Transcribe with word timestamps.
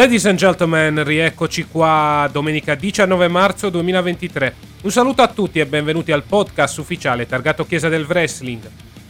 Ladies 0.00 0.24
and 0.24 0.38
gentlemen, 0.38 1.04
rieccoci 1.04 1.66
qua 1.66 2.26
domenica 2.32 2.74
19 2.74 3.28
marzo 3.28 3.68
2023. 3.68 4.54
Un 4.80 4.90
saluto 4.90 5.20
a 5.20 5.28
tutti 5.28 5.58
e 5.58 5.66
benvenuti 5.66 6.10
al 6.10 6.22
podcast 6.22 6.78
ufficiale 6.78 7.26
targato 7.26 7.66
Chiesa 7.66 7.90
del 7.90 8.06
Wrestling. 8.08 8.62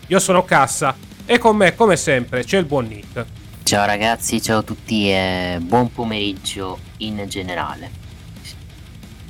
Io 0.08 0.18
sono 0.18 0.42
Cassa 0.42 0.96
e 1.24 1.38
con 1.38 1.54
me, 1.54 1.76
come 1.76 1.94
sempre, 1.94 2.42
c'è 2.42 2.58
il 2.58 2.64
buon 2.64 2.88
Nick. 2.88 3.24
Ciao 3.62 3.86
ragazzi, 3.86 4.42
ciao 4.42 4.58
a 4.58 4.62
tutti 4.62 5.08
e 5.08 5.58
buon 5.60 5.92
pomeriggio 5.92 6.80
in 6.96 7.24
generale. 7.28 7.88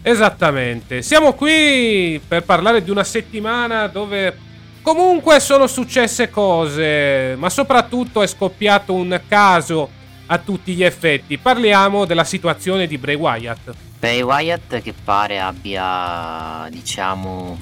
Esattamente, 0.01 1.03
siamo 1.03 1.35
qui 1.35 2.19
per 2.27 2.43
parlare 2.45 2.83
di 2.83 2.91
una 2.91 3.05
settimana 3.05 3.87
dove 3.87 4.35
comunque 4.81 5.41
sono 5.41 5.67
successe 5.67 6.31
cose, 6.31 7.35
ma 7.37 7.51
soprattutto 7.51 8.23
è 8.23 8.27
scoppiato 8.27 8.95
un 8.95 9.21
caso 9.29 9.99
a 10.33 10.39
tutti 10.39 10.75
gli 10.75 10.85
effetti. 10.85 11.39
Parliamo 11.39 12.05
della 12.05 12.25
situazione 12.25 12.87
di 12.87 12.99
Bray 12.99 13.17
Wyatt. 13.17 13.73
Bray 13.99 14.23
Wyatt 14.23 14.81
che 14.81 14.93
pare 14.93 15.41
abbia, 15.41 16.69
diciamo, 16.71 17.59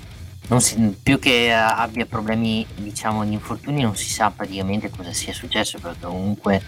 si- 0.58 0.96
più 1.02 1.18
che 1.18 1.50
abbia 1.52 2.04
problemi, 2.04 2.66
diciamo, 2.76 3.24
di 3.24 3.32
infortuni, 3.32 3.82
non 3.82 3.96
si 3.96 4.10
sa 4.10 4.30
praticamente 4.30 4.90
cosa 4.90 5.12
sia 5.14 5.32
successo, 5.32 5.78
perché 5.78 6.06
comunque 6.06 6.62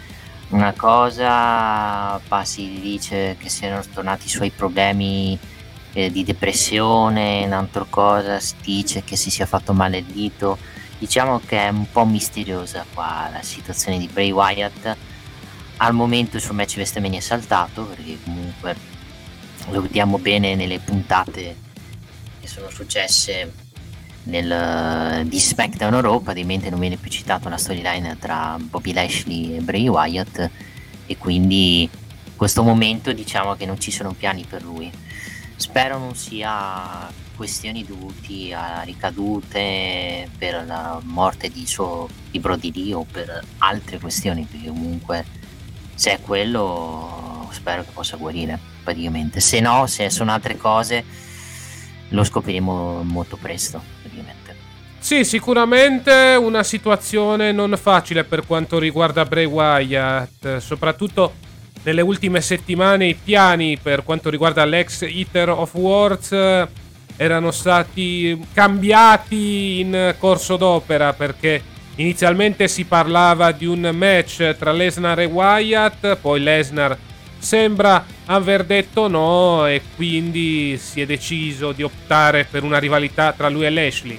una 0.48 0.72
cosa 0.72 2.18
si 2.44 2.80
dice 2.80 3.36
che 3.38 3.50
siano 3.50 3.82
tornati 3.92 4.26
i 4.26 4.30
suoi 4.30 4.50
problemi 4.50 5.38
eh, 5.92 6.10
di 6.10 6.24
depressione, 6.24 7.44
un'altra 7.44 7.84
cosa 7.88 8.40
si 8.40 8.54
dice 8.62 9.04
che 9.04 9.16
si 9.16 9.30
sia 9.30 9.46
fatto 9.46 9.74
male 9.74 9.98
il 9.98 10.04
dito. 10.04 10.56
Diciamo 10.98 11.40
che 11.44 11.58
è 11.58 11.68
un 11.68 11.90
po' 11.90 12.06
misteriosa 12.06 12.86
qua 12.92 13.28
la 13.30 13.42
situazione 13.42 13.98
di 13.98 14.08
Bray 14.10 14.30
Wyatt. 14.30 14.96
Al 15.83 15.95
momento 15.95 16.36
il 16.36 16.42
suo 16.42 16.52
match 16.52 16.74
WrestleMania 16.77 17.18
è 17.18 17.23
saltato 17.23 17.85
perché 17.85 18.18
comunque 18.23 18.77
lo 19.70 19.80
vediamo 19.80 20.18
bene 20.18 20.55
nelle 20.55 20.79
puntate 20.79 21.57
che 22.39 22.46
sono 22.46 22.68
successe 22.68 23.51
nel, 24.24 25.27
di 25.27 25.40
SmackDown 25.40 26.02
Raw 26.02 26.20
praticamente 26.23 26.69
non 26.69 26.80
viene 26.80 26.96
più 26.96 27.11
citato 27.11 27.48
la 27.48 27.57
storyline 27.57 28.19
tra 28.19 28.58
Bobby 28.61 28.92
Lashley 28.92 29.57
e 29.57 29.61
Bray 29.61 29.89
Wyatt 29.89 30.51
e 31.07 31.17
quindi 31.17 31.83
in 31.83 32.36
questo 32.36 32.63
momento 32.63 33.13
diciamo 33.13 33.55
che 33.55 33.64
non 33.64 33.80
ci 33.80 33.90
sono 33.90 34.13
piani 34.13 34.45
per 34.45 34.63
lui. 34.63 34.90
Spero 35.57 35.98
non 35.98 36.14
sia 36.14 37.11
questioni 37.35 37.86
dovuti 37.86 38.52
a 38.52 38.83
ricadute 38.83 40.29
per 40.36 40.67
la 40.67 41.01
morte 41.05 41.48
di 41.48 41.67
suo 41.67 42.07
di 42.30 42.39
Brody 42.39 42.70
Lee 42.70 42.92
o 42.92 43.07
per 43.11 43.42
altre 43.58 43.98
questioni 43.98 44.46
perché 44.51 44.69
comunque 44.69 45.24
se 46.00 46.12
è 46.12 46.20
quello 46.22 47.46
spero 47.52 47.83
che 47.83 47.90
possa 47.92 48.16
guarire 48.16 48.58
praticamente. 48.83 49.38
Se 49.40 49.61
no 49.61 49.86
se 49.86 50.08
sono 50.08 50.33
altre 50.33 50.56
cose 50.56 51.05
lo 52.08 52.24
scopriremo 52.24 53.02
molto 53.02 53.36
presto 53.36 53.83
praticamente. 54.00 54.56
Sì, 54.98 55.27
sicuramente 55.27 56.39
una 56.40 56.62
situazione 56.62 57.52
non 57.52 57.77
facile 57.78 58.24
per 58.24 58.46
quanto 58.46 58.78
riguarda 58.78 59.27
Bray 59.27 59.44
Wyatt, 59.44 60.56
soprattutto 60.56 61.34
nelle 61.83 62.00
ultime 62.00 62.40
settimane 62.40 63.08
i 63.08 63.14
piani 63.14 63.77
per 63.77 64.02
quanto 64.02 64.30
riguarda 64.30 64.64
l'ex 64.64 65.02
Eater 65.02 65.50
of 65.50 65.74
Words 65.74 66.33
eh, 66.33 66.68
erano 67.16 67.50
stati 67.50 68.42
cambiati 68.55 69.80
in 69.80 70.14
corso 70.18 70.56
d'opera 70.56 71.12
perché 71.12 71.62
inizialmente 72.00 72.66
si 72.66 72.84
parlava 72.84 73.52
di 73.52 73.66
un 73.66 73.90
match 73.92 74.56
tra 74.56 74.72
Lesnar 74.72 75.20
e 75.20 75.27
Wyatt, 75.27 76.16
poi 76.16 76.40
Lesnar 76.40 76.96
sembra 77.38 78.05
aver 78.27 78.64
detto 78.64 79.08
no 79.08 79.66
e 79.66 79.80
quindi 79.96 80.78
si 80.78 81.00
è 81.00 81.06
deciso 81.06 81.72
di 81.72 81.83
optare 81.83 82.44
per 82.44 82.62
una 82.62 82.78
rivalità 82.78 83.33
tra 83.33 83.48
lui 83.48 83.64
e 83.64 83.70
Lashley. 83.70 84.18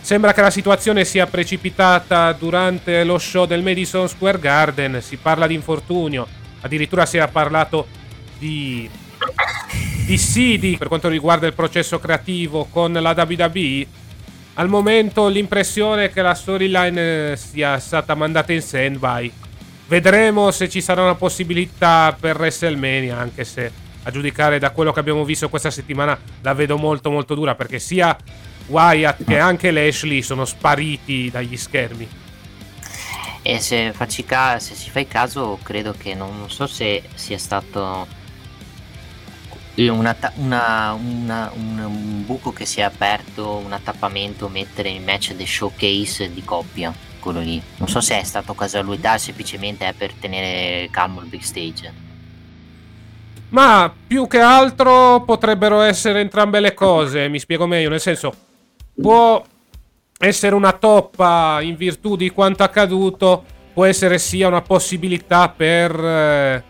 Sembra 0.00 0.32
che 0.32 0.40
la 0.40 0.50
situazione 0.50 1.04
sia 1.04 1.26
precipitata 1.26 2.32
durante 2.32 3.04
lo 3.04 3.18
show 3.18 3.46
del 3.46 3.62
Madison 3.62 4.08
Square 4.08 4.38
Garden, 4.38 5.00
si 5.02 5.16
parla 5.16 5.46
di 5.46 5.54
infortunio, 5.54 6.26
addirittura 6.60 7.04
si 7.04 7.16
era 7.16 7.28
parlato 7.28 7.86
di 8.38 8.88
dissidi 10.06 10.76
per 10.78 10.88
quanto 10.88 11.08
riguarda 11.08 11.46
il 11.46 11.52
processo 11.52 11.98
creativo 11.98 12.66
con 12.70 12.92
la 12.92 13.14
WWE. 13.16 13.86
Al 14.58 14.68
momento 14.68 15.28
l'impressione 15.28 16.06
è 16.06 16.10
che 16.10 16.20
la 16.20 16.34
storyline 16.34 17.30
eh, 17.30 17.36
sia 17.36 17.78
stata 17.78 18.16
mandata 18.16 18.52
in 18.52 18.60
stand-by. 18.60 19.32
Vedremo 19.86 20.50
se 20.50 20.68
ci 20.68 20.80
sarà 20.80 21.02
una 21.02 21.14
possibilità 21.14 22.14
per 22.18 22.36
WrestleMania, 22.36 23.16
anche 23.16 23.44
se 23.44 23.70
a 24.02 24.10
giudicare 24.10 24.58
da 24.58 24.70
quello 24.70 24.92
che 24.92 24.98
abbiamo 24.98 25.24
visto 25.24 25.48
questa 25.48 25.70
settimana 25.70 26.18
la 26.42 26.54
vedo 26.54 26.76
molto 26.76 27.08
molto 27.08 27.36
dura 27.36 27.54
perché 27.54 27.78
sia 27.78 28.16
Wyatt 28.66 29.22
che 29.24 29.38
anche 29.38 29.70
Lashley 29.70 30.22
sono 30.22 30.44
spariti 30.44 31.30
dagli 31.30 31.56
schermi. 31.56 32.08
e 33.42 33.60
se, 33.60 33.94
ca- 34.26 34.58
se 34.58 34.74
si 34.74 34.90
fa 34.90 34.98
il 34.98 35.06
caso 35.08 35.60
credo 35.62 35.94
che 35.96 36.14
non, 36.14 36.36
non 36.36 36.50
so 36.50 36.66
se 36.66 37.04
sia 37.14 37.38
stato 37.38 38.17
una 39.86 40.16
una- 40.36 40.92
una- 40.92 41.52
un, 41.54 42.24
buco 42.26 42.52
che 42.52 42.66
si 42.66 42.80
è 42.80 42.82
aperto 42.82 43.56
un 43.64 43.72
attappamento 43.72 44.48
mettere 44.48 44.90
il 44.90 45.00
match 45.00 45.34
del 45.34 45.46
showcase 45.46 46.32
di 46.32 46.42
coppia 46.42 46.92
quello 47.20 47.40
lì. 47.40 47.60
Non 47.76 47.88
so 47.88 48.00
se 48.00 48.18
è 48.18 48.22
stato 48.24 48.54
casualità 48.54 49.14
o 49.14 49.18
semplicemente 49.18 49.86
è 49.86 49.92
per 49.92 50.12
tenere 50.14 50.88
calmo 50.90 51.20
il 51.20 51.26
big 51.26 51.40
stage 51.40 51.92
Ma 53.50 53.92
più 54.06 54.26
che 54.26 54.40
altro 54.40 55.22
potrebbero 55.24 55.80
essere 55.80 56.20
entrambe 56.20 56.60
le 56.60 56.74
cose, 56.74 57.28
mi 57.28 57.38
spiego 57.38 57.66
meglio, 57.66 57.88
nel 57.88 58.00
senso 58.00 58.32
può 59.00 59.42
essere 60.18 60.54
una 60.54 60.72
toppa 60.72 61.60
in 61.62 61.76
virtù 61.76 62.16
di 62.16 62.30
quanto 62.30 62.64
accaduto, 62.64 63.44
può 63.72 63.84
essere 63.84 64.18
sia 64.18 64.48
una 64.48 64.62
possibilità 64.62 65.48
per 65.48 65.92
eh, 65.98 66.64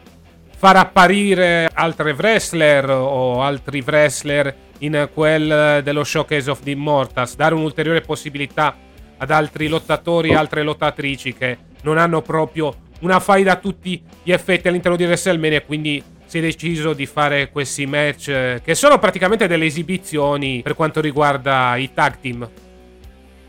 far 0.59 0.75
apparire 0.75 1.71
altre 1.73 2.15
wrestler 2.15 2.91
o 2.91 3.43
altri 3.43 3.81
wrestler 3.81 4.53
in 4.79 5.09
quel 5.15 5.51
eh, 5.51 5.83
dello 5.85 6.03
Showcase 6.03 6.51
of 6.51 6.63
the 6.65 6.73
Immortals, 6.73 7.37
dare 7.37 7.55
un'ulteriore 7.55 8.01
possibilità 8.01 8.77
ad 9.19 9.31
altri 9.31 9.69
lottatori 9.69 10.31
e 10.31 10.35
altre 10.35 10.65
lottatrici 10.65 11.33
che 11.33 11.59
non 11.83 11.97
hanno 11.97 12.23
proprio 12.23 12.75
una 13.01 13.21
faida 13.21 13.53
a 13.53 13.57
tutti 13.57 14.03
gli 14.25 14.33
effetti 14.33 14.67
all'interno 14.67 14.97
di 14.97 15.05
WrestleMania, 15.05 15.63
quindi 15.63 16.03
si 16.27 16.39
è 16.39 16.41
deciso 16.41 16.93
di 16.93 17.07
fare 17.07 17.51
questi 17.51 17.87
match 17.87 18.29
eh, 18.29 18.61
che 18.65 18.75
sono 18.75 18.99
praticamente 18.99 19.47
delle 19.47 19.65
esibizioni 19.65 20.61
per 20.63 20.75
quanto 20.75 21.01
riguarda 21.01 21.77
i 21.77 21.93
tag 21.95 22.19
team. 22.21 22.51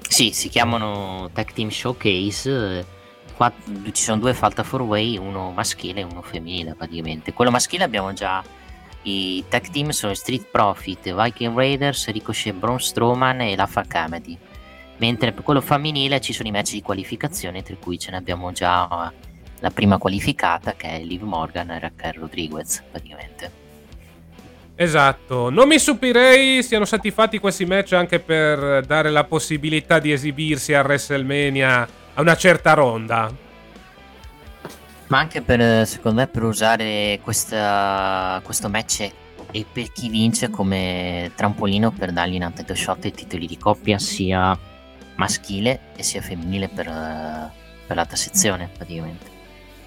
Sì, 0.07 0.31
si 0.31 0.49
chiamano 0.49 1.29
Tag 1.33 1.53
Team 1.53 1.69
Showcase. 1.69 2.97
Eh, 3.39 3.45
Qua 3.45 3.53
ci 3.93 4.03
sono 4.03 4.19
due 4.19 4.33
Falta 4.33 4.63
4 4.63 4.83
Way, 4.83 5.17
uno 5.17 5.51
maschile 5.51 6.01
e 6.01 6.03
uno 6.03 6.21
femminile 6.21 6.75
praticamente. 6.75 7.31
Quello 7.31 7.51
maschile 7.51 7.85
abbiamo 7.85 8.11
già 8.11 8.43
I 9.03 9.45
tag 9.47 9.69
team 9.69 9.91
sono 9.91 10.13
Street 10.13 10.47
Profit, 10.51 11.13
Viking 11.13 11.55
Raiders, 11.55 12.09
Ricochet 12.09 12.53
Braun 12.53 12.81
Strowman 12.81 13.39
e 13.39 13.55
la 13.55 13.65
Family. 13.65 14.37
Mentre 14.97 15.31
per 15.31 15.43
quello 15.43 15.61
femminile 15.61 16.19
ci 16.19 16.33
sono 16.33 16.49
i 16.49 16.51
match 16.51 16.71
di 16.73 16.81
qualificazione, 16.81 17.63
tra 17.63 17.75
cui 17.79 17.97
ce 17.97 18.11
ne 18.11 18.17
abbiamo 18.17 18.51
già 18.51 19.09
la 19.59 19.69
prima 19.69 19.97
qualificata 19.97 20.73
che 20.73 20.89
è 20.89 20.99
Liv 20.99 21.21
Morgan 21.21 21.71
e 21.71 21.79
Raquel 21.79 22.13
Rodriguez, 22.15 22.83
praticamente. 22.91 23.51
Esatto, 24.75 25.49
non 25.49 25.67
mi 25.69 25.79
stupirei 25.79 26.61
siano 26.61 26.83
stati 26.83 27.09
fatti 27.11 27.39
questi 27.39 27.65
match 27.65 27.93
anche 27.93 28.19
per 28.19 28.85
dare 28.85 29.09
la 29.09 29.23
possibilità 29.23 29.99
di 29.99 30.11
esibirsi 30.11 30.73
a 30.73 30.81
WrestleMania 30.81 31.87
a 32.19 32.21
una 32.21 32.35
certa 32.35 32.73
ronda. 32.73 33.33
Ma 35.07 35.17
anche 35.17 35.41
per, 35.41 35.87
secondo 35.87 36.19
me, 36.19 36.27
per 36.27 36.43
usare 36.43 37.19
questa, 37.23 38.39
questo 38.43 38.69
match 38.69 39.09
e 39.51 39.65
per 39.71 39.91
chi 39.91 40.09
vince 40.09 40.49
come 40.49 41.31
trampolino 41.33 41.91
per 41.91 42.11
dargli 42.11 42.39
un 42.39 42.51
title 42.53 42.75
shot 42.75 43.05
ai 43.05 43.11
titoli 43.11 43.47
di 43.47 43.57
coppia 43.57 43.97
sia 43.97 44.55
maschile 45.15 45.79
e 45.95 46.03
sia 46.03 46.21
femminile 46.21 46.67
per, 46.67 46.85
per 46.85 47.95
l'altra 47.95 48.17
sezione 48.17 48.69
praticamente. 48.71 49.37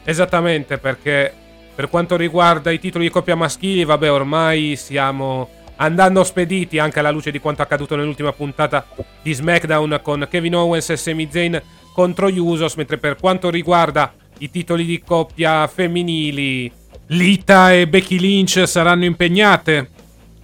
Esattamente 0.02 0.78
perché 0.78 1.32
per 1.74 1.88
quanto 1.88 2.16
riguarda 2.16 2.72
i 2.72 2.80
titoli 2.80 3.04
di 3.04 3.10
coppia 3.10 3.36
maschili, 3.36 3.84
vabbè 3.84 4.10
ormai 4.10 4.74
stiamo 4.74 5.60
andando 5.76 6.24
spediti 6.24 6.78
anche 6.78 6.98
alla 6.98 7.10
luce 7.10 7.30
di 7.30 7.38
quanto 7.38 7.62
accaduto 7.62 7.94
nell'ultima 7.94 8.32
puntata 8.32 8.84
di 9.22 9.32
SmackDown 9.32 10.00
con 10.02 10.26
Kevin 10.28 10.56
Owens 10.56 10.90
e 10.90 10.96
Sami 10.96 11.28
Zayn 11.30 11.62
contro 11.92 12.28
Usos, 12.28 12.74
mentre 12.74 12.98
per 12.98 13.16
quanto 13.16 13.50
riguarda 13.50 14.12
i 14.38 14.50
titoli 14.50 14.84
di 14.84 15.00
coppia 15.00 15.66
femminili. 15.66 16.70
Lita 17.06 17.72
e 17.72 17.86
Becky 17.86 18.18
Lynch 18.18 18.66
saranno 18.66 19.04
impegnate 19.04 19.90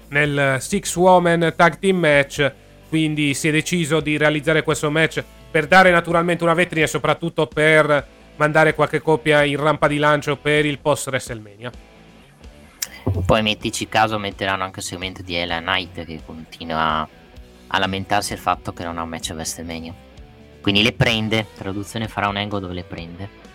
nel 0.08 0.58
Six 0.60 0.94
Woman 0.96 1.52
Tag 1.56 1.78
Team 1.78 1.96
Match, 1.96 2.52
quindi 2.88 3.34
si 3.34 3.48
è 3.48 3.50
deciso 3.50 4.00
di 4.00 4.16
realizzare 4.16 4.62
questo 4.62 4.90
match 4.90 5.22
per 5.50 5.66
dare 5.66 5.90
naturalmente 5.90 6.44
una 6.44 6.54
vetrina 6.54 6.84
e 6.84 6.88
soprattutto 6.88 7.46
per 7.46 8.06
mandare 8.36 8.74
qualche 8.74 9.00
coppia 9.00 9.42
in 9.44 9.56
rampa 9.56 9.88
di 9.88 9.98
lancio 9.98 10.36
per 10.36 10.66
il 10.66 10.78
post 10.78 11.08
WrestleMania. 11.08 11.70
Poi 13.24 13.42
mettici 13.42 13.88
caso 13.88 14.18
metteranno 14.18 14.64
anche 14.64 14.80
il 14.80 14.84
segmento 14.84 15.22
di 15.22 15.34
Ella 15.34 15.58
Knight 15.58 16.04
che 16.04 16.20
continua 16.24 17.08
a 17.66 17.78
lamentarsi 17.78 18.30
del 18.30 18.38
fatto 18.38 18.72
che 18.72 18.84
non 18.84 18.98
ha 18.98 19.02
un 19.02 19.08
match 19.08 19.30
a 19.30 19.34
WrestleMania. 19.34 20.06
Quindi 20.60 20.82
le 20.82 20.92
prende, 20.92 21.46
traduzione 21.56 22.08
farà 22.08 22.28
un 22.28 22.36
angle 22.36 22.60
dove 22.60 22.74
le 22.74 22.84
prende. 22.84 23.46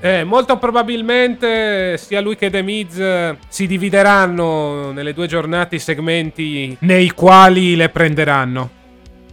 Eh, 0.00 0.22
molto 0.24 0.58
probabilmente 0.58 1.96
sia 1.96 2.20
lui 2.20 2.36
che 2.36 2.50
The 2.50 2.60
Miz 2.60 2.98
eh, 2.98 3.38
si 3.48 3.66
divideranno 3.66 4.92
nelle 4.92 5.14
due 5.14 5.26
giornate 5.26 5.76
i 5.76 5.78
segmenti 5.78 6.76
nei 6.80 7.10
quali 7.10 7.74
le 7.74 7.88
prenderanno. 7.88 8.82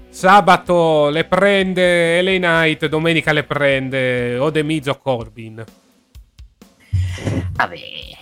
Sabato 0.07 1.09
le 1.09 1.25
prende 1.25 2.21
LA 2.21 2.37
Knight, 2.37 2.85
domenica 2.87 3.33
le 3.33 3.43
prende 3.43 4.37
o 4.37 4.49
The 4.51 4.63
Miz 4.63 4.87
o 4.87 4.97
Corbin. 4.97 5.63
Vabbè, 7.51 7.77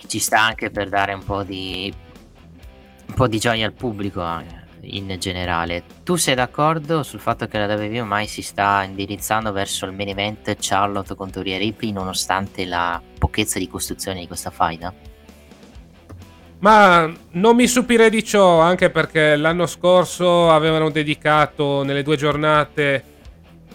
ci 0.06 0.18
sta 0.18 0.40
anche 0.40 0.70
per 0.70 0.88
dare 0.88 1.12
un 1.12 1.22
po' 1.22 1.44
di 1.44 1.92
un 3.06 3.14
po' 3.14 3.28
di 3.28 3.38
gioia 3.38 3.66
al 3.66 3.74
pubblico. 3.74 4.22
Eh 4.22 4.59
in 4.96 5.16
generale. 5.18 5.82
Tu 6.04 6.16
sei 6.16 6.34
d'accordo 6.34 7.02
sul 7.02 7.20
fatto 7.20 7.46
che 7.46 7.58
la 7.58 7.66
WWE 7.66 8.00
ormai 8.00 8.26
si 8.26 8.42
sta 8.42 8.82
indirizzando 8.82 9.52
verso 9.52 9.86
il 9.86 9.92
main 9.92 10.08
event 10.08 10.56
Charlotte 10.58 11.14
contro 11.14 11.42
Rhea 11.42 11.58
Ripley 11.58 11.92
nonostante 11.92 12.64
la 12.64 13.00
pochezza 13.18 13.58
di 13.58 13.68
costruzione 13.68 14.20
di 14.20 14.26
questa 14.26 14.50
faida? 14.50 14.92
Ma 16.60 17.10
non 17.30 17.56
mi 17.56 17.66
stupirei 17.66 18.10
di 18.10 18.22
ciò, 18.22 18.60
anche 18.60 18.90
perché 18.90 19.36
l'anno 19.36 19.66
scorso 19.66 20.50
avevano 20.50 20.90
dedicato 20.90 21.82
nelle 21.82 22.02
due 22.02 22.16
giornate 22.16 23.04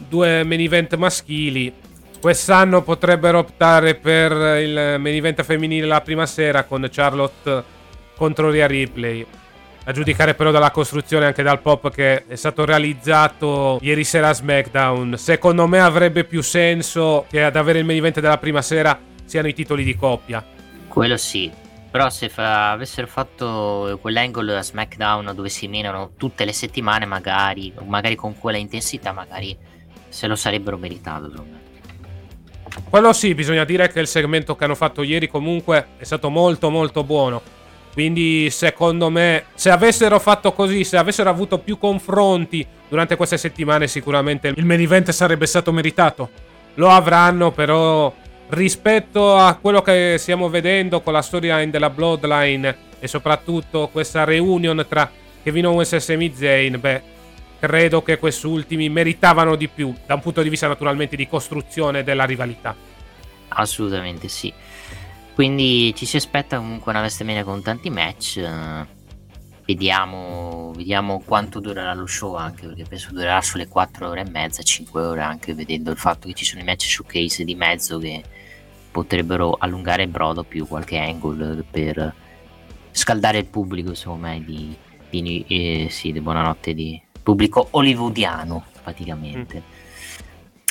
due 0.07 0.43
main 0.43 0.59
event 0.59 0.95
maschili. 0.95 1.73
Quest'anno 2.21 2.81
potrebbero 2.81 3.39
optare 3.39 3.95
per 3.95 4.31
il 4.61 4.95
main 4.99 5.15
event 5.15 5.43
femminile 5.43 5.87
la 5.87 6.01
prima 6.01 6.25
sera 6.25 6.63
con 6.63 6.87
Charlotte 6.91 7.63
contro 8.15 8.49
Rhea 8.49 8.67
Ripley. 8.67 9.25
A 9.87 9.91
giudicare 9.91 10.33
però 10.33 10.49
dalla 10.49 10.71
costruzione 10.71 11.27
anche 11.27 11.43
dal 11.43 11.61
pop 11.61 11.91
che 11.91 12.25
è 12.25 12.35
stato 12.35 12.65
realizzato 12.65 13.77
ieri 13.81 14.03
sera 14.03 14.29
a 14.29 14.33
SmackDown, 14.33 15.15
secondo 15.15 15.67
me 15.67 15.79
avrebbe 15.79 16.23
più 16.23 16.41
senso 16.41 17.27
che 17.29 17.43
ad 17.43 17.55
avere 17.55 17.79
il 17.79 17.85
main 17.85 17.99
event 17.99 18.19
della 18.19 18.39
prima 18.39 18.63
sera 18.63 18.99
siano 19.25 19.47
i 19.47 19.53
titoli 19.53 19.83
di 19.83 19.95
coppia. 19.95 20.43
Quello 20.87 21.17
sì, 21.17 21.51
però 21.91 22.09
se 22.09 22.29
fa, 22.29 22.71
avessero 22.71 23.05
fatto 23.05 23.99
quell'angle 24.01 24.57
a 24.57 24.63
SmackDown 24.63 25.31
dove 25.35 25.49
si 25.49 25.67
menano 25.67 26.13
tutte 26.17 26.45
le 26.45 26.53
settimane, 26.53 27.05
magari, 27.05 27.71
magari 27.85 28.15
con 28.15 28.37
quella 28.39 28.57
intensità, 28.57 29.11
magari 29.11 29.55
se 30.09 30.25
lo 30.25 30.35
sarebbero 30.35 30.77
meritato. 30.77 31.27
Insomma. 31.27 31.59
Quello 32.89 33.13
sì, 33.13 33.35
bisogna 33.35 33.63
dire 33.63 33.87
che 33.89 33.99
il 33.99 34.07
segmento 34.07 34.55
che 34.55 34.63
hanno 34.63 34.73
fatto 34.73 35.03
ieri 35.03 35.27
comunque 35.27 35.89
è 35.97 36.03
stato 36.03 36.29
molto 36.29 36.71
molto 36.71 37.03
buono. 37.03 37.41
Quindi 37.95 38.49
secondo 38.49 39.09
me 39.09 39.45
se 39.53 39.69
avessero 39.69 40.19
fatto 40.19 40.51
così, 40.51 40.83
se 40.83 40.97
avessero 40.97 41.29
avuto 41.29 41.59
più 41.59 41.77
confronti 41.77 42.67
durante 42.89 43.15
queste 43.15 43.37
settimane 43.37 43.87
sicuramente 43.87 44.51
il 44.53 44.65
main 44.65 44.81
event 44.81 45.11
sarebbe 45.11 45.45
stato 45.45 45.71
meritato. 45.71 46.29
Lo 46.73 46.89
avranno 46.89 47.53
però 47.53 48.13
rispetto 48.49 49.37
a 49.37 49.55
quello 49.55 49.81
che 49.81 50.17
stiamo 50.19 50.49
vedendo 50.49 50.99
con 50.99 51.13
la 51.13 51.21
storyline 51.21 51.69
della 51.69 51.89
Bloodline 51.89 52.75
e 52.99 53.07
soprattutto 53.07 53.87
questa 53.87 54.25
reunion 54.25 54.85
tra 54.89 55.09
Kevin 55.41 55.67
Owens 55.67 55.93
e 55.93 56.01
Sami 56.01 56.33
Zayn, 56.35 56.77
beh, 56.77 57.01
credo 57.61 58.03
che 58.03 58.17
quest'ultimi 58.17 58.89
meritavano 58.89 59.55
di 59.55 59.69
più 59.69 59.95
da 60.05 60.15
un 60.15 60.19
punto 60.19 60.41
di 60.41 60.49
vista 60.49 60.67
naturalmente 60.67 61.15
di 61.15 61.29
costruzione 61.29 62.03
della 62.03 62.25
rivalità. 62.25 62.75
Assolutamente 63.47 64.27
sì. 64.27 64.53
Quindi 65.35 65.93
ci 65.97 66.05
si 66.05 66.15
aspetta 66.15 66.55
comunque 66.55 66.91
una 66.91 67.01
WrestleMania 67.01 67.43
con 67.43 67.61
tanti 67.61 67.89
match. 67.89 68.41
Vediamo, 69.65 70.71
vediamo, 70.73 71.21
quanto 71.25 71.59
durerà 71.59 71.93
lo 71.93 72.05
show 72.05 72.35
anche 72.35 72.65
perché 72.67 72.85
penso 72.87 73.11
durerà 73.11 73.41
sulle 73.41 73.67
4 73.67 74.07
ore 74.07 74.21
e 74.21 74.29
mezza, 74.29 74.63
5 74.63 75.01
ore 75.01 75.21
anche 75.21 75.53
vedendo 75.53 75.91
il 75.91 75.97
fatto 75.97 76.29
che 76.29 76.33
ci 76.33 76.45
sono 76.45 76.61
i 76.61 76.63
match 76.63 76.85
showcase 76.85 77.43
di 77.43 77.53
mezzo 77.53 77.97
che 77.97 78.23
potrebbero 78.89 79.57
allungare 79.59 80.03
il 80.03 80.09
brodo 80.09 80.43
più 80.43 80.65
qualche 80.65 80.97
angle 80.99 81.65
per 81.69 82.15
scaldare 82.91 83.39
il 83.39 83.45
pubblico 83.47 83.89
insomma 83.89 84.37
di, 84.37 84.73
di, 85.09 85.43
eh, 85.49 85.87
sì, 85.89 86.13
di 86.13 86.21
buonanotte 86.21 86.73
di 86.73 87.01
pubblico 87.21 87.67
hollywoodiano 87.71 88.63
praticamente. 88.81 89.63
Mm. 89.67 89.74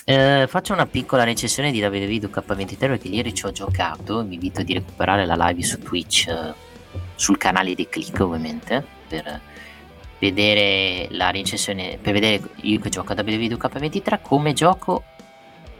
Eh, 0.06 0.44
faccio 0.48 0.74
una 0.74 0.84
piccola 0.84 1.24
recensione 1.24 1.72
di 1.72 1.82
WWE 1.82 2.18
2K23 2.18 2.76
perché 2.78 3.08
ieri 3.08 3.32
ci 3.32 3.46
ho 3.46 3.52
giocato. 3.52 4.22
Vi 4.22 4.34
invito 4.34 4.62
di 4.62 4.74
recuperare 4.74 5.24
la 5.24 5.34
live 5.34 5.62
su 5.62 5.78
Twitch, 5.78 6.28
eh, 6.28 6.52
sul 7.14 7.38
canale 7.38 7.74
di 7.74 7.88
Click 7.88 8.20
ovviamente, 8.20 8.84
per 9.08 9.40
vedere 10.18 11.08
la 11.10 11.30
recensione, 11.30 11.98
per 12.00 12.12
vedere 12.12 12.50
io 12.56 12.78
che 12.80 12.90
gioco 12.90 13.12
a 13.12 13.16
WWE 13.16 13.46
2K23 13.46 14.20
come 14.20 14.52
gioco. 14.52 15.04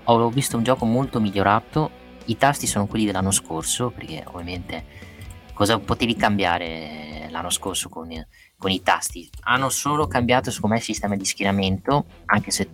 Ho 0.05 0.31
visto 0.31 0.57
un 0.57 0.63
gioco 0.63 0.87
molto 0.87 1.21
migliorato. 1.21 2.03
I 2.25 2.39
tasti 2.39 2.67
sono 2.67 2.87
quelli 2.87 3.05
dell'anno 3.05 3.31
scorso, 3.31 3.91
perché 3.91 4.25
ovviamente 4.27 4.85
cosa 5.53 5.79
potevi 5.79 6.17
cambiare 6.17 7.29
l'anno 7.31 7.51
scorso 7.51 7.91
con, 7.91 8.09
con 8.57 8.71
i 8.71 8.83
tasti? 8.83 9.29
Hanno 9.43 9.69
solo 9.69 10.07
cambiato 10.07 10.51
secondo 10.51 10.77
me 10.77 10.81
il 10.81 10.87
sistema 10.87 11.15
di 11.15 11.27
schieramento, 11.27 12.07
anche 12.25 12.51
se 12.51 12.69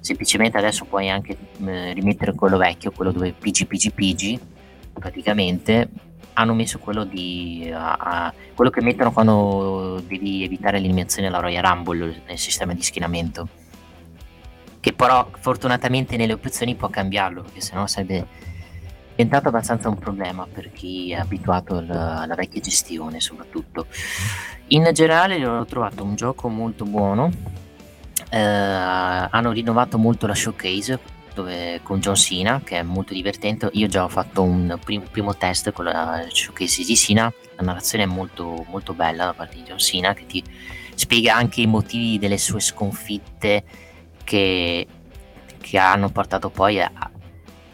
semplicemente 0.00 0.58
adesso 0.58 0.84
puoi 0.84 1.08
anche 1.08 1.36
eh, 1.64 1.92
rimettere 1.92 2.34
quello 2.34 2.56
vecchio, 2.56 2.90
quello 2.90 3.12
dove 3.12 3.32
PG 3.32 3.66
PG 3.66 3.92
PG, 3.92 4.40
praticamente. 4.92 5.88
Hanno 6.34 6.54
messo 6.54 6.78
quello 6.78 7.04
di 7.04 7.70
a, 7.72 7.92
a, 7.94 8.34
quello 8.54 8.70
che 8.70 8.80
mettono 8.80 9.12
quando 9.12 10.02
devi 10.06 10.44
evitare 10.44 10.78
l'eliminazione 10.78 11.28
della 11.28 11.40
Royal 11.40 11.62
Rumble 11.62 12.22
nel 12.26 12.38
sistema 12.38 12.72
di 12.72 12.82
schienamento. 12.82 13.48
Che 14.78 14.92
però 14.94 15.28
fortunatamente 15.38 16.16
nelle 16.16 16.32
opzioni 16.32 16.74
può 16.74 16.88
cambiarlo 16.88 17.42
perché 17.42 17.60
sennò 17.60 17.86
sarebbe 17.86 18.26
diventato 19.10 19.48
abbastanza 19.48 19.90
un 19.90 19.98
problema 19.98 20.46
per 20.50 20.72
chi 20.72 21.12
è 21.12 21.16
abituato 21.16 21.76
alla, 21.76 22.20
alla 22.20 22.34
vecchia 22.34 22.62
gestione 22.62 23.20
soprattutto. 23.20 23.86
In 24.68 24.88
generale 24.92 25.44
ho 25.46 25.64
trovato 25.66 26.04
un 26.04 26.14
gioco 26.14 26.48
molto 26.48 26.84
buono 26.84 27.59
eh, 28.30 28.38
hanno 28.38 29.52
rinnovato 29.52 29.98
molto 29.98 30.26
la 30.26 30.34
showcase 30.34 30.98
dove, 31.34 31.80
con 31.82 32.00
John 32.00 32.16
Cena 32.16 32.60
che 32.64 32.78
è 32.78 32.82
molto 32.82 33.12
divertente 33.12 33.68
io 33.72 33.86
già 33.86 34.04
ho 34.04 34.08
fatto 34.08 34.42
un 34.42 34.78
prim- 34.82 35.08
primo 35.08 35.36
test 35.36 35.70
con 35.72 35.84
la 35.84 36.24
showcase 36.28 36.84
di 36.84 36.96
Cena 36.96 37.32
la 37.56 37.62
narrazione 37.62 38.04
è 38.04 38.06
molto, 38.06 38.64
molto 38.68 38.94
bella 38.94 39.26
da 39.26 39.32
parte 39.34 39.56
di 39.56 39.62
John 39.62 39.78
Cena 39.78 40.14
che 40.14 40.26
ti 40.26 40.42
spiega 40.94 41.34
anche 41.34 41.60
i 41.60 41.66
motivi 41.66 42.18
delle 42.18 42.38
sue 42.38 42.60
sconfitte 42.60 43.64
che, 44.22 44.86
che 45.58 45.78
hanno 45.78 46.10
portato 46.10 46.50
poi 46.50 46.80
a, 46.80 46.90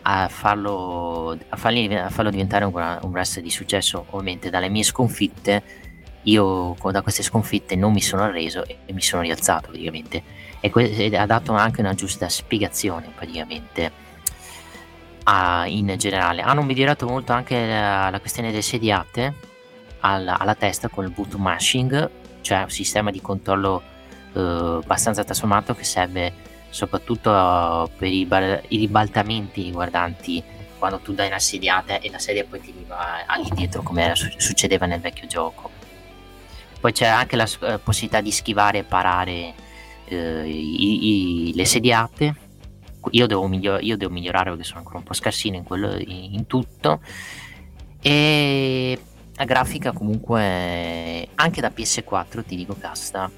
a 0.02 0.28
farlo, 0.28 1.36
a 1.48 1.56
fargli, 1.56 1.92
a 1.92 2.08
farlo 2.08 2.30
diventare 2.30 2.64
un, 2.64 2.72
un 2.74 3.10
wrestler 3.10 3.44
di 3.44 3.50
successo. 3.50 4.06
Ovviamente 4.10 4.48
dalle 4.48 4.68
mie 4.68 4.84
sconfitte, 4.84 5.62
io 6.22 6.76
da 6.90 7.02
queste 7.02 7.22
sconfitte 7.22 7.74
non 7.74 7.92
mi 7.92 8.00
sono 8.00 8.22
arreso 8.22 8.64
e 8.64 8.92
mi 8.92 9.02
sono 9.02 9.22
rialzato 9.22 9.68
praticamente. 9.68 10.22
E 10.66 10.70
que- 10.70 11.16
ha 11.16 11.26
dato 11.26 11.52
anche 11.52 11.80
una 11.80 11.94
giusta 11.94 12.28
spiegazione 12.28 13.12
praticamente 13.14 13.92
a, 15.22 15.64
in 15.66 15.94
generale. 15.96 16.42
Hanno 16.42 16.62
migliorato 16.62 17.06
molto 17.06 17.32
anche 17.32 17.66
la, 17.66 18.10
la 18.10 18.18
questione 18.18 18.50
delle 18.50 18.62
sediate 18.62 19.34
alla, 20.00 20.38
alla, 20.38 20.56
testa 20.56 20.88
con 20.88 21.04
il 21.04 21.10
boot 21.10 21.34
mashing, 21.36 22.10
cioè 22.40 22.62
un 22.62 22.70
sistema 22.70 23.12
di 23.12 23.20
controllo 23.20 23.80
eh, 24.32 24.40
abbastanza 24.40 25.22
trasformato 25.22 25.72
che 25.74 25.84
serve 25.84 26.32
soprattutto 26.68 27.30
uh, 27.30 27.88
per 27.96 28.12
i, 28.12 28.26
bar- 28.26 28.62
i, 28.66 28.76
ribaltamenti 28.76 29.62
riguardanti 29.62 30.42
quando 30.78 30.98
tu 30.98 31.14
dai 31.14 31.28
una 31.28 31.38
sediata 31.38 32.00
e 32.00 32.10
la 32.10 32.18
sedia 32.18 32.44
poi 32.44 32.60
ti 32.60 32.74
va 32.86 33.24
all'indietro 33.24 33.82
come 33.82 34.14
su- 34.16 34.28
succedeva 34.36 34.84
nel 34.86 35.00
vecchio 35.00 35.28
gioco. 35.28 35.70
Poi 36.80 36.90
c'è 36.92 37.06
anche 37.06 37.36
la 37.36 37.48
uh, 37.60 37.80
possibilità 37.82 38.20
di 38.20 38.32
schivare 38.32 38.78
e 38.78 38.82
parare 38.82 39.54
uh, 40.10 40.44
i- 40.44 41.48
i- 41.48 41.54
le 41.54 41.64
sediate. 41.64 42.34
Io 43.10 43.26
devo, 43.26 43.46
miglior- 43.46 43.82
io 43.82 43.96
devo, 43.96 44.12
migliorare 44.12 44.50
perché 44.50 44.64
sono 44.64 44.78
ancora 44.80 44.98
un 44.98 45.04
po' 45.04 45.14
scarsino 45.14 45.56
in, 45.56 45.62
quello, 45.64 45.94
in, 45.96 46.34
in 46.34 46.46
tutto. 46.46 47.00
E 48.00 48.98
la 49.34 49.44
grafica 49.44 49.92
comunque 49.92 51.28
anche 51.34 51.60
da 51.60 51.72
PS4 51.74 52.44
ti 52.44 52.56
dico 52.56 52.74
casta 52.78 53.30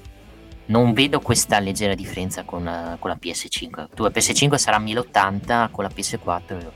non 0.69 0.93
vedo 0.93 1.19
questa 1.19 1.59
leggera 1.59 1.95
differenza 1.95 2.43
con, 2.43 2.63
con 2.99 3.09
la 3.09 3.17
PS5. 3.21 3.87
Tu 3.93 4.03
la 4.03 4.09
PS5 4.09 4.55
sarà 4.55 4.79
1080, 4.79 5.69
con 5.71 5.83
la 5.83 5.91
PS4 5.93 6.71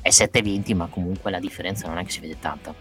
è 0.00 0.10
720, 0.10 0.74
ma 0.74 0.86
comunque 0.86 1.30
la 1.30 1.38
differenza 1.38 1.88
non 1.88 1.98
è 1.98 2.04
che 2.04 2.10
si 2.10 2.20
vede 2.20 2.38
tanta. 2.38 2.74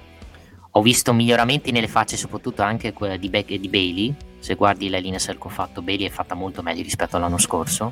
Ho 0.72 0.82
visto 0.82 1.14
miglioramenti 1.14 1.72
nelle 1.72 1.88
facce, 1.88 2.18
soprattutto 2.18 2.62
anche 2.62 2.94
quella 2.94 3.18
di, 3.18 3.30
Be- 3.30 3.46
di 3.46 3.70
Bailey. 3.70 4.16
Se 4.46 4.54
guardi 4.54 4.90
la 4.90 5.00
linea 5.00 5.18
che 5.18 5.36
ho 5.40 5.50
fatto, 5.50 5.82
Bailey 5.82 6.06
è 6.06 6.12
fatta 6.12 6.36
molto 6.36 6.62
meglio 6.62 6.84
rispetto 6.84 7.18
all'anno 7.18 7.40
scorso. 7.40 7.92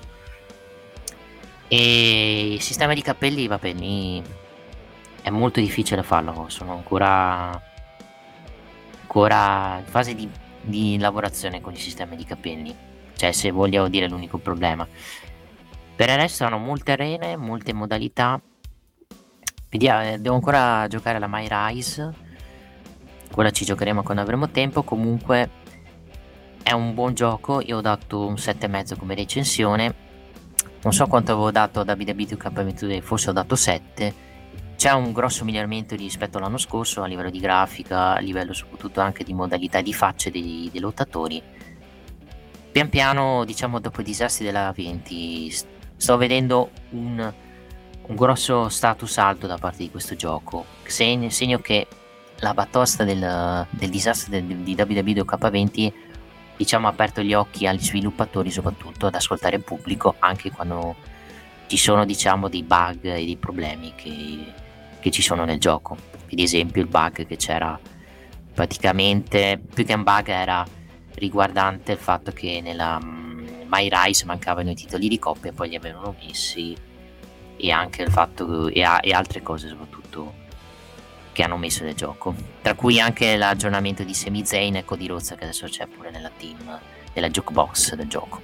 E 1.68 2.54
il 2.54 2.62
sistema 2.62 2.94
di 2.94 3.02
capelli, 3.02 3.48
va 3.48 3.58
bene, 3.58 4.22
è 5.24 5.32
molto 5.32 5.60
difficile 5.60 6.04
farlo. 6.04 6.46
Sono 6.50 6.74
ancora, 6.74 7.60
ancora 9.02 9.80
in 9.80 9.86
fase 9.86 10.14
di 10.14 10.30
di 10.64 10.98
lavorazione 10.98 11.60
con 11.60 11.74
i 11.74 11.78
sistemi 11.78 12.16
di 12.16 12.24
capelli, 12.24 12.74
cioè 13.16 13.32
se 13.32 13.52
voglio 13.52 13.88
dire 13.90 14.08
l'unico 14.08 14.38
problema. 14.38 14.88
Per 15.96 16.10
il 16.10 16.16
resto 16.16 16.46
hanno 16.46 16.58
molte 16.58 16.94
arene, 16.94 17.36
molte 17.36 17.74
modalità. 17.74 18.40
Vediamo, 19.70 20.18
devo 20.20 20.36
ancora 20.36 20.88
giocare 20.88 21.18
alla 21.18 21.28
My 21.28 21.48
Rise, 21.50 22.14
quella 23.32 23.52
ci 23.52 23.66
giocheremo 23.66 24.04
quando 24.04 24.22
avremo 24.22 24.50
tempo, 24.50 24.84
comunque 24.84 25.62
è 26.64 26.72
un 26.72 26.94
buon 26.94 27.14
gioco, 27.14 27.62
io 27.62 27.78
ho 27.78 27.82
dato 27.82 28.26
un 28.26 28.34
7,5 28.36 28.98
come 28.98 29.16
recensione, 29.16 29.94
non 30.82 30.94
so 30.94 31.06
quanto 31.08 31.34
avevo 31.34 31.52
dato 31.52 31.82
a 31.82 31.84
WWE 31.86 32.04
2K22, 32.04 33.02
forse 33.02 33.30
ho 33.30 33.34
dato 33.34 33.56
7, 33.56 34.14
c'è 34.76 34.92
un 34.92 35.12
grosso 35.14 35.46
miglioramento 35.46 35.96
rispetto 35.96 36.38
all'anno 36.38 36.58
scorso 36.58 37.04
a 37.04 37.06
livello 37.06 37.30
di 37.30 37.40
grafica, 37.40 38.16
a 38.16 38.20
livello 38.20 38.54
soprattutto 38.54 39.02
anche 39.02 39.24
di 39.24 39.34
modalità 39.34 39.82
di 39.82 39.94
facce 39.94 40.32
dei, 40.32 40.70
dei 40.72 40.82
lottatori. 40.82 41.42
Pian 42.72 42.90
piano, 42.90 43.46
diciamo, 43.46 43.80
dopo 43.80 44.02
i 44.02 44.04
disastri 44.04 44.46
della 44.46 44.74
20, 44.76 45.54
sto 45.96 46.18
vedendo 46.18 46.72
un, 46.90 47.34
un 48.08 48.16
grosso 48.16 48.68
status 48.68 49.18
alto 49.20 49.48
da 49.48 49.58
parte 49.58 49.84
di 49.84 49.92
questo 49.92 50.16
gioco, 50.16 50.66
segno, 50.86 51.30
segno 51.30 51.60
che 51.60 51.88
la 52.40 52.54
batosta 52.54 53.04
del, 53.04 53.66
del 53.70 53.90
disastro 53.90 54.32
del, 54.32 54.44
di 54.44 54.76
WWE 54.78 55.24
K20 55.24 55.94
diciamo, 56.56 56.88
aperto 56.88 57.22
gli 57.22 57.34
occhi 57.34 57.68
agli 57.68 57.80
sviluppatori 57.80 58.52
soprattutto 58.52 59.08
ad 59.08 59.16
ascoltare 59.16 59.58
il 59.58 59.64
pubblico 59.64 60.16
anche 60.20 60.52
quando 60.52 60.96
ci 61.68 61.78
sono 61.78 62.06
diciamo, 62.06 62.50
dei 62.50 62.64
bug 62.64 63.04
e 63.04 63.26
dei 63.26 63.38
problemi 63.38 63.94
che 63.96 64.62
che 65.04 65.12
ci 65.12 65.22
sono 65.22 65.44
nel 65.44 65.60
gioco. 65.60 65.98
Ad 66.32 66.40
esempio 66.40 66.82
il 66.82 66.88
bug 66.88 67.28
che 67.28 67.36
c'era 67.36 67.78
praticamente, 68.54 69.62
più 69.74 69.84
che 69.84 69.94
un 69.94 70.04
bug 70.04 70.30
era 70.30 70.66
riguardante 71.16 71.92
il 71.92 71.98
fatto 71.98 72.32
che 72.32 72.62
nella 72.62 72.98
um, 73.02 73.66
My 73.68 73.90
Rise 73.92 74.24
mancavano 74.24 74.70
i 74.70 74.76
titoli 74.76 75.10
di 75.10 75.20
coppia 75.20 75.50
e 75.50 75.54
poi 75.54 75.70
li 75.70 75.76
avevano 75.76 76.16
messi 76.24 76.74
e 77.58 77.72
anche 77.72 78.04
il 78.04 78.12
fatto 78.12 78.70
e, 78.70 78.82
a, 78.82 79.00
e 79.04 79.12
altre 79.12 79.42
cose 79.42 79.68
soprattutto 79.68 80.42
che 81.34 81.44
hanno 81.44 81.58
messo 81.58 81.84
nel 81.84 81.96
gioco. 81.96 82.34
Tra 82.62 82.76
cui 82.76 83.00
anche 83.00 83.36
l'aggiornamento 83.36 84.04
di 84.04 84.14
Semi 84.14 84.46
Zayn 84.46 84.78
e 84.78 84.86
Cody 84.86 85.08
Rhodes 85.08 85.36
che 85.38 85.44
adesso 85.44 85.68
c'è 85.68 85.88
pure 85.88 86.10
nella 86.12 86.32
team 86.38 86.80
nella 87.14 87.30
jukebox 87.30 87.96
del 87.96 88.08
gioco. 88.08 88.42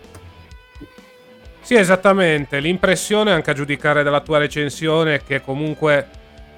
Sì 1.62 1.76
esattamente. 1.76 2.60
L'impressione 2.60 3.32
anche 3.32 3.52
a 3.52 3.54
giudicare 3.54 4.04
dalla 4.04 4.22
tua 4.22 4.40
recensione 4.40 5.16
è 5.16 5.24
che 5.24 5.42
comunque 5.42 6.08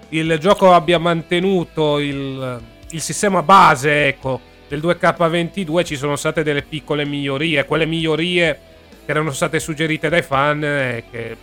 il 0.10 0.38
gioco 0.40 0.74
abbia 0.74 0.98
mantenuto 0.98 2.00
il, 2.00 2.62
il 2.90 3.02
sistema 3.02 3.42
base 3.44 4.08
ecco, 4.08 4.40
del 4.68 4.80
2K22 4.80 5.84
ci 5.84 5.96
sono 5.96 6.16
state 6.16 6.44
delle 6.44 6.62
piccole 6.62 7.06
migliorie, 7.06 7.66
quelle 7.66 7.86
migliorie 7.86 8.60
che 9.06 9.12
erano 9.12 9.32
state 9.32 9.60
suggerite 9.60 10.10
dai 10.10 10.22
fan 10.22 10.64
e 10.64 11.04
che 11.10 11.38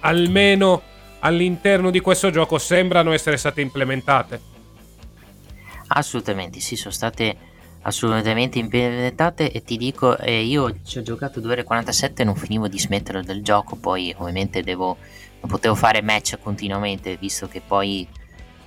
almeno 0.00 0.82
all'interno 1.20 1.90
di 1.90 2.00
questo 2.00 2.30
gioco 2.30 2.58
sembrano 2.58 3.12
essere 3.12 3.36
state 3.36 3.60
implementate. 3.60 4.40
Assolutamente, 5.88 6.60
sì, 6.60 6.76
sono 6.76 6.92
state 6.92 7.48
assolutamente 7.82 8.58
implementate 8.58 9.50
e 9.50 9.62
ti 9.62 9.76
dico, 9.76 10.18
eh, 10.18 10.42
io 10.42 10.82
ci 10.84 10.98
ho 10.98 11.02
giocato 11.02 11.40
2 11.40 11.52
ore 11.52 11.64
47 11.64 12.22
e 12.22 12.24
non 12.24 12.36
finivo 12.36 12.68
di 12.68 12.78
smettere 12.78 13.22
del 13.22 13.42
gioco, 13.42 13.76
poi 13.76 14.14
ovviamente 14.18 14.62
devo 14.62 14.96
non 15.40 15.50
potevo 15.50 15.74
fare 15.74 16.02
match 16.02 16.38
continuamente 16.38 17.16
visto 17.16 17.48
che 17.48 17.62
poi 17.66 18.06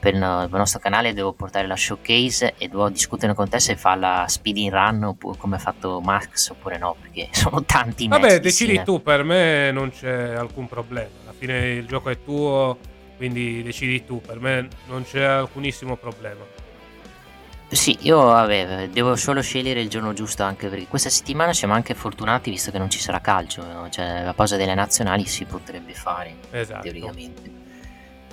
per 0.04 0.16
il 0.16 0.50
nostro 0.52 0.80
canale 0.82 1.14
devo 1.14 1.32
portare 1.32 1.66
la 1.66 1.78
showcase 1.78 2.56
e 2.58 2.68
devo 2.68 2.90
discutere 2.90 3.34
con 3.34 3.48
te 3.48 3.58
se 3.62 3.78
fa 3.78 3.96
la 3.96 4.26
speeding 4.28 4.70
run 4.70 5.04
oppure 5.04 5.38
come 5.38 5.56
ha 5.56 5.60
fatto 5.60 6.02
Max 6.02 6.50
oppure 6.50 6.78
no 6.78 6.98
perché 7.00 7.30
sono 7.32 7.64
tanti 7.64 8.10
vabbè 8.10 8.42
decidi 8.42 8.84
tu 8.84 9.02
per 9.02 9.24
me 9.24 9.72
non 9.72 9.92
c'è 9.92 10.34
alcun 10.34 10.68
problema 10.68 11.08
alla 11.24 11.34
fine 11.38 11.70
il 11.70 11.86
gioco 11.86 12.10
è 12.10 12.22
tuo 12.22 12.78
quindi 13.16 13.64
decidi 13.64 14.04
tu 14.04 14.20
per 14.20 14.42
me 14.42 14.68
non 14.88 15.06
c'è 15.06 15.24
alcunissimo 15.24 15.96
problema 15.96 16.44
sì, 17.70 17.98
io 18.02 18.22
vabbè, 18.22 18.90
devo 18.90 19.16
solo 19.16 19.42
scegliere 19.42 19.82
il 19.82 19.90
giorno 19.90 20.14
giusto 20.14 20.44
anche 20.44 20.68
perché 20.68 20.86
questa 20.86 21.10
settimana 21.10 21.54
siamo 21.54 21.74
anche 21.74 21.96
fortunati 21.96 22.52
visto 22.52 22.70
che 22.70 22.78
non 22.78 22.88
ci 22.88 23.00
sarà 23.00 23.20
calcio, 23.20 23.66
no? 23.66 23.90
cioè 23.90 24.24
la 24.24 24.34
pausa 24.36 24.58
delle 24.58 24.76
nazionali 24.76 25.26
si 25.26 25.46
potrebbe 25.46 25.94
fare 25.94 26.36
esatto. 26.52 26.84
teoricamente. 26.84 27.63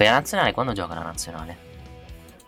Per 0.00 0.08
la 0.08 0.14
nazionale 0.14 0.52
quando 0.52 0.72
gioca 0.72 0.94
la 0.94 1.02
nazionale? 1.02 1.56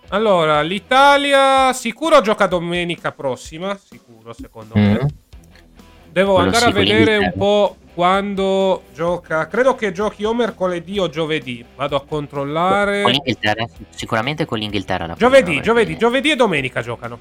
Allora, 0.08 0.62
l'Italia 0.62 1.70
sicuro 1.74 2.22
gioca 2.22 2.46
domenica 2.46 3.12
prossima, 3.12 3.78
sicuro 3.78 4.32
secondo 4.32 4.72
mm-hmm. 4.74 4.92
me. 4.92 5.06
Devo 6.10 6.36
Quello 6.36 6.46
andare 6.46 6.64
a 6.64 6.70
vedere 6.70 7.16
un 7.18 7.32
po' 7.36 7.76
quando 7.92 8.84
gioca. 8.94 9.48
Credo 9.48 9.74
che 9.74 9.92
giochi 9.92 10.24
o 10.24 10.32
mercoledì 10.32 10.98
o 10.98 11.10
giovedì. 11.10 11.62
Vado 11.76 11.96
a 11.96 12.02
controllare. 12.06 13.02
Con 13.02 13.10
l'Inghilterra, 13.10 13.66
sicuramente 13.90 14.46
con 14.46 14.56
l'Inghilterra. 14.56 15.08
La 15.08 15.14
giovedì, 15.14 15.60
giovedì, 15.60 15.98
giovedì 15.98 16.30
e 16.30 16.36
domenica 16.36 16.80
giocano. 16.80 17.18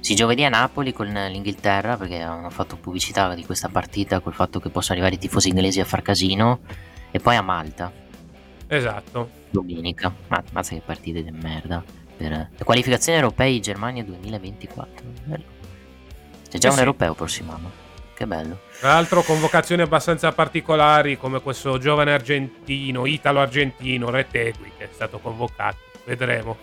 Sì, 0.00 0.14
giovedì 0.14 0.44
a 0.44 0.50
Napoli 0.50 0.92
con 0.92 1.06
l'Inghilterra 1.06 1.96
perché 1.96 2.20
hanno 2.20 2.50
fatto 2.50 2.76
pubblicità 2.76 3.34
di 3.34 3.46
questa 3.46 3.70
partita 3.70 4.20
col 4.20 4.34
fatto 4.34 4.60
che 4.60 4.68
possono 4.68 4.98
arrivare 4.98 5.14
i 5.14 5.18
tifosi 5.18 5.48
inglesi 5.48 5.80
a 5.80 5.86
far 5.86 6.02
casino. 6.02 6.60
E 7.10 7.20
poi 7.20 7.36
a 7.36 7.42
Malta. 7.42 8.02
Esatto. 8.76 9.30
Domenica. 9.50 10.12
Ma 10.28 10.42
mazza 10.52 10.74
che 10.74 10.82
partite 10.84 11.22
di 11.22 11.30
merda. 11.30 11.82
Per 12.16 12.30
le 12.30 12.64
qualificazioni 12.64 13.18
europee 13.18 13.58
Germania 13.60 14.04
2024. 14.04 15.06
C'è 16.48 16.58
già 16.58 16.68
eh 16.68 16.70
un 16.70 16.76
sì. 16.76 16.80
europeo 16.80 17.14
prossimo 17.14 17.52
anno. 17.52 17.70
Che 18.14 18.26
bello. 18.26 18.60
Tra 18.78 18.92
l'altro 18.92 19.22
convocazioni 19.22 19.82
abbastanza 19.82 20.30
particolari 20.30 21.18
come 21.18 21.40
questo 21.40 21.78
giovane 21.78 22.12
argentino, 22.12 23.06
italo-argentino, 23.06 24.10
Retegui, 24.10 24.70
che 24.78 24.84
è 24.84 24.88
stato 24.92 25.18
convocato. 25.18 25.78
Vedremo. 26.04 26.56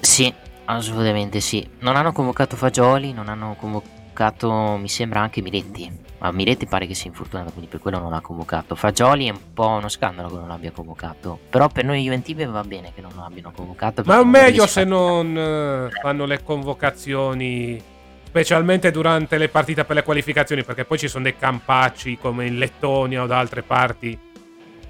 Sì, 0.00 0.32
assolutamente 0.66 1.40
sì. 1.40 1.68
Non 1.80 1.96
hanno 1.96 2.12
convocato 2.12 2.54
Fagioli, 2.54 3.12
non 3.12 3.28
hanno 3.28 3.56
convocato, 3.58 4.76
mi 4.76 4.88
sembra, 4.88 5.20
anche 5.20 5.42
Miretti. 5.42 6.08
Ma 6.20 6.30
Miretti 6.32 6.66
pare 6.66 6.86
che 6.86 6.94
sia 6.94 7.08
infortunato, 7.08 7.50
quindi 7.50 7.70
per 7.70 7.80
quello 7.80 7.98
non 7.98 8.10
l'ha 8.10 8.20
convocato. 8.20 8.74
Fagioli 8.74 9.26
è 9.26 9.30
un 9.30 9.52
po' 9.54 9.68
uno 9.68 9.88
scandalo 9.88 10.28
che 10.28 10.34
non 10.36 10.48
l'abbia 10.48 10.70
convocato. 10.70 11.38
Però 11.48 11.68
per 11.68 11.84
noi 11.84 12.02
Juventivi 12.02 12.44
va 12.44 12.62
bene 12.62 12.92
che 12.94 13.00
non 13.00 13.12
lo 13.14 13.24
abbiano 13.24 13.52
convocato. 13.52 14.02
Ma 14.04 14.20
è 14.20 14.24
meglio 14.24 14.66
se 14.66 14.84
non 14.84 15.36
eh, 15.36 15.88
fanno 16.02 16.26
le 16.26 16.42
convocazioni 16.42 17.82
specialmente 18.22 18.90
durante 18.90 19.38
le 19.38 19.48
partite 19.48 19.84
per 19.84 19.96
le 19.96 20.02
qualificazioni, 20.02 20.62
perché 20.62 20.84
poi 20.84 20.98
ci 20.98 21.08
sono 21.08 21.24
dei 21.24 21.36
campacci 21.36 22.18
come 22.18 22.46
in 22.46 22.58
Lettonia 22.58 23.22
o 23.22 23.26
da 23.26 23.38
altre 23.38 23.62
parti 23.62 24.28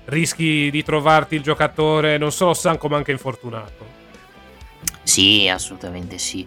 rischi 0.07 0.71
di 0.71 0.83
trovarti 0.83 1.37
il 1.37 1.43
giocatore 1.43 2.19
non 2.19 2.33
solo 2.33 2.53
stanco 2.53 2.89
ma 2.89 2.97
anche 2.97 3.13
infortunato. 3.13 3.99
Sì, 5.03 5.49
assolutamente 5.49 6.19
sì. 6.19 6.47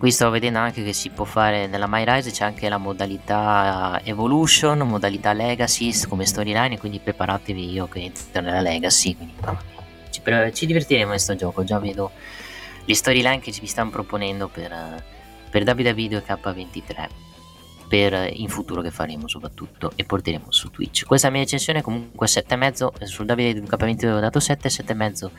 Qui 0.00 0.10
stavo 0.12 0.30
vedendo 0.30 0.58
anche 0.60 0.82
che 0.82 0.94
si 0.94 1.10
può 1.10 1.26
fare 1.26 1.66
nella 1.66 1.86
My 1.86 2.04
Rise 2.06 2.30
c'è 2.30 2.42
anche 2.42 2.70
la 2.70 2.78
modalità 2.78 4.00
Evolution, 4.02 4.78
modalità 4.78 5.34
Legacy 5.34 5.92
come 6.08 6.24
storyline, 6.24 6.78
quindi 6.78 7.00
preparatevi 7.00 7.70
io 7.70 7.86
che 7.86 8.04
entro 8.04 8.40
nella 8.40 8.62
Legacy, 8.62 9.14
quindi 9.14 9.34
ci, 10.08 10.22
ci 10.54 10.64
divertiremo 10.64 11.04
in 11.04 11.10
questo 11.10 11.36
gioco, 11.36 11.64
già 11.64 11.78
vedo 11.78 12.12
le 12.82 12.94
storyline 12.94 13.40
che 13.40 13.52
ci 13.52 13.66
stanno 13.66 13.90
proponendo 13.90 14.48
per, 14.48 15.04
per 15.50 15.64
WWE 15.64 15.92
2K23 15.92 17.08
per 17.86 18.30
in 18.32 18.48
futuro 18.48 18.80
che 18.80 18.90
faremo 18.90 19.28
soprattutto 19.28 19.92
e 19.96 20.04
porteremo 20.04 20.50
su 20.50 20.70
Twitch. 20.70 21.04
Questa 21.04 21.28
mia 21.28 21.42
recensione 21.42 21.82
comunque 21.82 22.26
7,5 22.26 23.02
sul 23.02 23.28
WWE 23.28 23.52
2K23 23.52 24.12
ho 24.12 24.20
dato 24.20 24.40
7, 24.40 24.66
7,5 24.66 25.30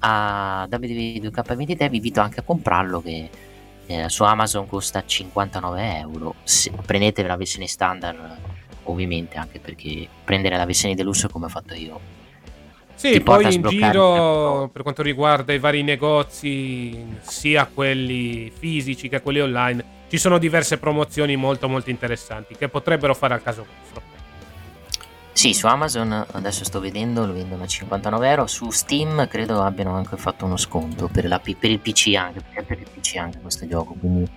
a 0.00 0.68
WWE 0.70 1.20
2K23 1.22 1.88
vi 1.88 1.96
invito 1.96 2.20
anche 2.20 2.40
a 2.40 2.42
comprarlo 2.42 3.00
che 3.00 3.52
eh, 3.86 4.08
su 4.08 4.22
Amazon 4.24 4.66
costa 4.66 5.04
59 5.04 5.98
euro 5.98 6.34
Se, 6.42 6.70
prendete 6.84 7.22
la 7.22 7.36
versione 7.36 7.66
standard 7.66 8.36
ovviamente 8.84 9.38
anche 9.38 9.58
perché 9.60 10.08
prendere 10.24 10.56
la 10.56 10.64
versione 10.64 10.94
deluxe 10.94 11.28
come 11.28 11.46
ho 11.46 11.48
fatto 11.50 11.74
io 11.74 12.14
sì, 12.96 13.20
poi 13.20 13.52
in 13.52 13.62
giro 13.62 14.70
per 14.72 14.82
quanto 14.82 15.02
riguarda 15.02 15.52
i 15.52 15.58
vari 15.58 15.82
negozi, 15.82 17.18
sia 17.20 17.66
quelli 17.66 18.50
fisici 18.56 19.08
che 19.08 19.20
quelli 19.20 19.40
online, 19.40 19.84
ci 20.08 20.16
sono 20.16 20.38
diverse 20.38 20.78
promozioni 20.78 21.36
molto 21.36 21.68
molto 21.68 21.90
interessanti 21.90 22.54
che 22.54 22.68
potrebbero 22.68 23.14
fare 23.14 23.34
al 23.34 23.42
caso 23.42 23.66
vostro. 23.66 24.02
Sì, 25.34 25.52
su 25.52 25.66
Amazon 25.66 26.24
adesso 26.32 26.64
sto 26.64 26.78
vedendo, 26.80 27.26
lo 27.26 27.32
vendono 27.32 27.64
a 27.64 27.66
59 27.66 28.28
euro, 28.30 28.46
su 28.46 28.70
Steam 28.70 29.26
credo 29.28 29.60
abbiano 29.60 29.94
anche 29.94 30.16
fatto 30.16 30.44
uno 30.44 30.56
sconto 30.56 31.08
per, 31.08 31.26
la, 31.26 31.38
per 31.40 31.70
il 31.70 31.80
PC 31.80 32.14
anche, 32.14 32.40
per 32.62 32.78
il 32.78 32.88
PC 32.88 33.16
anche 33.16 33.40
questo 33.40 33.66
gioco, 33.66 33.94
quindi 33.94 34.30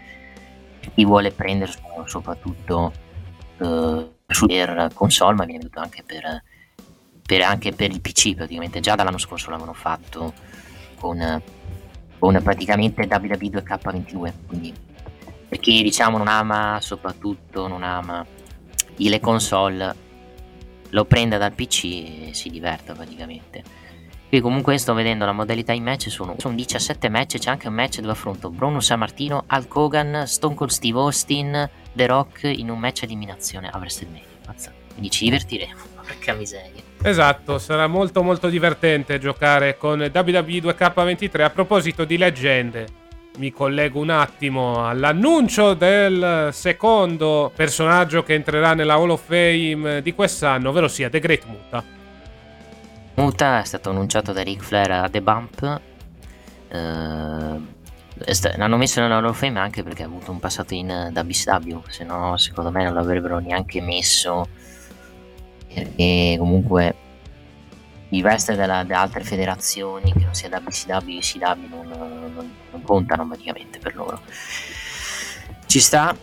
chi 0.93 1.05
vuole 1.05 1.31
prenderselo 1.31 2.03
soprattutto 2.07 2.91
uh, 3.57 4.11
per 4.25 4.89
console, 4.93 5.35
ma 5.35 5.45
viene 5.45 5.59
venuto 5.59 5.79
anche 5.79 6.03
per 6.03 6.43
per, 7.27 7.41
anche 7.41 7.73
per 7.73 7.91
il 7.91 8.01
PC 8.01 8.33
praticamente. 8.33 8.79
Già 8.79 8.95
dall'anno 8.95 9.19
scorso 9.19 9.51
l'avevano 9.51 9.73
fatto 9.73 10.33
con, 10.97 11.41
con 12.17 12.39
praticamente 12.41 13.01
WWE 13.01 13.37
2K22 13.37 14.33
quindi 14.47 14.73
per 15.47 15.59
chi 15.59 15.83
diciamo 15.83 16.17
non 16.17 16.27
ama 16.27 16.79
soprattutto 16.81 17.67
non 17.67 17.83
ama 17.83 18.25
le 18.95 19.19
console 19.19 19.95
lo 20.89 21.05
prenda 21.05 21.37
dal 21.37 21.53
PC 21.53 21.83
e 21.83 22.29
si 22.33 22.49
diverta 22.49 22.93
praticamente. 22.93 23.63
Qui 24.29 24.41
comunque 24.41 24.77
sto 24.77 24.93
vedendo 24.93 25.25
la 25.25 25.31
modalità 25.31 25.71
in 25.71 25.83
match 25.83 26.09
sono, 26.09 26.35
sono 26.37 26.53
17 26.53 27.07
match 27.07 27.37
c'è 27.37 27.49
anche 27.49 27.69
un 27.69 27.73
match 27.73 27.99
dove 27.99 28.11
affronto 28.11 28.49
Bruno 28.49 28.81
San 28.81 28.99
Martino 28.99 29.45
Al 29.47 29.69
Kogan 29.69 30.27
Stone 30.27 30.53
Cold 30.53 30.71
Steve 30.71 30.99
Austin 30.99 31.69
The 31.93 32.05
Rock 32.07 32.43
in 32.43 32.69
un 32.69 32.77
match 32.77 33.03
eliminazione 33.03 33.69
a 33.69 33.77
WrestleMania. 33.77 34.25
Quindi 34.89 35.09
ci 35.09 35.25
divertiremo 35.25 35.79
porca 35.95 36.33
miseria. 36.33 36.81
Esatto, 37.01 37.57
sarà 37.57 37.87
molto 37.87 38.23
molto 38.23 38.49
divertente 38.49 39.19
giocare 39.19 39.77
con 39.77 39.99
WWE 39.99 40.11
2K23. 40.11 41.41
A 41.41 41.49
proposito 41.49 42.03
di 42.03 42.17
leggende, 42.17 42.87
mi 43.37 43.51
collego 43.51 43.99
un 43.99 44.09
attimo 44.09 44.87
all'annuncio 44.87 45.73
del 45.73 46.49
secondo 46.51 47.51
personaggio 47.55 48.23
che 48.23 48.33
entrerà 48.33 48.73
nella 48.73 48.95
Hall 48.95 49.09
of 49.09 49.23
Fame 49.25 50.01
di 50.01 50.13
quest'anno, 50.13 50.69
ovvero 50.69 50.87
sia 50.87 51.09
The 51.09 51.19
Great 51.19 51.45
Muta. 51.45 51.83
Muta 53.15 53.61
è 53.61 53.65
stato 53.65 53.89
annunciato 53.89 54.31
da 54.31 54.43
Ric 54.43 54.61
Flair 54.61 54.91
a 54.91 55.09
The 55.09 55.21
Bump. 55.21 55.81
Uh, 56.69 57.65
l'hanno 58.55 58.77
messo 58.77 58.99
nella 58.99 59.15
Hall 59.15 59.25
of 59.25 59.37
Fame 59.37 59.59
anche 59.59 59.83
perché 59.83 60.03
ha 60.03 60.07
avuto 60.07 60.31
un 60.31 60.39
passato 60.39 60.73
in 60.73 61.11
WCW, 61.13 61.79
se 61.87 62.03
no 62.03 62.35
secondo 62.37 62.71
me 62.71 62.83
non 62.83 62.93
l'avrebbero 62.93 63.39
neanche 63.39 63.79
messo 63.79 64.47
perché 65.73 66.35
comunque 66.37 66.95
i 68.09 68.21
wrestler 68.21 68.57
della, 68.57 68.83
delle 68.83 68.95
altre 68.95 69.23
federazioni 69.23 70.13
che 70.13 70.23
non 70.23 70.33
sia 70.33 70.49
WCW 70.49 71.17
ECW 71.17 71.67
non, 71.69 71.87
non, 71.87 72.53
non, 72.71 72.81
contano 72.83 73.27
praticamente 73.27 73.79
per 73.79 73.95
loro. 73.95 74.21
Ci 75.65 75.79
sta 75.79 76.15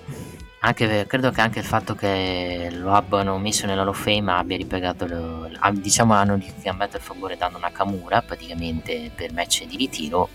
anche, 0.61 1.07
credo 1.07 1.31
che 1.31 1.41
anche 1.43 1.59
il 1.59 1.65
fatto 1.65 1.95
che 1.95 2.69
lo 2.73 2.93
abbiano 2.93 3.37
messo 3.39 3.67
nella 3.67 3.83
Hall 3.83 3.89
of 3.89 4.03
Fame 4.03 4.33
abbia 4.33 4.57
ripiegato 4.57 5.07
lo, 5.07 5.51
diciamo 5.73 6.15
hanno 6.15 6.41
cambiato 6.63 6.97
il 6.97 7.03
favore 7.03 7.37
dando 7.37 7.59
una 7.59 7.71
Kamura 7.71 8.23
praticamente 8.23 9.11
per 9.15 9.33
match 9.35 9.67
di 9.67 9.77
ritiro 9.77 10.29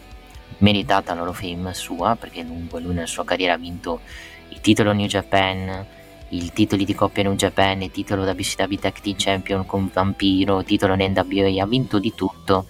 meritata 0.59 1.15
la 1.15 1.23
of 1.23 1.39
Fame 1.39 1.73
sua 1.73 2.15
perché 2.15 2.43
lui, 2.43 2.67
lui 2.69 2.93
nella 2.93 3.07
sua 3.07 3.25
carriera 3.25 3.53
ha 3.53 3.57
vinto 3.57 4.01
il 4.49 4.61
titolo 4.61 4.93
New 4.93 5.07
Japan 5.07 5.85
i 6.29 6.51
titoli 6.53 6.85
di 6.85 6.93
coppia 6.93 7.23
New 7.23 7.35
Japan, 7.35 7.81
il 7.81 7.91
titolo 7.91 8.23
WCW 8.23 8.75
Tag 8.75 8.99
Team 8.99 9.15
Champion 9.17 9.65
con 9.65 9.89
Vampiro, 9.91 10.63
titolo 10.63 10.93
in 10.93 11.11
NWA, 11.11 11.63
ha 11.63 11.67
vinto 11.67 11.99
di 11.99 12.13
tutto. 12.13 12.65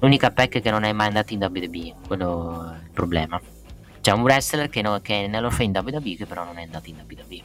L'unica 0.00 0.30
pack 0.30 0.56
è 0.56 0.60
che 0.60 0.70
non 0.70 0.84
è 0.84 0.92
mai 0.92 1.08
andato 1.08 1.32
in 1.32 1.42
WWE, 1.42 1.94
quello 2.06 2.72
è 2.72 2.84
il 2.84 2.90
problema. 2.92 3.40
C'è 4.00 4.12
un 4.12 4.22
wrestler 4.22 4.68
che, 4.68 4.82
no, 4.82 5.00
che 5.00 5.26
nello 5.26 5.52
in 5.58 5.72
WWE 5.74 6.16
che 6.16 6.26
però 6.26 6.44
non 6.44 6.58
è 6.58 6.62
andato 6.62 6.88
in 6.88 6.96
WWE. 6.96 7.40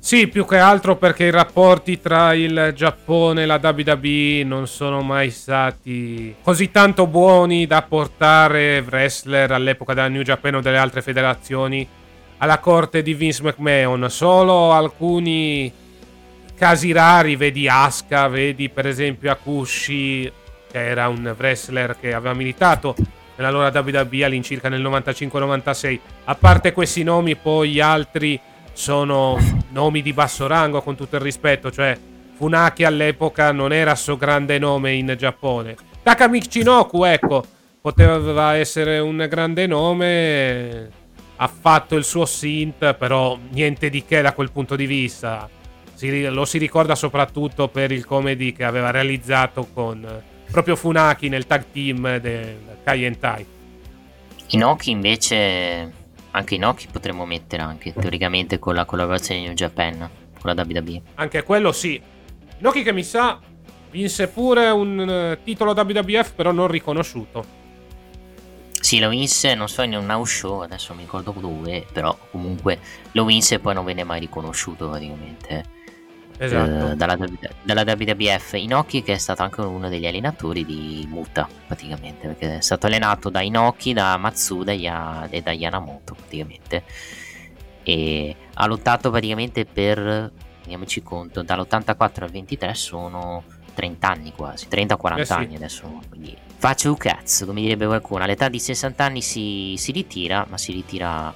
Sì, 0.00 0.28
più 0.28 0.46
che 0.46 0.56
altro 0.56 0.96
perché 0.96 1.24
i 1.24 1.30
rapporti 1.30 2.00
tra 2.00 2.32
il 2.32 2.72
Giappone 2.74 3.42
e 3.42 3.46
la 3.46 3.60
WWE 3.60 4.42
non 4.44 4.66
sono 4.68 5.02
mai 5.02 5.30
stati 5.30 6.34
così 6.40 6.70
tanto 6.70 7.06
buoni 7.08 7.66
da 7.66 7.82
portare 7.82 8.78
wrestler 8.88 9.50
all'epoca 9.50 9.94
della 9.94 10.08
New 10.08 10.22
Japan 10.22 10.54
o 10.54 10.60
delle 10.60 10.78
altre 10.78 11.02
federazioni 11.02 11.86
alla 12.38 12.58
corte 12.58 13.02
di 13.02 13.14
Vince 13.14 13.42
McMahon. 13.42 14.08
Solo 14.10 14.72
alcuni 14.72 15.72
casi 16.56 16.92
rari, 16.92 17.36
vedi 17.36 17.68
Asuka, 17.68 18.28
vedi 18.28 18.68
per 18.68 18.86
esempio 18.86 19.30
Akushi, 19.30 20.30
che 20.70 20.86
era 20.86 21.08
un 21.08 21.34
wrestler 21.36 21.96
che 21.98 22.12
aveva 22.12 22.34
militato 22.34 22.94
nella 23.36 23.50
loro 23.50 23.70
WWE 23.78 24.24
all'incirca 24.24 24.68
nel 24.68 24.82
95-96. 24.82 25.98
A 26.24 26.34
parte 26.34 26.72
questi 26.72 27.02
nomi, 27.04 27.36
poi 27.36 27.70
gli 27.70 27.80
altri 27.80 28.38
sono 28.72 29.38
nomi 29.70 30.02
di 30.02 30.12
basso 30.12 30.46
rango, 30.46 30.82
con 30.82 30.96
tutto 30.96 31.16
il 31.16 31.22
rispetto, 31.22 31.70
cioè 31.70 31.96
Funaki 32.36 32.84
all'epoca 32.84 33.50
non 33.50 33.72
era 33.72 33.94
so 33.94 34.16
grande 34.16 34.58
nome 34.58 34.92
in 34.92 35.14
Giappone. 35.16 35.76
Takami 36.02 36.40
Chinoku, 36.40 37.02
ecco, 37.04 37.44
poteva 37.80 38.54
essere 38.54 38.98
un 38.98 39.26
grande 39.28 39.66
nome 39.66 40.90
ha 41.40 41.48
fatto 41.48 41.94
il 41.94 42.04
suo 42.04 42.26
synth, 42.26 42.94
però 42.94 43.38
niente 43.50 43.90
di 43.90 44.04
che 44.04 44.20
da 44.20 44.32
quel 44.32 44.50
punto 44.50 44.76
di 44.76 44.86
vista. 44.86 45.48
Si, 45.94 46.26
lo 46.26 46.44
si 46.44 46.58
ricorda 46.58 46.94
soprattutto 46.94 47.68
per 47.68 47.90
il 47.90 48.04
comedy 48.04 48.52
che 48.52 48.64
aveva 48.64 48.90
realizzato 48.90 49.66
con 49.72 50.22
proprio 50.50 50.76
Funaki 50.76 51.28
nel 51.28 51.46
tag 51.46 51.64
team 51.72 52.18
del 52.18 52.78
Kai 52.84 53.04
Entai. 53.04 53.46
Inoki 54.48 54.90
invece, 54.90 55.92
anche 56.30 56.54
Inoki 56.54 56.86
potremmo 56.90 57.26
mettere 57.26 57.62
anche 57.62 57.92
teoricamente 57.92 58.58
con 58.58 58.74
la 58.74 58.84
collaborazione 58.84 59.40
di 59.40 59.46
New 59.46 59.54
Japan, 59.54 60.08
con 60.40 60.54
la 60.54 60.64
WWE. 60.64 61.02
Anche 61.16 61.42
quello 61.42 61.72
sì. 61.72 62.00
Inoki 62.58 62.82
che 62.82 62.92
mi 62.92 63.04
sa 63.04 63.38
vinse 63.90 64.28
pure 64.28 64.68
un 64.68 65.00
eh, 65.00 65.38
titolo 65.42 65.72
WWF 65.72 66.32
però 66.32 66.50
non 66.50 66.68
riconosciuto. 66.68 67.57
Sì, 68.80 68.98
lo 69.00 69.08
vinse, 69.08 69.54
non 69.54 69.68
so, 69.68 69.82
in 69.82 69.94
un 69.94 70.08
house 70.08 70.38
show, 70.38 70.60
adesso 70.60 70.88
non 70.88 70.98
mi 70.98 71.02
ricordo 71.04 71.34
dove, 71.38 71.84
però 71.92 72.16
comunque 72.30 72.78
lo 73.12 73.24
vinse 73.24 73.56
e 73.56 73.58
poi 73.58 73.74
non 73.74 73.84
venne 73.84 74.04
mai 74.04 74.20
riconosciuto 74.20 74.88
praticamente. 74.88 75.76
Esatto. 76.40 76.92
Eh, 76.92 76.94
dalla, 76.94 77.18
dalla, 77.62 77.82
WWF 77.82 78.52
Inoki 78.54 79.02
che 79.02 79.14
è 79.14 79.18
stato 79.18 79.42
anche 79.42 79.60
uno 79.60 79.88
degli 79.88 80.06
allenatori 80.06 80.64
di 80.64 81.04
Muta 81.10 81.48
praticamente 81.66 82.28
perché 82.28 82.58
è 82.58 82.60
stato 82.60 82.86
allenato 82.86 83.28
da 83.28 83.40
Inoki, 83.40 83.92
da 83.92 84.16
Matsuda 84.16 84.70
e 84.70 85.42
da 85.42 85.50
Yanamoto 85.50 86.14
praticamente 86.14 86.84
e 87.82 88.36
ha 88.54 88.66
lottato 88.66 89.10
praticamente 89.10 89.64
per 89.64 89.98
rendiamoci 89.98 91.02
conto 91.02 91.42
dall'84 91.42 92.22
al 92.22 92.30
23 92.30 92.74
sono 92.74 93.42
30 93.78 94.08
anni 94.08 94.32
quasi 94.34 94.66
30-40 94.68 95.18
eh 95.18 95.24
sì. 95.24 95.32
anni 95.32 95.54
adesso 95.54 96.00
quindi 96.08 96.36
faccio 96.58 96.88
un 96.88 96.96
cazzo, 96.96 97.46
come 97.46 97.60
direbbe 97.60 97.86
qualcuno. 97.86 98.24
All'età 98.24 98.48
di 98.48 98.58
60 98.58 99.04
anni 99.04 99.22
si, 99.22 99.74
si 99.78 99.92
ritira, 99.92 100.44
ma 100.48 100.58
si 100.58 100.72
ritira, 100.72 101.32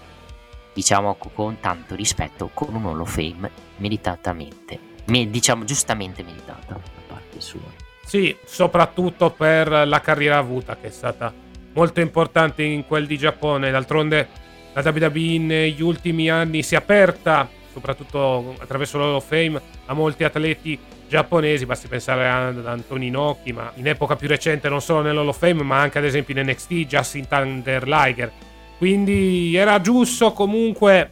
diciamo, 0.74 1.14
con 1.14 1.58
tanto 1.60 1.94
rispetto, 1.94 2.50
con 2.52 2.74
un 2.74 2.84
Hall 2.86 3.00
of 3.00 3.14
Fame 3.14 3.50
meritatamente, 3.76 4.78
me, 5.06 5.30
diciamo, 5.30 5.64
giustamente 5.64 6.22
meritata 6.22 6.74
da 6.74 6.80
parte 7.06 7.40
sua. 7.40 7.60
Sì, 8.04 8.36
soprattutto 8.44 9.30
per 9.30 9.86
la 9.86 10.00
carriera 10.00 10.38
avuta, 10.38 10.76
che 10.76 10.88
è 10.88 10.90
stata 10.90 11.32
molto 11.74 12.00
importante 12.00 12.64
in 12.64 12.84
quel 12.84 13.06
di 13.06 13.16
Giappone. 13.16 13.70
D'altronde 13.70 14.28
la 14.72 14.82
WWE 14.84 15.38
negli 15.38 15.82
ultimi 15.82 16.28
anni 16.28 16.64
si 16.64 16.74
è 16.74 16.78
aperta, 16.78 17.48
soprattutto 17.72 18.56
attraverso 18.58 18.98
l'Hall 18.98 19.14
of 19.14 19.26
Fame, 19.26 19.60
a 19.86 19.94
molti 19.94 20.24
atleti 20.24 20.78
giapponesi, 21.12 21.66
basti 21.66 21.88
pensare 21.88 22.26
ad 22.26 22.66
Anthony 22.66 23.10
Noki, 23.10 23.52
ma 23.52 23.70
in 23.74 23.86
epoca 23.86 24.16
più 24.16 24.28
recente 24.28 24.70
non 24.70 24.80
solo 24.80 25.02
nell'Hall 25.02 25.28
of 25.28 25.36
Fame, 25.36 25.62
ma 25.62 25.78
anche 25.78 25.98
ad 25.98 26.04
esempio 26.04 26.34
in 26.34 26.46
NXT, 26.48 26.72
Justin 26.86 27.28
Thunder 27.28 27.86
Liger. 27.86 28.32
Quindi 28.78 29.54
era 29.54 29.78
giusto 29.82 30.32
comunque 30.32 31.10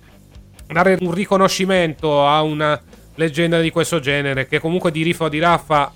dare 0.66 0.96
un 1.00 1.12
riconoscimento 1.12 2.26
a 2.26 2.40
una 2.40 2.80
leggenda 3.16 3.60
di 3.60 3.70
questo 3.70 4.00
genere 4.00 4.46
che 4.46 4.58
comunque 4.58 4.90
di 4.90 5.02
Rifa 5.02 5.24
o 5.24 5.28
di 5.28 5.38
Raffa 5.38 5.92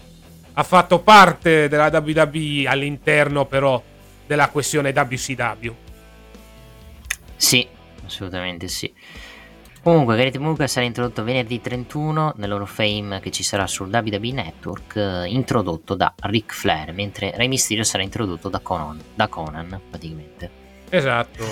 ha 0.53 0.63
fatto 0.63 0.99
parte 0.99 1.67
della 1.69 1.89
WWE 1.89 2.65
all'interno 2.67 3.47
però 3.47 3.83
della 4.27 4.51
questione 4.51 4.91
WCW. 4.95 5.75
Sì, 7.37 7.67
assolutamente 8.05 8.69
sì. 8.69 8.93
Comunque, 9.85 10.17
Great 10.17 10.39
Muga 10.39 10.67
sarà 10.67 10.87
introdotto 10.87 11.23
venerdì 11.23 11.61
31 11.61 12.33
nell'Hall 12.39 12.65
Fame 12.65 13.21
che 13.21 13.31
ci 13.31 13.43
sarà 13.43 13.67
sul 13.67 13.91
WWE 13.93 14.33
Network, 14.33 14.97
eh, 14.97 15.27
introdotto 15.27 15.95
da 15.95 16.15
Ric 16.23 16.55
Flair, 16.55 16.95
mentre 16.95 17.33
Rey 17.37 17.49
Mysterio 17.49 17.85
sarà 17.85 18.03
introdotto 18.03 18.49
da 18.49 18.61
Conan, 18.61 18.99
da 19.15 19.29
Conan 19.29 19.79
praticamente. 19.91 20.51
Esatto, 20.89 21.45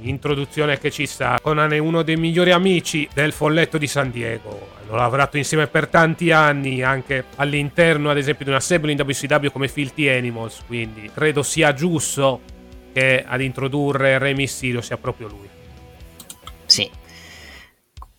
introduzione 0.00 0.80
che 0.80 0.90
ci 0.90 1.06
sta. 1.06 1.38
Conan 1.40 1.74
è 1.74 1.78
uno 1.78 2.02
dei 2.02 2.16
migliori 2.16 2.50
amici 2.50 3.08
del 3.14 3.30
folletto 3.30 3.78
di 3.78 3.86
San 3.86 4.10
Diego. 4.10 4.70
Hanno 4.82 4.96
lavorato 4.96 5.36
insieme 5.36 5.68
per 5.68 5.86
tanti 5.86 6.32
anni, 6.32 6.82
anche 6.82 7.26
all'interno, 7.36 8.10
ad 8.10 8.16
esempio, 8.16 8.44
di 8.46 8.50
una 8.50 8.58
stable 8.58 8.90
in 8.90 9.00
WCW 9.00 9.46
come 9.52 9.68
Filthy 9.68 10.08
Animals. 10.08 10.64
Quindi 10.66 11.08
credo 11.14 11.44
sia 11.44 11.72
giusto 11.72 12.40
che 12.92 13.24
ad 13.24 13.40
introdurre 13.40 14.18
Rey 14.18 14.34
Mysterio 14.34 14.80
sia 14.80 14.96
proprio 14.96 15.28
lui. 15.28 15.48
Sì, 16.64 16.90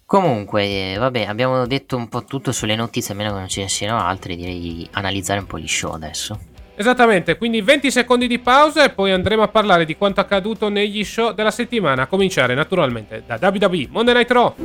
Comunque, 0.08 0.96
vabbè, 0.98 1.26
abbiamo 1.26 1.68
detto 1.68 1.98
un 1.98 2.08
po' 2.08 2.24
tutto 2.24 2.54
sulle 2.54 2.78
notizie, 2.78 3.14
a 3.14 3.18
meno 3.18 3.34
che 3.34 3.40
non 3.40 3.50
ce 3.50 3.64
ne 3.64 3.68
siano 3.68 4.00
altre, 4.00 4.38
direi 4.38 4.58
di 4.58 4.88
analizzare 4.94 5.42
un 5.42 5.48
po' 5.48 5.60
gli 5.60 5.68
show 5.68 5.92
adesso. 5.92 6.40
Esattamente, 6.76 7.38
quindi 7.38 7.60
20 7.62 7.92
secondi 7.92 8.26
di 8.26 8.40
pausa 8.40 8.86
e 8.86 8.92
poi 8.92 9.12
andremo 9.12 9.44
a 9.44 9.50
parlare 9.50 9.84
di 9.84 9.98
quanto 9.98 10.22
accaduto 10.22 10.70
negli 10.70 11.04
show 11.04 11.34
della 11.34 11.52
settimana, 11.52 12.04
a 12.04 12.08
cominciare 12.08 12.54
naturalmente 12.54 13.24
da 13.28 13.38
WWE 13.42 13.88
Monday 13.90 14.14
Night 14.14 14.32
Raw. 14.32 14.56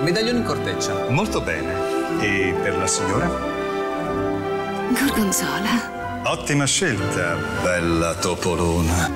Medaglione 0.00 0.38
in 0.38 0.44
corteccia. 0.44 1.08
Molto 1.08 1.40
bene. 1.40 1.74
E 2.20 2.54
per 2.62 2.76
la 2.76 2.86
signora? 2.86 3.28
Gorgonzola. 4.90 6.22
Ottima 6.22 6.66
scelta, 6.66 7.34
bella 7.64 8.14
topolona. 8.14 9.10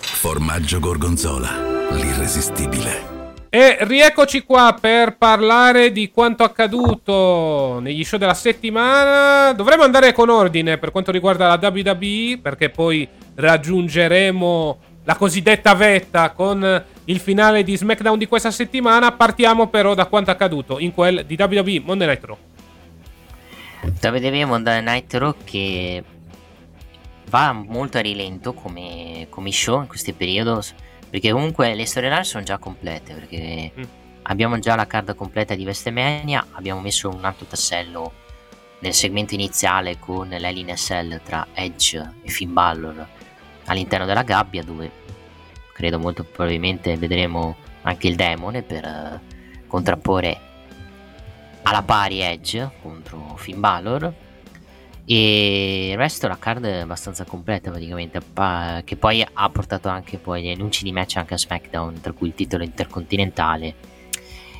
Formaggio 0.00 0.78
Gorgonzola, 0.78 1.88
l'irresistibile. 1.92 3.17
E 3.58 3.76
rieccoci 3.80 4.44
qua 4.44 4.78
per 4.80 5.16
parlare 5.16 5.90
di 5.90 6.12
quanto 6.12 6.44
accaduto 6.44 7.80
negli 7.80 8.04
show 8.04 8.16
della 8.16 8.32
settimana. 8.32 9.52
Dovremmo 9.52 9.82
andare 9.82 10.12
con 10.12 10.28
ordine 10.28 10.78
per 10.78 10.92
quanto 10.92 11.10
riguarda 11.10 11.48
la 11.48 11.58
WWE, 11.60 12.38
perché 12.40 12.70
poi 12.70 13.08
raggiungeremo 13.34 14.78
la 15.02 15.16
cosiddetta 15.16 15.74
vetta 15.74 16.30
con 16.30 16.84
il 17.06 17.18
finale 17.18 17.64
di 17.64 17.76
SmackDown 17.76 18.16
di 18.16 18.28
questa 18.28 18.52
settimana. 18.52 19.10
Partiamo 19.10 19.66
però 19.66 19.94
da 19.94 20.06
quanto 20.06 20.30
accaduto 20.30 20.78
in 20.78 20.94
quel 20.94 21.24
di 21.26 21.36
WWE 21.36 21.82
Monday 21.84 22.06
Night 22.06 22.24
Raw. 22.24 22.38
WWE 24.00 24.44
Monday 24.44 24.82
Night 24.82 25.12
Raw 25.14 25.34
che 25.42 26.04
va 27.28 27.52
molto 27.52 27.98
a 27.98 28.02
rilento 28.02 28.52
come, 28.52 29.26
come 29.28 29.50
show 29.50 29.80
in 29.80 29.88
questo 29.88 30.12
periodo 30.12 30.62
perché 31.10 31.32
comunque 31.32 31.74
le 31.74 31.86
storyline 31.86 32.24
sono 32.24 32.44
già 32.44 32.58
complete, 32.58 33.14
perché 33.14 33.72
mm. 33.78 33.82
abbiamo 34.22 34.58
già 34.58 34.74
la 34.74 34.86
card 34.86 35.14
completa 35.14 35.54
di 35.54 35.64
Vestemania, 35.64 36.46
abbiamo 36.52 36.80
messo 36.80 37.08
un 37.08 37.24
altro 37.24 37.46
tassello 37.46 38.12
nel 38.80 38.94
segmento 38.94 39.34
iniziale 39.34 39.98
con 39.98 40.28
l'Alien 40.28 40.76
SL 40.76 41.20
tra 41.22 41.48
Edge 41.52 42.12
e 42.22 42.28
Finn 42.28 42.52
Balor 42.52 43.06
all'interno 43.66 44.06
della 44.06 44.22
gabbia 44.22 44.62
dove 44.62 44.90
credo 45.72 45.98
molto 45.98 46.24
probabilmente 46.24 46.96
vedremo 46.96 47.56
anche 47.82 48.08
il 48.08 48.14
demone 48.14 48.62
per 48.62 48.84
uh, 48.84 49.66
contrapporre 49.66 50.40
alla 51.62 51.82
pari 51.82 52.20
Edge 52.20 52.70
contro 52.80 53.34
Finn 53.36 53.58
Balor 53.58 54.12
e 55.10 55.92
il 55.92 55.96
resto 55.96 56.28
la 56.28 56.36
card 56.36 56.66
è 56.66 56.80
abbastanza 56.80 57.24
completa 57.24 57.70
praticamente. 57.70 58.20
Che 58.84 58.96
poi 58.96 59.26
ha 59.32 59.48
portato 59.48 59.88
anche 59.88 60.18
poi 60.18 60.42
gli 60.42 60.50
annunci 60.50 60.84
di 60.84 60.92
match 60.92 61.16
anche 61.16 61.32
a 61.32 61.38
SmackDown 61.38 62.02
tra 62.02 62.12
cui 62.12 62.28
il 62.28 62.34
titolo 62.34 62.62
intercontinentale 62.62 63.74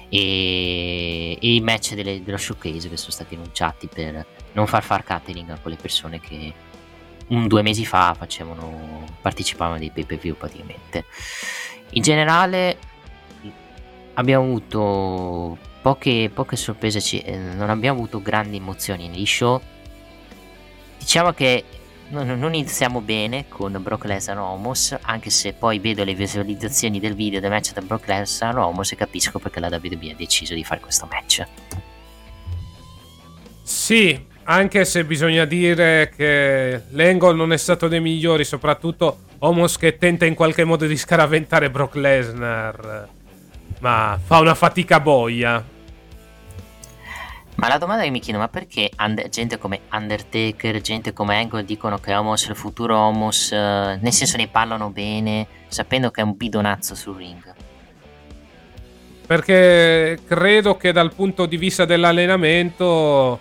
e, 0.09 1.33
e 1.33 1.55
i 1.55 1.61
match 1.61 1.93
delle, 1.93 2.23
dello 2.23 2.39
showcase 2.39 2.89
che 2.89 2.97
sono 2.97 3.11
stati 3.11 3.35
annunciati 3.35 3.89
per 3.89 4.25
non 4.53 4.67
far 4.67 4.83
far 4.83 5.05
catering 5.05 5.51
a 5.51 5.59
quelle 5.59 5.77
persone 5.77 6.19
che 6.19 6.55
un 7.27 7.47
due 7.47 7.61
mesi 7.61 7.85
fa 7.85 8.15
facevano 8.15 9.05
partecipavano 9.21 9.79
dei 9.79 9.91
pay 9.91 10.07
per 10.07 10.17
view 10.17 10.35
praticamente. 10.35 11.05
In 11.91 12.01
generale 12.01 12.79
abbiamo 14.15 14.45
avuto 14.45 15.59
poche, 15.83 16.31
poche 16.33 16.57
sorprese 16.57 17.23
eh, 17.23 17.37
non 17.37 17.69
abbiamo 17.69 17.99
avuto 17.99 18.23
grandi 18.23 18.57
emozioni 18.57 19.09
negli 19.09 19.27
show 19.27 19.61
Diciamo 21.09 21.33
che 21.33 21.65
non 22.11 22.53
iniziamo 22.53 23.01
bene 23.01 23.47
con 23.49 23.75
Brock 23.81 24.05
Lesnar 24.05 24.37
Homos, 24.37 24.95
anche 25.01 25.31
se 25.31 25.55
poi 25.55 25.79
vedo 25.79 26.05
le 26.05 26.13
visualizzazioni 26.13 27.01
del 27.01 27.15
video 27.15 27.41
del 27.41 27.49
match 27.49 27.73
tra 27.73 27.81
Brock 27.81 28.07
Lesnar 28.07 28.59
Homos 28.59 28.93
e 28.93 28.97
capisco 28.97 29.39
perché 29.39 29.59
la 29.59 29.69
WWE 29.69 30.11
ha 30.11 30.15
deciso 30.15 30.53
di 30.53 30.63
fare 30.65 30.81
questo 30.81 31.09
match. 31.11 31.47
Sì, 33.63 34.23
anche 34.43 34.85
se 34.85 35.03
bisogna 35.07 35.47
dire 35.47 36.13
che 36.15 36.83
l'angle 36.91 37.33
non 37.33 37.55
è 37.55 37.57
stato 37.57 37.89
dei 37.89 38.03
migliori, 38.03 38.45
soprattutto 38.45 39.21
Homos 39.39 39.79
che 39.79 39.97
tenta 39.97 40.27
in 40.27 40.35
qualche 40.35 40.65
modo 40.65 40.85
di 40.85 40.97
scaraventare 40.99 41.71
Brock 41.71 41.95
Lesnar, 41.95 43.09
ma 43.81 44.21
fa 44.23 44.41
una 44.41 44.55
fatica 44.55 45.01
boia. 45.01 45.77
Ma 47.59 47.67
la 47.67 47.79
domanda 47.79 48.05
che 48.05 48.11
mi 48.11 48.21
chiedo, 48.21 48.39
ma 48.39 48.47
perché 48.47 48.89
under- 48.97 49.29
gente 49.31 49.59
come 49.59 49.81
Undertaker, 49.91 50.81
gente 50.81 51.13
come 51.13 51.39
Angle 51.39 51.65
dicono 51.65 51.99
che 51.99 52.15
Homos 52.15 52.47
è 52.47 52.51
il 52.51 52.57
futuro 52.57 52.97
Homos, 52.97 53.51
uh, 53.51 53.99
nel 54.01 54.13
senso 54.13 54.37
ne 54.37 54.47
parlano 54.47 54.91
bene, 54.91 55.45
sapendo 55.67 56.13
che 56.13 56.21
è 56.21 56.25
un 56.25 56.37
bidonazzo 56.37 56.95
sul 56.95 57.17
ring? 57.17 57.55
Perché 59.27 60.21
credo 60.25 60.77
che 60.77 60.93
dal 60.93 61.13
punto 61.13 61.47
di 61.47 61.57
vista 61.57 61.85
dell'allenamento 61.85 63.41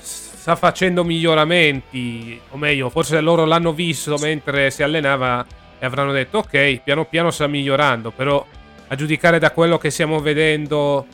sta 0.00 0.56
facendo 0.56 1.04
miglioramenti, 1.04 2.40
o 2.50 2.56
meglio, 2.56 2.90
forse 2.90 3.20
loro 3.20 3.44
l'hanno 3.44 3.72
visto 3.72 4.16
mentre 4.18 4.72
si 4.72 4.82
allenava 4.82 5.46
e 5.78 5.86
avranno 5.86 6.10
detto 6.10 6.38
ok, 6.38 6.80
piano 6.82 7.04
piano 7.04 7.30
sta 7.30 7.46
migliorando, 7.46 8.10
però 8.10 8.44
a 8.88 8.94
giudicare 8.96 9.38
da 9.38 9.52
quello 9.52 9.78
che 9.78 9.90
stiamo 9.90 10.18
vedendo 10.18 11.06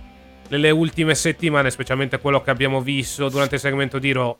nelle 0.53 0.69
ultime 0.69 1.15
settimane, 1.15 1.71
specialmente 1.71 2.19
quello 2.19 2.43
che 2.43 2.51
abbiamo 2.51 2.83
visto 2.83 3.31
durante 3.31 3.55
il 3.55 3.61
segmento 3.62 3.99
di 3.99 4.12
Raw. 4.12 4.37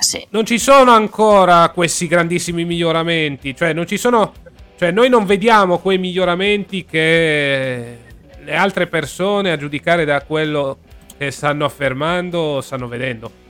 Sì. 0.00 0.26
Non 0.30 0.44
ci 0.44 0.58
sono 0.58 0.90
ancora 0.90 1.68
questi 1.70 2.08
grandissimi 2.08 2.64
miglioramenti, 2.64 3.54
cioè 3.54 3.72
non 3.72 3.86
ci 3.86 3.96
sono 3.96 4.32
cioè 4.76 4.90
noi 4.92 5.08
non 5.08 5.26
vediamo 5.26 5.78
quei 5.78 5.98
miglioramenti 5.98 6.84
che 6.84 7.98
le 8.44 8.54
altre 8.54 8.86
persone 8.86 9.50
a 9.50 9.56
giudicare 9.56 10.04
da 10.04 10.22
quello 10.22 10.78
che 11.16 11.30
stanno 11.30 11.64
affermando 11.64 12.60
stanno 12.60 12.88
vedendo. 12.88 13.46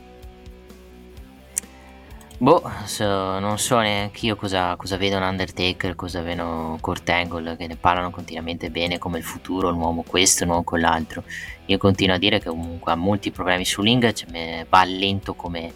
Boh, 2.41 2.63
so, 2.85 3.41
non 3.41 3.59
so 3.59 3.81
neanche 3.81 4.27
io 4.27 4.37
cosa, 4.37 4.77
cosa 4.77 4.97
vedo 4.97 5.17
un 5.17 5.25
Undertaker, 5.25 5.97
cosa 5.97 6.23
vedo 6.23 6.79
Kurt 6.81 7.09
Angle, 7.09 7.57
che 7.57 7.67
ne 7.67 7.75
parlano 7.75 8.11
continuamente 8.11 8.71
bene 8.71 8.99
come 8.99 9.19
il 9.19 9.25
futuro, 9.25 9.71
l'uomo 9.71 10.05
questo, 10.07 10.45
l'uomo 10.45 10.63
quell'altro. 10.63 11.25
Io 11.67 11.79
continuo 11.79 12.15
a 12.15 12.19
dire 12.19 12.39
che 12.39 12.49
comunque 12.49 12.93
ha 12.93 12.95
molti 12.95 13.33
problemi 13.33 13.65
su 13.65 13.83
Ling, 13.83 14.13
cioè, 14.13 14.65
va 14.69 14.85
lento 14.85 15.35
come 15.35 15.73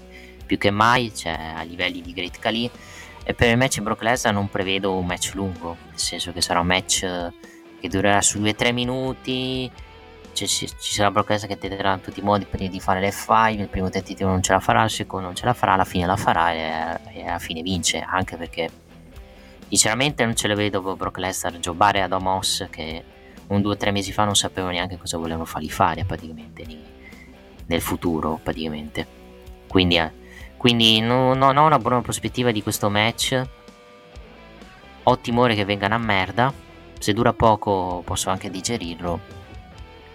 più 0.47 0.57
che 0.57 0.71
mai, 0.71 1.13
cioè, 1.13 1.37
a 1.57 1.63
livelli 1.63 2.01
di 2.01 2.13
Great 2.13 2.39
Khali. 2.39 2.71
E 3.25 3.35
per 3.35 3.51
il 3.51 3.57
match 3.57 3.81
Brock 3.81 4.03
Lesnar 4.03 4.33
non 4.33 4.49
prevedo 4.49 4.95
un 4.95 5.07
match 5.07 5.33
lungo, 5.35 5.77
nel 5.89 5.99
senso 5.99 6.33
che 6.33 6.41
sarà 6.41 6.61
un 6.61 6.67
match 6.67 7.01
che 7.81 7.89
durerà 7.89 8.23
su 8.23 8.41
2-3 8.41 8.73
minuti, 8.73 9.69
ci, 10.33 10.47
ci, 10.47 10.69
sarà 10.79 11.11
Brock 11.11 11.31
Lesnar 11.31 11.49
che 11.49 11.59
tenterà 11.59 11.95
in 11.95 12.01
tutti 12.01 12.21
i 12.21 12.23
modi 12.23 12.45
prima 12.45 12.71
di 12.71 12.81
fare 12.81 13.01
l'F5 13.01 13.61
il 13.61 13.69
primo 13.69 13.91
tentativo 13.91 14.31
non 14.31 14.43
ce 14.43 14.53
la 14.53 14.61
farà 14.61 14.83
il 14.85 14.91
secondo 14.91 15.27
non 15.27 15.35
ce 15.35 15.45
la 15.45 15.53
farà 15.53 15.75
alla 15.75 15.85
fine 15.85 16.07
la 16.07 16.17
farà 16.17 16.53
e, 16.53 16.99
e 17.15 17.27
alla 17.27 17.39
fine 17.39 17.63
vince 17.63 18.01
anche 18.01 18.37
perché 18.37 18.71
sinceramente 19.69 20.25
non 20.25 20.35
ce 20.35 20.49
le 20.49 20.55
vedo 20.55 20.81
Brock 20.97 21.19
Lesnar 21.19 21.59
giocare 21.59 22.03
ad 22.03 22.13
Omos 22.13 22.67
che 22.71 23.05
un 23.49 23.61
due 23.61 23.75
o 23.75 23.77
tre 23.77 23.91
mesi 23.91 24.13
fa 24.13 24.25
non 24.25 24.35
sapevo 24.35 24.69
neanche 24.69 24.97
cosa 24.97 25.19
volevano 25.19 25.45
fargli 25.45 25.71
fare 25.71 26.05
praticamente 26.05 26.65
nel 27.67 27.81
futuro 27.81 28.41
praticamente. 28.43 29.07
Quindi, 29.69 29.97
eh, 29.97 30.11
quindi 30.57 31.01
non, 31.01 31.39
non 31.39 31.57
ho 31.57 31.67
una 31.67 31.79
buona 31.79 32.01
prospettiva 32.01 32.51
di 32.51 32.63
questo 32.63 32.91
match. 32.91 33.41
Ho 35.05 35.19
timore 35.19 35.55
che 35.55 35.65
vengano 35.65 35.95
a 35.95 35.99
merda. 35.99 36.53
Se 36.99 37.13
dura 37.13 37.33
poco 37.33 38.03
posso 38.05 38.31
anche 38.31 38.51
digerirlo 38.51 39.41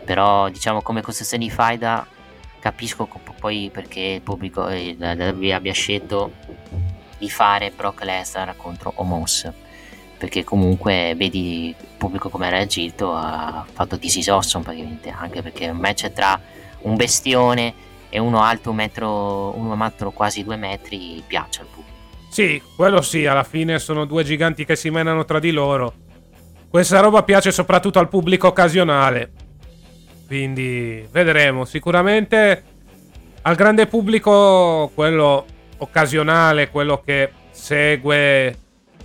però 0.08 0.48
diciamo 0.48 0.82
come 0.82 1.02
costruzione 1.02 1.44
di 1.44 1.52
faida 1.52 2.08
capisco 2.60 3.10
poi 3.40 3.70
perché 3.72 4.00
il 4.00 4.22
pubblico 4.22 4.70
eh, 4.70 4.96
abbia 5.52 5.74
scelto 5.74 6.32
di 7.18 7.30
fare 7.30 7.74
Brock 7.76 8.06
Lesnar 8.06 8.56
contro 8.56 8.94
Omos 8.96 9.52
perché 10.18 10.46
comunque 10.46 11.14
vedi 11.18 11.68
il 11.68 11.76
pubblico 11.98 12.30
come 12.30 12.48
ha 12.48 12.52
reagito 12.52 13.14
ha 13.14 13.66
fatto 13.70 14.00
This 14.00 14.26
awesome 14.30 14.64
praticamente 14.64 15.10
anche 15.10 15.42
perché 15.42 15.68
un 15.68 15.78
match 15.78 16.10
tra 16.14 16.40
un 16.84 16.96
bestione 16.96 17.74
e 18.08 18.18
uno 18.18 18.42
alto 18.42 18.70
un 18.70 18.78
metro 18.78 19.54
uno 19.58 19.76
alto 19.78 20.12
quasi 20.12 20.46
due 20.46 20.56
metri 20.56 21.22
piace 21.28 21.60
al 21.60 21.68
pubblico 21.68 21.96
sì, 22.30 22.62
quello 22.76 23.02
sì, 23.02 23.26
alla 23.26 23.44
fine 23.44 23.80
sono 23.80 24.06
due 24.06 24.24
giganti 24.24 24.64
che 24.64 24.76
si 24.76 24.92
menano 24.92 25.26
tra 25.26 25.40
di 25.40 25.50
loro. 25.50 25.94
Questa 26.70 27.00
roba 27.00 27.24
piace 27.24 27.52
soprattutto 27.52 27.98
al 27.98 28.10
pubblico 28.10 28.48
occasionale. 28.48 29.32
Quindi 30.28 31.08
vedremo. 31.10 31.66
Sicuramente 31.66 32.64
al 33.44 33.56
grande 33.56 33.88
pubblico, 33.88 34.92
quello 34.94 35.46
occasionale, 35.78 36.70
quello 36.70 37.02
che 37.04 37.32
segue 37.52 38.58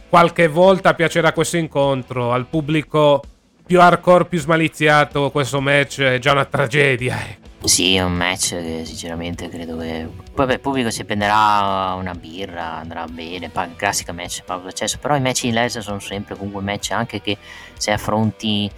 qualche 0.08 0.48
volta, 0.48 0.94
piacerà 0.94 1.32
questo 1.32 1.56
incontro. 1.56 2.32
Al 2.32 2.46
pubblico 2.46 3.22
più 3.64 3.80
hardcore, 3.80 4.26
più 4.26 4.38
smaliziato, 4.40 5.30
questo 5.30 5.61
match 5.61 6.00
è 6.00 6.18
già 6.18 6.32
una 6.32 6.44
tragedia. 6.44 7.18
Ecco. 7.20 7.68
Sì, 7.68 7.94
è 7.94 8.02
un 8.02 8.14
match 8.14 8.50
che 8.50 8.82
sinceramente 8.85 9.48
credo 9.48 9.76
che... 9.76 10.08
Poi 10.35 10.46
per 10.46 10.56
il 10.56 10.61
pubblico 10.61 10.90
si 10.90 11.04
prenderà 11.04 11.94
una 11.96 12.12
birra, 12.12 12.78
andrà 12.78 13.04
bene, 13.04 13.50
classica 13.76 14.12
match 14.12 14.42
Paolo 14.42 14.66
accesso, 14.66 14.98
però 15.00 15.14
i 15.14 15.20
match 15.20 15.44
in 15.44 15.54
laser 15.54 15.82
sono 15.82 16.00
sempre 16.00 16.35
comunque 16.37 16.61
match 16.61 16.90
anche 16.90 17.20
che 17.20 17.38
se 17.78 17.92
affronti, 17.92 18.68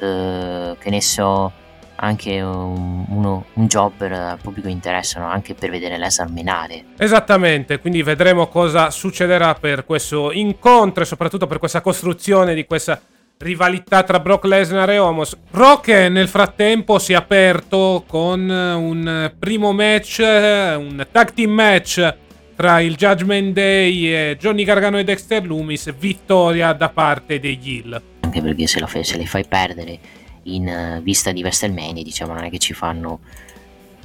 eh, 0.00 0.76
che 0.78 0.90
ne 0.90 1.00
so, 1.02 1.52
anche 2.00 2.40
un, 2.40 3.04
uno, 3.08 3.44
un 3.54 3.66
jobber 3.66 4.12
al 4.12 4.38
pubblico 4.40 4.68
interessano 4.68 5.26
anche 5.26 5.54
per 5.54 5.70
vedere 5.70 5.98
Lesnar 5.98 6.30
menare. 6.30 6.84
Esattamente, 6.96 7.78
quindi 7.78 8.02
vedremo 8.02 8.48
cosa 8.48 8.90
succederà 8.90 9.54
per 9.54 9.84
questo 9.84 10.32
incontro 10.32 11.02
e 11.02 11.06
soprattutto 11.06 11.46
per 11.46 11.58
questa 11.58 11.80
costruzione 11.80 12.54
di 12.54 12.64
questa 12.64 13.00
rivalità 13.38 14.02
tra 14.02 14.20
Brock 14.20 14.44
Lesnar 14.44 14.90
e 14.90 14.98
Homos. 14.98 15.36
Brock 15.50 15.88
nel 15.88 16.28
frattempo 16.28 16.98
si 16.98 17.12
è 17.12 17.16
aperto 17.16 18.04
con 18.06 18.48
un 18.48 19.32
primo 19.38 19.72
match, 19.72 20.18
un 20.20 21.06
tag 21.10 21.32
team 21.32 21.50
match 21.50 22.14
tra 22.54 22.80
il 22.80 22.96
Judgment 22.96 23.54
Day 23.54 24.06
e 24.06 24.36
Johnny 24.38 24.64
Gargano 24.64 24.98
e 24.98 25.04
Dexter 25.04 25.46
Loomis, 25.46 25.94
vittoria 25.94 26.72
da 26.74 26.90
parte 26.90 27.40
degli 27.40 27.76
Hill. 27.76 28.02
Anche 28.20 28.42
perché 28.42 28.66
se, 28.66 28.86
fai, 28.86 29.02
se 29.02 29.16
le 29.16 29.24
fai 29.24 29.44
perdere 29.46 30.19
in 30.44 31.00
vista 31.02 31.32
di 31.32 31.40
WrestleMania, 31.40 32.02
diciamo, 32.02 32.32
non 32.32 32.44
è 32.44 32.50
che 32.50 32.58
ci 32.58 32.72
fanno 32.72 33.20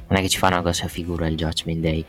non 0.08 0.18
è 0.18 0.22
che 0.22 0.28
ci 0.28 0.38
fanno 0.38 0.54
una 0.54 0.62
grossa 0.62 0.88
figura 0.88 1.26
il 1.26 1.36
Judgment 1.36 1.80
Day. 1.80 2.04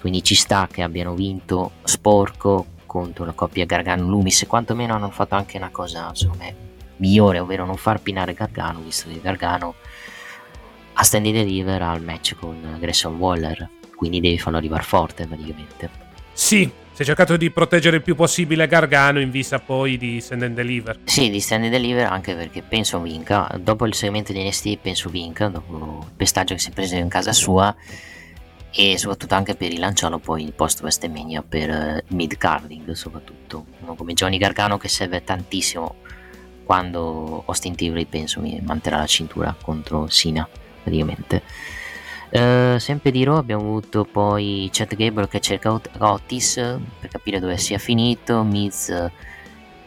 Quindi 0.00 0.22
ci 0.22 0.34
sta 0.34 0.68
che 0.70 0.82
abbiano 0.82 1.14
vinto 1.14 1.72
sporco 1.82 2.66
contro 2.86 3.24
la 3.24 3.32
coppia 3.32 3.66
Gargano 3.66 4.08
Loomis, 4.08 4.46
quantomeno 4.48 4.94
hanno 4.94 5.10
fatto 5.10 5.34
anche 5.34 5.56
una 5.56 5.70
cosa, 5.70 6.10
secondo 6.14 6.44
migliore, 6.96 7.38
ovvero 7.38 7.64
non 7.64 7.76
far 7.76 8.00
pinare 8.00 8.34
Gargano, 8.34 8.80
visto 8.80 9.08
che 9.08 9.20
Gargano 9.20 9.74
a 10.94 11.02
stand 11.02 11.30
deliver 11.30 11.82
al 11.82 12.02
match 12.02 12.34
con 12.34 12.76
Grayson 12.78 13.16
Waller, 13.16 13.68
quindi 13.94 14.20
devi 14.20 14.38
farlo 14.38 14.58
arrivare 14.58 14.82
forte 14.82 15.26
praticamente. 15.26 15.90
Sì, 16.32 16.70
si 17.00 17.06
è 17.06 17.14
cercato 17.14 17.38
di 17.38 17.50
proteggere 17.50 17.96
il 17.96 18.02
più 18.02 18.14
possibile 18.14 18.66
Gargano 18.66 19.20
in 19.20 19.30
vista 19.30 19.58
poi 19.58 19.96
di 19.96 20.20
stand 20.20 20.42
and 20.42 20.54
deliver. 20.54 20.98
Sì, 21.04 21.30
di 21.30 21.40
stand 21.40 21.64
and 21.64 21.72
deliver 21.72 22.04
anche 22.04 22.34
perché 22.34 22.60
penso 22.60 23.00
vinca, 23.00 23.48
dopo 23.58 23.86
il 23.86 23.94
segmento 23.94 24.34
di 24.34 24.46
NST 24.46 24.76
penso 24.76 25.08
vinca, 25.08 25.48
dopo 25.48 26.00
il 26.02 26.12
pestaggio 26.14 26.52
che 26.52 26.60
si 26.60 26.68
è 26.68 26.72
preso 26.72 26.96
in 26.96 27.08
casa 27.08 27.32
sua 27.32 27.74
e 28.70 28.98
soprattutto 28.98 29.34
anche 29.34 29.54
per 29.54 29.70
rilanciarlo 29.70 30.18
poi 30.18 30.52
post 30.54 30.82
WrestleMania 30.82 31.42
per 31.42 31.70
uh, 31.70 32.14
mid 32.14 32.36
carding 32.36 32.92
soprattutto. 32.92 33.64
Uno 33.80 33.94
come 33.94 34.12
Johnny 34.12 34.36
Gargano 34.36 34.76
che 34.76 34.88
serve 34.88 35.24
tantissimo 35.24 35.94
quando 36.64 37.44
Austin 37.46 37.76
Theory 37.76 38.04
penso 38.04 38.42
mi 38.42 38.60
manterrà 38.62 38.98
la 38.98 39.06
cintura 39.06 39.56
contro 39.58 40.06
Sina 40.08 40.46
praticamente 40.82 41.42
uh, 42.32 42.78
sempre 42.78 43.10
di 43.10 43.24
Raw 43.24 43.36
abbiamo 43.36 43.62
avuto 43.62 44.04
poi 44.04 44.68
Chad 44.72 44.94
Gable 44.94 45.28
che 45.28 45.40
cerca 45.40 45.80
Otis 45.98 46.54
per 47.00 47.10
capire 47.10 47.40
dove 47.40 47.56
sia 47.56 47.78
finito 47.78 48.42
Miz 48.42 48.92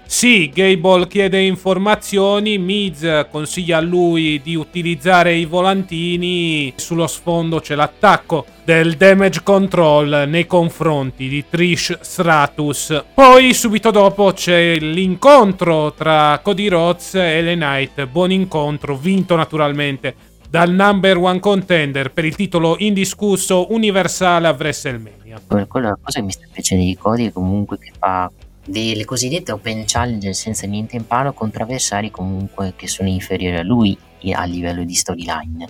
sì, 0.06 0.51
Gable 0.53 1.08
chiede 1.08 1.41
informazioni, 1.41 2.60
Miz 2.60 3.25
consiglia 3.32 3.77
a 3.77 3.82
lui 3.82 4.39
di 4.43 4.56
utilizzare 4.56 5.34
i 5.34 5.45
volantini, 5.45 6.71
sullo 6.75 7.08
sfondo 7.08 7.60
c'è 7.60 7.73
l'attacco 7.73 8.45
del 8.63 8.95
damage 8.95 9.41
control 9.41 10.25
nei 10.27 10.45
confronti 10.45 11.27
di 11.27 11.45
Trish 11.49 11.97
Stratus. 12.01 13.03
Poi 13.13 13.53
subito 13.53 13.89
dopo 13.89 14.34
c'è 14.34 14.75
l'incontro 14.75 15.93
tra 15.93 16.39
Cody 16.43 16.67
Rhodes 16.67 17.15
e 17.15 17.41
Le 17.41 17.56
Knight, 17.56 18.06
buon 18.06 18.32
incontro, 18.32 18.95
vinto 18.95 19.36
naturalmente 19.36 20.15
dal 20.53 20.69
number 20.69 21.17
one 21.17 21.39
contender 21.39 22.11
per 22.11 22.25
il 22.25 22.35
titolo 22.35 22.75
indiscusso 22.77 23.73
universale 23.73 24.47
a 24.47 24.51
WrestleMania. 24.51 25.41
Quella 25.67 25.97
cosa 25.99 26.19
che 26.19 26.25
mi 26.25 26.31
sta 26.31 26.45
piacendo 26.51 26.83
di 26.83 26.95
Cody 26.95 27.31
comunque 27.31 27.79
che 27.79 27.91
fa 27.97 28.31
delle 28.63 29.03
cosiddette 29.03 29.51
open 29.51 29.85
challenge 29.87 30.31
senza 30.33 30.67
niente 30.67 30.95
in 30.95 31.07
palo 31.07 31.33
contro 31.33 31.63
avversari 31.63 32.11
comunque 32.11 32.73
che 32.75 32.87
sono 32.87 33.09
inferiori 33.09 33.57
a 33.57 33.63
lui 33.63 33.97
a 34.31 34.43
livello 34.43 34.83
di 34.83 34.93
storyline 34.93 35.67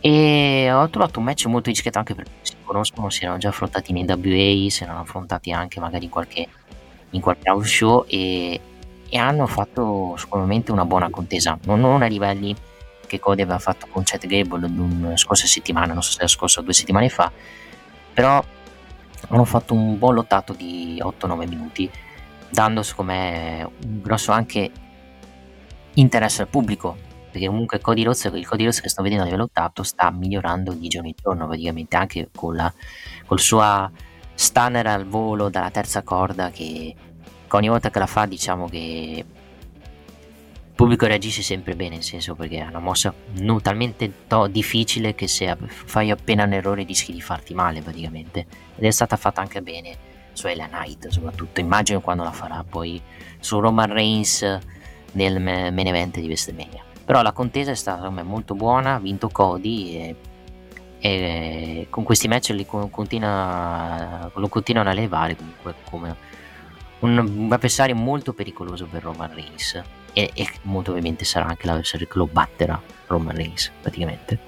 e 0.00 0.72
ho 0.72 0.88
trovato 0.88 1.18
un 1.18 1.26
match 1.26 1.44
molto 1.44 1.68
discreto 1.68 1.98
anche 1.98 2.14
perché 2.14 2.30
si 2.40 2.54
conoscono, 2.64 3.10
si 3.10 3.24
erano 3.24 3.36
già 3.36 3.50
affrontati 3.50 3.90
in 3.90 4.06
NWA, 4.06 4.70
si 4.70 4.82
erano 4.82 5.00
affrontati 5.00 5.52
anche 5.52 5.78
magari 5.78 6.04
in 6.04 6.10
qualche, 6.10 6.48
in 7.10 7.20
qualche 7.20 7.50
house 7.50 7.68
show 7.68 8.04
e, 8.08 8.58
e 9.10 9.18
hanno 9.18 9.46
fatto 9.46 10.14
sicuramente 10.16 10.72
una 10.72 10.86
buona 10.86 11.10
contesa, 11.10 11.58
non, 11.64 11.80
non 11.80 12.00
a 12.00 12.06
livelli 12.06 12.56
che 13.06 13.18
Cody 13.18 13.42
aveva 13.42 13.58
fatto 13.58 13.86
con 13.90 14.02
Chad 14.04 14.26
Gable 14.26 14.66
una 14.66 15.16
scorsa 15.16 15.46
settimana, 15.46 15.92
non 15.92 16.02
so 16.02 16.12
se 16.12 16.20
la 16.20 16.28
scorsa 16.28 16.60
o 16.60 16.62
due 16.62 16.72
settimane 16.72 17.08
fa, 17.08 17.30
però 18.12 18.42
hanno 19.28 19.44
fatto 19.44 19.74
un 19.74 19.98
buon 19.98 20.14
lottato 20.14 20.52
di 20.52 21.00
8-9 21.02 21.48
minuti, 21.48 21.90
dando 22.50 22.82
secondo 22.82 23.12
me 23.12 23.68
un 23.84 24.00
grosso 24.02 24.32
anche 24.32 24.70
interesse 25.94 26.42
al 26.42 26.48
pubblico, 26.48 26.96
perché 27.30 27.46
comunque 27.46 27.80
Cody 27.80 28.02
Rhodes, 28.02 28.24
il 28.32 28.46
Cody 28.46 28.64
Rhodes 28.64 28.80
che 28.80 28.88
sto 28.88 29.02
vedendo 29.02 29.24
a 29.24 29.26
livello 29.26 29.48
8 29.52 29.82
sta 29.82 30.10
migliorando 30.10 30.72
di 30.72 30.88
giorno 30.88 31.08
in 31.08 31.14
giorno 31.20 31.46
praticamente 31.46 31.96
anche 31.96 32.28
con 32.34 32.54
la 32.54 32.72
col 33.26 33.40
suo 33.40 33.90
stunner 34.34 34.86
al 34.86 35.06
volo 35.06 35.48
dalla 35.48 35.70
terza 35.70 36.02
corda 36.02 36.50
che, 36.50 36.94
ogni 37.50 37.68
volta 37.68 37.90
che 37.90 37.98
la 37.98 38.06
fa 38.06 38.26
diciamo 38.26 38.68
che 38.68 39.24
pubblico 40.76 41.06
reagisce 41.06 41.40
sempre 41.40 41.74
bene, 41.74 41.94
nel 41.94 42.04
senso 42.04 42.34
perché 42.34 42.58
è 42.58 42.66
una 42.66 42.80
mossa 42.80 43.12
non 43.38 43.62
talmente 43.62 44.26
to- 44.28 44.46
difficile 44.46 45.14
che 45.14 45.26
se 45.26 45.56
fai 45.66 46.10
appena 46.10 46.44
un 46.44 46.52
errore 46.52 46.84
rischi 46.84 47.12
di 47.12 47.22
farti 47.22 47.54
male 47.54 47.80
praticamente. 47.80 48.46
Ed 48.76 48.84
è 48.84 48.90
stata 48.90 49.16
fatta 49.16 49.40
anche 49.40 49.62
bene 49.62 49.96
su 50.34 50.46
Ella 50.46 50.66
Knight 50.66 51.08
soprattutto, 51.08 51.60
immagino 51.60 52.02
quando 52.02 52.24
la 52.24 52.30
farà 52.30 52.62
poi 52.68 53.00
su 53.40 53.58
Roman 53.58 53.90
Reigns 53.90 54.58
nel 55.12 55.40
main 55.40 55.86
event 55.86 56.18
di 56.20 56.26
WrestleMania. 56.26 56.84
Però 57.06 57.22
la 57.22 57.32
contesa 57.32 57.70
è 57.70 57.74
stata 57.74 58.10
me, 58.10 58.22
molto 58.22 58.54
buona, 58.54 58.96
ha 58.96 58.98
vinto 58.98 59.30
Cody 59.30 59.96
e, 59.96 60.16
e 60.98 61.86
con 61.88 62.04
questi 62.04 62.28
match 62.28 62.50
li 62.50 62.66
continua, 62.66 64.30
lo 64.34 64.48
continuano 64.48 64.90
a 64.90 64.92
levare 64.92 65.36
comunque 65.36 65.74
come 65.88 66.16
un 66.98 67.48
avversario 67.50 67.94
molto 67.94 68.34
pericoloso 68.34 68.86
per 68.86 69.04
Roman 69.04 69.32
Reigns 69.32 69.82
e, 70.18 70.30
e 70.32 70.48
molto 70.62 70.92
ovviamente 70.92 71.26
sarà 71.26 71.44
anche 71.44 71.66
l'avversario 71.66 72.06
che 72.06 72.16
lo 72.16 72.26
batterà 72.26 72.80
Roman 73.06 73.36
Reigns 73.36 73.70
praticamente. 73.82 74.38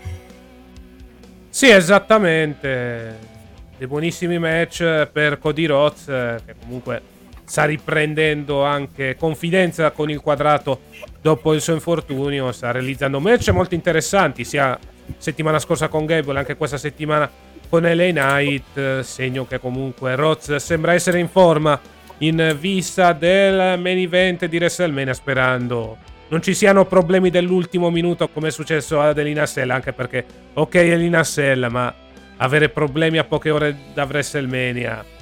Sì 1.51 1.69
esattamente. 1.69 3.37
Dei 3.77 3.87
buonissimi 3.87 4.39
match 4.39 5.07
per 5.13 5.39
Cody 5.39 5.67
Rhodes 5.67 6.05
che 6.07 6.55
comunque 6.59 7.03
sta 7.45 7.67
riprendendo 7.67 8.65
anche 8.65 9.15
confidenza 9.17 9.91
con 9.91 10.11
il 10.11 10.21
quadrato 10.21 10.81
dopo 11.21 11.53
il 11.53 11.61
suo 11.61 11.75
infortunio. 11.75 12.51
Sta 12.51 12.71
realizzando 12.71 13.21
match 13.21 13.51
molto 13.51 13.75
interessanti 13.75 14.45
sia 14.45 14.79
settimana 15.19 15.59
scorsa 15.59 15.89
con 15.89 16.07
Gable 16.07 16.39
anche 16.39 16.57
questa 16.57 16.79
settimana 16.79 17.31
con 17.69 17.83
LA 17.83 18.09
Knight. 18.09 19.01
Segno 19.01 19.47
che 19.47 19.61
comunque 19.61 20.17
Rhodes 20.17 20.57
sembra 20.57 20.95
essere 20.95 21.19
in 21.19 21.29
forma 21.29 21.79
in 22.19 22.57
vista 22.59 23.13
del 23.13 23.79
main 23.79 23.99
event 23.99 24.47
di 24.47 24.57
WrestleMania 24.57 25.15
sperando 25.15 25.97
non 26.29 26.43
ci 26.43 26.55
siano 26.55 26.85
problemi 26.85 27.31
dell'ultimo 27.31 27.91
minuto 27.91 28.29
come 28.29 28.49
è 28.49 28.51
successo 28.51 29.01
ad 29.01 29.19
Elina 29.19 29.47
Sella 29.47 29.75
anche 29.75 29.93
perché 29.93 30.25
ok 30.55 30.75
Elina 30.75 31.25
Sella 31.25 31.69
ma 31.69 31.95
avere 32.39 32.69
problemi 32.69 33.19
a 33.19 33.25
poche 33.25 33.51
ore 33.51 33.77
da 33.95 34.05
WrestleMania 34.05 35.17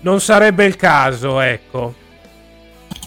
non 0.00 0.20
sarebbe 0.20 0.64
il 0.64 0.76
caso 0.76 1.40
ecco. 1.40 2.06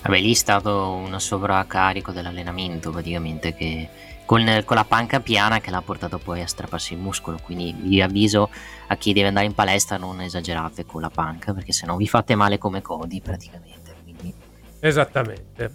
Vabbè, 0.03 0.19
lì 0.19 0.31
è 0.31 0.35
stato 0.35 0.93
un 0.93 1.19
sovraccarico 1.19 2.11
dell'allenamento 2.11 2.89
praticamente 2.91 3.53
che 3.53 3.87
con, 4.31 4.63
con, 4.63 4.77
la 4.77 4.85
panca 4.85 5.19
piana 5.19 5.59
che 5.59 5.71
l'ha 5.71 5.81
portato 5.81 6.17
poi 6.17 6.41
a 6.41 6.47
strapparsi 6.47 6.93
il 6.93 6.99
muscolo. 6.99 7.37
Quindi 7.43 7.75
vi 7.77 8.01
avviso 8.01 8.49
a 8.87 8.95
chi 8.95 9.11
deve 9.11 9.27
andare 9.27 9.45
in 9.45 9.53
palestra 9.53 9.97
non 9.97 10.21
esagerate 10.21 10.85
con 10.85 11.01
la 11.01 11.09
panca 11.09 11.53
perché 11.53 11.73
sennò 11.73 11.97
vi 11.97 12.07
fate 12.07 12.33
male 12.35 12.57
come 12.57 12.81
Cody 12.81 13.19
praticamente. 13.19 13.93
Quindi... 14.01 14.33
Esattamente. 14.79 15.71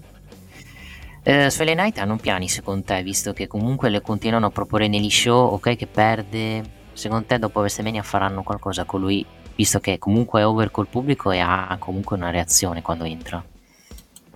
Eh, 1.22 1.50
Swell 1.50 1.74
Knight 1.74 1.98
hanno 1.98 2.16
piani 2.16 2.48
secondo 2.48 2.82
te, 2.86 3.02
visto 3.02 3.34
che 3.34 3.46
comunque 3.46 3.90
le 3.90 4.00
continuano 4.00 4.46
a 4.46 4.50
proporre 4.50 4.88
negli 4.88 5.10
show, 5.10 5.52
ok 5.52 5.76
che 5.76 5.86
perde, 5.86 6.62
secondo 6.94 7.26
te 7.26 7.38
dopo 7.38 7.58
WrestleMania 7.58 8.02
faranno 8.02 8.42
qualcosa 8.42 8.84
con 8.84 9.02
lui, 9.02 9.26
visto 9.54 9.80
che 9.80 9.98
comunque 9.98 10.40
è 10.40 10.46
over 10.46 10.70
col 10.70 10.86
pubblico 10.86 11.30
e 11.30 11.40
ha 11.40 11.76
comunque 11.78 12.16
una 12.16 12.30
reazione 12.30 12.80
quando 12.80 13.04
entra? 13.04 13.44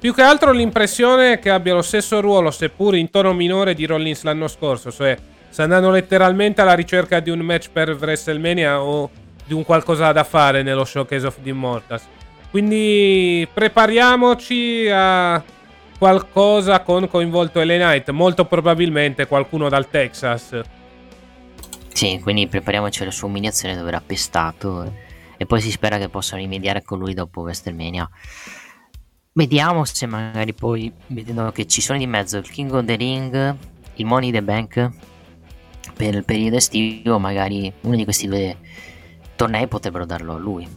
Più 0.01 0.15
che 0.15 0.23
altro 0.23 0.53
l'impressione 0.53 1.39
che 1.41 1.51
abbia 1.51 1.75
lo 1.75 1.83
stesso 1.83 2.21
ruolo, 2.21 2.51
seppur 2.51 2.97
in 2.97 3.11
tono 3.11 3.35
minore, 3.35 3.75
di 3.75 3.85
Rollins 3.85 4.23
l'anno 4.23 4.49
scorso, 4.49 4.91
cioè 4.91 5.15
sta 5.51 5.65
andando 5.65 5.91
letteralmente 5.91 6.63
alla 6.63 6.73
ricerca 6.73 7.21
di 7.21 7.29
un 7.29 7.41
match 7.41 7.69
per 7.71 7.91
WrestleMania 7.91 8.81
o 8.81 9.11
di 9.45 9.53
un 9.53 9.63
qualcosa 9.63 10.11
da 10.13 10.25
fare 10.25 10.63
nello 10.63 10.87
showcase 10.87 11.27
of 11.27 11.37
the 11.43 11.51
Immortals. 11.51 12.03
Quindi 12.51 13.47
prepariamoci 13.53 14.89
a 14.91 15.45
qualcosa 15.99 16.81
con 16.81 17.07
coinvolto 17.07 17.63
LA 17.63 17.75
Knight, 17.75 18.09
molto 18.09 18.47
probabilmente 18.47 19.27
qualcuno 19.27 19.69
dal 19.69 19.91
Texas. 19.91 20.61
Sì, 21.93 22.19
quindi 22.23 22.47
prepariamoci 22.47 23.03
alla 23.03 23.11
sua 23.11 23.29
umiliazione 23.29 23.77
dove 23.77 23.89
era 23.89 24.03
pestato 24.05 24.95
e 25.37 25.45
poi 25.45 25.61
si 25.61 25.71
spera 25.71 25.99
che 25.99 26.09
possa 26.09 26.37
rimediare 26.37 26.83
con 26.83 26.99
lui 26.99 27.13
dopo 27.13 27.43
WrestleMania. 27.43 28.09
Vediamo 29.41 29.87
se 29.87 30.05
magari 30.05 30.53
poi, 30.53 30.93
vedendo 31.07 31.51
che 31.51 31.67
ci 31.67 31.81
sono 31.81 31.99
di 31.99 32.07
mezzo 32.07 32.37
il 32.37 32.51
King 32.51 32.75
of 32.75 32.85
the 32.85 32.95
Ring, 32.95 33.57
il 33.95 34.05
Money 34.05 34.31
the 34.31 34.43
Bank 34.43 34.91
per 35.97 36.15
il 36.15 36.25
periodo 36.27 36.57
estivo, 36.57 37.19
magari 37.19 37.73
uno 37.81 37.97
di 37.97 38.05
questi 38.05 38.27
due 38.27 38.59
tornei 39.37 39.67
potrebbero 39.67 40.05
darlo 40.05 40.35
a 40.35 40.39
lui. 40.39 40.69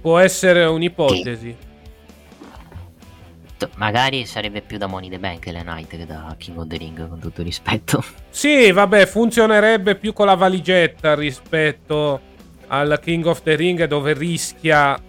Può 0.00 0.18
essere 0.18 0.64
un'ipotesi. 0.66 1.56
Sì 1.58 1.72
magari 3.76 4.24
sarebbe 4.24 4.60
più 4.60 4.78
da 4.78 4.86
Money 4.86 5.08
the 5.08 5.18
Bank 5.18 5.46
le 5.46 5.62
Night 5.64 5.88
che 5.88 6.06
da 6.06 6.32
King 6.38 6.58
of 6.58 6.68
the 6.68 6.76
Ring, 6.76 7.08
con 7.08 7.18
tutto 7.18 7.42
rispetto. 7.42 8.04
Sì, 8.30 8.70
vabbè, 8.70 9.06
funzionerebbe 9.06 9.96
più 9.96 10.12
con 10.12 10.26
la 10.26 10.36
valigetta 10.36 11.16
rispetto 11.16 12.20
al 12.68 13.00
King 13.02 13.26
of 13.26 13.42
the 13.42 13.56
Ring 13.56 13.84
dove 13.86 14.12
rischia 14.12 15.00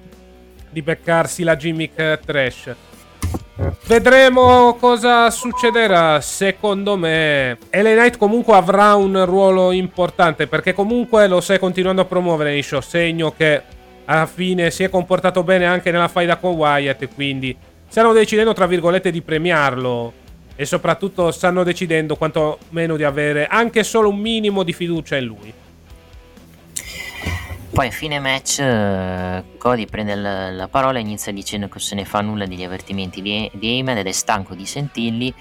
di 0.76 0.82
beccarsi 0.82 1.44
la 1.44 1.56
gimmick 1.56 2.20
trash. 2.26 2.76
Vedremo 3.88 4.76
cosa 4.78 5.30
succederà. 5.30 6.20
Secondo 6.20 6.98
me, 6.98 7.58
LA 7.72 7.94
Knight 7.94 8.18
comunque 8.18 8.56
avrà 8.56 8.94
un 8.96 9.24
ruolo 9.24 9.72
importante 9.72 10.48
perché 10.48 10.74
comunque 10.74 11.30
lo 11.30 11.40
stai 11.40 11.60
continuando 11.60 12.02
a 12.02 12.06
promuovere 12.06 12.52
nei 12.52 12.62
show. 12.62 12.82
Segno 12.82 13.32
che 13.32 13.62
alla 14.04 14.26
fine 14.26 14.70
si 14.70 14.84
è 14.84 14.90
comportato 14.90 15.44
bene 15.44 15.66
anche 15.66 15.92
nella 15.92 16.10
faida 16.10 16.36
con 16.36 16.56
Wyatt. 16.56 17.08
Quindi 17.14 17.56
stanno 17.88 18.12
decidendo, 18.12 18.52
tra 18.52 18.68
virgolette, 18.68 19.12
di 19.12 19.22
premiarlo. 19.22 20.12
E 20.58 20.66
soprattutto 20.66 21.32
stanno 21.32 21.64
decidendo 21.64 22.18
quantomeno 22.18 22.98
di 22.98 23.04
avere 23.06 23.48
anche 23.48 23.84
solo 23.86 24.10
un 24.10 24.18
minimo 24.18 24.64
di 24.64 24.74
fiducia 24.74 25.16
in 25.16 25.26
lui. 25.26 25.54
Poi 27.76 27.88
a 27.88 27.92
fine 27.92 28.20
match 28.20 28.60
uh, 28.62 29.58
Cody 29.58 29.86
prende 29.86 30.16
la, 30.16 30.50
la, 30.50 30.70
parola 30.70 30.98
e 30.98 31.02
inizia 31.02 31.34
dicendo 31.34 31.68
che 31.68 31.80
se 31.80 31.94
ne 31.94 32.06
fa 32.06 32.22
nulla 32.22 32.46
degli 32.46 32.64
avvertimenti 32.64 33.22
di, 33.22 33.52
di 33.54 33.68
Heyman 33.68 33.98
ed 33.98 34.08
è 34.08 34.14
stanco 34.14 34.56
di 34.56 34.66
sentirli. 34.66 35.34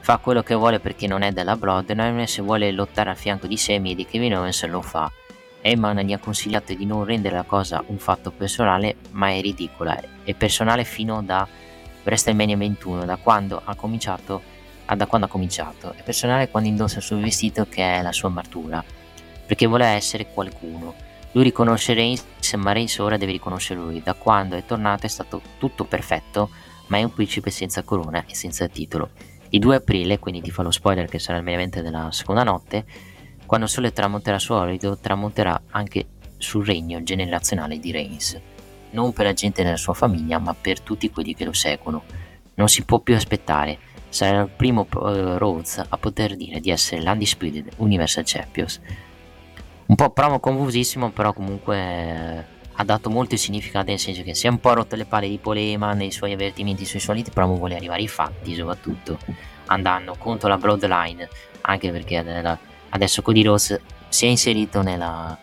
Fa 0.00 0.16
quello 0.16 0.42
che 0.42 0.54
vuole 0.54 0.80
perché 0.80 1.06
non 1.06 1.20
è 1.20 1.30
della 1.30 1.56
Bloodline 1.56 2.26
se 2.26 2.40
vuole 2.40 2.72
lottare 2.72 3.10
al 3.10 3.18
fianco 3.18 3.46
di 3.46 3.58
Semi 3.58 3.92
e 3.92 3.94
di 3.94 4.06
Kevin 4.06 4.36
Owens 4.36 4.64
lo 4.64 4.80
fa. 4.80 5.12
Heyman 5.60 5.98
gli 5.98 6.14
ha 6.14 6.18
consigliato 6.18 6.72
di 6.72 6.86
non 6.86 7.04
rendere 7.04 7.36
la 7.36 7.42
cosa 7.42 7.84
un 7.88 7.98
fatto 7.98 8.30
personale 8.30 8.96
ma 9.10 9.28
è 9.28 9.42
ridicola. 9.42 10.00
È 10.24 10.32
personale 10.32 10.84
fino 10.84 11.22
da 11.22 11.46
WrestleMania 12.02 12.56
21 12.56 13.04
da 13.04 13.16
quando 13.16 13.60
ha 13.62 13.74
cominciato 13.74 14.40
da 14.86 15.06
quando 15.06 15.26
ha 15.26 15.30
cominciato 15.30 15.92
è 15.94 16.02
personale 16.02 16.48
quando 16.48 16.70
indossa 16.70 16.96
il 16.96 17.02
suo 17.02 17.18
vestito 17.18 17.66
che 17.68 17.98
è 17.98 18.00
la 18.00 18.12
sua 18.12 18.28
armatura 18.28 18.82
perché 19.44 19.66
vuole 19.66 19.84
essere 19.84 20.28
qualcuno 20.32 20.94
lui 21.38 21.46
riconosce 21.46 21.94
Reigns 21.94 22.24
ma 22.56 22.72
Reigns 22.72 22.98
ora 22.98 23.16
deve 23.16 23.32
riconoscere 23.32 23.80
lui 23.80 24.02
da 24.02 24.14
quando 24.14 24.56
è 24.56 24.64
tornato 24.64 25.06
è 25.06 25.08
stato 25.08 25.40
tutto 25.58 25.84
perfetto 25.84 26.50
ma 26.88 26.98
è 26.98 27.04
un 27.04 27.12
principe 27.12 27.50
senza 27.50 27.82
corona 27.82 28.24
e 28.26 28.34
senza 28.34 28.66
titolo 28.66 29.10
il 29.50 29.60
2 29.60 29.76
aprile 29.76 30.18
quindi 30.18 30.40
ti 30.40 30.50
fa 30.50 30.62
lo 30.62 30.70
spoiler 30.70 31.08
che 31.08 31.18
sarà 31.18 31.38
il 31.38 31.44
main 31.44 31.70
della 31.70 32.10
seconda 32.10 32.42
notte 32.42 32.84
quando 33.46 33.66
il 33.66 33.72
sole 33.72 33.92
tramonterà 33.92 34.38
su 34.38 34.52
Orido 34.52 34.98
tramonterà 34.98 35.62
anche 35.70 36.06
sul 36.36 36.66
regno 36.66 37.02
generazionale 37.02 37.78
di 37.78 37.92
Reigns 37.92 38.40
non 38.90 39.12
per 39.12 39.26
la 39.26 39.32
gente 39.32 39.62
della 39.62 39.76
sua 39.76 39.94
famiglia, 39.94 40.38
ma 40.38 40.54
per 40.54 40.80
tutti 40.80 41.10
quelli 41.10 41.34
che 41.34 41.44
lo 41.44 41.52
seguono. 41.52 42.04
Non 42.54 42.68
si 42.68 42.84
può 42.84 43.00
più 43.00 43.14
aspettare. 43.14 43.78
Sarà 44.08 44.40
il 44.40 44.48
primo 44.48 44.86
uh, 44.90 45.36
Rhodes 45.36 45.84
a 45.86 45.96
poter 45.98 46.36
dire 46.36 46.60
di 46.60 46.70
essere 46.70 47.02
l'Undisputed 47.02 47.72
Universal 47.76 48.24
Champions. 48.24 48.80
Un 49.88 49.94
po' 49.94 50.10
promo 50.10 50.38
confusissimo, 50.38 51.10
però 51.12 51.32
comunque 51.32 51.76
eh, 51.78 52.44
ha 52.74 52.84
dato 52.84 53.08
molto 53.08 53.38
significato, 53.38 53.86
nel 53.86 53.98
senso 53.98 54.22
che 54.22 54.34
si 54.34 54.46
è 54.46 54.50
un 54.50 54.60
po' 54.60 54.74
rotto 54.74 54.96
le 54.96 55.06
palle 55.06 55.30
di 55.30 55.38
Polema 55.38 55.94
nei 55.94 56.10
suoi 56.10 56.34
avvertimenti 56.34 56.84
sui 56.84 57.00
soliti 57.00 57.30
promo, 57.30 57.56
vuole 57.56 57.74
arrivare 57.74 58.02
ai 58.02 58.08
fatti, 58.08 58.54
soprattutto 58.54 59.18
andando 59.66 60.14
contro 60.18 60.46
la 60.48 60.58
Bloodline, 60.58 61.26
anche 61.62 61.90
perché 61.90 62.58
adesso 62.90 63.22
Cody 63.22 63.42
Rhodes 63.42 63.80
si 64.08 64.26
è 64.26 64.28
inserito 64.28 64.82
nella, 64.82 65.36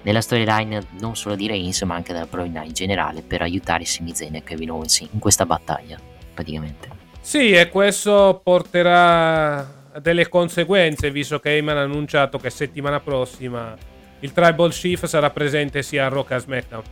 nella 0.00 0.20
storyline 0.22 0.86
non 1.00 1.14
solo 1.14 1.34
di 1.34 1.46
Reigns 1.46 1.82
ma 1.82 1.94
anche 1.94 2.14
della 2.14 2.26
Bloodline 2.26 2.64
in 2.64 2.72
generale 2.72 3.20
per 3.20 3.42
aiutare 3.42 3.84
Sami 3.84 4.14
Zayn 4.14 4.34
e 4.34 4.42
Kevin 4.42 4.70
Owens 4.70 5.00
in 5.00 5.18
questa 5.18 5.44
battaglia 5.44 5.98
praticamente. 6.32 6.88
Sì 7.20 7.52
e 7.52 7.68
questo 7.68 8.40
porterà 8.42 9.78
a 9.92 10.00
delle 10.00 10.28
conseguenze 10.28 11.10
visto 11.10 11.40
che 11.40 11.50
Heyman 11.50 11.76
ha 11.76 11.82
annunciato 11.82 12.38
che 12.38 12.50
settimana 12.50 13.00
prossima 13.00 13.76
il 14.20 14.32
Tribal 14.32 14.72
Chief 14.72 15.04
sarà 15.06 15.30
presente 15.30 15.82
sia 15.82 16.06
a 16.06 16.08
Raw 16.08 16.24
che 16.24 16.34
a 16.34 16.38
SmackDown 16.38 16.82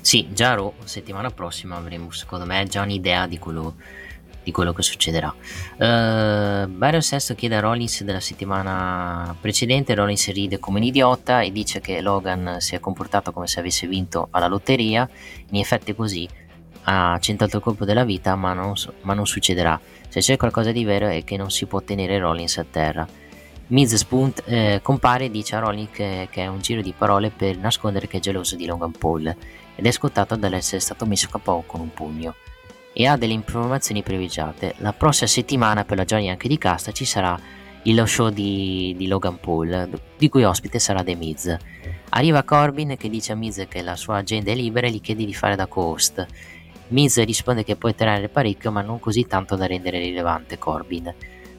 sì 0.00 0.28
già 0.32 0.52
a 0.52 0.54
Raw 0.54 0.72
settimana 0.84 1.30
prossima 1.30 1.76
avremo 1.76 2.10
secondo 2.10 2.46
me 2.46 2.64
già 2.66 2.82
un'idea 2.82 3.26
di 3.26 3.38
quello 3.38 3.74
di 4.46 4.52
quello 4.52 4.72
che 4.72 4.82
succederà. 4.82 5.34
Uh, 5.74 6.68
Byron 6.68 7.02
Sesto 7.02 7.34
chiede 7.34 7.56
a 7.56 7.60
Rollins 7.60 8.04
della 8.04 8.20
settimana 8.20 9.36
precedente, 9.40 9.92
Rollins 9.96 10.30
ride 10.30 10.60
come 10.60 10.78
un 10.78 10.84
idiota 10.84 11.40
e 11.40 11.50
dice 11.50 11.80
che 11.80 12.00
Logan 12.00 12.58
si 12.60 12.76
è 12.76 12.78
comportato 12.78 13.32
come 13.32 13.48
se 13.48 13.58
avesse 13.58 13.88
vinto 13.88 14.28
alla 14.30 14.46
lotteria, 14.46 15.08
in 15.50 15.58
effetti 15.58 15.90
è 15.90 15.94
così, 15.96 16.28
ha 16.84 17.18
centrato 17.20 17.56
il 17.56 17.62
colpo 17.64 17.84
della 17.84 18.04
vita 18.04 18.36
ma 18.36 18.52
non, 18.52 18.74
ma 19.00 19.14
non 19.14 19.26
succederà, 19.26 19.80
se 20.06 20.20
c'è 20.20 20.36
qualcosa 20.36 20.70
di 20.70 20.84
vero 20.84 21.08
è 21.08 21.24
che 21.24 21.36
non 21.36 21.50
si 21.50 21.66
può 21.66 21.82
tenere 21.82 22.16
Rollins 22.20 22.58
a 22.58 22.66
terra. 22.70 23.25
Miz 23.68 23.92
spunt, 23.96 24.44
eh, 24.46 24.78
compare 24.80 25.24
e 25.24 25.30
dice 25.30 25.56
a 25.56 25.58
Rollins 25.58 25.90
che, 25.90 26.28
che, 26.30 26.42
è 26.42 26.46
un 26.46 26.60
giro 26.60 26.82
di 26.82 26.94
parole 26.96 27.30
per 27.30 27.58
nascondere 27.58 28.06
che 28.06 28.18
è 28.18 28.20
geloso 28.20 28.54
di 28.54 28.64
Logan 28.64 28.92
Paul 28.92 29.26
ed 29.74 29.84
è 29.84 29.90
scottato 29.90 30.36
dall'essere 30.36 30.78
stato 30.78 31.04
messo 31.04 31.26
a 31.26 31.30
capo 31.30 31.64
con 31.66 31.80
un 31.80 31.92
pugno 31.92 32.34
e 32.92 33.06
ha 33.06 33.16
delle 33.16 33.32
informazioni 33.32 34.02
privilegiate. 34.02 34.74
La 34.78 34.92
prossima 34.92 35.28
settimana 35.28 35.84
per 35.84 35.96
la 35.96 36.04
Johnny 36.04 36.28
anche 36.28 36.46
di 36.46 36.58
casta 36.58 36.92
ci 36.92 37.04
sarà 37.04 37.36
il 37.82 38.06
show 38.06 38.30
di, 38.30 38.94
di, 38.96 39.08
Logan 39.08 39.40
Paul, 39.40 39.90
di 40.16 40.28
cui 40.28 40.44
ospite 40.44 40.78
sarà 40.78 41.02
The 41.02 41.16
Miz. 41.16 41.56
Arriva 42.10 42.44
Corbin 42.44 42.96
che 42.96 43.08
dice 43.08 43.32
a 43.32 43.34
Miz 43.34 43.66
che 43.68 43.82
la 43.82 43.96
sua 43.96 44.18
agenda 44.18 44.52
è 44.52 44.54
libera 44.54 44.86
e 44.86 44.92
gli 44.92 45.00
chiede 45.00 45.24
di 45.24 45.34
fare 45.34 45.56
da 45.56 45.66
co-host. 45.66 46.24
Miz 46.88 47.20
risponde 47.24 47.64
che 47.64 47.74
può 47.74 47.88
ottenere 47.88 48.28
parecchio 48.28 48.70
ma 48.70 48.80
non 48.80 49.00
così 49.00 49.26
tanto 49.26 49.56
da 49.56 49.66
rendere 49.66 49.98
rilevante 49.98 50.56
Corbin. 50.56 51.12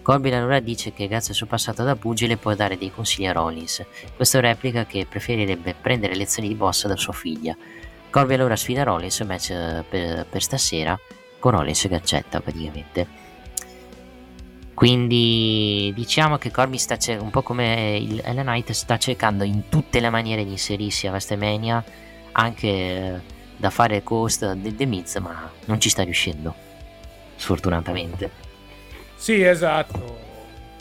Corbin 0.07 0.35
allora 0.35 0.61
dice 0.61 0.93
che 0.93 1.05
grazie 1.09 1.31
al 1.31 1.35
suo 1.35 1.47
passato 1.47 1.83
da 1.83 1.97
pugile 1.97 2.37
può 2.37 2.55
dare 2.55 2.77
dei 2.77 2.93
consigli 2.93 3.25
a 3.25 3.33
Rollins. 3.33 3.85
Questo 4.15 4.39
replica 4.39 4.85
che 4.85 5.05
preferirebbe 5.05 5.75
prendere 5.75 6.15
lezioni 6.15 6.47
di 6.47 6.55
boss 6.55 6.87
da 6.87 6.95
sua 6.95 7.11
figlia. 7.11 7.53
Corbin 8.09 8.39
allora 8.39 8.55
sfida 8.55 8.83
Rollins 8.83 9.19
match 9.19 9.51
per, 9.89 10.25
per 10.25 10.41
stasera 10.41 10.97
con 11.39 11.51
Rollins 11.51 11.87
che 11.89 11.95
accetta 11.95 12.39
praticamente. 12.39 13.05
Quindi 14.73 15.91
diciamo 15.93 16.37
che 16.37 16.51
Corby 16.51 16.77
sta 16.77 16.97
cer- 16.97 17.21
un 17.21 17.29
po' 17.29 17.41
come 17.41 17.97
il 17.97 18.21
Ellen 18.23 18.45
Knight 18.45 18.71
sta 18.71 18.97
cercando 18.97 19.43
in 19.43 19.67
tutte 19.67 19.99
le 19.99 20.09
maniere 20.09 20.45
di 20.45 20.51
inserirsi 20.51 21.07
a 21.07 21.09
WrestleMania 21.09 21.83
anche 22.31 22.67
eh, 22.67 23.19
da 23.57 23.69
fare 23.69 24.03
cost 24.03 24.53
del 24.53 24.73
The 24.73 24.85
Miz 24.85 25.17
ma 25.17 25.51
non 25.65 25.81
ci 25.81 25.89
sta 25.89 26.03
riuscendo 26.03 26.55
sfortunatamente 27.35 28.46
sì 29.17 29.43
esatto 29.43 30.15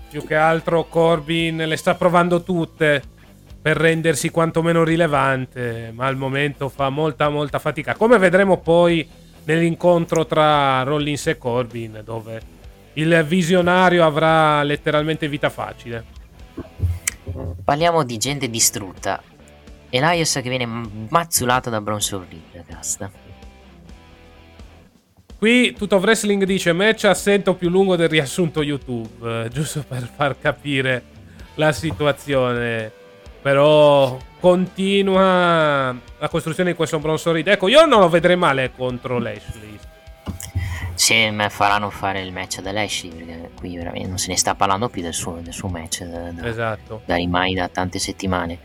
più 0.09 0.25
che 0.25 0.37
altro 0.37 0.85
Corbin 0.85 1.57
le 1.57 1.77
sta 1.77 1.97
provando 1.97 2.43
tutte 2.43 3.03
per 3.61 3.77
rendersi 3.77 4.31
quantomeno 4.31 4.85
rilevante 4.85 5.91
ma 5.93 6.07
al 6.07 6.17
momento 6.17 6.69
fa 6.69 6.89
molta 6.91 7.29
molta 7.29 7.59
fatica 7.59 7.97
come 7.97 8.19
vedremo 8.19 8.59
poi 8.59 9.25
nell'incontro 9.47 10.27
tra 10.27 10.83
Rollins 10.83 11.29
e 11.29 11.39
Corbin, 11.39 12.03
dove 12.05 12.55
il 12.95 13.25
visionario 13.27 14.05
avrà 14.05 14.63
letteralmente 14.63 15.29
vita 15.29 15.51
facile. 15.51 16.05
Parliamo 17.65 18.05
di 18.05 18.17
gente 18.19 18.49
distrutta. 18.49 19.23
Elias 19.89 20.41
che 20.43 20.49
viene 20.49 20.67
mazzulato 21.09 21.71
da 21.71 21.81
Bronson 21.81 22.27
Reed, 22.29 22.65
casta. 22.67 23.11
Qui 25.47 25.75
Tutto 25.75 25.99
Wrestling 25.99 26.43
dice 26.43 26.73
match 26.73 27.05
assento 27.05 27.55
più 27.55 27.69
lungo 27.69 27.95
del 27.95 28.09
riassunto 28.09 28.65
YouTube, 28.65 29.45
eh, 29.45 29.49
giusto 29.49 29.85
per 29.87 30.11
far 30.13 30.37
capire 30.41 31.05
la 31.55 31.71
situazione. 31.71 32.91
Però 33.43 34.19
continua 34.41 35.97
la 36.19 36.29
costruzione 36.29 36.71
di 36.71 36.77
questo 36.77 36.99
Bronson 36.99 37.35
Reed. 37.35 37.47
Ecco, 37.47 37.69
io 37.69 37.85
non 37.87 38.01
lo 38.01 38.09
vedrei 38.09 38.35
male 38.35 38.73
contro 38.77 39.21
Lashley. 39.21 39.79
Se 40.95 41.31
me 41.31 41.49
faranno 41.49 41.91
fare 41.91 42.23
il 42.23 42.33
match 42.33 42.61
da 42.61 42.73
Lashley, 42.73 43.13
perché 43.13 43.51
qui 43.55 43.77
veramente 43.77 44.09
non 44.09 44.19
se 44.19 44.31
ne 44.31 44.37
sta 44.37 44.57
parlando 44.57 44.89
più 44.89 45.01
del 45.01 45.15
suo, 45.15 45.39
del 45.41 45.53
suo 45.53 45.69
match 45.69 46.03
da, 46.03 46.33
da, 46.33 46.45
Esatto. 46.45 47.03
da 47.05 47.15
ormai 47.15 47.55
da 47.55 47.69
tante 47.69 48.01
settimane. 48.01 48.59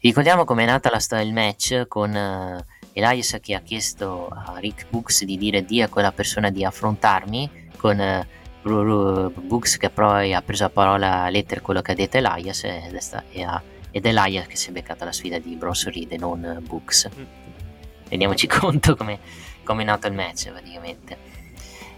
Ricordiamo 0.00 0.44
com'è 0.44 0.66
nata 0.66 0.90
la 0.90 1.00
del 1.16 1.32
match 1.32 1.86
con 1.86 2.12
eh, 2.12 2.66
Elias 2.98 3.38
che 3.40 3.54
ha 3.54 3.60
chiesto 3.60 4.28
a 4.28 4.56
Rick 4.58 4.86
Books 4.90 5.24
di 5.24 5.38
dire 5.38 5.64
di 5.64 5.80
a 5.82 5.88
quella 5.88 6.12
persona 6.12 6.50
di 6.50 6.64
affrontarmi 6.64 7.70
con 7.76 8.00
eh, 8.00 8.26
Books 8.62 9.76
che 9.76 9.88
poi 9.88 10.34
ha 10.34 10.42
preso 10.42 10.64
a 10.64 10.70
parola 10.70 11.22
a 11.22 11.28
lettera 11.28 11.60
quello 11.60 11.80
che 11.80 11.92
ha 11.92 11.94
detto 11.94 12.16
Elias 12.16 12.64
ed 12.64 12.94
è, 12.94 13.00
sta- 13.00 13.24
e 13.30 13.42
ha- 13.42 13.62
ed 13.90 14.04
è 14.04 14.08
Elias 14.08 14.46
che 14.46 14.56
si 14.56 14.70
è 14.70 14.72
beccata 14.72 15.04
la 15.04 15.12
sfida 15.12 15.38
di 15.38 15.54
Bronson 15.54 15.92
Reed 15.92 16.12
e 16.12 16.18
non 16.18 16.44
eh, 16.44 16.60
Books. 16.60 17.08
Rendiamoci 18.08 18.46
conto 18.48 18.96
come 18.96 19.18
come 19.68 19.82
è 19.82 19.84
nato 19.84 20.06
il 20.06 20.14
match 20.14 20.50
praticamente. 20.50 21.36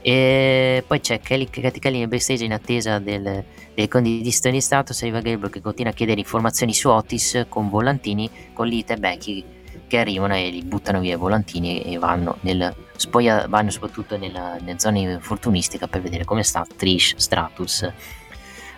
E 0.03 0.83
poi 0.87 1.01
c'è 1.01 1.21
Kelly, 1.21 1.49
Kelly 1.49 1.99
nel 1.99 2.09
backstage 2.09 2.45
in 2.45 2.53
attesa 2.53 2.99
del, 2.99 3.45
delle 3.75 3.89
condizioni 3.89 4.57
di 4.57 4.63
status. 4.63 5.01
Arriva 5.03 5.21
Gable 5.21 5.51
che 5.51 5.61
continua 5.61 5.93
a 5.93 5.95
chiedere 5.95 6.19
informazioni 6.19 6.75
su 6.75 6.89
Otis 6.89 7.47
con 7.49 7.69
volantini 7.69 8.29
con 8.53 8.67
Lita 8.67 8.95
e 8.95 8.97
Becky 8.97 9.45
che 9.91 9.99
arrivano 9.99 10.37
e 10.37 10.51
li 10.51 10.63
buttano 10.63 11.01
via 11.01 11.15
i 11.15 11.19
volantini 11.19 11.83
e 11.83 11.99
vanno, 11.99 12.37
nel, 12.43 12.73
spoia, 12.95 13.49
vanno 13.49 13.71
soprattutto 13.71 14.17
nella, 14.17 14.57
nelle 14.61 14.79
zone 14.79 15.01
infortunistica 15.01 15.89
per 15.89 16.01
vedere 16.01 16.25
come 16.25 16.45
sta 16.45 16.65
Trish 16.77 17.17
Stratus. 17.17 17.93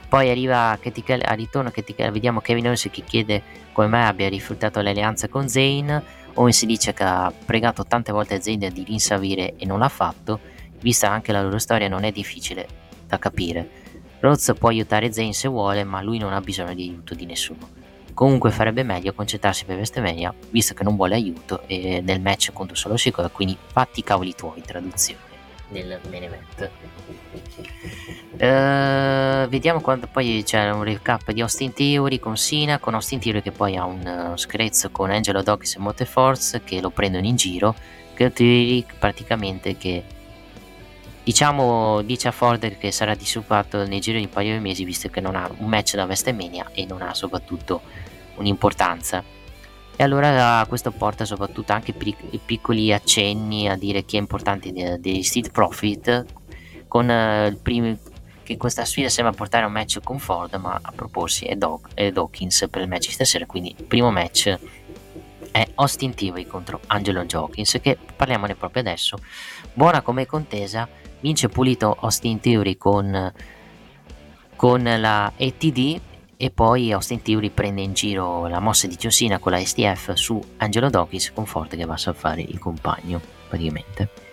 Poi 0.09 0.31
arriva 0.31 0.79
Katy 0.81 1.03
Kelly, 1.03 1.23
ritorno 1.35 1.71
Kelly, 1.71 2.11
vediamo 2.11 2.41
Kevin 2.41 2.65
Owens 2.65 2.89
che 2.91 3.03
chiede 3.05 3.43
come 3.73 3.89
mai 3.89 4.05
abbia 4.05 4.31
rifiutato 4.31 4.81
l'alleanza 4.81 5.29
con 5.29 5.49
Zayn. 5.49 6.03
Owens 6.35 6.65
dice 6.65 6.95
che 6.95 7.05
ha 7.05 7.31
pregato 7.45 7.85
tante 7.85 8.11
volte 8.11 8.41
Zayn 8.41 8.71
di 8.73 8.83
rinsavire 8.83 9.57
e 9.57 9.67
non 9.67 9.81
l'ha 9.81 9.91
fatto 9.91 10.41
vista 10.81 11.11
anche 11.11 11.31
la 11.31 11.43
loro 11.43 11.59
storia 11.59 11.89
non 11.89 12.05
è 12.05 12.11
difficile 12.11 12.67
da 13.07 13.19
capire. 13.19 13.81
Rhodes 14.21 14.55
può 14.59 14.71
aiutare 14.71 15.13
Zayn 15.13 15.35
se 15.35 15.49
vuole, 15.49 15.85
ma 15.85 16.01
lui 16.01 16.17
non 16.17 16.33
ha 16.33 16.41
bisogno 16.41 16.73
di 16.75 16.89
aiuto 16.89 17.15
di 17.15 17.27
nessuno. 17.27 17.82
Comunque 18.15 18.51
farebbe 18.51 18.83
meglio 18.83 19.13
concentrarsi 19.15 19.65
per 19.65 19.77
WrestleMania, 19.77 20.35
visto 20.51 20.75
che 20.75 20.85
non 20.85 20.97
vuole 20.97 21.15
aiuto 21.15 21.63
e 21.67 22.01
nel 22.03 22.21
match 22.21 22.53
contro 22.53 22.77
Solo 22.77 22.97
Sikoa, 22.97 23.29
quindi 23.31 23.57
fatti 23.67 24.01
i 24.01 24.05
cavoli 24.05 24.35
tuoi, 24.35 24.63
traduzione 24.63 25.31
del 25.73 25.99
main 26.11 26.23
event. 26.25 26.71
Eh, 28.37 29.47
vediamo 29.49 29.81
quando 29.81 30.07
poi 30.11 30.43
c'è 30.45 30.71
un 30.71 30.85
recap 30.85 31.31
di 31.33 31.41
Austin 31.41 31.73
Theory 31.73 32.19
con 32.19 32.37
Sina, 32.37 32.79
con 32.79 32.95
Austin 32.95 33.19
Theory 33.19 33.43
che 33.43 33.51
poi 33.51 33.77
ha 33.77 33.85
un 33.85 34.33
uh, 34.33 34.37
screzzo 34.37 34.91
con 34.91 35.11
Angelo 35.11 35.43
Dawkins 35.43 35.77
e 35.77 35.79
Moteforce 35.79 36.63
che 36.63 36.81
lo 36.81 36.91
prendono 36.91 37.27
in 37.27 37.37
giro, 37.37 37.75
che 38.15 38.33
Theory 38.33 38.85
praticamente 38.99 39.77
che 39.77 40.05
Diciamo, 41.25 42.03
dice 42.03 42.29
a 42.29 42.33
Ford 42.33 42.79
che 42.79 42.91
sarà 42.91 43.15
disoccupato 43.15 43.87
nel 43.87 44.01
giro 44.01 44.19
di 44.19 44.25
un 44.25 44.31
paio 44.31 44.55
di 44.55 44.61
mesi 44.61 44.85
visto 44.85 45.09
che 45.09 45.21
non 45.21 45.37
ha 45.37 45.49
un 45.59 45.69
match 45.69 45.95
da 45.95 46.05
WrestleMania 46.05 46.71
e 46.73 46.85
non 46.85 47.01
ha 47.01 47.15
soprattutto 47.15 47.83
un'importanza. 48.37 49.23
E 49.95 50.03
allora 50.03 50.65
questo 50.69 50.91
porta 50.91 51.25
soprattutto 51.25 51.73
anche 51.73 51.93
pic- 51.93 52.39
piccoli 52.45 52.93
accenni 52.93 53.69
a 53.69 53.77
dire 53.77 54.05
chi 54.05 54.17
è 54.17 54.19
importante 54.19 54.73
de- 54.73 54.99
degli 54.99 55.23
Street 55.23 55.53
Profit 55.53 56.25
con 56.89 57.09
eh, 57.09 57.47
il 57.47 57.59
primo 57.59 57.97
che 58.43 58.57
questa 58.57 58.85
sfida 58.85 59.09
sembra 59.09 59.33
portare 59.33 59.63
a 59.63 59.67
un 59.69 59.73
match 59.73 60.01
con 60.03 60.19
Ford 60.19 60.53
ma 60.55 60.77
a 60.83 60.93
proporsi 60.93 61.45
è, 61.45 61.55
Doc- 61.55 61.95
è 61.95 62.11
Dawkins 62.11 62.67
per 62.69 62.83
il 62.83 62.89
match 62.89 63.13
stasera 63.13 63.47
quindi 63.47 63.75
il 63.79 63.85
primo 63.85 64.11
match 64.11 64.59
è 65.53 65.69
Austin 65.75 66.15
Theory 66.15 66.47
contro 66.47 66.81
Angelo 66.89 67.23
Dawkins 67.25 67.79
che 67.81 67.97
parliamone 68.17 68.57
proprio 68.57 68.83
adesso 68.83 69.19
buona 69.73 70.01
come 70.01 70.27
contesa 70.27 70.89
vince 71.23 71.49
pulito 71.49 71.97
Austin 72.01 72.39
Theory 72.41 72.77
con, 72.77 73.33
con 74.55 74.83
la 74.83 75.33
ETD 75.35 76.01
e 76.37 76.51
poi 76.51 76.93
Austin 76.93 77.23
Theory 77.23 77.49
prende 77.51 77.81
in 77.81 77.95
giro 77.95 78.47
la 78.49 78.61
mossa 78.61 78.87
di 78.87 78.97
Giosina 78.97 79.39
con 79.39 79.53
la 79.53 79.65
STF 79.65 80.13
su 80.13 80.39
Angelo 80.59 80.91
Dawkins 80.91 81.33
con 81.33 81.47
Forte 81.47 81.77
che 81.77 81.87
va 81.87 81.95
a 81.95 81.99
salvare 81.99 82.43
il 82.43 82.59
compagno 82.59 83.21
praticamente 83.49 84.31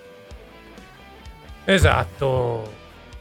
Esatto, 1.70 2.74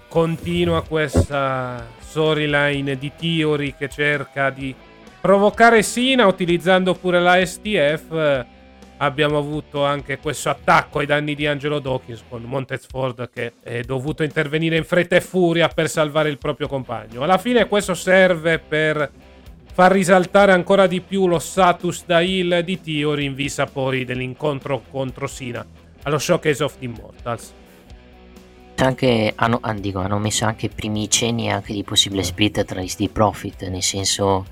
continua 0.08 0.82
questa 0.82 1.86
storyline 1.98 2.96
di 2.96 3.12
Theory 3.14 3.74
che 3.76 3.90
cerca 3.90 4.48
di 4.48 4.74
provocare 5.20 5.82
Sina 5.82 6.26
utilizzando 6.26 6.94
pure 6.94 7.20
la 7.20 7.44
STF. 7.44 8.46
Abbiamo 8.98 9.38
avuto 9.38 9.84
anche 9.84 10.18
questo 10.18 10.50
attacco 10.50 10.98
ai 10.98 11.06
danni 11.06 11.34
di 11.34 11.46
Angelo 11.46 11.78
Dawkins 11.78 12.24
con 12.28 12.42
Montez 12.42 12.86
Ford 12.88 13.30
che 13.32 13.52
è 13.62 13.82
dovuto 13.82 14.24
intervenire 14.24 14.76
in 14.76 14.84
fretta 14.84 15.16
e 15.16 15.20
furia 15.20 15.68
per 15.68 15.88
salvare 15.88 16.28
il 16.28 16.38
proprio 16.38 16.66
compagno. 16.66 17.22
Alla 17.22 17.38
fine 17.38 17.68
questo 17.68 17.94
serve 17.94 18.58
per 18.58 19.10
far 19.72 19.92
risaltare 19.92 20.50
ancora 20.50 20.88
di 20.88 21.00
più 21.00 21.28
lo 21.28 21.38
status 21.38 22.04
da 22.04 22.20
heel 22.20 22.62
di 22.64 22.80
Theory 22.80 23.24
in 23.24 23.34
vista 23.34 23.66
poi 23.66 24.04
dell'incontro 24.04 24.82
contro 24.90 25.28
Sina 25.28 25.64
allo 26.02 26.18
Showcase 26.18 26.64
of 26.64 26.78
the 26.78 26.84
Immortals. 26.84 27.52
anche, 28.76 29.32
hanno, 29.36 29.58
ah, 29.60 29.74
dico, 29.74 30.00
hanno 30.00 30.18
messo 30.18 30.44
anche 30.44 30.66
i 30.66 30.70
primi 30.70 31.08
cenni 31.08 31.50
anche 31.50 31.72
di 31.72 31.84
possibile 31.84 32.24
split 32.24 32.64
tra 32.64 32.80
gli 32.80 32.88
Steve 32.88 33.12
Profit 33.12 33.68
nel 33.68 33.82
senso 33.82 34.46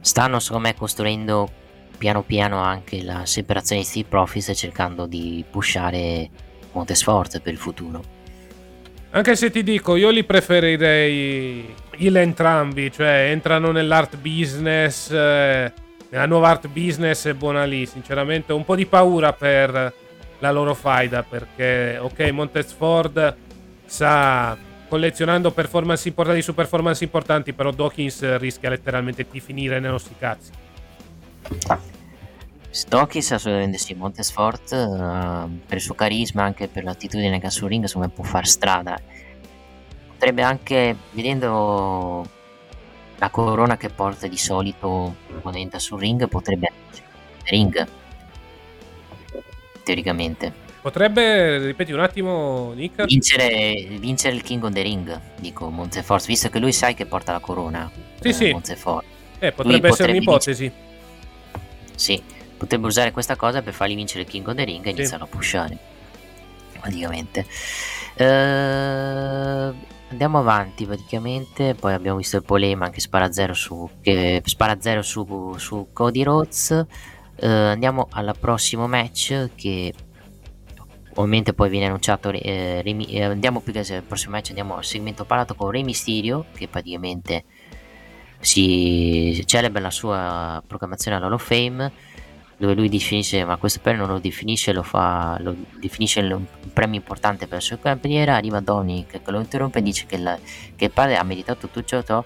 stanno 0.00 0.38
secondo 0.38 0.68
me 0.68 0.74
costruendo 0.74 1.50
piano 1.98 2.22
piano 2.22 2.62
anche 2.62 3.02
la 3.02 3.26
separazione 3.26 3.82
di 3.82 3.86
Steve 3.86 4.08
Profits 4.08 4.52
cercando 4.54 5.06
di 5.06 5.44
pushare 5.50 6.30
Montesfort 6.72 7.40
per 7.40 7.52
il 7.52 7.58
futuro 7.58 8.16
Anche 9.10 9.36
se 9.36 9.50
ti 9.50 9.62
dico, 9.62 9.96
io 9.96 10.10
li 10.10 10.22
preferirei 10.22 11.74
il 11.96 12.16
entrambi, 12.16 12.92
cioè 12.92 13.30
entrano 13.30 13.72
nell'art 13.72 14.16
business, 14.18 15.10
eh, 15.10 15.72
nella 16.10 16.26
nuova 16.26 16.50
art 16.50 16.68
business 16.68 17.24
e 17.24 17.34
buona 17.34 17.64
lì. 17.64 17.86
Sinceramente 17.86 18.52
ho 18.52 18.56
un 18.56 18.64
po' 18.64 18.76
di 18.76 18.84
paura 18.84 19.32
per 19.32 19.92
la 20.40 20.50
loro 20.52 20.74
faida, 20.74 21.22
perché 21.22 21.96
ok, 21.98 22.20
Montez 22.30 22.72
Ford 22.72 23.36
sta 23.86 24.56
collezionando 24.88 25.52
performance 25.52 26.06
importanti 26.06 26.42
su 26.42 26.54
performance 26.54 27.02
importanti, 27.02 27.54
però 27.54 27.70
Dawkins 27.70 28.36
rischia 28.36 28.68
letteralmente 28.68 29.26
di 29.30 29.40
finire 29.40 29.80
nei 29.80 29.90
nostri 29.90 30.14
cazzi. 30.18 30.50
Dawkins 32.88 33.32
assolutamente 33.32 33.78
sì 33.78 33.94
Montesfort 33.94 34.72
eh, 34.72 35.48
per 35.66 35.76
il 35.76 35.80
suo 35.80 35.94
carisma 35.94 36.44
anche 36.44 36.68
per 36.68 36.84
l'attitudine 36.84 37.40
che 37.40 37.46
ha 37.46 37.50
sul 37.50 37.68
ring 37.68 37.82
insomma 37.82 38.08
può 38.08 38.24
far 38.24 38.46
strada 38.46 39.00
potrebbe 40.12 40.42
anche 40.42 40.96
vedendo 41.12 42.28
la 43.16 43.30
corona 43.30 43.76
che 43.76 43.88
porta 43.88 44.26
di 44.26 44.36
solito 44.36 45.16
quando 45.40 45.58
entra 45.58 45.78
sul 45.78 45.98
ring 45.98 46.28
potrebbe 46.28 46.70
ring 47.44 47.86
teoricamente 49.82 50.66
Potrebbe, 50.80 51.66
ripeti 51.66 51.92
un 51.92 51.98
attimo, 51.98 52.72
Nick? 52.72 53.04
vincere, 53.04 53.88
vincere 53.98 54.36
il 54.36 54.42
King 54.42 54.62
of 54.62 54.72
the 54.72 54.80
Ring 54.80 55.20
dico 55.36 55.68
Montefort 55.70 56.24
visto 56.24 56.48
che 56.48 56.60
lui 56.60 56.72
sai 56.72 56.94
che 56.94 57.04
porta 57.04 57.32
la 57.32 57.40
corona 57.40 57.90
Sì, 58.20 58.28
eh, 58.28 58.32
sì. 58.32 58.50
Montefort 58.52 59.04
Eh, 59.40 59.52
potrebbe 59.52 59.88
essere 59.88 60.12
potrebbe 60.12 60.16
un'ipotesi. 60.18 60.72
Sì, 61.98 62.22
potrebbe 62.56 62.86
usare 62.86 63.10
questa 63.10 63.34
cosa 63.34 63.60
per 63.60 63.74
fargli 63.74 63.96
vincere 63.96 64.22
il 64.22 64.28
King 64.28 64.46
of 64.46 64.54
the 64.54 64.62
Ring 64.64 64.84
e 64.86 64.90
Sì. 64.90 64.94
iniziare 64.98 65.24
a 65.24 65.26
pushare. 65.26 65.78
Praticamente. 66.80 67.44
Eh, 68.14 69.74
andiamo 70.10 70.38
avanti 70.38 70.86
praticamente. 70.86 71.74
Poi 71.74 71.92
abbiamo 71.92 72.18
visto 72.18 72.36
il 72.36 72.44
polema 72.44 72.84
anche 72.86 73.00
spara 73.00 73.32
zero 73.32 73.52
su, 73.52 73.88
che 74.00 74.40
spara 74.44 74.80
zero 74.80 75.02
su, 75.02 75.54
su 75.58 75.88
Cody 75.92 76.22
Rhodes. 76.22 76.86
Eh, 77.40 77.46
andiamo 77.46 78.06
al 78.12 78.34
prossimo 78.38 78.86
match 78.86 79.50
che 79.56 79.92
ovviamente 81.14 81.52
poi 81.52 81.68
viene 81.68 81.86
annunciato 81.86 82.30
eh, 82.30 82.80
Rey 82.82 82.94
Mi- 82.94 83.06
eh, 83.06 83.24
andiamo 83.24 83.60
più 83.60 83.72
che 83.72 83.80
al 83.80 84.02
prossimo 84.02 84.32
match 84.32 84.48
andiamo 84.50 84.76
al 84.76 84.84
segmento 84.84 85.24
parlato 85.24 85.54
con 85.56 85.70
Rey 85.70 85.82
Mysterio 85.82 86.46
che 86.54 86.68
praticamente 86.68 87.44
si 88.40 89.42
celebra 89.46 89.80
la 89.80 89.90
sua 89.90 90.62
proclamazione 90.66 91.16
all'Hall 91.16 91.32
of 91.32 91.44
Fame 91.44 91.92
dove 92.58 92.74
lui 92.74 92.88
definisce, 92.88 93.44
ma 93.44 93.56
questo 93.56 93.78
però 93.80 93.98
non 93.98 94.08
lo 94.08 94.18
definisce, 94.18 94.72
lo 94.72 94.82
fa, 94.82 95.36
lo 95.40 95.54
definisce 95.78 96.20
un 96.20 96.44
premio 96.72 96.96
importante 96.96 97.46
per 97.46 97.58
la 97.58 97.60
sua 97.60 97.78
carriera, 97.78 98.34
arriva 98.34 98.58
Dominic 98.58 99.22
che 99.22 99.30
lo 99.30 99.38
interrompe 99.38 99.78
e 99.78 99.82
dice 99.82 100.06
che, 100.06 100.18
la, 100.18 100.36
che 100.74 100.86
il 100.86 100.90
padre 100.90 101.16
ha 101.16 101.22
meritato 101.22 101.68
tutto 101.68 102.02
ciò, 102.02 102.22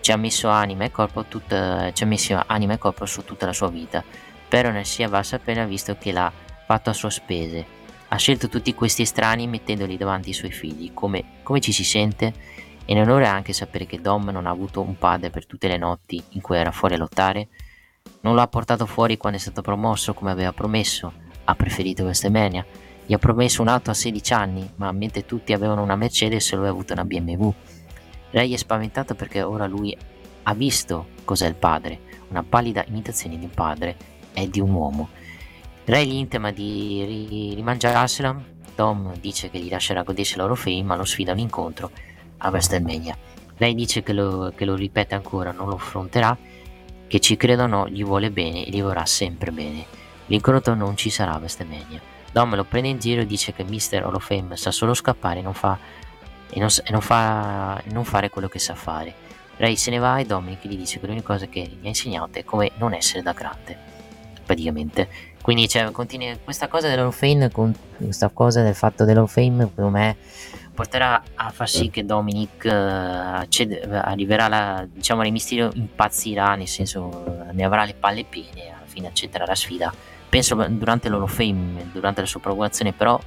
ci 0.00 0.10
ha 0.10 0.16
messo 0.16 0.48
anima 0.48 0.84
e 0.84 0.90
corpo, 0.90 1.24
tutta, 1.26 1.92
ci 1.92 2.02
ha 2.02 2.06
messo 2.06 2.42
anima 2.46 2.74
e 2.74 2.78
corpo 2.78 3.06
su 3.06 3.24
tutta 3.24 3.46
la 3.46 3.52
sua 3.52 3.68
vita, 3.68 4.02
però 4.48 4.70
ne 4.70 4.84
sia 4.84 5.08
valsa 5.08 5.36
appena 5.36 5.64
visto 5.64 5.96
che 5.96 6.10
l'ha 6.10 6.32
fatto 6.66 6.90
a 6.90 6.92
sue 6.92 7.10
spese. 7.10 7.76
Ha 8.08 8.16
scelto 8.16 8.48
tutti 8.48 8.74
questi 8.74 9.02
estranei 9.02 9.46
mettendoli 9.46 9.96
davanti 9.96 10.28
ai 10.28 10.34
suoi 10.34 10.50
figli, 10.50 10.92
come, 10.92 11.22
come 11.44 11.60
ci 11.60 11.70
si 11.70 11.84
sente? 11.84 12.32
E 12.90 12.94
in 12.94 13.00
onore 13.00 13.26
anche 13.26 13.52
sapere 13.52 13.84
che 13.84 14.00
Dom 14.00 14.30
non 14.30 14.46
ha 14.46 14.50
avuto 14.50 14.80
un 14.80 14.96
padre 14.96 15.28
per 15.28 15.44
tutte 15.44 15.68
le 15.68 15.76
notti 15.76 16.24
in 16.30 16.40
cui 16.40 16.56
era 16.56 16.70
fuori 16.70 16.94
a 16.94 16.96
lottare? 16.96 17.48
Non 18.22 18.34
lo 18.34 18.40
ha 18.40 18.48
portato 18.48 18.86
fuori 18.86 19.18
quando 19.18 19.36
è 19.36 19.40
stato 19.42 19.60
promosso 19.60 20.14
come 20.14 20.30
aveva 20.30 20.54
promesso. 20.54 21.12
Ha 21.44 21.54
preferito 21.54 22.04
WrestleMania. 22.04 22.64
Gli 23.04 23.12
ha 23.12 23.18
promesso 23.18 23.60
un'auto 23.60 23.90
a 23.90 23.94
16 23.94 24.32
anni, 24.32 24.70
ma 24.76 24.90
mentre 24.92 25.26
tutti 25.26 25.52
avevano 25.52 25.82
una 25.82 25.96
Mercedes 25.96 26.50
lui 26.54 26.64
ha 26.64 26.70
avuto 26.70 26.94
una 26.94 27.04
BMW. 27.04 27.52
Lei 28.30 28.54
è 28.54 28.56
spaventato 28.56 29.14
perché 29.14 29.42
ora 29.42 29.66
lui 29.66 29.94
ha 30.44 30.54
visto 30.54 31.08
cos'è 31.26 31.46
il 31.46 31.56
padre, 31.56 32.00
una 32.28 32.42
pallida 32.42 32.86
imitazione 32.88 33.36
di 33.36 33.44
un 33.44 33.50
padre 33.50 33.96
e 34.32 34.48
di 34.48 34.60
un 34.60 34.72
uomo. 34.72 35.10
Ray 35.84 36.06
gli 36.06 36.14
intema 36.14 36.52
di 36.52 37.52
rimangiarsela, 37.54 38.34
Tom 38.74 39.14
dice 39.20 39.50
che 39.50 39.58
gli 39.58 39.68
lascerà 39.68 40.04
godersi 40.04 40.36
loro 40.36 40.54
fame 40.54 40.84
ma 40.84 40.96
lo 40.96 41.04
sfida 41.04 41.32
a 41.32 41.34
un 41.34 41.40
incontro 41.40 41.90
a 42.38 42.48
WrestleMania. 42.48 43.16
Lei 43.56 43.74
dice 43.74 44.02
che 44.02 44.12
lo, 44.12 44.52
che 44.54 44.64
lo 44.64 44.74
ripete 44.74 45.14
ancora, 45.14 45.52
non 45.52 45.68
lo 45.68 45.74
affronterà 45.74 46.36
che 47.08 47.20
ci 47.20 47.36
creda 47.36 47.64
o 47.64 47.66
no 47.66 47.88
gli 47.88 48.04
vuole 48.04 48.30
bene 48.30 48.64
e 48.64 48.70
gli 48.70 48.80
vorrà 48.80 49.04
sempre 49.06 49.50
bene. 49.50 49.84
L'incontro 50.26 50.74
non 50.74 50.96
ci 50.96 51.10
sarà 51.10 51.32
a 51.32 51.38
WrestleMania. 51.38 52.00
Dom 52.30 52.54
lo 52.54 52.64
prende 52.64 52.88
in 52.88 52.98
giro 52.98 53.22
e 53.22 53.26
dice 53.26 53.52
che 53.52 53.64
Mr. 53.64 54.02
Hall 54.04 54.14
of 54.14 54.24
Fame 54.24 54.56
sa 54.56 54.70
solo 54.70 54.92
scappare 54.94 55.40
e 55.40 55.42
non, 55.42 55.54
fa, 55.54 55.76
e 56.50 56.58
non, 56.60 56.68
e 56.84 56.92
non, 56.92 57.00
fa, 57.00 57.82
non 57.86 58.04
fare 58.04 58.28
quello 58.28 58.48
che 58.48 58.58
sa 58.58 58.74
fare. 58.74 59.26
Ray 59.56 59.74
se 59.74 59.90
ne 59.90 59.98
va 59.98 60.18
e 60.18 60.24
Dominic 60.24 60.66
gli 60.66 60.76
dice 60.76 61.00
che 61.00 61.06
l'unica 61.06 61.26
cosa 61.26 61.46
che 61.46 61.62
gli 61.62 61.84
ha 61.84 61.88
insegnato 61.88 62.38
è 62.38 62.44
come 62.44 62.70
non 62.76 62.92
essere 62.92 63.22
da 63.22 63.32
grande. 63.32 63.76
Praticamente. 64.44 65.08
Quindi 65.40 65.66
cioè, 65.66 65.90
continua, 65.90 66.36
questa 66.44 66.68
cosa 66.68 66.88
dell'Hall 66.88 67.06
of 67.06 67.18
Fame, 67.18 67.50
questa 67.96 68.28
cosa 68.28 68.62
del 68.62 68.74
fatto 68.74 69.04
dell'Hall 69.04 69.24
of 69.24 69.32
Fame, 69.32 69.66
secondo 69.66 69.90
me 69.90 70.16
porterà 70.78 71.20
a 71.34 71.50
far 71.50 71.68
sì 71.68 71.90
che 71.90 72.04
Dominic 72.04 72.62
uh, 72.62 73.48
cede, 73.48 73.80
arriverà 73.80 74.46
la, 74.46 74.86
diciamo 74.88 75.22
Re 75.22 75.30
Mysterio 75.32 75.72
impazzirà 75.74 76.54
nel 76.54 76.68
senso 76.68 77.46
ne 77.50 77.64
avrà 77.64 77.84
le 77.84 77.94
palle 77.98 78.22
piene 78.22 78.68
alla 78.68 78.86
fine 78.86 79.08
accetterà 79.08 79.44
la 79.44 79.56
sfida. 79.56 79.92
Penso 80.28 80.54
durante 80.68 81.08
l'Hall 81.08 81.26
Fame 81.26 81.90
durante 81.90 82.20
la 82.20 82.28
sua 82.28 82.38
provocazione 82.38 82.92
però 82.92 83.18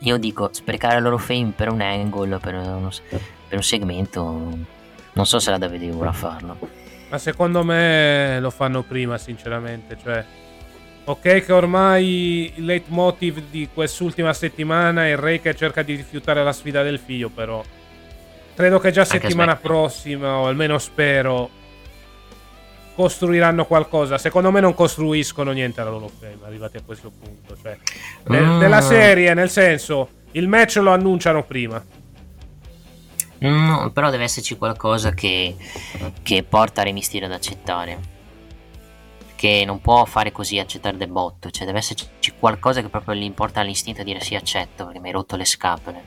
io 0.00 0.16
dico 0.18 0.50
sprecare 0.52 1.00
l'Hall 1.00 1.18
Fame 1.18 1.50
per 1.56 1.68
un 1.68 1.80
angle 1.80 2.38
per, 2.38 2.54
uno, 2.54 2.90
per 3.48 3.56
un 3.56 3.64
segmento 3.64 4.22
non 5.14 5.26
so 5.26 5.40
se 5.40 5.50
la 5.50 5.58
Davide 5.58 5.90
vorrà 5.90 6.12
farlo. 6.12 6.56
Ma 7.08 7.18
secondo 7.18 7.64
me 7.64 8.38
lo 8.38 8.50
fanno 8.50 8.84
prima 8.84 9.18
sinceramente 9.18 9.96
cioè 10.00 10.24
Ok 11.08 11.44
che 11.44 11.52
ormai 11.52 12.52
il 12.56 12.64
leitmotiv 12.64 13.44
di 13.48 13.68
quest'ultima 13.72 14.32
settimana 14.32 15.04
è 15.06 15.10
il 15.10 15.16
re 15.16 15.40
che 15.40 15.54
cerca 15.54 15.82
di 15.82 15.94
rifiutare 15.94 16.42
la 16.42 16.52
sfida 16.52 16.82
del 16.82 16.98
figlio, 16.98 17.28
però 17.28 17.62
credo 18.56 18.80
che 18.80 18.90
già 18.90 19.02
Anche 19.02 19.20
settimana 19.20 19.52
smet- 19.52 19.62
prossima, 19.62 20.38
o 20.38 20.46
almeno 20.48 20.78
spero, 20.78 21.48
costruiranno 22.96 23.66
qualcosa. 23.66 24.18
Secondo 24.18 24.50
me 24.50 24.58
non 24.58 24.74
costruiscono 24.74 25.52
niente 25.52 25.80
alla 25.80 25.90
loro 25.90 26.08
fame, 26.08 26.38
arrivati 26.44 26.78
a 26.78 26.82
questo 26.84 27.12
punto. 27.16 27.56
Cioè, 27.62 27.78
mm. 28.32 28.58
Nella 28.58 28.80
serie, 28.80 29.32
nel 29.32 29.50
senso, 29.50 30.08
il 30.32 30.48
match 30.48 30.76
lo 30.78 30.90
annunciano 30.90 31.44
prima. 31.44 31.80
No, 33.38 33.90
però 33.92 34.10
deve 34.10 34.24
esserci 34.24 34.56
qualcosa 34.56 35.12
che, 35.12 35.54
che 36.22 36.42
porta 36.42 36.82
Re 36.82 36.90
Mysterio 36.90 37.28
ad 37.28 37.32
accettare 37.34 38.14
che 39.36 39.62
non 39.64 39.80
può 39.80 40.04
fare 40.06 40.32
così 40.32 40.58
accettare 40.58 40.96
del 40.96 41.08
botto, 41.08 41.50
cioè 41.50 41.66
deve 41.66 41.78
esserci 41.78 42.08
qualcosa 42.38 42.80
che 42.80 42.88
proprio 42.88 43.14
gli 43.14 43.22
importa 43.22 43.60
l'istinto 43.62 44.02
di 44.02 44.12
dire 44.12 44.24
sì 44.24 44.34
accetto 44.34 44.84
perché 44.84 44.98
mi 44.98 45.08
hai 45.08 45.12
rotto 45.12 45.36
le 45.36 45.44
scapole. 45.44 46.02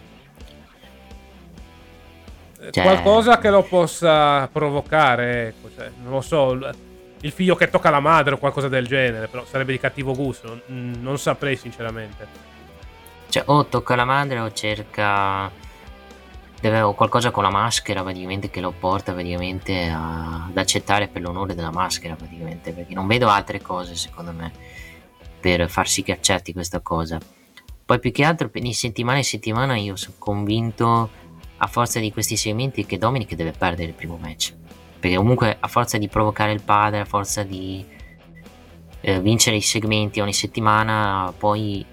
Eh, 2.60 2.72
cioè... 2.72 2.84
Qualcosa 2.84 3.38
che 3.38 3.50
lo 3.50 3.64
possa 3.64 4.48
provocare, 4.52 5.48
ecco, 5.48 5.70
cioè, 5.74 5.90
non 6.02 6.12
lo 6.12 6.22
so, 6.22 6.60
il 7.22 7.32
figlio 7.32 7.56
che 7.56 7.70
tocca 7.70 7.90
la 7.90 8.00
madre 8.00 8.34
o 8.34 8.38
qualcosa 8.38 8.68
del 8.68 8.88
genere, 8.88 9.28
però 9.28 9.46
sarebbe 9.46 9.72
di 9.72 9.80
cattivo 9.80 10.14
gusto, 10.14 10.62
non, 10.66 10.98
non 11.00 11.18
saprei 11.20 11.56
sinceramente. 11.56 12.48
Cioè 13.30 13.44
o 13.46 13.66
tocca 13.68 13.96
la 13.96 14.06
madre 14.06 14.40
o 14.40 14.52
cerca 14.52 15.52
deve 16.62 16.94
qualcosa 16.96 17.32
con 17.32 17.44
la 17.44 17.50
maschera 17.50 18.04
praticamente 18.04 18.50
che 18.50 18.62
lo 18.62 18.72
porta 18.72 19.14
praticamente 19.14 19.88
a, 19.88 20.46
ad 20.46 20.58
accettare 20.58 21.08
per 21.08 21.22
l'onore 21.22 21.56
della 21.56 21.72
maschera 21.72 22.16
praticamente 22.16 22.72
perché 22.74 22.94
non 22.94 23.08
vedo 23.08 23.28
altre 23.28 23.62
cose 23.62 23.96
secondo 23.96 24.32
me 24.32 24.52
per 25.40 25.70
far 25.70 25.88
sì 25.88 26.04
che 26.04 26.12
accetti 26.12 26.54
questa 26.54 26.82
cosa. 26.82 27.20
Poi 27.86 28.00
più 28.00 28.12
che 28.12 28.24
altro 28.24 28.50
di 28.54 28.74
settimana 28.74 29.18
in 29.18 29.24
settimana 29.24 29.76
io 29.76 29.96
sono 29.96 30.16
convinto 30.18 31.10
a 31.58 31.68
forza 31.68 32.00
di 32.00 32.12
questi 32.12 32.36
segmenti 32.36 32.86
che 32.86 32.98
Dominic 32.98 33.34
deve 33.36 33.52
perdere 33.52 33.90
il 33.90 33.96
primo 33.96 34.18
match. 34.18 34.54
Perché 35.00 35.16
comunque 35.16 35.58
a 35.60 35.68
forza 35.68 35.98
di 35.98 36.08
provocare 36.08 36.52
il 36.52 36.62
padre 36.62 37.00
a 37.00 37.06
forza 37.06 37.44
di 37.44 37.84
eh, 39.02 39.20
vincere 39.22 39.56
i 39.56 39.62
segmenti 39.62 40.20
ogni 40.20 40.34
settimana 40.34 41.34
poi 41.38 41.86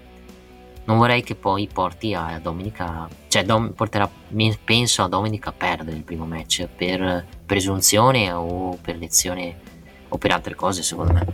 non 0.87 0.97
vorrei 0.97 1.21
che 1.21 1.35
poi 1.35 1.69
porti 1.71 2.13
a 2.13 2.39
Dominica, 2.41 3.07
cioè 3.27 3.43
Dom, 3.43 3.71
porterà, 3.71 4.09
penso 4.63 5.03
a 5.03 5.09
Dominica 5.09 5.49
a 5.49 5.53
perdere 5.53 5.97
il 5.97 6.03
primo 6.03 6.25
match 6.25 6.65
per 6.73 7.25
presunzione 7.45 8.31
o 8.31 8.77
per 8.81 8.95
lezione 8.95 9.55
o 10.07 10.17
per 10.17 10.31
altre 10.31 10.55
cose 10.55 10.83
secondo 10.83 11.13
me. 11.13 11.25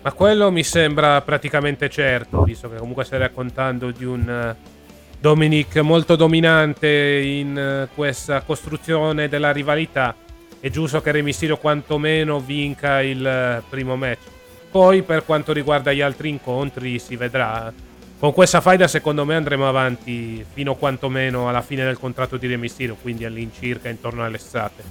Ma 0.00 0.12
quello 0.12 0.52
mi 0.52 0.62
sembra 0.62 1.20
praticamente 1.22 1.90
certo, 1.90 2.44
visto 2.44 2.70
che 2.70 2.76
comunque 2.76 3.02
stai 3.02 3.18
raccontando 3.18 3.90
di 3.90 4.04
un 4.04 4.28
eh, 4.28 4.74
Dominic 5.18 5.78
molto 5.78 6.14
dominante 6.14 6.88
in 6.88 7.58
eh, 7.58 7.88
questa 7.92 8.42
costruzione 8.42 9.28
della 9.28 9.50
rivalità. 9.50 10.14
È 10.60 10.70
giusto 10.70 11.00
che 11.00 11.10
Re 11.10 11.22
Mysterio 11.22 11.56
quantomeno 11.56 12.38
vinca 12.38 13.02
il 13.02 13.26
eh, 13.26 13.62
primo 13.68 13.96
match. 13.96 14.34
Poi 14.76 15.02
per 15.02 15.24
quanto 15.24 15.54
riguarda 15.54 15.90
gli 15.90 16.02
altri 16.02 16.28
incontri 16.28 16.98
si 16.98 17.16
vedrà. 17.16 17.72
Con 18.18 18.34
questa 18.34 18.60
faida 18.60 18.86
secondo 18.86 19.24
me 19.24 19.34
andremo 19.34 19.66
avanti 19.66 20.44
fino 20.52 20.74
quantomeno 20.74 21.48
alla 21.48 21.62
fine 21.62 21.82
del 21.82 21.98
contratto 21.98 22.36
di 22.36 22.46
Re 22.46 22.58
Mysterio, 22.58 22.94
quindi 23.00 23.24
all'incirca 23.24 23.88
intorno 23.88 24.22
all'estate. 24.22 24.82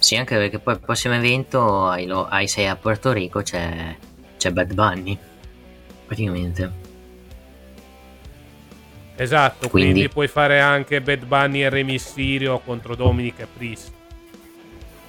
Sì, 0.00 0.16
anche 0.16 0.34
perché 0.34 0.58
poi 0.58 0.74
il 0.74 0.80
prossimo 0.80 1.14
evento 1.14 1.86
ai, 1.86 2.10
ai 2.10 2.48
6 2.48 2.66
a 2.66 2.74
Puerto 2.74 3.12
Rico 3.12 3.42
c'è, 3.42 3.94
c'è 4.36 4.50
Bad 4.50 4.74
Bunny, 4.74 5.16
praticamente. 6.04 6.72
Esatto, 9.14 9.68
quindi... 9.68 9.92
quindi 9.92 10.08
puoi 10.08 10.26
fare 10.26 10.58
anche 10.58 11.00
Bad 11.00 11.26
Bunny 11.26 11.62
e 11.62 11.68
Re 11.68 11.84
Mysterio 11.84 12.58
contro 12.58 12.96
Dominic 12.96 13.38
e 13.38 13.46
Priest. 13.56 13.92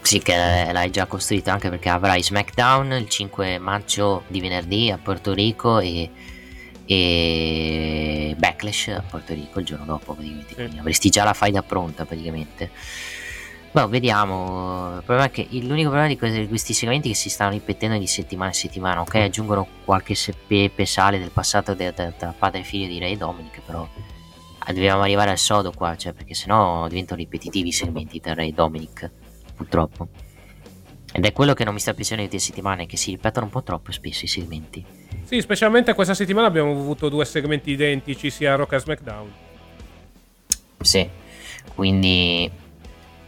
Sì, 0.09 0.17
che 0.23 0.33
l'hai 0.33 0.89
già 0.89 1.05
costruita 1.05 1.53
anche 1.53 1.69
perché 1.69 1.87
avrai 1.87 2.23
SmackDown 2.23 2.93
il 2.93 3.07
5 3.07 3.59
maggio 3.59 4.23
di 4.25 4.41
venerdì 4.41 4.89
a 4.89 4.97
Porto 4.97 5.35
Rico 5.35 5.77
e, 5.77 6.09
e 6.87 8.33
Backlash 8.35 8.87
a 8.87 9.03
Porto 9.07 9.35
Rico 9.35 9.59
il 9.59 9.67
giorno 9.67 9.85
dopo 9.85 10.15
praticamente. 10.15 10.55
Quindi 10.55 10.79
avresti 10.79 11.11
già 11.11 11.23
la 11.23 11.33
faida 11.33 11.61
pronta 11.61 12.05
praticamente. 12.05 12.71
Boh, 13.69 13.87
vediamo. 13.87 14.95
Il 14.95 15.03
problema 15.03 15.25
è 15.25 15.29
che 15.29 15.47
l'unico 15.51 15.89
problema 15.89 16.07
di 16.07 16.17
questi, 16.17 16.47
questi 16.47 16.73
segmenti 16.73 17.09
che 17.09 17.15
si 17.15 17.29
stanno 17.29 17.51
ripetendo 17.51 17.95
di 17.95 18.07
settimana 18.07 18.49
in 18.49 18.55
settimana, 18.55 19.01
ok? 19.01 19.13
Aggiungono 19.13 19.67
qualche 19.85 20.15
pepe 20.47 20.87
sale 20.87 21.19
del 21.19 21.29
passato 21.29 21.75
da 21.75 22.33
padre 22.35 22.61
e 22.61 22.63
figlio 22.63 22.87
di 22.87 22.97
Ray 22.97 23.15
Dominic, 23.15 23.61
però 23.63 23.87
dobbiamo 24.65 25.03
arrivare 25.03 25.29
al 25.29 25.37
sodo 25.37 25.71
qua, 25.71 25.95
cioè 25.95 26.13
perché 26.13 26.33
sennò 26.33 26.87
diventano 26.87 27.19
ripetitivi 27.19 27.67
i 27.67 27.73
segmenti 27.73 28.19
tra 28.19 28.33
Ray 28.33 28.51
Dominic 28.55 29.18
purtroppo. 29.59 30.07
Ed 31.11 31.25
è 31.25 31.33
quello 31.33 31.53
che 31.53 31.65
non 31.65 31.73
mi 31.73 31.79
sta 31.81 31.93
piacendo 31.93 32.23
di 32.23 32.29
queste 32.29 32.49
settimane, 32.49 32.85
che 32.85 32.95
si 32.95 33.11
ripetono 33.11 33.47
un 33.47 33.51
po' 33.51 33.61
troppo 33.61 33.91
spesso 33.91 34.23
i 34.23 34.27
segmenti. 34.27 34.85
Sì, 35.25 35.41
specialmente 35.41 35.93
questa 35.93 36.13
settimana 36.13 36.47
abbiamo 36.47 36.71
avuto 36.71 37.09
due 37.09 37.25
segmenti 37.25 37.71
identici 37.71 38.29
sia 38.29 38.55
Rock 38.55 38.69
che 38.69 38.79
SmackDown. 38.79 39.31
Sì, 40.81 41.09
quindi 41.75 42.49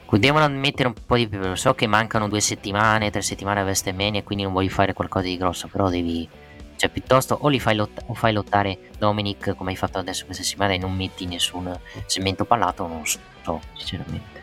devono 0.10 0.48
mettere 0.48 0.88
un 0.88 0.94
po' 1.06 1.18
di 1.18 1.28
più. 1.28 1.40
Lo 1.40 1.56
so 1.56 1.74
che 1.74 1.88
mancano 1.88 2.30
due 2.30 2.40
settimane, 2.40 3.12
tre 3.12 3.22
settimane 3.22 3.60
a 3.60 3.64
WrestleMania, 3.64 4.24
quindi 4.24 4.46
non 4.46 4.54
voglio 4.54 4.70
fare 4.70 4.94
qualcosa 4.94 5.26
di 5.26 5.38
grosso, 5.38 5.68
però 5.68 5.90
devi... 5.90 6.28
Cioè, 6.78 6.90
piuttosto 6.90 7.38
o 7.42 7.48
li 7.48 7.60
fai, 7.60 7.76
lotta- 7.76 8.04
o 8.08 8.16
fai 8.16 8.34
lottare 8.34 8.90
Dominic 8.98 9.56
come 9.56 9.72
hai 9.72 9.76
fatto 9.76 10.00
adesso 10.00 10.26
questa 10.26 10.44
settimana 10.44 10.74
e 10.74 10.78
non 10.80 10.96
metti 10.96 11.26
nessun 11.26 11.78
segmento 12.08 12.46
parlato, 12.46 12.88
non 12.88 13.06
so, 13.06 13.62
sinceramente. 13.76 14.42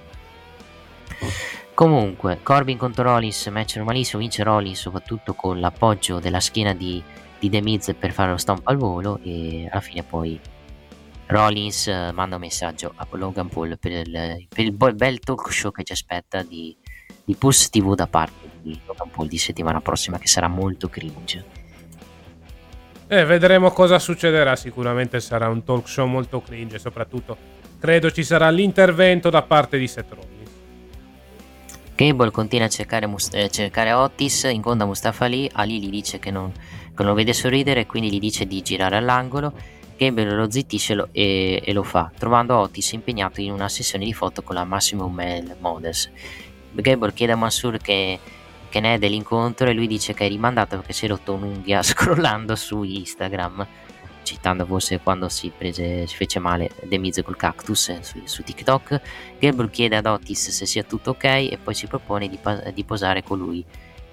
Comunque, 1.78 2.40
Corbin 2.42 2.76
contro 2.76 3.04
Rollins, 3.04 3.46
match 3.46 3.76
normalissimo, 3.76 4.20
vince 4.20 4.42
Rollins 4.42 4.80
soprattutto 4.80 5.34
con 5.34 5.60
l'appoggio 5.60 6.18
della 6.18 6.40
schiena 6.40 6.74
di, 6.74 7.00
di 7.38 7.48
The 7.48 7.62
Miz 7.62 7.94
per 7.96 8.10
fare 8.10 8.32
lo 8.32 8.36
stomp 8.36 8.66
al 8.66 8.76
volo 8.76 9.20
e 9.22 9.68
alla 9.70 9.80
fine 9.80 10.02
poi 10.02 10.40
Rollins 11.26 11.86
eh, 11.86 12.10
manda 12.12 12.34
un 12.34 12.40
messaggio 12.40 12.92
a 12.96 13.06
Logan 13.12 13.48
Paul 13.48 13.78
per 13.78 13.92
il, 13.92 14.46
per 14.48 14.64
il 14.64 14.72
bel 14.72 15.20
talk 15.20 15.52
show 15.52 15.70
che 15.70 15.84
ci 15.84 15.92
aspetta 15.92 16.42
di, 16.42 16.76
di 17.24 17.36
Pulse 17.36 17.68
TV 17.68 17.94
da 17.94 18.08
parte 18.08 18.48
di 18.60 18.76
Logan 18.84 19.10
Paul 19.10 19.28
di 19.28 19.38
settimana 19.38 19.80
prossima 19.80 20.18
che 20.18 20.26
sarà 20.26 20.48
molto 20.48 20.88
cringe. 20.88 21.44
Eh, 23.06 23.24
vedremo 23.24 23.70
cosa 23.70 24.00
succederà, 24.00 24.56
sicuramente 24.56 25.20
sarà 25.20 25.48
un 25.48 25.62
talk 25.62 25.88
show 25.88 26.08
molto 26.08 26.40
cringe, 26.40 26.80
soprattutto 26.80 27.36
credo 27.78 28.10
ci 28.10 28.24
sarà 28.24 28.50
l'intervento 28.50 29.30
da 29.30 29.42
parte 29.42 29.78
di 29.78 29.86
Seth 29.86 30.10
Rollins. 30.10 30.37
Cable 31.98 32.30
continua 32.30 32.66
a 32.66 32.68
cercare, 32.68 33.12
eh, 33.32 33.50
cercare 33.50 33.92
Otis, 33.92 34.44
incontra 34.44 34.86
Mustafa 34.86 35.24
Ali, 35.24 35.50
Ali 35.54 35.80
gli 35.80 35.90
dice 35.90 36.20
che 36.20 36.30
non, 36.30 36.52
che 36.52 36.92
non 36.94 37.06
lo 37.06 37.14
vede 37.14 37.32
sorridere 37.32 37.80
e 37.80 37.86
quindi 37.86 38.08
gli 38.08 38.20
dice 38.20 38.46
di 38.46 38.62
girare 38.62 38.96
all'angolo. 38.96 39.52
Cable 39.96 40.32
lo 40.32 40.48
zittisce 40.48 40.94
lo, 40.94 41.08
e, 41.10 41.60
e, 41.64 41.72
lo 41.72 41.82
fa, 41.82 42.08
trovando 42.16 42.56
Otis 42.56 42.92
impegnato 42.92 43.40
in 43.40 43.50
una 43.50 43.68
sessione 43.68 44.04
di 44.04 44.12
foto 44.12 44.44
con 44.44 44.54
la 44.54 44.62
Maximum 44.62 45.12
Male 45.12 45.56
Models. 45.58 46.08
Gable 46.70 47.12
chiede 47.12 47.32
a 47.32 47.36
Mansur 47.36 47.78
che, 47.78 48.20
che 48.68 48.78
ne 48.78 48.94
è 48.94 48.98
dell'incontro 48.98 49.68
e 49.68 49.72
lui 49.72 49.88
dice 49.88 50.14
che 50.14 50.26
è 50.26 50.28
rimandato 50.28 50.76
perché 50.76 50.92
si 50.92 51.06
è 51.06 51.08
rotto 51.08 51.34
un'unghia 51.34 51.82
scrollando 51.82 52.54
su 52.54 52.84
Instagram 52.84 53.66
citando 54.28 54.66
forse 54.66 55.00
quando 55.00 55.28
si, 55.28 55.50
prese, 55.56 56.06
si 56.06 56.16
fece 56.16 56.38
male 56.38 56.70
Miz 56.90 57.20
col 57.24 57.36
cactus 57.36 57.88
eh, 57.88 58.02
su, 58.02 58.20
su, 58.24 58.42
TikTok, 58.42 59.00
Gable 59.38 59.70
chiede 59.70 59.96
ad 59.96 60.06
Otis 60.06 60.50
se 60.50 60.66
sia 60.66 60.82
tutto 60.82 61.10
ok 61.10 61.24
e 61.24 61.58
poi 61.62 61.74
si 61.74 61.86
propone 61.86 62.28
di, 62.28 62.38
di 62.74 62.84
posare 62.84 63.22
con 63.22 63.38
lui 63.38 63.64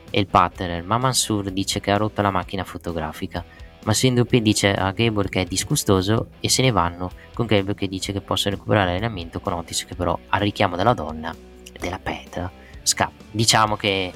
e 0.09 0.19
il 0.19 0.27
partner, 0.27 0.83
ma 0.83 0.97
Mansur 0.97 1.51
dice 1.51 1.81
che 1.81 1.91
ha 1.91 1.97
rotto 1.97 2.21
la 2.21 2.31
macchina 2.31 2.63
fotografica. 2.63 3.43
Ma 3.83 3.93
Sindupi 3.93 4.41
dice 4.41 4.73
a 4.73 4.91
Gable 4.91 5.29
che 5.29 5.41
è 5.41 5.45
disgustoso 5.45 6.29
e 6.39 6.49
se 6.49 6.61
ne 6.61 6.71
vanno 6.71 7.11
con 7.33 7.45
Gable 7.45 7.75
che 7.75 7.87
dice 7.87 8.13
che 8.13 8.21
possa 8.21 8.49
recuperare 8.49 8.87
l'allenamento 8.87 9.39
con 9.39 9.53
Otis 9.53 9.85
che 9.85 9.93
però 9.93 10.17
al 10.29 10.39
richiamo 10.39 10.75
della 10.75 10.93
donna 10.93 11.35
della 11.79 11.99
Petra 11.99 12.49
scappa. 12.81 13.23
Diciamo 13.29 13.75
che 13.75 14.11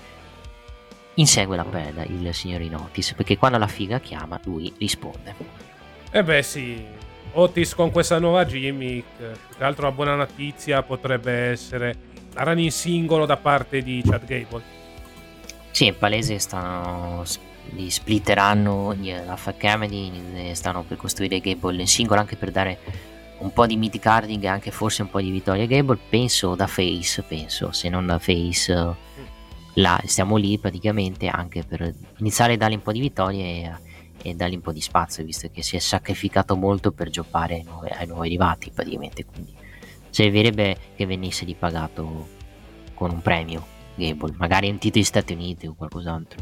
insegue 1.16 1.58
la 1.58 1.66
peda 1.66 2.04
il 2.04 2.34
signorino 2.34 2.82
Otis 2.84 3.14
perché 3.14 3.38
quando 3.38 3.58
la 3.58 3.68
figa 3.68 4.00
chiama 4.00 4.40
lui 4.46 4.74
risponde. 4.78 5.59
Eh 6.12 6.24
beh 6.24 6.42
sì, 6.42 6.84
Otis 7.34 7.76
con 7.76 7.92
questa 7.92 8.18
nuova 8.18 8.44
gimmick, 8.44 9.06
tra 9.18 9.68
l'altro 9.68 9.86
una 9.86 9.96
buona 9.96 10.16
notizia 10.16 10.82
potrebbe 10.82 11.32
essere 11.32 11.96
la 12.34 12.44
run 12.44 12.58
in 12.58 12.72
singolo 12.72 13.28
da 13.28 13.38
parte 13.38 13.84
di 13.84 14.02
Chad 14.04 14.26
Gable. 14.26 14.64
Sì, 15.70 15.88
è 15.88 15.94
palese 15.94 16.40
stanno 16.40 17.24
li 17.74 17.92
splitteranno 17.92 18.96
la 19.24 19.36
Family 19.36 20.56
stanno 20.56 20.82
per 20.82 20.98
costruire 20.98 21.40
Gable 21.40 21.80
in 21.80 21.88
singolo 21.88 22.20
anche 22.20 22.36
per 22.36 22.50
dare 22.50 22.80
un 23.38 23.54
po' 23.54 23.68
di 23.68 23.78
mid 23.78 24.00
carding 24.00 24.44
e 24.44 24.48
anche 24.48 24.72
forse 24.72 25.04
un 25.04 25.12
po' 25.12 25.22
di 25.22 25.30
vittoria 25.30 25.66
a 25.66 25.68
Gable. 25.68 26.00
Penso 26.10 26.56
da 26.56 26.66
face 26.66 27.22
penso 27.22 27.72
se 27.72 27.88
non 27.88 28.08
da 28.08 28.18
face 28.18 28.96
là 29.76 30.02
stiamo 30.06 30.38
lì 30.38 30.58
praticamente 30.58 31.28
anche 31.28 31.64
per 31.64 31.94
iniziare 32.18 32.54
a 32.54 32.58
dargli 32.58 32.74
un 32.74 32.82
po' 32.82 32.92
di 32.92 33.00
vittorie 33.00 33.80
e 34.22 34.34
dargli 34.36 34.56
un 34.56 34.62
po' 34.62 34.72
di 34.72 34.82
spazio 34.82 35.24
visto 35.24 35.50
che 35.52 35.62
si 35.64 35.76
è 35.76 35.80
sacrificato 35.80 36.56
molto 36.56 36.92
per 36.92 37.10
giocare 37.10 37.56
ai 37.56 37.64
nuovi, 37.64 37.90
ai 37.90 38.08
nuovi 38.08 38.28
arrivati 38.28 38.72
praticamente. 38.72 39.26
Quindi 39.26 39.54
servirebbe 40.10 40.78
che 40.96 41.06
venisse 41.06 41.46
ripagato 41.46 42.38
con 42.94 43.12
un 43.12 43.22
premio 43.22 43.78
Gable 43.96 44.34
magari 44.38 44.70
un 44.70 44.78
titolo 44.78 44.94
degli 44.94 45.04
Stati 45.04 45.34
Uniti 45.34 45.68
o 45.68 45.76
qualcos'altro. 45.76 46.42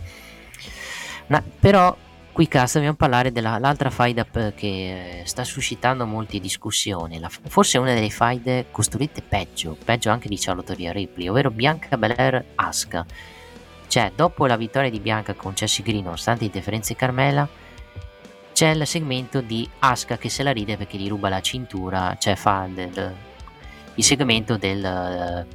No, 1.28 1.44
però 1.60 1.96
qui 2.32 2.48
cast 2.48 2.76
dobbiamo 2.76 2.96
parlare 2.96 3.32
dell'altra 3.32 3.90
fight 3.90 4.54
che 4.54 5.24
sta 5.26 5.44
suscitando 5.44 6.06
molte 6.06 6.40
discussioni. 6.40 7.20
La, 7.20 7.30
forse 7.30 7.80
una 7.80 7.94
delle 7.94 8.10
fight 8.10 8.66
costruite 8.72 9.22
peggio 9.24 9.76
peggio 9.84 10.12
anche 10.12 10.30
di 10.30 10.38
Charlotte 10.38 10.76
Ria 10.76 10.92
Ripley 10.92 11.28
ovvero 11.28 11.50
Bianca 11.50 11.98
Belair 11.98 12.46
Asuka 12.56 13.06
cioè 13.88 14.12
dopo 14.16 14.46
la 14.46 14.56
vittoria 14.56 14.90
di 14.90 15.00
Bianca 15.00 15.34
con 15.34 15.54
Chelsea 15.54 15.84
Green 15.84 16.04
nonostante 16.04 16.46
le 16.46 16.52
differenze 16.52 16.96
Carmela 16.96 17.48
c'è 18.58 18.70
il 18.70 18.88
segmento 18.88 19.40
di 19.42 19.70
Asuka 19.78 20.18
che 20.18 20.30
se 20.30 20.42
la 20.42 20.50
ride 20.50 20.78
perché 20.78 20.98
gli 20.98 21.08
ruba 21.08 21.30
la 21.30 21.42
cintura, 21.42 22.16
cioè 22.18 22.34
fa 22.34 22.68
del, 22.68 23.14
il 23.94 24.04
segmento 24.04 24.58
del, 24.58 25.46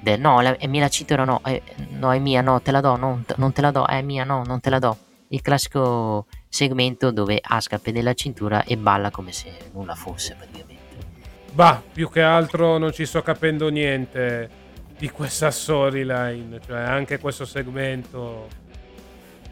del 0.00 0.20
no, 0.20 0.40
la, 0.40 0.56
è 0.56 0.66
mia 0.66 0.80
la 0.80 0.88
cintura, 0.88 1.22
no, 1.22 1.40
è, 1.44 1.62
no, 1.90 2.12
è 2.12 2.18
mia, 2.18 2.40
no, 2.40 2.60
te 2.60 2.72
la 2.72 2.80
do, 2.80 2.96
non, 2.96 3.24
non 3.36 3.52
te 3.52 3.60
la 3.60 3.70
do, 3.70 3.86
è 3.86 4.02
mia, 4.02 4.24
no, 4.24 4.42
non 4.44 4.58
te 4.58 4.70
la 4.70 4.80
do. 4.80 4.96
Il 5.28 5.40
classico 5.40 6.26
segmento 6.48 7.12
dove 7.12 7.38
Asuka 7.40 7.78
pende 7.78 8.02
la 8.02 8.14
cintura 8.14 8.64
e 8.64 8.76
balla 8.76 9.12
come 9.12 9.30
se 9.30 9.70
nulla 9.72 9.94
fosse 9.94 10.34
praticamente. 10.34 10.96
Bah, 11.52 11.80
più 11.92 12.10
che 12.10 12.22
altro 12.22 12.76
non 12.76 12.90
ci 12.90 13.06
sto 13.06 13.22
capendo 13.22 13.68
niente 13.68 14.50
di 14.98 15.08
questa 15.10 15.52
storyline, 15.52 16.58
cioè 16.66 16.80
anche 16.80 17.20
questo 17.20 17.44
segmento 17.44 18.48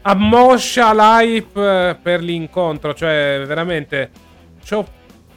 ammoscia 0.07 0.93
l'hype 0.93 1.89
eh, 1.89 1.95
per 2.01 2.21
l'incontro. 2.21 2.93
Cioè, 2.93 3.43
veramente. 3.45 4.09
C'ho 4.67 4.85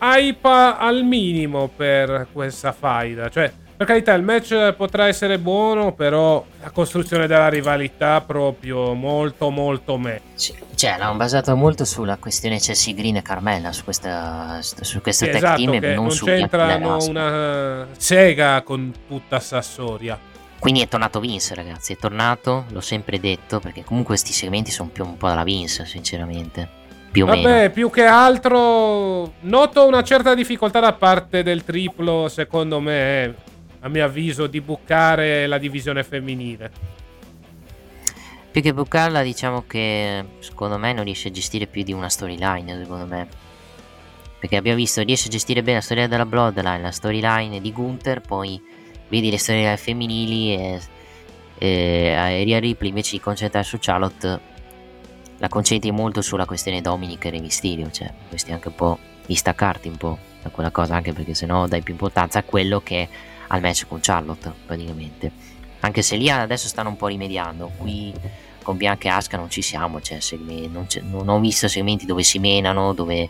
hype 0.00 0.48
al 0.48 1.04
minimo 1.04 1.68
per 1.74 2.28
questa 2.32 2.72
faida. 2.72 3.28
Cioè, 3.28 3.52
per 3.78 3.86
carità, 3.86 4.12
il 4.14 4.24
match 4.24 4.72
potrà 4.72 5.06
essere 5.06 5.38
buono, 5.38 5.92
però 5.92 6.44
la 6.60 6.70
costruzione 6.70 7.28
della 7.28 7.48
rivalità 7.48 8.20
proprio 8.22 8.92
molto, 8.94 9.50
molto 9.50 9.96
me. 9.96 10.20
Sì, 10.34 10.52
cioè, 10.74 10.96
l'hanno 10.98 11.16
basato 11.16 11.54
molto 11.54 11.84
sulla 11.84 12.16
questione 12.16 12.58
Chelsea 12.58 12.92
Green 12.92 13.16
e 13.16 13.22
Carmella, 13.22 13.72
su 13.72 13.84
questa, 13.84 14.58
su 14.62 15.00
questo 15.00 15.26
sì, 15.26 15.30
tag 15.30 15.42
esatto, 15.42 15.62
team, 15.62 15.80
non, 15.80 15.94
non 15.94 16.10
su 16.10 16.24
c'entrano 16.24 16.96
una 17.04 17.86
sega 17.96 18.62
con 18.62 18.92
tutta 19.06 19.38
sta 19.38 19.60
storia. 19.60 20.18
Quindi 20.59 20.80
è 20.80 20.88
tornato 20.88 21.20
Vince, 21.20 21.54
ragazzi. 21.54 21.92
È 21.92 21.96
tornato, 21.96 22.64
l'ho 22.70 22.80
sempre 22.80 23.20
detto, 23.20 23.61
perché 23.61 23.84
comunque 23.84 24.14
questi 24.14 24.32
segmenti 24.32 24.70
sono 24.70 24.90
più 24.90 25.04
un 25.04 25.16
po' 25.16 25.28
dalla 25.28 25.44
Vince, 25.44 25.86
sinceramente. 25.86 26.68
Più 27.11 27.24
o 27.24 27.26
Vabbè, 27.26 27.42
meno. 27.42 27.70
più 27.70 27.90
che 27.90 28.04
altro 28.04 29.34
noto 29.40 29.86
una 29.86 30.02
certa 30.02 30.34
difficoltà 30.34 30.80
da 30.80 30.92
parte 30.92 31.42
del 31.42 31.64
triplo, 31.64 32.28
secondo 32.28 32.80
me, 32.80 33.34
a 33.80 33.88
mio 33.88 34.04
avviso, 34.04 34.46
di 34.46 34.61
buccare 34.61 35.46
la 35.46 35.59
divisione 35.59 36.02
femminile. 36.02 36.70
Più 38.50 38.61
che 38.61 38.74
bucarla, 38.74 39.22
diciamo 39.22 39.64
che 39.66 40.24
secondo 40.40 40.76
me 40.76 40.92
non 40.92 41.04
riesce 41.04 41.28
a 41.28 41.30
gestire 41.30 41.66
più 41.66 41.82
di 41.82 41.92
una 41.92 42.09
storyline, 42.09 42.76
secondo 42.76 43.06
me. 43.06 43.28
Perché 44.40 44.56
abbiamo 44.56 44.76
visto, 44.76 45.02
riesce 45.02 45.28
a 45.28 45.30
gestire 45.30 45.62
bene 45.62 45.78
la 45.78 45.82
storia 45.82 46.09
della 46.09 46.26
Bloodline, 46.26 46.80
la 46.80 46.90
storyline 46.90 47.61
di 47.61 47.72
Gunther, 47.72 48.20
poi 48.20 48.61
vedi 49.09 49.30
le 49.30 49.38
storie 49.38 49.76
femminili 49.76 50.54
e, 50.54 50.80
e 51.59 52.14
a 52.14 52.28
Ria 52.42 52.59
Ripley 52.59 52.90
invece 52.90 53.12
di 53.12 53.20
concentrarsi 53.20 53.70
su 53.70 53.78
Charlotte 53.80 54.40
la 55.38 55.48
concentri 55.48 55.90
molto 55.90 56.20
sulla 56.20 56.46
questione 56.46 56.80
Dominic 56.80 57.24
e 57.24 57.30
Re 57.30 57.40
Mysterio 57.40 57.90
cioè 57.90 58.12
questi 58.28 58.52
anche 58.52 58.68
un 58.68 58.74
po' 58.74 58.98
distaccarti 59.26 59.88
un 59.88 59.96
po' 59.96 60.18
da 60.42 60.50
quella 60.50 60.70
cosa 60.70 60.94
anche 60.94 61.12
perché 61.12 61.34
sennò 61.34 61.66
dai 61.66 61.82
più 61.82 61.92
importanza 61.92 62.38
a 62.38 62.42
quello 62.42 62.80
che 62.80 63.02
è 63.02 63.09
al 63.48 63.61
match 63.61 63.86
con 63.86 63.98
Charlotte 64.00 64.52
praticamente. 64.66 65.30
Anche 65.80 66.02
se 66.02 66.16
lì 66.16 66.28
adesso 66.28 66.66
stanno 66.66 66.88
un 66.88 66.96
po' 66.96 67.06
rimediando 67.06 67.70
qui 67.76 68.12
con 68.62 68.76
Bianca 68.76 69.09
e 69.09 69.12
Asuka 69.12 69.36
non 69.36 69.48
ci 69.48 69.62
siamo 69.62 70.00
cioè, 70.00 70.18
non, 70.68 70.86
non, 71.02 71.28
ho 71.28 71.40
visto 71.40 71.68
segmenti 71.68 72.04
dove 72.04 72.22
si 72.22 72.38
menano 72.38 72.92
dove, 72.92 73.28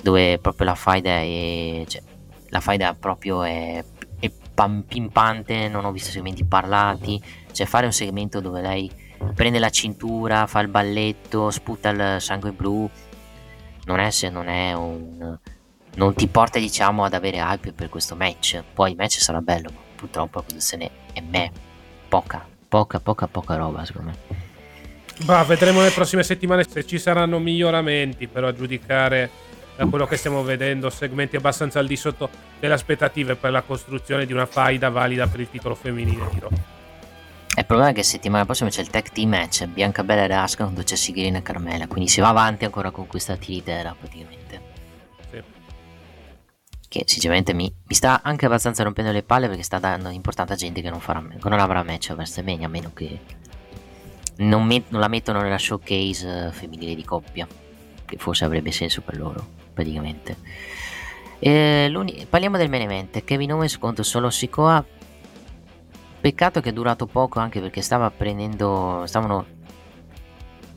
dove 0.00 0.38
proprio 0.38 0.66
la 0.66 0.74
faida 0.74 1.10
è 1.10 1.84
cioè, 1.86 2.02
la 2.48 2.60
faida 2.60 2.94
proprio 2.94 3.42
è 3.42 3.84
pimpante, 4.86 5.68
non 5.68 5.84
ho 5.84 5.92
visto 5.92 6.10
segmenti 6.10 6.44
parlati, 6.44 7.20
cioè 7.52 7.66
fare 7.66 7.86
un 7.86 7.92
segmento 7.92 8.40
dove 8.40 8.60
lei 8.60 8.90
prende 9.34 9.58
la 9.58 9.70
cintura, 9.70 10.46
fa 10.46 10.60
il 10.60 10.68
balletto, 10.68 11.50
sputa 11.50 11.90
il 11.90 12.20
sangue 12.20 12.52
blu, 12.52 12.88
non 13.84 13.98
è 13.98 14.10
se 14.10 14.28
non 14.28 14.48
è 14.48 14.72
un... 14.74 15.38
non 15.94 16.14
ti 16.14 16.26
porta 16.28 16.58
diciamo 16.58 17.04
ad 17.04 17.14
avere 17.14 17.38
hype 17.38 17.72
per 17.72 17.88
questo 17.88 18.16
match, 18.16 18.62
poi 18.72 18.90
il 18.90 18.96
match 18.96 19.20
sarà 19.20 19.40
bello, 19.40 19.70
ma 19.72 19.80
purtroppo 19.96 20.38
la 20.38 20.44
produzione 20.44 20.90
è 21.12 21.20
me, 21.20 21.50
poca, 22.08 22.46
poca, 22.68 23.00
poca, 23.00 23.26
poca 23.26 23.56
roba 23.56 23.84
secondo 23.84 24.10
me. 24.10 24.50
Bah, 25.24 25.44
vedremo 25.44 25.80
nelle 25.80 25.92
prossime 25.92 26.22
settimane 26.22 26.64
se 26.68 26.84
ci 26.84 26.98
saranno 26.98 27.38
miglioramenti, 27.38 28.26
però 28.26 28.48
a 28.48 28.54
giudicare 28.54 29.30
da 29.82 29.90
quello 29.90 30.06
che 30.06 30.16
stiamo 30.16 30.42
vedendo, 30.42 30.90
segmenti 30.90 31.36
abbastanza 31.36 31.78
al 31.80 31.86
di 31.86 31.96
sotto 31.96 32.30
delle 32.60 32.74
aspettative 32.74 33.34
per 33.34 33.50
la 33.50 33.62
costruzione 33.62 34.26
di 34.26 34.32
una 34.32 34.46
faida 34.46 34.88
valida 34.88 35.26
per 35.26 35.40
il 35.40 35.50
titolo 35.50 35.74
femminile 35.74 36.28
di 36.30 36.38
Raw. 36.38 36.50
Il 37.54 37.66
problema 37.66 37.90
è 37.90 37.92
che 37.92 38.02
settimana 38.02 38.44
prossima 38.44 38.70
c'è 38.70 38.80
il 38.80 38.88
tag 38.88 39.10
team 39.10 39.28
match 39.28 39.66
Bianca 39.66 40.02
Bella 40.04 40.24
e 40.24 40.32
Asuka 40.32 40.64
contro 40.64 40.84
Jessie 40.84 41.12
Green 41.12 41.36
e 41.36 41.42
Carmela, 41.42 41.86
quindi 41.86 42.08
si 42.08 42.20
va 42.20 42.28
avanti 42.28 42.64
ancora 42.64 42.90
con 42.90 43.06
questa 43.06 43.36
tiritera 43.36 43.94
praticamente. 43.98 44.70
Sì. 45.30 45.42
che 46.88 47.02
sinceramente 47.06 47.52
mi, 47.52 47.72
mi, 47.86 47.94
sta 47.94 48.22
anche 48.22 48.46
abbastanza 48.46 48.82
rompendo 48.82 49.12
le 49.12 49.22
palle 49.22 49.48
perché 49.48 49.62
sta 49.62 49.78
dando 49.78 50.08
importanza 50.08 50.54
a 50.54 50.56
gente 50.56 50.80
che 50.80 50.90
non, 50.90 51.00
farà, 51.00 51.22
che 51.22 51.48
non 51.48 51.58
avrà 51.58 51.82
match 51.82 52.10
a 52.10 52.14
WrestleMania 52.14 52.66
a 52.66 52.70
meno 52.70 52.92
che 52.94 53.18
non, 54.36 54.64
met, 54.64 54.84
non 54.88 55.00
la 55.00 55.08
mettono 55.08 55.42
nella 55.42 55.58
showcase 55.58 56.46
eh, 56.46 56.52
femminile 56.52 56.94
di 56.94 57.04
coppia 57.04 57.46
che 58.06 58.16
forse 58.16 58.44
avrebbe 58.44 58.72
senso 58.72 59.02
per 59.02 59.16
loro 59.16 59.60
praticamente. 59.72 60.36
Eh, 61.38 61.90
parliamo 62.28 62.56
del 62.56 62.70
main 62.70 62.82
event 62.82 63.24
Kevin 63.24 63.52
Owens 63.52 63.78
contro 63.78 64.04
Solo 64.04 64.30
Sikoa. 64.30 64.84
Peccato 66.20 66.60
che 66.60 66.68
è 66.68 66.72
durato 66.72 67.06
poco 67.06 67.40
anche 67.40 67.60
perché 67.60 67.82
stava 67.82 68.08
prendendo 68.10 69.02
stavano 69.06 69.44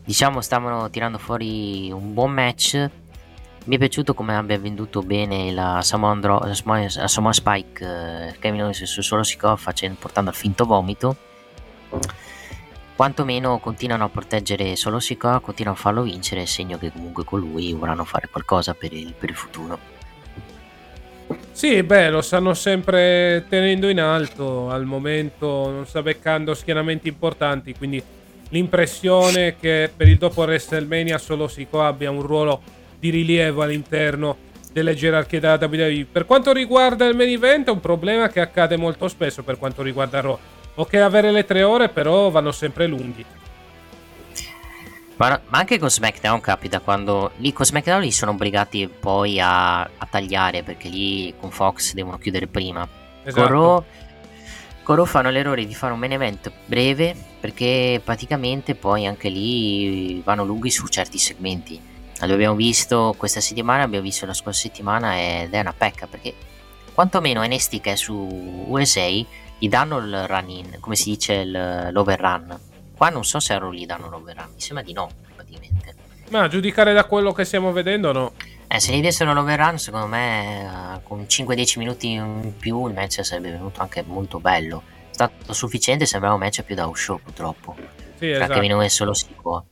diciamo 0.04 0.42
stavano 0.42 0.90
tirando 0.90 1.20
fuori 1.20 1.92
un 1.92 2.14
buon 2.14 2.32
match. 2.32 2.90
Mi 3.66 3.76
è 3.76 3.80
piaciuto 3.80 4.14
come 4.14 4.36
abbia 4.36 4.58
venduto 4.60 5.02
bene 5.02 5.52
la 5.52 5.82
Samoan, 5.82 6.20
Dro- 6.20 6.40
la 6.40 7.08
Spike 7.32 7.84
eh, 7.84 8.40
Kevin 8.40 8.62
Owens 8.62 8.84
su 8.84 9.02
solo 9.02 9.24
Sikoa 9.24 9.58
portando 10.00 10.30
al 10.30 10.36
finto 10.36 10.66
vomito 10.66 11.18
quantomeno 12.96 13.60
continuano 13.60 14.06
a 14.06 14.10
proteggere 14.10 14.76
solo 14.76 15.00
Sikoa 15.00 15.40
continuano 15.40 15.78
a 15.78 15.82
farlo 15.82 16.02
vincere 16.04 16.46
segno 16.46 16.78
che 16.78 16.92
comunque 16.92 17.24
con 17.24 17.40
lui 17.40 17.74
vorranno 17.74 18.06
fare 18.06 18.30
qualcosa 18.32 18.74
per 18.74 18.94
il, 18.94 19.14
per 19.14 19.30
il 19.30 19.36
futuro 19.36 19.96
sì, 21.52 21.82
beh, 21.84 22.10
lo 22.10 22.22
stanno 22.22 22.54
sempre 22.54 23.46
tenendo 23.48 23.88
in 23.88 24.02
alto. 24.02 24.70
Al 24.70 24.84
momento 24.84 25.70
non 25.72 25.86
sta 25.88 26.02
beccando 26.02 26.54
schieramenti 26.54 27.08
importanti. 27.08 27.74
Quindi 27.74 28.04
l'impressione 28.50 29.56
che 29.58 29.90
per 29.96 30.08
il 30.08 30.18
dopo 30.18 30.42
WrestleMania 30.42 31.18
solo 31.18 31.48
Sikoa 31.48 31.88
abbia 31.88 32.12
un 32.12 32.22
ruolo 32.22 32.62
di 33.00 33.10
rilievo 33.10 33.62
all'interno 33.62 34.38
delle 34.72 34.96
gerarchie 34.96 35.40
della 35.40 35.58
WWE. 35.60 36.08
Per 36.12 36.26
quanto 36.26 36.52
riguarda 36.52 37.06
il 37.06 37.16
main 37.16 37.30
event, 37.30 37.68
è 37.68 37.72
un 37.72 37.80
problema 37.80 38.28
che 38.28 38.42
accade 38.42 38.76
molto 38.76 39.08
spesso 39.08 39.42
per 39.42 39.58
quanto 39.58 39.82
riguarda 39.82 40.20
Raw. 40.20 40.38
Ok, 40.76 40.94
avere 40.96 41.32
le 41.32 41.46
tre 41.46 41.64
ore, 41.64 41.90
però 41.90 42.30
vanno 42.30 42.52
sempre 42.52 42.88
lunghi. 42.88 43.26
Ma, 45.18 45.40
ma, 45.48 45.60
anche 45.60 45.80
con 45.80 45.90
SmackDown 45.90 46.42
capita 46.42 46.82
quando 46.82 47.32
lì 47.38 47.54
con 47.54 47.66
SmackDown 47.66 48.02
li 48.02 48.12
sono 48.12 48.32
obbligati 48.32 48.88
poi 48.88 49.40
a, 49.40 49.80
a 49.82 50.08
tagliare 50.10 50.62
perché 50.62 50.90
lì 50.90 51.34
con 51.40 51.52
Fox 51.52 51.94
devono 51.94 52.18
chiudere 52.18 52.48
prima. 52.48 52.86
Esatto. 53.24 53.42
Con 53.42 53.52
Raw, 53.52 53.84
con 54.84 54.96
Raw 54.98 55.06
fanno 55.06 55.30
l'errore 55.30 55.66
di 55.66 55.74
fare 55.74 55.94
un 55.94 56.00
main 56.00 56.12
event 56.12 56.52
breve 56.66 57.16
perché 57.40 58.02
praticamente 58.04 58.76
poi 58.76 59.06
anche 59.08 59.30
lì 59.30 60.22
vanno 60.22 60.44
lunghi 60.44 60.70
su 60.70 60.88
certi 60.88 61.18
segmenti 61.18 61.94
L'abbiamo 62.20 62.56
visto 62.56 63.14
questa 63.18 63.42
settimana, 63.42 63.84
abbiamo 63.84 64.04
visto 64.04 64.26
la 64.26 64.34
scorsa 64.34 64.62
settimana 64.62 65.20
ed 65.20 65.54
è 65.54 65.60
una 65.60 65.74
pecca 65.74 66.08
perché 66.08 66.34
quantomeno 66.94 67.46
NXT 67.46 67.82
che 67.82 67.92
è 67.92 67.96
su 67.96 68.14
USA 68.68 69.10
gli 69.58 69.70
danno 69.70 69.98
il 69.98 70.28
run 70.28 70.50
in, 70.50 70.78
come 70.80 70.96
si 70.96 71.12
dice 71.12 71.34
il, 71.34 71.90
l'overrun. 71.92 72.60
Qua 72.96 73.10
non 73.10 73.24
so 73.24 73.40
se 73.40 73.54
a 73.54 73.70
gli 73.72 73.86
danno 73.86 74.10
l'overrun, 74.10 74.52
mi 74.54 74.62
sembra 74.62 74.84
di 74.84 74.94
no 74.94 75.10
praticamente. 75.36 75.96
Ma 76.30 76.44
a 76.44 76.48
giudicare 76.48 76.94
da 76.94 77.06
quello 77.06 77.32
che 77.32 77.46
stiamo 77.46 77.72
vedendo 77.72 78.12
no. 78.12 78.34
Eh, 78.68 78.80
se 78.80 78.96
gli 78.96 79.02
dessero 79.02 79.34
l'overrun 79.34 79.78
secondo 79.78 80.08
me 80.08 80.66
uh, 80.96 81.04
con 81.04 81.22
5-10 81.22 81.78
minuti 81.78 82.12
in 82.12 82.54
più 82.58 82.88
il 82.88 82.94
match 82.94 83.24
sarebbe 83.24 83.52
venuto 83.52 83.82
anche 83.82 84.04
molto 84.06 84.40
bello. 84.40 84.84
È 85.10 85.14
stato 85.14 85.54
sufficiente, 85.54 86.06
sembrava 86.06 86.36
un 86.36 86.42
match 86.42 86.64
più 86.64 86.76
da 86.76 86.90
show 86.94 87.20
purtroppo. 87.22 87.76
Sì, 88.18 88.30
esatto. 88.30 88.48
Perché 88.48 88.68
viene 88.68 88.90
solo 88.90 89.14
si 89.14 89.28
può. 89.40 89.64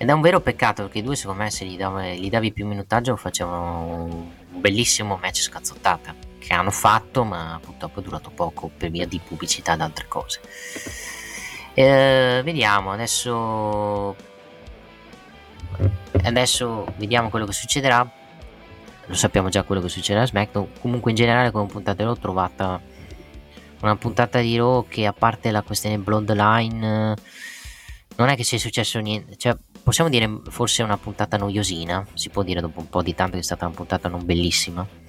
Ed 0.00 0.08
è 0.08 0.12
un 0.12 0.20
vero 0.20 0.40
peccato 0.40 0.82
perché 0.82 0.98
i 0.98 1.02
due, 1.02 1.16
secondo 1.16 1.42
me, 1.42 1.50
se 1.50 1.64
gli, 1.64 1.76
dav- 1.76 2.14
gli 2.14 2.30
davi 2.30 2.52
più 2.52 2.66
minutaggio, 2.66 3.16
facevano 3.16 4.04
un 4.04 4.60
bellissimo 4.60 5.18
match 5.20 5.40
scazzottata. 5.40 6.14
Che 6.48 6.54
hanno 6.54 6.70
fatto, 6.70 7.24
ma 7.24 7.60
purtroppo 7.62 8.00
è 8.00 8.02
durato 8.02 8.30
poco 8.30 8.70
per 8.74 8.88
via 8.90 9.06
di 9.06 9.20
pubblicità 9.22 9.74
ed 9.74 9.82
altre 9.82 10.06
cose. 10.08 10.40
Eh, 11.74 12.40
vediamo 12.42 12.90
adesso. 12.90 14.16
Adesso 16.22 16.86
vediamo 16.96 17.28
quello 17.28 17.44
che 17.44 17.52
succederà. 17.52 18.10
Lo 19.04 19.14
sappiamo 19.14 19.50
già 19.50 19.62
quello 19.62 19.82
che 19.82 19.90
succederà 19.90 20.22
a 20.22 20.26
SmackDown. 20.26 20.68
Comunque, 20.80 21.10
in 21.10 21.18
generale, 21.18 21.50
come 21.50 21.66
puntata 21.66 22.02
l'ho 22.02 22.16
trovata 22.16 22.80
una 23.82 23.96
puntata 23.96 24.40
di 24.40 24.56
Raw 24.56 24.86
che, 24.88 25.04
a 25.04 25.12
parte 25.12 25.50
la 25.50 25.60
questione 25.60 25.98
Bloodline, 25.98 27.14
non 28.16 28.28
è 28.30 28.36
che 28.36 28.42
sia 28.42 28.58
successo 28.58 28.98
niente. 29.00 29.36
Cioè, 29.36 29.54
possiamo 29.82 30.08
dire 30.08 30.40
forse 30.48 30.82
una 30.82 30.96
puntata 30.96 31.36
noiosina, 31.36 32.06
si 32.14 32.30
può 32.30 32.42
dire 32.42 32.62
dopo 32.62 32.80
un 32.80 32.88
po' 32.88 33.02
di 33.02 33.14
tanto 33.14 33.34
che 33.34 33.40
è 33.40 33.44
stata 33.44 33.66
una 33.66 33.74
puntata 33.74 34.08
non 34.08 34.24
bellissima. 34.24 35.07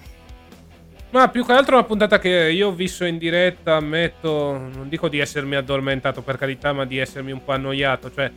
Ma 1.12 1.28
più 1.30 1.44
che 1.44 1.54
altro 1.54 1.76
una 1.76 1.86
puntata 1.86 2.20
che 2.20 2.30
io 2.30 2.68
ho 2.68 2.72
visto 2.72 3.04
in 3.04 3.18
diretta, 3.18 3.76
ammetto, 3.78 4.30
non 4.74 4.88
dico 4.88 5.08
di 5.08 5.18
essermi 5.18 5.56
addormentato 5.56 6.22
per 6.22 6.38
carità, 6.38 6.72
ma 6.72 6.86
di 6.86 7.00
essermi 7.00 7.32
un 7.32 7.44
po' 7.44 7.52
annoiato, 7.54 8.12
cioè 8.14 8.32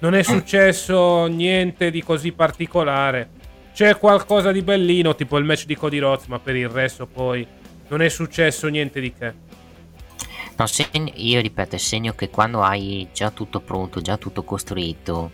non 0.00 0.14
è 0.14 0.22
successo 0.22 1.26
niente 1.26 1.90
di 1.90 2.02
così 2.02 2.32
particolare. 2.32 3.30
C'è 3.72 3.96
qualcosa 3.96 4.52
di 4.52 4.60
bellino, 4.60 5.14
tipo 5.14 5.38
il 5.38 5.44
match 5.44 5.64
di 5.64 5.74
Cody 5.74 5.98
Rhodes, 5.98 6.26
ma 6.26 6.38
per 6.38 6.54
il 6.54 6.68
resto 6.68 7.06
poi 7.06 7.46
non 7.88 8.02
è 8.02 8.08
successo 8.10 8.68
niente 8.68 9.00
di 9.00 9.12
che. 9.12 9.32
No, 10.56 10.66
segno, 10.66 11.10
io 11.14 11.40
ripeto, 11.40 11.76
è 11.76 11.78
segno 11.78 12.12
che 12.12 12.28
quando 12.28 12.60
hai 12.62 13.08
già 13.14 13.30
tutto 13.30 13.60
pronto, 13.60 14.02
già 14.02 14.18
tutto 14.18 14.42
costruito, 14.42 15.30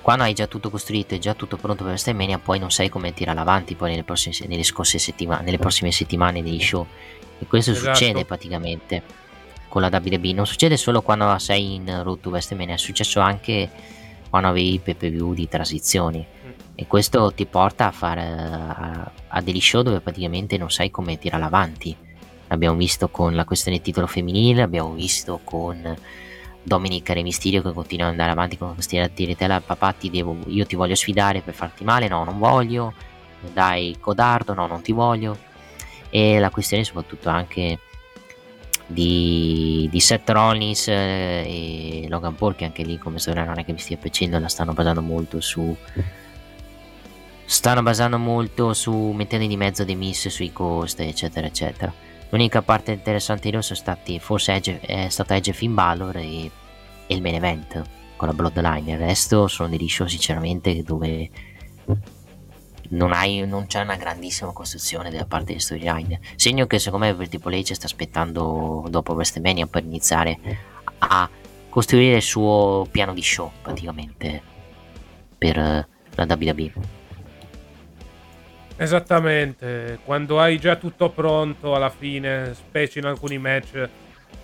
quando 0.00 0.24
hai 0.24 0.32
già 0.32 0.46
tutto 0.46 0.70
costruito 0.70 1.14
e 1.14 1.18
già 1.18 1.34
tutto 1.34 1.56
pronto 1.56 1.82
per 1.82 1.92
WrestleMania 1.92 2.38
poi 2.38 2.58
non 2.58 2.70
sai 2.70 2.88
come 2.88 3.12
tirare 3.12 3.38
avanti 3.38 3.74
poi 3.74 3.90
nelle, 3.90 4.04
prossime, 4.04 4.34
nelle 4.46 4.62
scorse 4.62 4.98
settimane 4.98 5.44
nelle 5.44 5.58
prossime 5.58 5.90
settimane 5.90 6.42
degli 6.42 6.60
show 6.60 6.86
e 7.38 7.46
questo 7.46 7.72
esatto. 7.72 7.94
succede 7.94 8.24
praticamente 8.24 9.02
con 9.68 9.82
la 9.82 9.90
WWE 9.92 10.32
non 10.32 10.46
succede 10.46 10.76
solo 10.76 11.02
quando 11.02 11.38
sei 11.38 11.74
in 11.74 12.02
road 12.02 12.20
to 12.20 12.30
WrestleMania 12.30 12.74
è 12.74 12.78
successo 12.78 13.20
anche 13.20 13.68
quando 14.30 14.48
avevi 14.48 14.74
i 14.74 14.78
PPV 14.78 15.34
di 15.34 15.48
transizioni 15.48 16.24
mm. 16.24 16.50
e 16.74 16.86
questo 16.86 17.32
ti 17.32 17.46
porta 17.46 17.88
a 17.88 17.92
fare 17.92 18.22
a, 18.22 19.10
a 19.28 19.40
degli 19.42 19.60
show 19.60 19.82
dove 19.82 20.00
praticamente 20.00 20.56
non 20.56 20.70
sai 20.70 20.90
come 20.90 21.18
tirare 21.18 21.44
avanti 21.44 21.94
l'abbiamo 22.48 22.76
visto 22.76 23.08
con 23.08 23.34
la 23.34 23.44
questione 23.44 23.80
titolo 23.80 24.06
femminile 24.06 24.62
abbiamo 24.62 24.92
visto 24.92 25.40
con 25.44 25.96
Dominic 26.62 27.08
Re 27.10 27.22
Mysterio 27.22 27.62
che 27.62 27.72
continua 27.72 28.06
ad 28.06 28.12
andare 28.12 28.30
avanti 28.30 28.58
con 28.58 28.74
questi 28.74 29.00
tiritella 29.14 29.60
papà 29.60 29.92
ti 29.92 30.10
devo, 30.10 30.36
io 30.46 30.66
ti 30.66 30.76
voglio 30.76 30.94
sfidare 30.94 31.40
per 31.40 31.54
farti 31.54 31.84
male. 31.84 32.08
No 32.08 32.24
non 32.24 32.38
voglio. 32.38 32.92
Dai 33.52 33.96
codardo. 34.00 34.54
No 34.54 34.66
non 34.66 34.82
ti 34.82 34.92
voglio. 34.92 35.36
E 36.10 36.38
la 36.38 36.50
questione 36.50 36.84
soprattutto 36.84 37.28
anche 37.28 37.78
di, 38.90 39.86
di 39.90 40.00
Seth 40.00 40.30
Rollins 40.30 40.88
eh, 40.88 42.02
e 42.04 42.06
Logan 42.08 42.34
Paul 42.34 42.56
che 42.56 42.64
anche 42.64 42.82
lì 42.82 42.96
come 42.96 43.18
storia 43.18 43.44
non 43.44 43.58
è 43.58 43.64
che 43.64 43.72
mi 43.72 43.78
stia 43.78 43.98
piacendo 43.98 44.38
la 44.38 44.48
stanno 44.48 44.72
basando 44.72 45.02
molto 45.02 45.40
su 45.40 45.76
stanno 47.44 47.82
basando 47.82 48.18
molto 48.18 48.72
su 48.72 48.94
mettendo 49.14 49.46
di 49.46 49.58
mezzo 49.58 49.84
dei 49.84 49.94
miss 49.94 50.28
sui 50.28 50.52
costi 50.52 51.02
eccetera 51.02 51.46
eccetera 51.46 51.92
L'unica 52.30 52.60
parte 52.60 52.92
interessante 52.92 53.42
di 53.44 53.50
loro 53.50 53.62
sono 53.62 53.78
stati 53.78 54.18
forse 54.18 54.52
Edge, 54.52 54.80
è 54.80 55.08
stata 55.08 55.34
Edge 55.34 55.52
Finn 55.52 55.74
Balor 55.74 56.16
e, 56.16 56.50
e, 57.06 57.14
il 57.14 57.22
main 57.22 57.36
event 57.36 57.82
con 58.16 58.28
la 58.28 58.34
Bloodline. 58.34 58.92
Il 58.92 58.98
resto 58.98 59.48
sono 59.48 59.68
degli 59.68 59.88
show 59.88 60.06
sinceramente 60.06 60.82
dove 60.82 61.30
non, 62.90 63.12
hai, 63.12 63.46
non 63.46 63.66
c'è 63.66 63.80
una 63.80 63.96
grandissima 63.96 64.52
costruzione 64.52 65.10
della 65.10 65.24
parte 65.24 65.54
di 65.54 65.58
storyline. 65.58 66.20
Segno 66.36 66.66
che 66.66 66.78
secondo 66.78 67.06
me 67.06 67.28
Triple 67.28 67.60
H 67.60 67.74
sta 67.74 67.86
aspettando 67.86 68.84
dopo 68.88 69.14
WrestleMania 69.14 69.66
per 69.66 69.84
iniziare 69.84 70.38
a 70.98 71.28
costruire 71.70 72.16
il 72.16 72.22
suo 72.22 72.86
piano 72.90 73.14
di 73.14 73.22
show 73.22 73.50
praticamente 73.62 74.42
per 75.38 75.56
la 75.56 76.26
WWE. 76.28 76.97
Esattamente, 78.80 79.98
quando 80.04 80.38
hai 80.38 80.56
già 80.60 80.76
tutto 80.76 81.10
pronto 81.10 81.74
alla 81.74 81.90
fine, 81.90 82.54
specie 82.54 83.00
in 83.00 83.06
alcuni 83.06 83.36
match, 83.36 83.88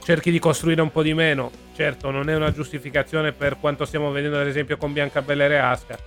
cerchi 0.02 0.32
di 0.32 0.40
costruire 0.40 0.82
un 0.82 0.90
po' 0.90 1.04
di 1.04 1.14
meno. 1.14 1.52
Certo, 1.76 2.10
non 2.10 2.28
è 2.28 2.34
una 2.34 2.50
giustificazione 2.50 3.30
per 3.30 3.58
quanto 3.60 3.84
stiamo 3.84 4.10
vedendo 4.10 4.40
ad 4.40 4.48
esempio 4.48 4.76
con 4.76 4.92
Bianca 4.92 5.22
Belair 5.22 5.52
e 5.52 5.56
Asuka. 5.58 5.98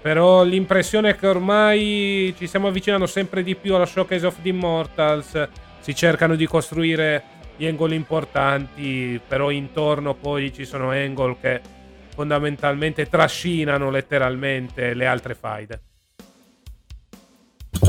Però 0.00 0.44
l'impressione 0.44 1.10
è 1.10 1.16
che 1.16 1.26
ormai 1.26 2.32
ci 2.38 2.46
stiamo 2.46 2.68
avvicinando 2.68 3.06
sempre 3.06 3.42
di 3.42 3.56
più 3.56 3.74
alla 3.74 3.86
Showcase 3.86 4.26
of 4.26 4.40
the 4.40 4.50
Immortals. 4.50 5.48
Si 5.80 5.96
cercano 5.96 6.36
di 6.36 6.46
costruire 6.46 7.24
gli 7.56 7.66
angle 7.66 7.96
importanti, 7.96 9.20
però 9.26 9.50
intorno 9.50 10.14
poi 10.14 10.52
ci 10.52 10.64
sono 10.64 10.90
angle 10.90 11.36
che 11.40 11.60
fondamentalmente 12.14 13.08
trascinano 13.08 13.90
letteralmente 13.90 14.94
le 14.94 15.06
altre 15.06 15.34
faide. 15.34 15.80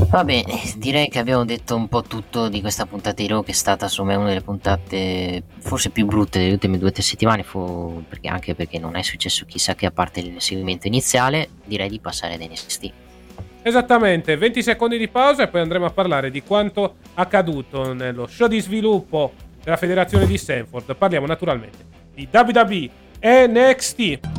Va 0.09 0.23
bene, 0.23 0.59
direi 0.77 1.07
che 1.09 1.19
abbiamo 1.19 1.45
detto 1.45 1.75
un 1.75 1.87
po' 1.87 2.01
tutto 2.03 2.47
di 2.49 2.61
questa 2.61 2.85
puntata 2.85 3.21
di 3.21 3.27
Raw 3.27 3.43
che 3.43 3.51
è 3.51 3.53
stata 3.53 3.87
me 4.03 4.15
una 4.15 4.27
delle 4.27 4.41
puntate 4.41 5.43
forse 5.59 5.89
più 5.89 6.05
brutte 6.05 6.39
delle 6.39 6.51
ultime 6.53 6.77
due 6.77 6.89
o 6.89 6.91
tre 6.91 7.01
settimane, 7.01 7.43
fu, 7.43 8.03
perché 8.07 8.27
anche 8.27 8.55
perché 8.55 8.79
non 8.79 8.95
è 8.95 9.01
successo 9.01 9.45
chissà 9.45 9.75
che 9.75 9.85
a 9.85 9.91
parte 9.91 10.19
il 10.19 10.41
seguimento 10.41 10.87
iniziale, 10.87 11.49
direi 11.65 11.89
di 11.89 11.99
passare 11.99 12.35
ad 12.35 12.41
NXT. 12.41 12.91
Esattamente, 13.61 14.37
20 14.37 14.63
secondi 14.63 14.97
di 14.97 15.07
pausa 15.07 15.43
e 15.43 15.47
poi 15.47 15.61
andremo 15.61 15.85
a 15.85 15.91
parlare 15.91 16.31
di 16.31 16.43
quanto 16.43 16.95
accaduto 17.15 17.93
nello 17.93 18.25
show 18.27 18.47
di 18.47 18.59
sviluppo 18.61 19.33
della 19.63 19.77
federazione 19.77 20.25
di 20.25 20.37
Stanford. 20.37 20.95
Parliamo 20.95 21.25
naturalmente 21.25 21.85
di 22.13 22.27
WWE 22.31 22.89
NXT. 23.21 24.38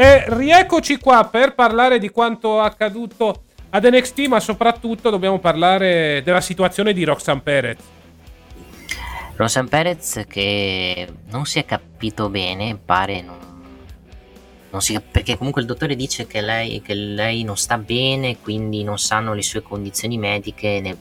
E 0.00 0.24
rieccoci 0.28 0.96
qua 0.96 1.28
per 1.30 1.54
parlare 1.54 1.98
di 1.98 2.08
quanto 2.08 2.58
accaduto 2.58 3.42
ad 3.68 3.84
NXT, 3.84 4.28
ma 4.28 4.40
soprattutto 4.40 5.10
dobbiamo 5.10 5.38
parlare 5.38 6.22
della 6.24 6.40
situazione 6.40 6.94
di 6.94 7.04
Roxanne 7.04 7.42
Perez. 7.42 7.78
Rosan 9.36 9.68
Perez 9.68 10.24
che 10.26 11.06
non 11.28 11.44
si 11.44 11.58
è 11.58 11.66
capito 11.66 12.30
bene, 12.30 12.78
pare 12.82 13.20
non, 13.20 13.36
non 14.70 14.80
si, 14.80 14.98
perché 14.98 15.36
comunque 15.36 15.60
il 15.60 15.66
dottore 15.66 15.94
dice 15.94 16.26
che 16.26 16.40
lei, 16.40 16.80
che 16.80 16.94
lei 16.94 17.42
non 17.42 17.58
sta 17.58 17.76
bene, 17.76 18.38
quindi 18.38 18.82
non 18.82 18.98
sanno 18.98 19.34
le 19.34 19.42
sue 19.42 19.60
condizioni 19.60 20.16
mediche 20.16 20.80
ne- 20.80 20.96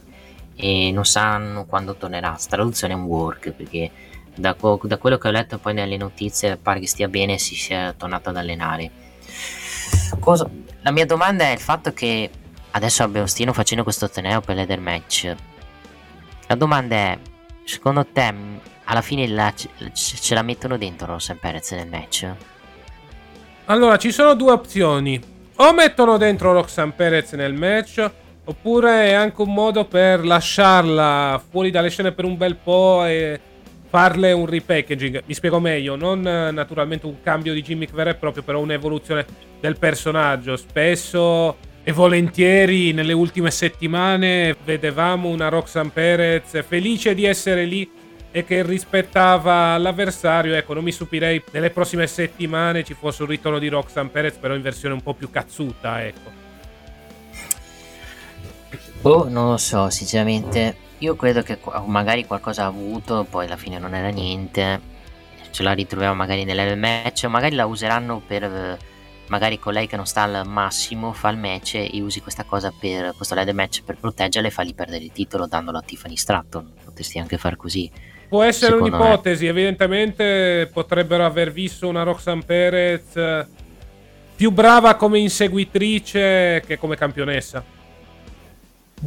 e 0.57 0.91
non 0.91 1.05
sanno 1.05 1.63
quando 1.63 1.95
tornerà. 1.95 2.37
Traduzione 2.49 2.91
è 2.91 2.97
un 2.97 3.03
work 3.03 3.51
perché 3.51 3.89
da, 4.39 4.55
da 4.81 4.97
quello 4.97 5.17
che 5.17 5.27
ho 5.27 5.31
letto 5.31 5.57
poi 5.57 5.73
nelle 5.73 5.97
notizie 5.97 6.57
pare 6.57 6.79
che 6.79 6.87
stia 6.87 7.07
bene 7.07 7.33
e 7.33 7.37
si 7.39 7.55
sia 7.55 7.93
tornato 7.93 8.29
ad 8.29 8.37
allenare. 8.37 8.89
Cosa- 10.19 10.49
la 10.81 10.91
mia 10.91 11.05
domanda 11.05 11.45
è 11.45 11.51
il 11.51 11.59
fatto 11.59 11.93
che 11.93 12.29
adesso 12.71 13.03
abbiamo 13.03 13.27
stiano 13.27 13.53
facendo 13.53 13.83
questo 13.83 14.09
torneo 14.09 14.41
per 14.41 14.55
l'Eder 14.55 14.79
Match. 14.79 15.35
La 16.47 16.55
domanda 16.55 16.95
è, 16.95 17.19
secondo 17.63 18.05
te 18.05 18.33
alla 18.85 19.01
fine 19.01 19.27
la- 19.27 19.53
ce 19.53 19.69
ce 19.93 20.33
la 20.33 20.41
mettono 20.41 20.77
dentro 20.77 21.07
Rosen 21.07 21.37
Perez 21.37 21.71
nel 21.71 21.87
match? 21.87 22.27
Allora, 23.65 23.97
ci 23.97 24.11
sono 24.11 24.33
due 24.33 24.51
opzioni. 24.51 25.21
O 25.57 25.73
mettono 25.73 26.17
dentro 26.17 26.53
Roxanne 26.53 26.93
Perez 26.93 27.33
nel 27.33 27.53
match, 27.53 28.09
oppure 28.45 29.07
è 29.09 29.13
anche 29.13 29.41
un 29.41 29.53
modo 29.53 29.85
per 29.85 30.25
lasciarla 30.25 31.39
fuori 31.49 31.69
dalle 31.69 31.89
scene 31.89 32.13
per 32.13 32.25
un 32.25 32.37
bel 32.37 32.55
po' 32.55 33.05
e 33.05 33.39
farle 33.89 34.31
un 34.31 34.45
repackaging. 34.45 35.23
Mi 35.25 35.33
spiego 35.33 35.59
meglio, 35.59 35.95
non 35.95 36.25
eh, 36.25 36.51
naturalmente 36.51 37.05
un 37.05 37.21
cambio 37.21 37.53
di 37.53 37.61
gimmick 37.61 37.93
vero 37.93 38.11
e 38.11 38.15
proprio, 38.15 38.43
però 38.43 38.59
un'evoluzione 38.59 39.25
del 39.59 39.77
personaggio. 39.77 40.55
Spesso 40.55 41.57
e 41.83 41.91
volentieri 41.91 42.91
nelle 42.93 43.13
ultime 43.13 43.51
settimane 43.51 44.55
vedevamo 44.63 45.29
una 45.29 45.49
Roxanne 45.49 45.89
Perez 45.91 46.63
felice 46.67 47.15
di 47.15 47.25
essere 47.25 47.65
lì 47.65 47.89
e 48.31 48.45
che 48.45 48.61
rispettava 48.63 49.75
l'avversario. 49.77 50.53
Ecco, 50.53 50.75
non 50.75 50.83
mi 50.83 50.91
stupirei 50.91 51.41
nelle 51.51 51.71
prossime 51.71 52.05
settimane 52.05 52.83
ci 52.83 52.93
fosse 52.93 53.23
un 53.23 53.29
ritorno 53.29 53.57
di 53.57 53.69
Roxanne 53.69 54.09
Perez, 54.09 54.35
però 54.35 54.53
in 54.53 54.61
versione 54.61 54.93
un 54.93 55.01
po' 55.01 55.13
più 55.15 55.31
cazzuta, 55.31 56.05
ecco. 56.05 56.37
Oh, 59.01 59.27
non 59.29 59.49
lo 59.49 59.57
so, 59.57 59.89
sinceramente. 59.89 60.87
Io 60.99 61.15
credo 61.15 61.41
che 61.41 61.57
magari 61.85 62.25
qualcosa 62.25 62.63
ha 62.63 62.67
avuto, 62.67 63.25
poi 63.29 63.45
alla 63.45 63.57
fine 63.57 63.79
non 63.79 63.93
era 63.93 64.09
niente. 64.09 64.97
Ce 65.51 65.63
la 65.63 65.71
ritroviamo 65.71 66.13
magari 66.13 66.43
nel 66.43 66.77
match, 66.77 67.23
o 67.25 67.29
magari 67.29 67.55
la 67.55 67.65
useranno 67.65 68.21
per. 68.25 68.77
Magari 69.27 69.59
con 69.59 69.73
lei 69.73 69.85
che 69.85 69.95
non 69.95 70.07
sta 70.07 70.23
al 70.23 70.47
massimo 70.47 71.13
fa 71.13 71.29
il 71.29 71.37
match 71.37 71.75
e 71.75 72.01
usi 72.01 72.19
questa 72.19 72.45
cosa 72.45 72.73
per 72.77 73.13
questo 73.15 73.35
ladder 73.35 73.53
match 73.53 73.83
per 73.83 73.95
proteggerla 73.97 74.47
e 74.47 74.51
fargli 74.51 74.73
perdere 74.73 75.03
il 75.03 75.11
titolo 75.11 75.45
dandolo 75.45 75.77
a 75.77 75.81
Tiffany 75.81 76.15
Stratton. 76.15 76.73
Potresti 76.83 77.19
anche 77.19 77.37
far 77.37 77.55
così. 77.55 77.91
Può 78.27 78.41
essere 78.41 78.73
Secondo 78.73 78.97
me. 78.97 79.03
un'ipotesi, 79.03 79.45
evidentemente 79.45 80.67
potrebbero 80.73 81.25
aver 81.25 81.51
visto 81.51 81.87
una 81.87 82.01
Roxanne 82.01 82.43
Perez 82.43 83.45
più 84.35 84.49
brava 84.49 84.95
come 84.95 85.19
inseguitrice 85.19 86.63
che 86.65 86.79
come 86.79 86.95
campionessa. 86.95 87.63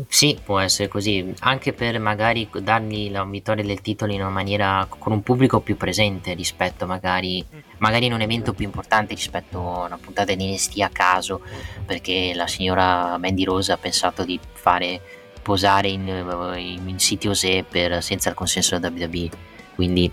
Sì, 0.08 0.38
può 0.42 0.58
essere 0.58 0.88
così, 0.88 1.34
anche 1.40 1.74
per 1.74 1.98
magari 1.98 2.48
dargli 2.60 3.10
la 3.10 3.24
vittoria 3.24 3.62
del 3.62 3.82
titolo 3.82 4.12
in 4.12 4.20
una 4.20 4.30
maniera 4.30 4.86
con 4.88 5.12
un 5.12 5.22
pubblico 5.22 5.60
più 5.60 5.76
presente 5.76 6.32
rispetto 6.32 6.86
magari, 6.86 7.44
magari 7.78 8.06
in 8.06 8.14
un 8.14 8.22
evento 8.22 8.54
più 8.54 8.64
importante 8.64 9.14
rispetto 9.14 9.58
a 9.58 9.86
una 9.86 9.98
puntata 9.98 10.34
di 10.34 10.50
NXT 10.50 10.80
a 10.80 10.88
caso, 10.88 11.42
perché 11.84 12.32
la 12.34 12.46
signora 12.46 13.18
Mandy 13.18 13.44
Rose 13.44 13.72
ha 13.72 13.76
pensato 13.76 14.24
di 14.24 14.40
fare 14.52 15.00
posare 15.42 15.88
in, 15.88 16.06
in, 16.56 16.88
in 16.88 16.98
siti 16.98 17.28
Osè 17.28 17.64
per, 17.64 18.02
senza 18.02 18.30
il 18.30 18.34
consenso 18.34 18.78
della 18.78 18.94
WWE. 18.94 19.28
Quindi 19.74 20.10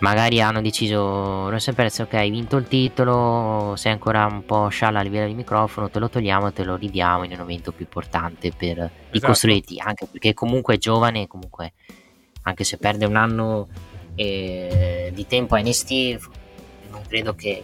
magari 0.00 0.40
hanno 0.40 0.60
deciso 0.60 1.48
Rosen 1.48 1.74
Perez 1.74 1.98
ok 1.98 2.14
hai 2.14 2.30
vinto 2.30 2.56
il 2.56 2.66
titolo 2.68 3.74
sei 3.76 3.92
ancora 3.92 4.26
un 4.26 4.44
po' 4.44 4.68
scialla 4.68 5.00
a 5.00 5.02
livello 5.02 5.26
di 5.26 5.34
microfono 5.34 5.90
te 5.90 5.98
lo 5.98 6.08
togliamo 6.08 6.48
e 6.48 6.52
te 6.52 6.64
lo 6.64 6.76
ridiamo 6.76 7.24
in 7.24 7.32
un 7.32 7.40
evento 7.40 7.72
più 7.72 7.84
importante 7.84 8.50
per 8.56 8.90
ricostruirti 9.10 9.78
anche 9.78 10.06
perché 10.06 10.34
comunque 10.34 10.74
è 10.74 10.78
giovane 10.78 11.26
comunque 11.26 11.72
anche 12.42 12.64
se 12.64 12.78
perde 12.78 13.04
un 13.04 13.16
anno 13.16 13.68
eh, 14.14 15.10
di 15.14 15.26
tempo 15.26 15.54
a 15.54 15.60
NST 15.60 16.28
non 16.90 17.02
credo 17.06 17.34
che 17.34 17.62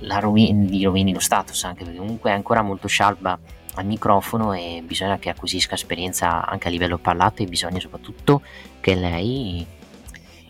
la 0.00 0.18
rovini, 0.18 0.68
gli 0.68 0.84
rovini 0.84 1.12
lo 1.12 1.20
status 1.20 1.64
anche 1.64 1.84
perché 1.84 1.98
comunque 1.98 2.30
è 2.30 2.34
ancora 2.34 2.62
molto 2.62 2.88
scialba 2.88 3.38
al 3.74 3.84
microfono 3.84 4.54
e 4.54 4.82
bisogna 4.84 5.18
che 5.18 5.28
acquisisca 5.28 5.74
esperienza 5.74 6.46
anche 6.46 6.68
a 6.68 6.70
livello 6.70 6.96
parlato 6.96 7.42
e 7.42 7.46
bisogna 7.46 7.78
soprattutto 7.80 8.40
che 8.80 8.94
lei 8.94 9.66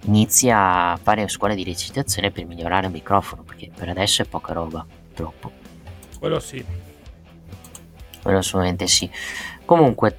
inizi 0.07 0.51
a 0.51 0.99
fare 1.01 1.29
scuola 1.29 1.55
di 1.55 1.65
recitazione 1.65 2.31
per 2.31 2.47
migliorare 2.47 2.87
il 2.87 2.93
microfono 2.93 3.43
perché 3.43 3.71
per 3.75 3.89
adesso 3.89 4.23
è 4.23 4.25
poca 4.25 4.53
roba 4.53 4.85
troppo 5.15 5.53
Quello 6.19 6.41
sì. 6.41 6.65
quello 8.23 8.39
assolutamente 8.39 8.87
sì 8.87 9.09
comunque 9.65 10.17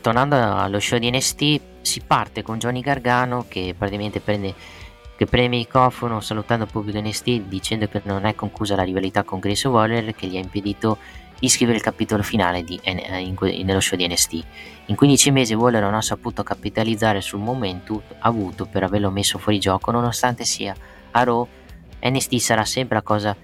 tornando 0.00 0.36
allo 0.36 0.78
show 0.78 0.98
di 0.98 1.10
NST 1.10 1.60
si 1.80 2.00
parte 2.00 2.42
con 2.42 2.58
Johnny 2.58 2.80
Gargano 2.80 3.46
che 3.48 3.74
praticamente 3.76 4.20
prende 4.20 4.54
che 5.16 5.26
prende 5.26 5.56
il 5.56 5.62
microfono 5.62 6.20
salutando 6.20 6.64
il 6.64 6.70
pubblico 6.70 7.00
NST 7.00 7.40
dicendo 7.42 7.88
che 7.88 8.02
non 8.04 8.24
è 8.24 8.34
conclusa 8.34 8.76
la 8.76 8.84
rivalità 8.84 9.24
con 9.24 9.40
Grace 9.40 9.66
Waller 9.66 10.14
che 10.14 10.28
gli 10.28 10.36
ha 10.36 10.40
impedito 10.40 10.98
di 11.38 11.48
scrivere 11.48 11.76
il 11.76 11.82
capitolo 11.82 12.22
finale 12.22 12.62
di, 12.64 12.78
eh, 12.82 13.20
in 13.20 13.34
que- 13.34 13.62
nello 13.62 13.80
show 13.80 13.96
di 13.96 14.06
NST. 14.06 14.44
In 14.86 14.96
15 14.96 15.30
mesi 15.30 15.54
Waller 15.54 15.82
non 15.82 15.94
ha 15.94 16.02
saputo 16.02 16.42
capitalizzare 16.42 17.20
sul 17.20 17.40
momentum 17.40 18.00
avuto 18.20 18.66
per 18.66 18.82
averlo 18.82 19.10
messo 19.10 19.38
fuori 19.38 19.58
gioco, 19.58 19.90
nonostante 19.90 20.44
sia 20.44 20.74
a 21.12 21.22
Raw, 21.22 21.46
NST 22.00 22.36
sarà 22.36 22.64
sempre 22.64 22.96
la 22.96 23.02
cosa 23.02 23.36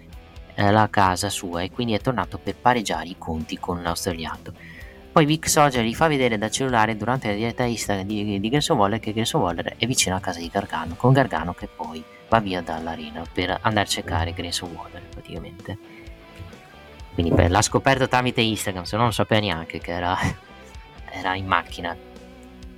eh, 0.54 0.70
la 0.70 0.88
casa 0.88 1.28
sua 1.28 1.62
e 1.62 1.70
quindi 1.70 1.94
è 1.94 2.00
tornato 2.00 2.38
per 2.38 2.54
pareggiare 2.56 3.08
i 3.08 3.16
conti 3.18 3.58
con 3.58 3.82
l'australiano. 3.82 4.72
Poi 5.12 5.26
Vic 5.26 5.48
Soldier 5.48 5.84
gli 5.84 5.94
fa 5.94 6.08
vedere 6.08 6.38
dal 6.38 6.50
cellulare 6.50 6.96
durante 6.96 7.28
la 7.28 7.34
diretta 7.34 7.62
Instagram 7.62 8.06
di, 8.06 8.40
di 8.40 8.48
Grayson 8.48 8.76
Waller 8.76 8.98
che 8.98 9.12
Grayson 9.12 9.40
Waller 9.40 9.74
è 9.76 9.86
vicino 9.86 10.16
a 10.16 10.20
casa 10.20 10.40
di 10.40 10.48
Gargano, 10.48 10.94
con 10.96 11.12
Gargano 11.12 11.54
che 11.54 11.68
poi 11.68 12.02
va 12.28 12.40
via 12.40 12.60
dall'arena 12.62 13.22
per 13.32 13.58
andare 13.62 13.86
a 13.86 13.88
cercare 13.88 14.32
Grayson 14.32 14.72
Waller 14.72 15.02
praticamente. 15.08 15.93
Quindi 17.14 17.32
beh, 17.32 17.48
l'ha 17.48 17.62
scoperto 17.62 18.08
tramite 18.08 18.40
Instagram, 18.40 18.82
se 18.84 18.96
no 18.96 19.02
non 19.02 19.12
sapeva 19.12 19.40
neanche 19.40 19.78
che 19.78 19.92
era, 19.92 20.18
era 21.10 21.34
in 21.34 21.46
macchina 21.46 21.96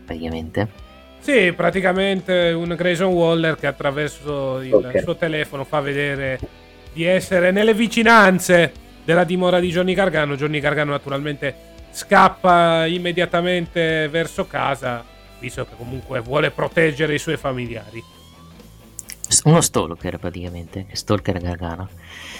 praticamente. 0.05 0.84
Sì, 1.20 1.53
praticamente 1.53 2.53
un 2.53 2.74
Grayson 2.76 3.12
Waller 3.12 3.57
che 3.57 3.66
attraverso 3.66 4.61
il 4.61 4.74
Ok. 4.74 5.01
suo 5.03 5.16
telefono 5.16 5.64
fa 5.64 5.80
vedere 5.80 6.39
di 6.93 7.05
essere 7.05 7.51
nelle 7.51 7.74
vicinanze 7.74 8.72
della 9.05 9.24
dimora 9.24 9.59
di 9.59 9.70
Johnny 9.70 9.95
Gargano. 9.95 10.37
Johnny 10.37 10.61
Gargano 10.61 10.93
naturalmente 10.93 11.55
scappa 11.91 12.87
immediatamente 12.87 14.07
verso 14.09 14.47
casa, 14.47 15.03
visto 15.41 15.64
che 15.64 15.74
comunque 15.76 16.20
vuole 16.20 16.51
proteggere 16.51 17.14
i 17.14 17.18
suoi 17.18 17.37
familiari. 17.37 18.03
Uno 19.45 19.61
stalker 19.61 20.18
praticamente, 20.18 20.87
stalker 20.93 21.41
Gargano. 21.41 21.89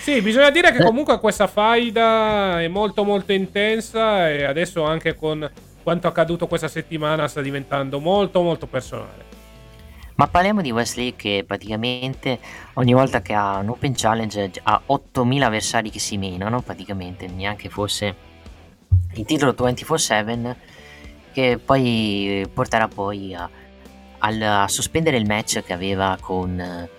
Sì, 0.07 0.20
bisogna 0.20 0.50
dire 0.50 0.70
che 0.70 0.78
Eh. 0.78 0.84
comunque 0.84 1.18
questa 1.18 1.48
faida 1.48 2.61
è 2.61 2.68
molto 2.68 3.02
molto 3.02 3.32
intensa 3.32 4.30
e 4.30 4.44
adesso 4.44 4.84
anche 4.84 5.16
con 5.16 5.50
quanto 5.82 6.07
accaduto 6.07 6.46
questa 6.46 6.68
settimana 6.68 7.26
sta 7.26 7.40
diventando 7.40 7.98
molto 7.98 8.40
molto 8.40 8.68
personale. 8.68 9.24
Ma 10.14 10.28
parliamo 10.28 10.62
di 10.62 10.70
Wesley 10.70 11.16
che 11.16 11.42
praticamente 11.44 12.38
ogni 12.74 12.92
volta 12.92 13.20
che 13.20 13.34
ha 13.34 13.57
un 13.57 13.70
Open 13.70 13.94
Challenge 13.96 14.52
ha 14.62 14.80
8000 14.86 15.46
avversari 15.46 15.90
che 15.90 15.98
si 15.98 16.16
menano, 16.18 16.61
praticamente 16.61 17.26
neanche 17.26 17.68
fosse 17.68 18.14
il 19.14 19.24
titolo 19.24 19.54
24-7 19.59 20.54
che 21.32 21.59
poi 21.59 22.48
porterà 22.54 22.86
poi 22.86 23.34
a, 23.34 23.50
a, 24.18 24.62
a 24.62 24.68
sospendere 24.68 25.16
il 25.16 25.26
match 25.26 25.64
che 25.64 25.72
aveva 25.72 26.16
con 26.20 26.94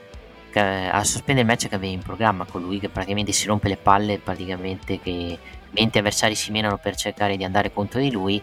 a 0.56 1.04
sospendere 1.04 1.42
il 1.42 1.46
match 1.46 1.68
che 1.68 1.76
aveva 1.76 1.94
in 1.94 2.02
programma 2.02 2.46
con 2.46 2.62
lui 2.62 2.80
che 2.80 2.90
praticamente 2.90 3.32
si 3.32 3.46
rompe 3.48 3.68
le 3.68 3.78
palle 3.78 4.18
praticamente 4.20 5.00
che 5.00 5.38
20 5.72 5.98
avversari 5.98 6.36
si 6.36 6.52
menano 6.52 6.78
per 6.78 6.96
cercare 6.96 7.38
di 7.38 7.44
andare 7.44 7.72
contro 7.72 8.00
di 8.00 8.12
lui 8.12 8.42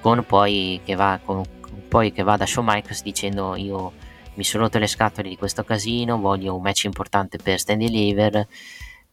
con 0.00 0.24
poi 0.26 0.80
che 0.84 0.94
va, 0.94 1.18
con, 1.24 1.42
poi 1.88 2.12
che 2.12 2.22
va 2.22 2.36
da 2.36 2.46
Shawn 2.46 2.66
Michaels 2.66 3.02
dicendo 3.02 3.56
io 3.56 3.92
mi 4.34 4.44
sono 4.44 4.64
rotto 4.64 4.78
le 4.78 4.86
scatole 4.86 5.28
di 5.28 5.36
questo 5.36 5.64
casino 5.64 6.18
voglio 6.18 6.54
un 6.54 6.62
match 6.62 6.84
importante 6.84 7.38
per 7.38 7.58
Stand 7.58 7.80
Deliver 7.80 8.46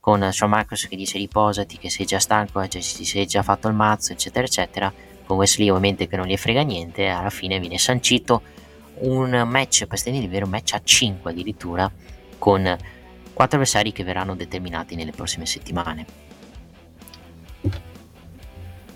con 0.04 0.34
Shawn 0.34 0.52
Michaels 0.52 0.90
che 0.90 0.98
dice 0.98 1.18
riposati 1.18 1.78
che 1.78 1.90
sei 1.90 2.06
già 2.06 2.20
stanco 2.20 2.60
cioè, 2.68 2.82
ti 2.82 3.06
sei 3.06 3.26
già 3.26 3.42
fatto 3.42 3.70
il 3.70 3.74
mazzo 3.74 4.12
eccetera 4.12 4.46
eccetera. 4.46 4.92
Con 5.26 5.38
Wesley 5.38 5.70
ovviamente 5.70 6.10
che 6.10 6.18
non 6.18 6.26
gli 6.26 6.36
frega 6.36 6.62
niente 6.62 7.08
alla 7.08 7.30
fine 7.30 7.58
viene 7.58 7.78
sancito 7.78 8.42
un 8.96 9.30
match 9.48 9.86
per 9.86 9.98
Stand 9.98 10.18
Deliver 10.18 10.44
un 10.44 10.50
match 10.50 10.74
a 10.74 10.82
5 10.84 11.32
addirittura 11.32 11.90
con 12.44 12.78
quattro 13.32 13.56
avversari 13.56 13.94
che 13.94 14.04
verranno 14.04 14.36
determinati 14.36 14.96
nelle 14.96 15.12
prossime 15.12 15.46
settimane. 15.46 16.06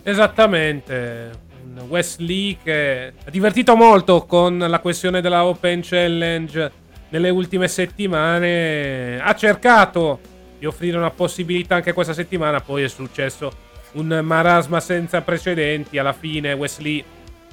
Esattamente. 0.04 1.46
Wesley 1.88 2.58
che 2.62 3.14
ha 3.24 3.30
divertito 3.30 3.78
molto 3.78 4.26
con 4.26 4.58
la 4.58 4.80
questione 4.80 5.22
della 5.22 5.46
Open 5.46 5.80
Challenge 5.82 6.72
nelle 7.08 7.30
ultime 7.30 7.70
settimane. 7.70 9.18
Ha 9.22 9.34
cercato 9.34 10.20
di 10.60 10.66
offrire 10.66 10.98
una 10.98 11.12
possibilità 11.12 11.76
anche 11.76 11.94
questa 11.94 12.14
settimana, 12.14 12.60
poi 12.60 12.84
è 12.84 12.90
successo 12.90 13.50
un 13.94 14.08
marasma 14.24 14.82
senza 14.82 15.22
precedenti. 15.22 15.98
Alla 15.98 16.12
fine 16.12 16.52
Wesley 16.52 17.02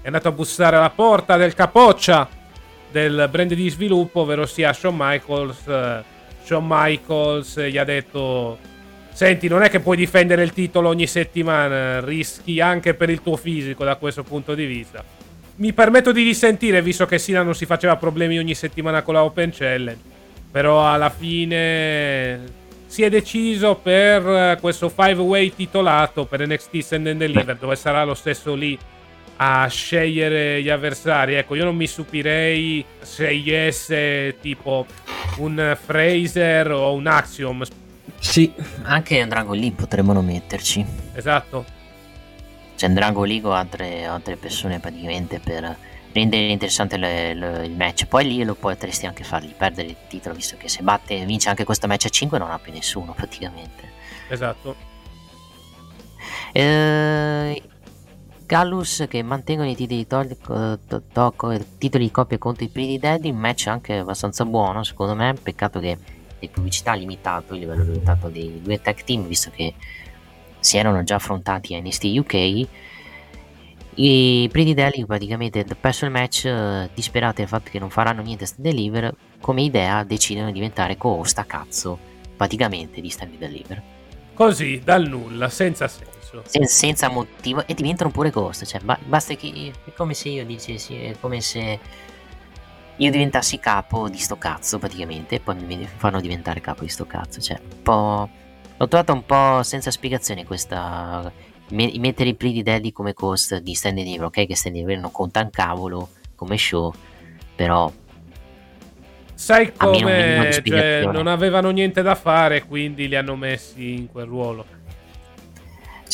è 0.03 0.07
andato 0.07 0.26
a 0.26 0.32
bussare 0.32 0.74
alla 0.74 0.90
porta 0.90 1.36
del 1.36 1.55
capoccia 1.55 2.28
del 2.95 3.26
brand 3.28 3.53
di 3.53 3.68
sviluppo, 3.68 4.20
ovvero 4.20 4.47
sia 4.47 4.72
Shawn 4.72 4.95
Michaels. 4.97 5.66
Eh, 5.66 6.03
Shawn 6.45 6.64
Michaels 6.64 7.61
gli 7.66 7.76
ha 7.76 7.82
detto: 7.82 8.57
Senti, 9.12 9.49
non 9.49 9.62
è 9.62 9.68
che 9.68 9.80
puoi 9.80 9.97
difendere 9.97 10.45
il 10.45 10.53
titolo 10.53 10.90
ogni 10.90 11.09
settimana, 11.09 11.99
rischi 12.05 12.61
anche 12.61 12.95
per 12.95 13.11
il 13.11 13.20
tuo 13.20 13.36
fisico 13.36 13.82
da 13.82 13.97
questo 13.97 14.22
punto 14.22 14.55
di 14.55 14.64
vista. 14.64 15.03
Mi 15.57 15.72
permetto 15.72 16.12
di 16.12 16.22
risentire, 16.22 16.82
visto 16.82 17.05
che 17.05 17.18
Sina 17.18 17.42
non 17.42 17.57
si 17.57 17.66
faceva 17.66 17.97
problemi 17.97 18.38
ogni 18.38 18.55
settimana 18.55 19.03
con 19.03 19.14
la 19.14 19.24
Open 19.24 19.51
Challenge. 19.53 20.12
Però 20.53 20.88
alla 20.88 21.11
fine 21.11 22.62
si 22.86 23.03
è 23.03 23.11
deciso 23.11 23.74
per 23.74 24.57
questo 24.61 24.92
5-way 24.97 25.53
titolato 25.53 26.26
per 26.26 26.47
NXT 26.47 26.78
Send 26.78 27.09
and 27.09 27.18
Deliver, 27.18 27.57
dove 27.57 27.74
sarà 27.74 28.05
lo 28.05 28.14
stesso 28.14 28.55
lì 28.55 28.78
a 29.37 29.66
scegliere 29.68 30.62
gli 30.62 30.68
avversari. 30.68 31.35
Ecco, 31.35 31.55
io 31.55 31.64
non 31.64 31.76
mi 31.76 31.87
stupirei 31.87 32.85
se 33.01 33.24
scegliesse 33.24 34.37
tipo 34.41 34.87
un 35.39 35.76
Fraser 35.80 36.70
o 36.72 36.93
un 36.93 37.07
Axiom. 37.07 37.64
Sì, 38.18 38.53
anche 38.82 39.22
un 39.22 39.28
Dragon 39.28 39.57
Lee 39.57 39.72
potremmo 39.72 40.20
metterci. 40.20 40.85
Esatto. 41.14 41.64
C'è 42.76 42.87
un 42.87 42.95
Dragon 42.95 43.26
Lee 43.26 43.41
con 43.41 43.53
altre, 43.53 44.05
altre 44.05 44.37
persone 44.37 44.80
praticamente 44.80 45.39
per 45.39 45.76
rendere 46.12 46.47
interessante 46.47 46.97
le, 46.97 47.35
le, 47.35 47.66
il 47.66 47.72
match. 47.72 48.07
Poi 48.07 48.24
lì 48.24 48.45
lo 48.45 48.55
potresti 48.55 49.07
anche 49.07 49.24
fargli 49.24 49.53
perdere 49.53 49.89
il 49.89 49.97
titolo, 50.09 50.35
visto 50.35 50.57
che 50.57 50.68
se 50.68 50.82
batte 50.82 51.24
vince 51.24 51.49
anche 51.49 51.64
questo 51.64 51.87
match 51.87 52.07
a 52.07 52.09
5 52.09 52.39
non 52.39 52.51
ha 52.51 52.59
più 52.59 52.72
nessuno 52.72 53.12
praticamente. 53.12 53.93
Esatto. 54.28 54.93
Eh, 56.53 57.62
Gallus 58.47 59.07
che 59.09 59.22
mantengono 59.22 59.68
i 59.68 59.74
titoli, 59.74 60.36
to- 60.36 60.78
to- 60.86 61.03
to- 61.12 61.64
titoli 61.78 62.05
di 62.05 62.11
coppia 62.11 62.38
contro 62.38 62.64
i 62.64 62.68
Pretty 62.68 62.99
Daddy, 62.99 63.30
un 63.30 63.36
match 63.36 63.66
anche 63.68 63.99
abbastanza 63.99 64.45
buono 64.45 64.82
secondo 64.82 65.14
me, 65.14 65.34
peccato 65.34 65.80
che 65.80 65.99
le 66.38 66.49
pubblicità 66.49 66.92
limitato, 66.95 67.55
il 67.55 67.61
livello 67.61 67.84
limitato 67.84 68.28
dei 68.28 68.61
due 68.62 68.80
tag 68.80 69.03
team, 69.03 69.26
visto 69.26 69.51
che 69.51 69.74
si 70.61 70.76
erano 70.76 71.03
già 71.03 71.16
affrontati 71.16 71.74
a 71.74 71.80
NXT 71.80 72.05
UK. 72.16 72.68
I 73.97 74.49
Pretty 74.51 74.74
Daddy 74.74 75.05
praticamente 75.05 75.64
perso 75.80 76.05
il 76.05 76.11
match, 76.11 76.47
eh, 76.47 76.90
disperati 76.95 77.36
del 77.36 77.49
fatto 77.49 77.70
che 77.70 77.78
non 77.78 77.90
faranno 77.90 78.22
niente 78.22 78.45
a 78.45 78.49
Deliver, 78.57 79.14
come 79.40 79.62
idea 79.62 80.03
decidono 80.05 80.47
di 80.47 80.55
diventare 80.55 80.97
co-host 80.97 81.38
a 81.38 81.45
cazzo, 81.45 81.99
praticamente 82.36 83.01
di 83.01 83.09
Stand 83.09 83.36
Deliver. 83.36 83.82
Così, 84.34 84.80
dal 84.82 85.07
nulla, 85.07 85.49
senza 85.49 85.86
senso 85.86 86.13
sen- 86.45 86.66
senza 86.66 87.09
motivo 87.09 87.66
e 87.66 87.74
diventano 87.74 88.11
pure 88.11 88.30
ghost. 88.30 88.64
Cioè, 88.64 88.80
ba- 88.80 88.99
basta 89.05 89.35
che 89.35 89.72
è 89.85 89.93
come 89.93 90.14
se 90.14 90.30
io 90.30 90.45
dicessi, 90.45 90.97
è 90.97 91.16
come 91.20 91.41
se 91.41 91.78
io 92.97 93.11
diventassi 93.11 93.59
capo 93.59 94.09
di 94.09 94.18
sto 94.18 94.37
cazzo 94.37 94.78
praticamente 94.78 95.37
e 95.37 95.41
poi 95.41 95.57
mi 95.57 95.87
fanno 95.97 96.20
diventare 96.20 96.61
capo 96.61 96.82
di 96.82 96.89
sto 96.89 97.07
cazzo. 97.07 97.41
Cioè, 97.41 97.61
un 97.61 97.82
po'. 97.82 98.28
L'ho 98.76 98.89
trovata 98.89 99.12
un 99.12 99.24
po' 99.24 99.62
senza 99.62 99.91
spiegazione 99.91 100.45
questa. 100.45 101.32
Me- 101.70 101.93
mettere 101.99 102.30
i 102.30 102.35
Pretty 102.35 102.62
Daddy 102.62 102.93
come 102.93 103.14
cost 103.14 103.59
di 103.59 103.74
Stand 103.74 103.97
Deliver, 103.97 104.26
ok? 104.26 104.47
Che 104.47 104.57
Stand 104.57 104.74
Deliver 104.74 104.99
non 104.99 105.11
conta 105.11 105.41
un 105.41 105.51
cavolo 105.51 106.11
come 106.35 106.59
show, 106.59 106.93
però 107.55 107.91
Sai 109.35 109.72
come 109.76 110.51
cioè, 110.64 111.05
non 111.11 111.26
avevano 111.26 111.70
niente 111.70 112.03
da 112.03 112.14
fare, 112.14 112.64
quindi 112.64 113.09
li 113.09 113.16
hanno 113.16 113.35
messi 113.35 113.95
in 113.95 114.07
quel 114.07 114.26
ruolo. 114.26 114.64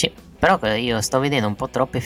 Sì, 0.01 0.11
però 0.39 0.59
io 0.77 0.99
sto 1.03 1.19
vedendo 1.21 1.47
un 1.47 1.55
po' 1.55 1.69
troppe, 1.69 2.01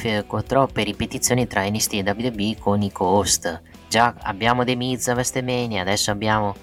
troppe 0.44 0.82
ripetizioni 0.82 1.46
tra 1.46 1.64
NXT 1.64 1.92
e 1.92 2.02
WB 2.02 2.58
con 2.58 2.82
i 2.82 2.90
co-host. 2.90 3.62
Già 3.88 4.16
abbiamo 4.22 4.64
The 4.64 4.74
Miz 4.74 5.06
a 5.06 5.14
Vestemania, 5.14 5.82
adesso 5.82 6.10
abbiamo 6.10 6.56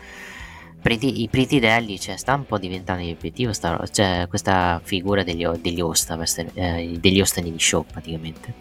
i 0.84 1.30
Pretty 1.32 1.60
Delli, 1.60 1.98
cioè 2.02 2.18
sta 2.18 2.34
un 2.34 2.46
po' 2.46 2.58
diventando 2.58 3.02
ripetitivo 3.04 3.54
sta, 3.54 3.82
cioè, 3.90 4.26
questa 4.28 4.82
figura 4.84 5.24
degli, 5.24 5.48
degli 5.48 5.80
host, 5.80 6.14
eh, 6.54 6.98
degli 7.00 7.22
host 7.22 7.40
negli 7.40 7.58
show 7.58 7.86
praticamente. 7.90 8.54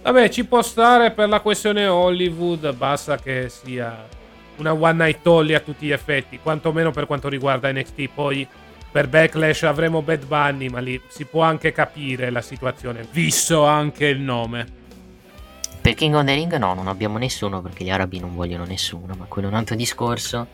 Vabbè, 0.00 0.30
ci 0.30 0.46
può 0.46 0.62
stare 0.62 1.10
per 1.10 1.28
la 1.28 1.40
questione 1.40 1.86
Hollywood, 1.86 2.74
basta 2.74 3.18
che 3.18 3.50
sia 3.50 4.08
una 4.56 4.72
one 4.72 5.04
night 5.04 5.26
only 5.26 5.52
a 5.52 5.60
tutti 5.60 5.84
gli 5.84 5.92
effetti, 5.92 6.38
quantomeno 6.38 6.90
per 6.90 7.04
quanto 7.04 7.28
riguarda 7.28 7.70
NXT, 7.70 8.08
poi 8.14 8.48
per 8.92 9.08
Backlash 9.08 9.62
avremo 9.62 10.02
Bad 10.02 10.26
Bunny, 10.26 10.68
ma 10.68 10.78
lì 10.78 11.00
si 11.08 11.24
può 11.24 11.42
anche 11.42 11.72
capire 11.72 12.28
la 12.28 12.42
situazione, 12.42 13.06
visto 13.10 13.64
anche 13.64 14.06
il 14.06 14.20
nome. 14.20 14.80
Per 15.80 15.94
King 15.94 16.14
of 16.14 16.24
the 16.24 16.34
Ring 16.34 16.54
no, 16.56 16.74
non 16.74 16.86
abbiamo 16.86 17.16
nessuno 17.16 17.62
perché 17.62 17.84
gli 17.84 17.90
arabi 17.90 18.20
non 18.20 18.34
vogliono 18.34 18.64
nessuno, 18.64 19.14
ma 19.18 19.24
quello 19.26 19.48
è 19.48 19.50
un 19.50 19.56
altro 19.56 19.74
discorso. 19.74 20.46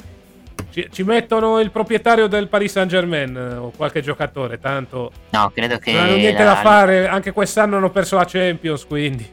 Ci, 0.70 0.88
ci 0.90 1.02
mettono 1.02 1.58
il 1.58 1.72
proprietario 1.72 2.28
del 2.28 2.48
Paris 2.48 2.72
Saint 2.72 2.88
Germain 2.88 3.36
eh, 3.36 3.56
o 3.56 3.70
qualche 3.76 4.00
giocatore, 4.02 4.58
tanto... 4.60 5.10
No, 5.30 5.50
credo 5.52 5.78
che... 5.78 5.92
Non 5.92 6.02
hanno 6.02 6.14
niente 6.14 6.44
la... 6.44 6.54
da 6.54 6.60
fare, 6.60 7.08
anche 7.08 7.32
quest'anno 7.32 7.76
hanno 7.76 7.90
perso 7.90 8.16
la 8.16 8.24
Champions, 8.24 8.86
quindi... 8.86 9.28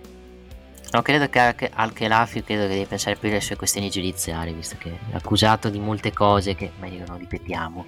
No, 0.91 1.01
credo 1.01 1.27
che 1.29 1.69
al 1.73 1.93
Khelaifi 1.93 2.43
credo 2.43 2.63
che 2.63 2.69
deve 2.69 2.85
pensare 2.85 3.17
più 3.17 3.29
alle 3.29 3.41
sue 3.41 3.55
questioni 3.55 3.89
giudiziarie, 3.89 4.53
visto 4.53 4.77
che 4.79 4.89
è 5.11 5.15
accusato 5.15 5.69
di 5.69 5.79
molte 5.79 6.11
cose 6.11 6.55
che 6.55 6.71
meglio 6.79 7.03
non 7.05 7.17
ripetiamo 7.19 7.85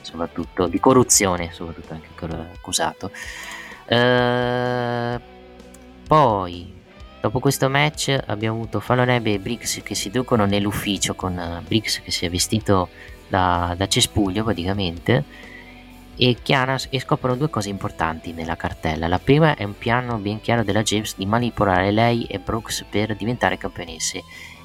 soprattutto 0.00 0.66
di 0.66 0.80
corruzione, 0.80 1.50
soprattutto 1.52 1.92
anche 1.92 2.08
accusato. 2.52 3.10
Uh, 3.86 5.20
poi, 6.06 6.72
dopo 7.20 7.40
questo 7.40 7.68
match, 7.68 8.16
abbiamo 8.26 8.56
avuto 8.56 8.80
Fallon 8.80 9.10
e 9.10 9.38
Briggs 9.38 9.80
che 9.82 9.94
si 9.94 10.10
ducono 10.10 10.46
nell'ufficio 10.46 11.14
con 11.14 11.36
uh, 11.36 11.62
Briggs 11.64 12.00
che 12.02 12.10
si 12.10 12.24
è 12.24 12.30
vestito 12.30 12.88
da, 13.28 13.74
da 13.76 13.86
cespuglio 13.86 14.44
praticamente. 14.44 15.52
E, 16.16 16.36
Chiana, 16.40 16.78
e 16.90 17.00
scoprono 17.00 17.34
due 17.34 17.50
cose 17.50 17.68
importanti 17.68 18.32
nella 18.32 18.54
cartella. 18.54 19.08
La 19.08 19.18
prima 19.18 19.56
è 19.56 19.64
un 19.64 19.76
piano 19.76 20.16
ben 20.18 20.40
chiaro 20.40 20.62
della 20.62 20.82
James 20.82 21.16
di 21.16 21.26
manipolare 21.26 21.90
lei 21.90 22.24
e 22.24 22.38
Brooks 22.38 22.84
per 22.88 23.16
diventare 23.16 23.58
campionesse 23.58 24.22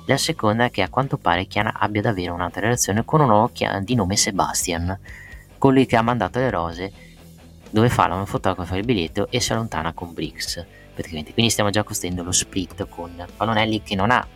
la 0.09 0.17
seconda 0.17 0.65
è 0.65 0.71
che 0.71 0.81
a 0.81 0.89
quanto 0.89 1.17
pare 1.17 1.45
Chiana 1.45 1.73
abbia 1.77 2.01
davvero 2.01 2.33
un'altra 2.33 2.61
relazione 2.61 3.05
con 3.05 3.21
un 3.21 3.29
uomo 3.29 3.51
di 3.81 3.93
nome 3.93 4.17
Sebastian, 4.17 4.97
colui 5.59 5.85
che 5.85 5.97
ha 5.97 6.01
mandato 6.01 6.39
le 6.39 6.49
rose, 6.49 6.91
dove 7.69 7.89
Fallon 7.89 8.25
fotografa 8.25 8.75
il 8.75 8.85
biglietto 8.85 9.29
e 9.29 9.39
si 9.39 9.53
allontana 9.53 9.93
con 9.93 10.11
Briggs. 10.13 10.65
Praticamente. 10.95 11.33
Quindi 11.33 11.51
stiamo 11.51 11.69
già 11.69 11.83
costruendo 11.83 12.23
lo 12.23 12.31
split 12.31 12.89
con 12.89 13.23
Fallonelli 13.35 13.83
che 13.83 13.95
non 13.95 14.09
ha 14.09 14.27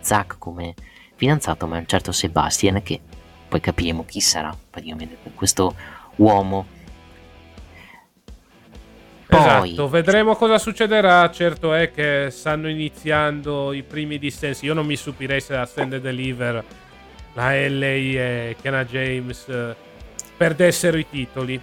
Zack 0.00 0.36
come 0.38 0.74
fidanzato, 1.14 1.66
ma 1.66 1.76
è 1.76 1.80
un 1.80 1.86
certo 1.86 2.12
Sebastian 2.12 2.82
che 2.82 3.00
poi 3.48 3.60
capiremo 3.60 4.04
chi 4.04 4.20
sarà 4.20 4.54
praticamente 4.70 5.16
questo 5.34 5.74
uomo 6.16 6.66
Poi, 9.34 9.70
Esatto, 9.70 9.88
vedremo 9.88 10.36
cosa 10.36 10.58
succederà. 10.58 11.30
Certo 11.30 11.74
è 11.74 11.90
che 11.90 12.28
stanno 12.30 12.68
iniziando 12.68 13.72
i 13.72 13.82
primi 13.82 14.18
dissensi. 14.18 14.66
Io 14.66 14.74
non 14.74 14.86
mi 14.86 14.96
stupirei 14.96 15.40
se 15.40 15.54
la 15.54 15.66
Stand 15.66 15.94
and 15.94 16.02
Deliver, 16.02 16.64
la 17.32 17.50
LA 17.50 17.86
e 17.86 18.56
Kiana 18.60 18.84
James 18.84 19.48
eh, 19.48 19.74
perdessero 20.36 20.96
i 20.96 21.06
titoli. 21.08 21.60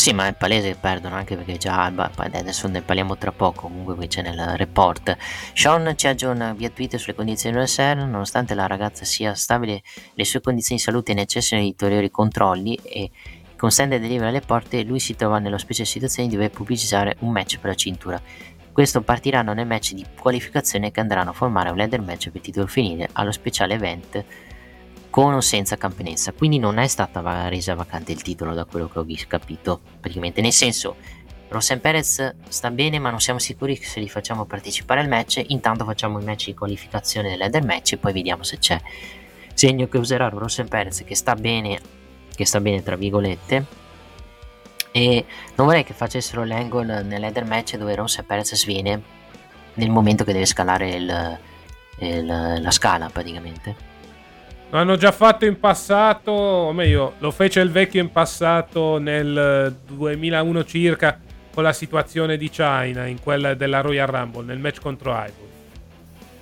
Sì, 0.00 0.14
ma 0.14 0.28
è 0.28 0.32
palese 0.32 0.70
che 0.70 0.76
perdono 0.80 1.14
anche 1.16 1.36
perché 1.36 1.58
già 1.58 1.84
Alba, 1.84 2.10
adesso 2.16 2.66
ne 2.68 2.80
parliamo 2.80 3.18
tra 3.18 3.32
poco, 3.32 3.66
comunque 3.66 3.94
qui 3.96 4.06
c'è 4.06 4.22
nel 4.22 4.56
report. 4.56 5.14
Sean 5.52 5.92
ci 5.94 6.06
aggiorna 6.06 6.54
via 6.54 6.70
Twitter 6.70 6.98
sulle 6.98 7.14
condizioni 7.14 7.54
del 7.54 7.68
SER, 7.68 7.98
nonostante 7.98 8.54
la 8.54 8.66
ragazza 8.66 9.04
sia 9.04 9.34
stabile, 9.34 9.82
le 10.14 10.24
sue 10.24 10.40
condizioni 10.40 10.80
di 10.80 10.86
salute 10.86 11.12
necessitano 11.12 11.60
di 11.60 11.68
ulteriori 11.68 12.10
controlli 12.10 12.80
e 12.82 13.10
con 13.60 13.70
Stand 13.70 13.92
and 13.92 14.00
Deliver 14.00 14.28
alle 14.28 14.40
porte 14.40 14.82
lui 14.84 15.00
si 15.00 15.14
trova 15.14 15.38
nello 15.38 15.58
speciale 15.58 15.86
situazione 15.86 16.30
di 16.30 16.34
dover 16.34 16.50
pubblicizzare 16.50 17.16
un 17.18 17.30
match 17.30 17.58
per 17.58 17.68
la 17.68 17.76
cintura. 17.76 18.22
Questo 18.72 19.02
partiranno 19.02 19.52
nel 19.52 19.66
match 19.66 19.92
di 19.92 20.02
qualificazione 20.18 20.90
che 20.90 20.98
andranno 20.98 21.28
a 21.28 21.32
formare 21.34 21.68
un 21.68 21.76
ladder 21.76 22.00
match 22.00 22.30
per 22.30 22.40
titolo 22.40 22.66
finire 22.66 23.10
allo 23.12 23.32
speciale 23.32 23.74
event 23.74 24.24
con 25.10 25.34
o 25.34 25.42
senza 25.42 25.76
campionessa. 25.76 26.32
Quindi 26.32 26.58
non 26.58 26.78
è 26.78 26.86
stata 26.86 27.48
resa 27.48 27.74
vacante 27.74 28.12
il 28.12 28.22
titolo 28.22 28.54
da 28.54 28.64
quello 28.64 28.88
che 28.88 28.98
ho 28.98 29.06
capito. 29.28 29.82
Praticamente, 30.00 30.40
nel 30.40 30.52
senso, 30.52 30.96
Rosen 31.48 31.82
Perez 31.82 32.36
sta 32.48 32.70
bene, 32.70 32.98
ma 32.98 33.10
non 33.10 33.20
siamo 33.20 33.38
sicuri 33.38 33.78
che 33.78 33.84
se 33.84 34.00
li 34.00 34.08
facciamo 34.08 34.46
partecipare 34.46 35.00
al 35.00 35.08
match. 35.08 35.44
Intanto 35.48 35.84
facciamo 35.84 36.18
il 36.18 36.24
match 36.24 36.46
di 36.46 36.54
qualificazione 36.54 37.28
del 37.28 37.38
ladder 37.38 37.66
match 37.66 37.92
e 37.92 37.98
poi 37.98 38.14
vediamo 38.14 38.42
se 38.42 38.56
c'è. 38.56 38.80
Segno 39.52 39.86
che 39.86 39.98
userà 39.98 40.30
Rosen 40.30 40.66
Perez 40.66 41.04
che 41.04 41.14
sta 41.14 41.34
bene, 41.34 41.98
che 42.40 42.46
sta 42.46 42.58
bene 42.58 42.82
tra 42.82 42.96
virgolette. 42.96 43.64
E 44.92 45.24
non 45.56 45.66
vorrei 45.66 45.84
che 45.84 45.92
facessero 45.92 46.42
l'angle 46.44 47.02
nel 47.02 47.20
ladder 47.20 47.44
match 47.44 47.76
dove 47.76 47.94
Rosen 47.94 48.24
Perez 48.24 48.54
sviene 48.54 49.02
nel 49.74 49.90
momento 49.90 50.24
che 50.24 50.32
deve 50.32 50.46
scalare 50.46 50.88
il- 50.88 51.38
il- 51.98 52.26
la 52.26 52.70
scala 52.70 53.10
praticamente. 53.10 53.88
Lo 54.70 54.78
hanno 54.78 54.96
già 54.96 55.12
fatto 55.12 55.44
in 55.44 55.58
passato, 55.60 56.30
o 56.30 56.72
meglio, 56.72 57.14
lo 57.18 57.30
fece 57.30 57.60
il 57.60 57.70
vecchio 57.70 58.00
in 58.00 58.10
passato 58.10 58.98
nel 58.98 59.76
2001 59.86 60.64
circa 60.64 61.18
con 61.52 61.62
la 61.62 61.72
situazione 61.74 62.38
di 62.38 62.48
China 62.48 63.04
in 63.04 63.20
quella 63.20 63.52
della 63.54 63.82
Royal 63.82 64.06
Rumble 64.06 64.44
nel 64.44 64.58
match 64.58 64.80
contro 64.80 65.10
Ivory. 65.10 65.48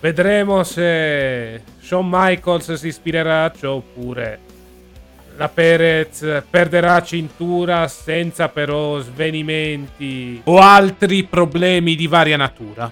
Vedremo 0.01 0.63
se 0.63 1.61
Shawn 1.81 2.09
Michaels 2.09 2.75
si 2.75 2.87
ispirerà 2.87 3.45
a 3.45 3.51
ciò 3.51 3.73
oppure 3.73 4.47
la 5.39 5.49
Perez 5.49 6.43
perderà 6.51 7.01
cintura 7.01 7.87
senza 7.87 8.49
però 8.49 8.99
svenimenti 8.99 10.41
o 10.45 10.59
altri 10.59 11.23
problemi 11.25 11.95
di 11.95 12.09
varia 12.09 12.37
natura. 12.37 12.91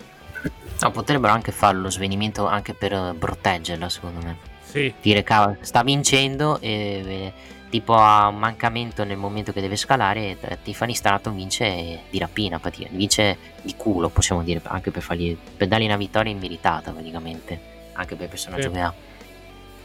No, 0.78 0.90
potrebbero 0.92 1.32
anche 1.32 1.50
fare 1.50 1.76
lo 1.76 1.90
svenimento 1.90 2.46
anche 2.46 2.72
per 2.72 2.92
eh, 2.92 3.14
proteggerla, 3.18 3.88
secondo 3.88 4.24
me. 4.24 4.36
Sì, 4.62 4.92
Dire, 5.02 5.24
cavolo, 5.24 5.56
sta 5.62 5.82
vincendo 5.82 6.60
e 6.60 6.70
eh, 6.70 7.32
tipo 7.68 7.94
ha 7.94 8.28
un 8.28 8.36
mancamento 8.36 9.02
nel 9.02 9.16
momento 9.16 9.52
che 9.52 9.60
deve 9.60 9.74
scalare, 9.74 10.36
eh, 10.38 10.58
Tiffany 10.62 10.94
Stratton 10.94 11.34
vince 11.34 12.02
di 12.10 12.18
rapina, 12.18 12.60
vince 12.90 13.38
di 13.62 13.74
culo, 13.76 14.08
possiamo 14.08 14.42
dire, 14.44 14.60
anche 14.64 14.92
per, 14.92 15.02
fargli, 15.02 15.36
per 15.56 15.66
dargli 15.66 15.86
una 15.86 15.96
vittoria 15.96 16.30
immeritata, 16.30 16.92
praticamente, 16.92 17.58
anche 17.94 18.14
per 18.14 18.24
il 18.24 18.30
personaggio 18.30 18.68
Sì. 18.68 18.70
che 18.70 18.80
ha. 18.80 18.94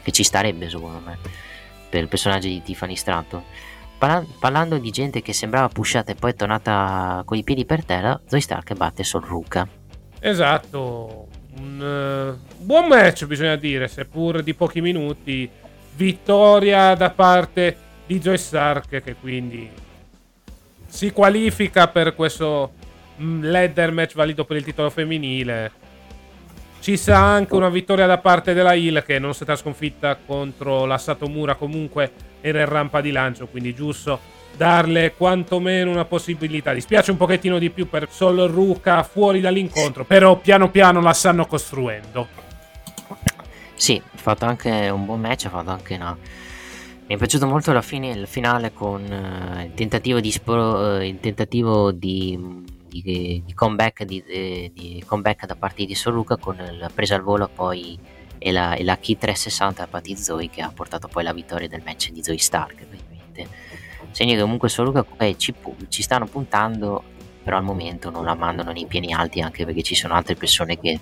Che 0.02 0.10
ci 0.12 0.22
starebbe, 0.24 0.68
secondo 0.68 1.00
me, 1.04 1.18
per 1.92 2.00
il 2.00 2.08
personaggio 2.08 2.48
di 2.48 2.62
Tiffany 2.62 2.96
Stratton. 2.96 3.42
Parla- 3.98 4.24
parlando 4.38 4.78
di 4.78 4.90
gente 4.90 5.20
che 5.20 5.34
sembrava 5.34 5.68
pushata 5.68 6.10
e 6.10 6.14
poi 6.14 6.30
è 6.30 6.34
tornata 6.34 7.22
con 7.26 7.36
i 7.36 7.44
piedi 7.44 7.66
per 7.66 7.84
terra, 7.84 8.18
Zoe 8.26 8.40
Stark 8.40 8.72
batte 8.72 9.04
Sol 9.04 9.22
Ruka. 9.22 9.68
Esatto, 10.18 11.28
un 11.58 12.38
eh, 12.38 12.54
buon 12.56 12.86
match 12.86 13.26
bisogna 13.26 13.56
dire, 13.56 13.88
seppur 13.88 14.42
di 14.42 14.54
pochi 14.54 14.80
minuti. 14.80 15.50
Vittoria 15.94 16.94
da 16.94 17.10
parte 17.10 17.76
di 18.06 18.18
Joy 18.18 18.38
Stark 18.38 19.02
che 19.02 19.14
quindi 19.20 19.68
si 20.86 21.10
qualifica 21.12 21.88
per 21.88 22.14
questo 22.14 22.72
mm, 23.20 23.44
ladder 23.44 23.92
match 23.92 24.14
valido 24.14 24.46
per 24.46 24.56
il 24.56 24.64
titolo 24.64 24.88
femminile. 24.88 25.81
Ci 26.82 26.96
sa 26.96 27.32
anche 27.32 27.54
una 27.54 27.68
vittoria 27.68 28.06
da 28.06 28.18
parte 28.18 28.54
della 28.54 28.74
Hill 28.74 29.04
che 29.04 29.20
non 29.20 29.30
è 29.30 29.34
stata 29.34 29.54
sconfitta 29.54 30.16
contro 30.16 30.84
la 30.84 30.98
Satomura, 30.98 31.54
comunque 31.54 32.10
era 32.40 32.58
in 32.58 32.68
rampa 32.68 33.00
di 33.00 33.12
lancio, 33.12 33.46
quindi 33.46 33.72
giusto 33.72 34.18
darle 34.56 35.14
quantomeno 35.16 35.92
una 35.92 36.06
possibilità. 36.06 36.72
Dispiace 36.72 37.12
un 37.12 37.18
pochettino 37.18 37.60
di 37.60 37.70
più 37.70 37.88
per 37.88 38.08
Sol 38.10 38.36
Ruka 38.50 39.04
fuori 39.04 39.40
dall'incontro, 39.40 40.04
però 40.04 40.38
piano 40.38 40.70
piano 40.70 41.00
la 41.00 41.12
stanno 41.12 41.46
costruendo. 41.46 42.26
Sì, 43.74 44.02
ha 44.04 44.18
fatto 44.18 44.46
anche 44.46 44.88
un 44.88 45.04
buon 45.04 45.20
match, 45.20 45.44
ha 45.44 45.50
fatto 45.50 45.70
anche 45.70 45.94
una... 45.94 46.18
Mi 47.06 47.14
è 47.14 47.16
piaciuto 47.16 47.46
molto 47.46 47.72
la 47.72 47.82
fine, 47.82 48.10
il 48.10 48.26
finale 48.26 48.72
con 48.72 49.04
eh, 49.04 49.66
il 49.66 49.74
tentativo 49.74 50.18
di, 50.18 50.32
spro- 50.32 50.96
eh, 50.96 51.06
il 51.06 51.20
tentativo 51.20 51.92
di, 51.92 52.36
di- 53.00 53.42
di 53.44 53.54
comeback, 53.54 54.04
di, 54.04 54.22
di 54.74 55.02
comeback 55.06 55.46
da 55.46 55.54
parte 55.54 55.84
di 55.84 55.94
Soruka 55.94 56.36
con 56.36 56.56
la 56.56 56.90
presa 56.92 57.14
al 57.14 57.22
volo 57.22 57.48
poi 57.48 57.98
e 58.38 58.52
la, 58.52 58.74
e 58.74 58.82
la 58.82 58.98
key 58.98 59.16
360 59.16 59.82
da 59.82 59.88
parte 59.88 60.08
di 60.08 60.16
Zoe 60.16 60.50
che 60.50 60.60
ha 60.60 60.70
portato 60.70 61.08
poi 61.08 61.22
la 61.22 61.32
vittoria 61.32 61.68
del 61.68 61.82
match 61.84 62.10
di 62.10 62.22
Zoe 62.22 62.38
Stark. 62.38 62.84
praticamente. 62.84 63.48
Segno 64.10 64.34
che 64.34 64.40
comunque 64.40 64.68
Soruka 64.68 65.06
eh, 65.18 65.38
ci, 65.38 65.54
ci 65.88 66.02
stanno 66.02 66.26
puntando, 66.26 67.02
però 67.42 67.56
al 67.56 67.64
momento 67.64 68.10
non 68.10 68.24
la 68.24 68.34
mandano 68.34 68.72
nei 68.72 68.86
piani 68.86 69.14
alti 69.14 69.40
anche 69.40 69.64
perché 69.64 69.82
ci 69.82 69.94
sono 69.94 70.14
altre 70.14 70.34
persone 70.34 70.78
che 70.78 70.98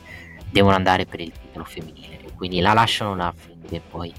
devono 0.51 0.76
andare 0.76 1.07
per 1.07 1.20
il 1.20 1.32
titolo 1.32 1.64
femminile 1.64 2.20
quindi 2.41 2.61
la 2.61 2.72
lasciano 2.72 3.14
là 3.14 3.34
finché 3.36 3.82
poi 3.86 4.11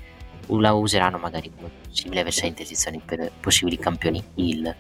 la 0.60 0.74
useranno 0.74 1.18
magari 1.18 1.52
come 1.56 1.72
possibile 1.88 2.20
avversario 2.20 2.50
in 2.50 2.56
transizione 2.56 3.02
per 3.04 3.32
possibili 3.40 3.80
campioni 3.80 4.24
heel 4.36 4.76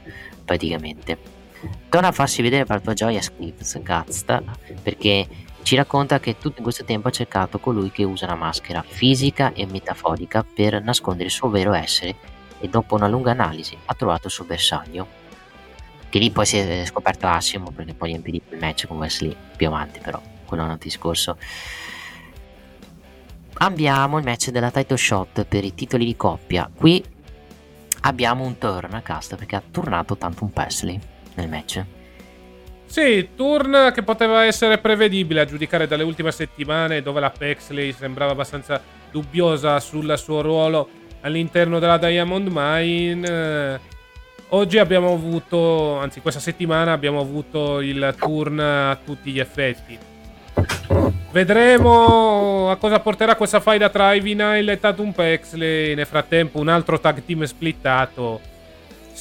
praticamente 0.46 1.18
torna 1.90 2.08
a 2.08 2.12
farsi 2.12 2.42
vedere 2.42 2.66
per 2.66 2.78
la 2.78 2.82
tua 2.82 2.94
gioia 2.94 3.22
Scripps 3.22 3.82
Gazta 3.82 4.42
perché 4.82 5.28
ci 5.64 5.76
racconta 5.76 6.20
che 6.20 6.38
tutto 6.38 6.62
questo 6.62 6.84
tempo 6.84 7.08
ha 7.08 7.12
cercato 7.12 7.60
colui 7.60 7.92
che 7.92 8.04
usa 8.04 8.26
una 8.26 8.36
maschera 8.36 8.84
fisica 8.86 9.54
e 9.54 9.66
metaforica 9.66 10.44
per 10.44 10.82
nascondere 10.82 11.26
il 11.26 11.32
suo 11.32 11.50
vero 11.50 11.74
essere 11.74 12.16
e 12.60 12.68
dopo 12.68 12.96
una 12.96 13.08
lunga 13.08 13.32
analisi 13.32 13.78
ha 13.86 13.94
trovato 13.94 14.28
il 14.28 14.34
suo 14.34 14.46
bersaglio 14.46 15.20
che 16.10 16.20
lì 16.20 16.32
poi 16.32 16.46
si 16.46 16.58
è 16.58 16.84
scoperto 16.86 17.28
Assimo 17.28 17.72
perché 17.72 17.94
poi 17.94 18.12
impedito 18.12 18.54
il 18.54 18.60
match 18.60 18.88
con 18.88 18.98
Wesley 18.98 19.36
più 19.56 19.68
avanti 19.68 20.00
però 20.00 20.22
quello 20.52 20.64
è 20.64 20.66
un 20.66 20.74
altro 20.74 20.90
discorso. 20.90 21.38
Abbiamo 23.54 24.18
il 24.18 24.26
match 24.26 24.50
della 24.50 24.70
title 24.70 24.98
shot 24.98 25.46
per 25.46 25.64
i 25.64 25.74
titoli 25.74 26.04
di 26.04 26.18
coppia. 26.18 26.70
Qui 26.74 27.02
abbiamo 28.02 28.44
un 28.44 28.58
turn 28.58 28.94
a 28.94 29.02
cast 29.02 29.38
perché 29.38 29.56
ha 29.56 29.64
turnato 29.72 30.18
tanto 30.18 30.44
un 30.44 30.52
Presley 30.52 31.00
nel 31.36 31.50
match 31.50 31.84
Sì, 32.86 33.30
turn 33.36 33.92
che 33.94 34.04
poteva 34.04 34.46
essere 34.46 34.78
prevedibile 34.78 35.42
a 35.42 35.46
giudicare 35.46 35.88
dalle 35.88 36.04
ultime 36.04 36.32
settimane 36.32 37.02
dove 37.02 37.20
la 37.20 37.30
Pexley 37.30 37.94
sembrava 37.94 38.32
abbastanza 38.32 38.82
dubbiosa 39.12 39.80
sul 39.80 40.18
suo 40.18 40.42
ruolo 40.42 40.90
all'interno 41.22 41.80
della 41.80 41.98
Diamond 41.98 42.50
Mine. 42.52 43.28
Eh, 43.28 44.00
Oggi 44.54 44.80
abbiamo 44.80 45.14
avuto, 45.14 45.98
anzi 45.98 46.20
questa 46.20 46.42
settimana 46.42 46.92
abbiamo 46.92 47.22
avuto 47.22 47.80
il 47.80 48.14
turn 48.20 48.60
a 48.60 49.00
tutti 49.02 49.32
gli 49.32 49.40
effetti. 49.40 49.98
Vedremo 51.32 52.70
a 52.70 52.76
cosa 52.76 53.00
porterà 53.00 53.36
questa 53.36 53.62
faida 53.62 53.88
tra 53.88 54.12
Ivy 54.12 54.34
Nile 54.34 54.74
e 54.74 54.80
Tatum 54.80 55.14
Pexley. 55.14 55.96
Nel 55.96 56.06
frattempo 56.06 56.60
un 56.60 56.68
altro 56.68 57.00
tag 57.00 57.24
team 57.24 57.46
splittato. 57.46 58.42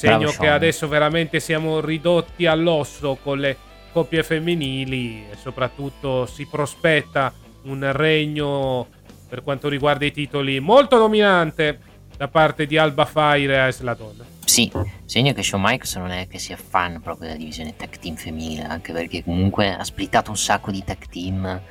Segno 0.07 0.31
che 0.31 0.47
adesso 0.47 0.87
veramente 0.87 1.39
siamo 1.39 1.79
ridotti 1.79 2.45
all'osso 2.45 3.17
con 3.21 3.37
le 3.37 3.55
coppie 3.91 4.23
femminili 4.23 5.25
e 5.29 5.35
soprattutto 5.35 6.25
si 6.25 6.47
prospetta 6.47 7.33
un 7.63 7.87
regno 7.91 8.87
per 9.29 9.43
quanto 9.43 9.69
riguarda 9.69 10.05
i 10.05 10.11
titoli 10.11 10.59
molto 10.59 10.97
dominante 10.97 11.79
da 12.17 12.27
parte 12.27 12.65
di 12.65 12.77
Alba 12.77 13.05
Fire 13.05 13.63
e 13.63 13.67
Ice 13.67 13.83
la 13.83 13.93
donna. 13.93 14.25
Sì, 14.43 14.71
segno 15.05 15.33
che 15.33 15.43
Shawn 15.43 15.61
Michaels 15.61 15.95
non 15.95 16.09
è 16.11 16.27
che 16.27 16.39
sia 16.39 16.57
fan 16.57 16.99
proprio 17.01 17.27
della 17.27 17.39
divisione 17.39 17.75
tag 17.75 17.97
team 17.97 18.15
femminile, 18.15 18.63
anche 18.63 18.91
perché 18.91 19.23
comunque 19.23 19.73
ha 19.73 19.83
splittato 19.83 20.31
un 20.31 20.37
sacco 20.37 20.71
di 20.71 20.83
tag 20.83 21.07
team, 21.07 21.61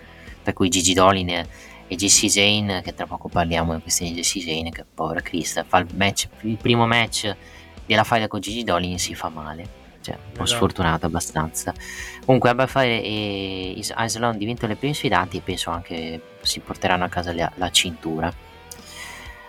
per 0.42 0.52
cui 0.54 0.68
Gigi 0.68 0.94
Dolin 0.94 1.28
e 1.30 1.46
e 1.92 1.96
Jesse 1.96 2.28
Zane, 2.28 2.82
che 2.82 2.94
tra 2.94 3.04
poco 3.04 3.28
parliamo 3.28 3.74
di 3.74 3.82
questione 3.82 4.12
di 4.12 4.18
Jesse 4.18 4.40
Zane, 4.40 4.70
che 4.70 4.84
povera 4.94 5.20
Krista, 5.22 5.64
fa 5.64 5.78
il, 5.78 5.88
match, 5.96 6.28
il 6.42 6.56
primo 6.56 6.86
match 6.86 7.34
della 7.90 8.04
faida 8.04 8.28
con 8.28 8.38
Gigi 8.40 8.62
Dolin 8.62 9.00
si 9.00 9.16
fa 9.16 9.30
male, 9.30 9.66
cioè 10.00 10.14
un 10.14 10.32
po' 10.32 10.44
Esatto. 10.44 10.58
sfortunata 10.58 11.06
abbastanza. 11.06 11.74
Comunque 12.24 12.48
Alba 12.48 12.68
Fire 12.68 13.02
e 13.02 13.72
Is- 13.76 13.92
Island 13.96 14.38
diventano 14.38 14.72
le 14.72 14.78
prime 14.78 14.94
sfidanti 14.94 15.38
e 15.38 15.40
penso 15.40 15.70
anche 15.70 16.20
si 16.42 16.60
porteranno 16.60 17.04
a 17.04 17.08
casa 17.08 17.32
la, 17.32 17.50
la 17.56 17.70
cintura. 17.70 18.32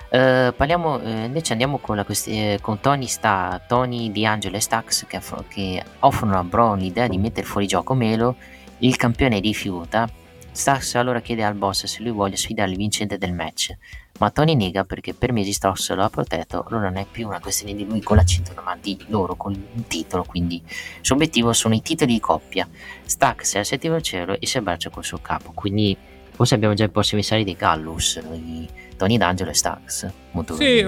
Uh, 0.09 0.53
parliamo 0.53 0.95
uh, 0.95 1.07
invece 1.07 1.53
andiamo 1.53 1.77
con, 1.77 2.01
quest- 2.03 2.27
eh, 2.27 2.57
con 2.61 2.81
Tony, 2.81 3.07
Sta- 3.07 3.61
Tony 3.65 4.11
D'Angelo 4.11 4.57
e 4.57 4.59
Stax 4.59 5.05
che, 5.05 5.15
aff- 5.17 5.43
che, 5.47 5.81
offrono 5.99 6.37
a 6.37 6.43
Bro 6.43 6.73
l'idea 6.73 7.07
di 7.07 7.17
mettere 7.17 7.45
fuori 7.45 7.67
gioco 7.67 7.93
Melo. 7.93 8.35
Il 8.79 8.95
campione 8.97 9.39
rifiuta. 9.39 10.09
Stax 10.51 10.95
allora 10.95 11.21
chiede 11.21 11.43
al 11.43 11.53
boss 11.53 11.85
se 11.85 12.01
lui 12.01 12.11
voglia 12.11 12.35
sfidare 12.35 12.71
il 12.71 12.77
vincente 12.77 13.17
del 13.17 13.33
match, 13.33 13.73
ma 14.19 14.29
Tony 14.29 14.53
nega 14.55 14.83
perché 14.83 15.13
per 15.13 15.31
mesi 15.31 15.53
Stax 15.53 15.93
lo 15.93 16.03
ha 16.03 16.09
protetto. 16.09 16.63
Allora 16.67 16.89
non 16.89 16.97
è 16.97 17.05
più 17.09 17.27
una 17.27 17.39
questione 17.39 17.73
di 17.73 17.85
lui 17.85 18.01
con 18.01 18.17
la 18.17 18.23
cintura, 18.25 18.61
ma 18.61 18.77
di 18.79 18.97
loro 19.07 19.35
con 19.35 19.53
il 19.53 19.87
titolo. 19.87 20.23
Quindi 20.23 20.61
il 20.65 20.99
suo 21.01 21.15
obiettivo 21.15 21.53
sono 21.53 21.73
i 21.73 21.81
titoli 21.81 22.13
di 22.13 22.19
coppia. 22.19 22.67
Stax 23.05 23.55
è 23.55 23.59
al 23.59 23.65
settimo 23.65 23.99
cielo 24.01 24.37
e 24.39 24.45
si 24.45 24.57
abbraccia 24.57 24.89
col 24.89 25.05
suo 25.05 25.19
capo. 25.19 25.51
Quindi 25.53 25.97
forse 26.29 26.55
abbiamo 26.55 26.73
già 26.73 26.83
i 26.83 26.89
prossimi 26.89 27.23
sali 27.23 27.43
dei 27.43 27.55
Gallus. 27.55 28.17
Noi 28.17 28.67
Tony 28.97 29.17
D'Angelo 29.17 29.49
e 29.49 29.53
Stax. 29.55 30.11
Molto 30.31 30.55
sì, 30.55 30.85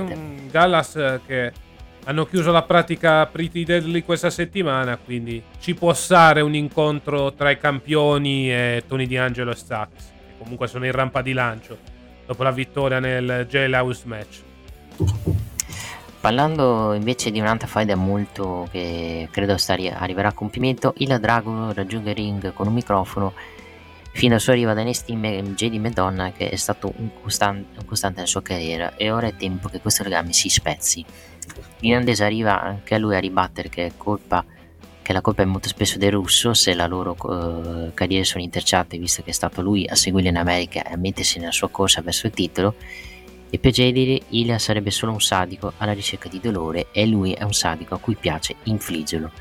Gallas 0.52 0.96
eh, 0.96 1.20
che 1.26 1.52
hanno 2.06 2.26
chiuso 2.26 2.52
la 2.52 2.64
pratica 2.64 3.26
Pretty 3.26 3.64
Deadly 3.64 4.04
questa 4.04 4.30
settimana, 4.30 4.98
quindi 4.98 5.42
ci 5.60 5.74
può 5.74 5.94
stare 5.94 6.42
un 6.42 6.54
incontro 6.54 7.34
tra 7.34 7.50
i 7.50 7.58
campioni 7.58 8.52
e 8.52 8.84
Tony 8.88 9.08
D'Angelo 9.08 9.52
e 9.52 9.56
Stax, 9.56 9.90
che 9.90 10.34
comunque 10.38 10.68
sono 10.68 10.86
in 10.86 10.92
rampa 10.92 11.22
di 11.22 11.34
lancio 11.34 11.78
dopo 12.26 12.44
la 12.44 12.52
vittoria 12.52 13.00
nel 13.00 13.46
Jailhouse 13.48 14.04
match. 14.06 14.42
Parlando 16.20 16.94
invece 16.94 17.32
di 17.32 17.40
un'altra 17.40 17.68
faida 17.68 17.96
molto 17.96 18.68
che 18.72 19.28
credo 19.30 19.58
arriverà 19.68 20.30
a 20.30 20.34
compimento, 20.34 20.94
il 20.98 21.18
Dragon 21.20 21.74
raggiunge 21.74 22.12
il 22.12 22.16
ring 22.16 22.54
con 22.54 22.68
un 22.68 22.74
microfono 22.74 23.34
fino 24.14 24.36
al 24.36 24.40
suo 24.40 24.54
arrivo 24.54 24.70
ad 24.72 24.78
NXT 24.78 25.12
JD 25.56 25.76
Madonna 25.76 26.32
che 26.32 26.50
è 26.50 26.56
stato 26.56 26.94
un 26.98 27.10
costante, 27.22 27.80
un 27.80 27.86
costante 27.86 28.18
nella 28.18 28.30
sua 28.30 28.42
carriera. 28.42 28.96
E 28.96 29.12
ora 29.12 29.28
è 29.28 29.36
tempo 29.36 29.70
che 29.70 29.80
questo 29.80 30.04
legame 30.04 30.34
si 30.34 30.50
spezzi. 30.50 31.04
L'irlandese 31.80 32.24
arriva 32.24 32.62
anche 32.62 32.96
a 32.96 32.98
lui 33.00 33.16
a 33.16 33.20
ribattere 33.20 33.70
che, 33.70 33.94
colpa, 33.98 34.46
che 35.02 35.14
la 35.14 35.22
colpa 35.22 35.42
è 35.42 35.46
molto 35.46 35.68
spesso 35.68 35.98
del 35.98 36.12
russo 36.12 36.54
se 36.54 36.74
le 36.76 36.88
loro 36.88 37.18
uh, 37.20 37.94
carriere 37.94 38.24
sono 38.24 38.44
interciate 38.44 38.98
visto 38.98 39.24
che 39.24 39.32
è 39.32 39.34
stato 39.34 39.62
lui 39.62 39.86
a 39.88 39.96
seguirlo 39.96 40.30
in 40.30 40.38
America 40.38 40.84
e 40.84 40.94
a 40.94 40.98
mettersi 40.98 41.40
nella 41.40 41.52
sua 41.52 41.70
corsa 41.70 42.02
verso 42.02 42.28
il 42.28 42.34
titolo. 42.34 42.76
E 43.50 43.60
per 43.60 43.72
JD 43.72 44.26
Ilya 44.30 44.60
sarebbe 44.60 44.92
solo 44.92 45.12
un 45.12 45.22
sadico 45.22 45.74
alla 45.78 45.94
ricerca 45.94 46.30
di 46.30 46.40
dolore 46.40 46.88
e 46.92 47.06
lui 47.06 47.34
è 47.34 47.44
un 47.44 47.54
sadico 47.54 47.96
a 47.96 48.00
cui 48.00 48.16
piace 48.16 48.56
infliggerlo 48.64 49.32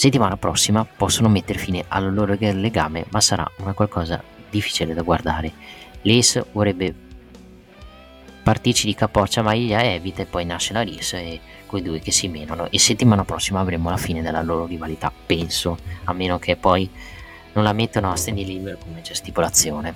settimana 0.00 0.38
prossima 0.38 0.82
possono 0.82 1.28
mettere 1.28 1.58
fine 1.58 1.84
al 1.88 2.14
loro 2.14 2.34
legame, 2.38 3.04
ma 3.10 3.20
sarà 3.20 3.46
una 3.58 3.74
qualcosa 3.74 4.22
difficile 4.48 4.94
da 4.94 5.02
guardare. 5.02 5.52
Lace 6.00 6.42
vorrebbe 6.52 6.94
partirci 8.42 8.86
di 8.86 8.94
capoccia, 8.94 9.42
ma 9.42 9.52
Ilya 9.52 9.82
evita 9.82 10.22
e 10.22 10.24
poi 10.24 10.46
nasce 10.46 10.72
la 10.72 10.80
risa 10.80 11.18
e 11.18 11.38
quei 11.66 11.82
due 11.82 11.98
che 11.98 12.12
si 12.12 12.28
menano. 12.28 12.70
E 12.70 12.78
settimana 12.78 13.24
prossima 13.24 13.60
avremo 13.60 13.90
la 13.90 13.98
fine 13.98 14.22
della 14.22 14.40
loro 14.40 14.64
rivalità, 14.64 15.12
penso, 15.26 15.76
a 16.04 16.14
meno 16.14 16.38
che 16.38 16.56
poi 16.56 16.88
non 17.52 17.62
la 17.62 17.74
mettano 17.74 18.10
a 18.10 18.16
standing 18.16 18.48
libero 18.48 18.78
come 18.78 19.02
c'è 19.02 19.12
stipulazione. 19.12 19.94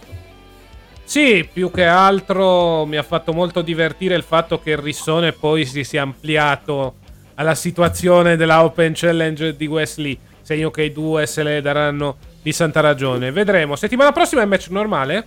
Sì, 1.03 1.49
più 1.51 1.71
che 1.71 1.87
altro 1.87 2.85
mi 2.85 2.97
ha 2.97 3.03
fatto 3.03 3.33
molto 3.33 3.63
divertire 3.63 4.17
il 4.17 4.23
fatto 4.23 4.61
che 4.61 4.73
il 4.73 4.79
rissone 4.79 5.33
poi 5.33 5.65
si 5.65 5.83
sia 5.83 6.03
ampliato 6.03 6.97
alla 7.35 7.55
situazione 7.55 8.37
della 8.37 8.65
Open 8.65 8.93
Challenge 8.95 9.57
di 9.57 9.67
Wesley. 9.67 10.19
Segno 10.43 10.71
che 10.71 10.83
i 10.83 10.93
due 10.93 11.27
se 11.27 11.43
le 11.43 11.61
daranno 11.61 12.17
di 12.43 12.53
santa 12.53 12.81
ragione. 12.81 13.31
Vedremo. 13.33 13.77
Settimana 13.77 14.13
prossima 14.13 14.43
è 14.43 14.45
match 14.45 14.69
normale? 14.69 15.27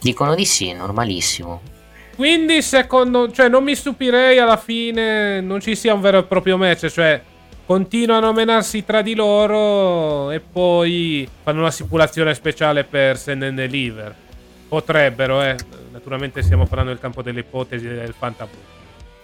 Dicono 0.00 0.34
di 0.34 0.44
sì, 0.44 0.72
normalissimo. 0.72 1.60
Quindi, 2.16 2.62
secondo. 2.62 3.30
Cioè, 3.30 3.48
non 3.48 3.62
mi 3.62 3.74
stupirei 3.74 4.38
alla 4.38 4.56
fine 4.56 5.40
non 5.40 5.60
ci 5.60 5.76
sia 5.76 5.94
un 5.94 6.00
vero 6.00 6.18
e 6.18 6.22
proprio 6.24 6.56
match. 6.56 6.88
Cioè, 6.88 7.22
continuano 7.64 8.28
a 8.28 8.32
menarsi 8.32 8.84
tra 8.84 9.02
di 9.02 9.14
loro 9.14 10.30
e 10.30 10.40
poi 10.40 11.28
fanno 11.42 11.60
una 11.60 11.70
stipulazione 11.70 12.34
speciale 12.34 12.82
per 12.82 13.16
Send 13.16 13.44
and 13.44 13.56
Deliver. 13.56 14.14
Potrebbero, 14.68 15.42
eh. 15.42 15.56
Naturalmente 15.92 16.42
stiamo 16.42 16.66
parlando 16.66 16.92
del 16.92 17.00
campo 17.00 17.22
delle 17.22 17.40
ipotesi 17.40 17.86
del 17.86 18.14
fantaboo. 18.16 18.77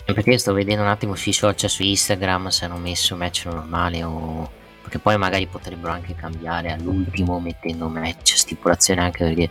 Perché 0.04 0.38
sto 0.38 0.52
vedendo 0.52 0.82
un 0.82 0.88
attimo 0.88 1.14
sui 1.14 1.32
social, 1.32 1.70
su 1.70 1.82
Instagram, 1.82 2.48
se 2.48 2.64
hanno 2.66 2.76
messo 2.76 3.16
match 3.16 3.46
normale 3.46 4.02
o... 4.04 4.50
Perché 4.82 4.98
poi 4.98 5.16
magari 5.16 5.46
potrebbero 5.46 5.92
anche 5.92 6.14
cambiare 6.14 6.70
all'ultimo 6.70 7.40
mettendo 7.40 7.88
match, 7.88 8.36
stipulazione 8.36 9.00
anche 9.00 9.24
perché 9.24 9.48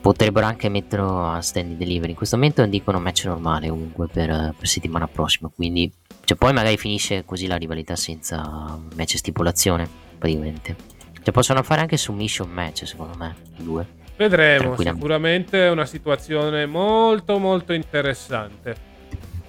potrebbero 0.00 0.46
anche 0.46 0.68
metterlo 0.68 1.30
a 1.30 1.40
stand 1.40 1.76
delivery. 1.76 2.10
In 2.10 2.16
questo 2.16 2.36
momento 2.36 2.64
dicono 2.66 3.00
match 3.00 3.24
normale 3.24 3.68
comunque 3.68 4.06
per, 4.06 4.54
per 4.56 4.68
settimana 4.68 5.08
prossima, 5.08 5.50
quindi 5.52 5.92
cioè, 6.24 6.36
poi 6.36 6.52
magari 6.52 6.76
finisce 6.76 7.24
così 7.24 7.46
la 7.46 7.56
rivalità 7.56 7.96
senza 7.96 8.78
match 8.94 9.16
stipulazione, 9.16 9.88
praticamente. 10.16 10.76
Cioè 11.20 11.32
possono 11.32 11.62
fare 11.62 11.80
anche 11.80 11.96
submission 11.96 12.48
match 12.50 12.86
secondo 12.86 13.16
me, 13.16 13.34
i 13.56 13.64
due. 13.64 13.86
Vedremo, 14.16 14.76
sicuramente 14.76 15.66
è 15.66 15.70
una 15.70 15.86
situazione 15.86 16.66
molto 16.66 17.38
molto 17.38 17.72
interessante. 17.72 18.87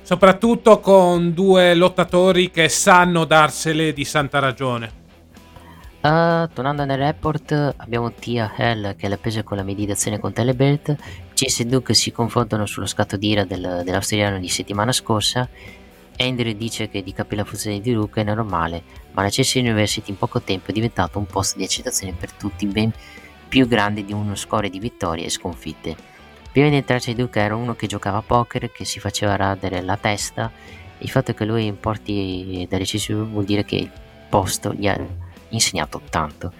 Soprattutto 0.09 0.79
con 0.79 1.35
due 1.35 1.75
lottatori 1.75 2.49
che 2.49 2.67
sanno 2.67 3.25
darsele 3.25 3.93
di 3.93 4.03
santa 4.05 4.39
ragione. 4.39 4.91
Uh, 6.01 6.49
tornando 6.51 6.83
nel 6.83 6.97
report, 6.97 7.75
abbiamo 7.77 8.11
Tia 8.13 8.51
Hell 8.57 8.95
che 8.95 9.07
la 9.07 9.17
presa 9.17 9.43
con 9.43 9.57
la 9.57 9.61
meditazione 9.61 10.17
con 10.17 10.33
Telebelt. 10.33 10.95
Chase 11.35 11.61
e 11.61 11.65
Duke 11.67 11.93
si 11.93 12.11
confrontano 12.11 12.65
sullo 12.65 12.87
scatto 12.87 13.17
d'ira 13.17 13.43
del, 13.43 13.83
dell'australiano 13.85 14.39
di 14.39 14.47
settimana 14.47 14.91
scorsa. 14.91 15.47
Andrew 16.17 16.53
dice 16.53 16.89
che 16.89 17.03
di 17.03 17.13
capire 17.13 17.43
la 17.43 17.47
funzione 17.47 17.79
di 17.79 17.93
Duke 17.93 18.21
è 18.21 18.23
normale, 18.23 18.81
ma 19.11 19.21
la 19.21 19.29
Chase 19.29 19.59
University 19.59 20.09
in 20.09 20.17
poco 20.17 20.41
tempo 20.41 20.71
è 20.71 20.73
diventato 20.73 21.19
un 21.19 21.27
posto 21.27 21.59
di 21.59 21.65
eccitazione 21.65 22.13
per 22.13 22.31
tutti, 22.31 22.65
ben 22.65 22.91
più 23.47 23.67
grande 23.67 24.03
di 24.03 24.11
uno 24.11 24.33
score 24.33 24.71
di 24.71 24.79
vittorie 24.79 25.25
e 25.25 25.29
sconfitte. 25.29 26.08
Prima 26.51 26.69
di 26.69 26.75
entrarci 26.75 27.13
Duke 27.13 27.39
era 27.39 27.55
uno 27.55 27.75
che 27.75 27.85
giocava 27.85 28.17
a 28.17 28.23
poker, 28.23 28.71
che 28.71 28.83
si 28.83 28.99
faceva 28.99 29.35
radere 29.35 29.81
la 29.81 29.97
testa. 29.97 30.51
Il 30.97 31.09
fatto 31.09 31.33
che 31.33 31.45
lui 31.45 31.65
importi 31.65 32.65
dalle 32.67 32.85
CSU 32.85 33.29
vuol 33.29 33.45
dire 33.45 33.63
che 33.63 33.75
il 33.75 33.91
posto 34.29 34.73
gli 34.73 34.87
ha 34.87 34.99
insegnato 35.49 36.01
tanto. 36.09 36.51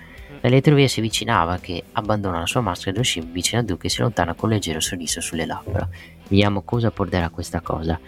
L'elettrovia 0.41 0.87
si 0.87 0.99
avvicinava 0.99 1.57
che 1.57 1.83
abbandona 1.93 2.39
la 2.39 2.45
sua 2.45 2.61
maschera 2.61 2.91
dello 2.91 3.03
scim 3.03 3.31
vicino 3.31 3.61
a 3.61 3.63
Duke 3.63 3.87
e 3.87 3.89
si 3.89 3.99
allontana 3.99 4.35
con 4.35 4.49
un 4.49 4.55
leggero 4.55 4.79
sorriso 4.79 5.21
sulle 5.21 5.45
labbra. 5.45 5.87
Vediamo 6.27 6.61
cosa 6.61 6.91
porterà 6.91 7.29
questa 7.29 7.59
cosa. 7.59 7.99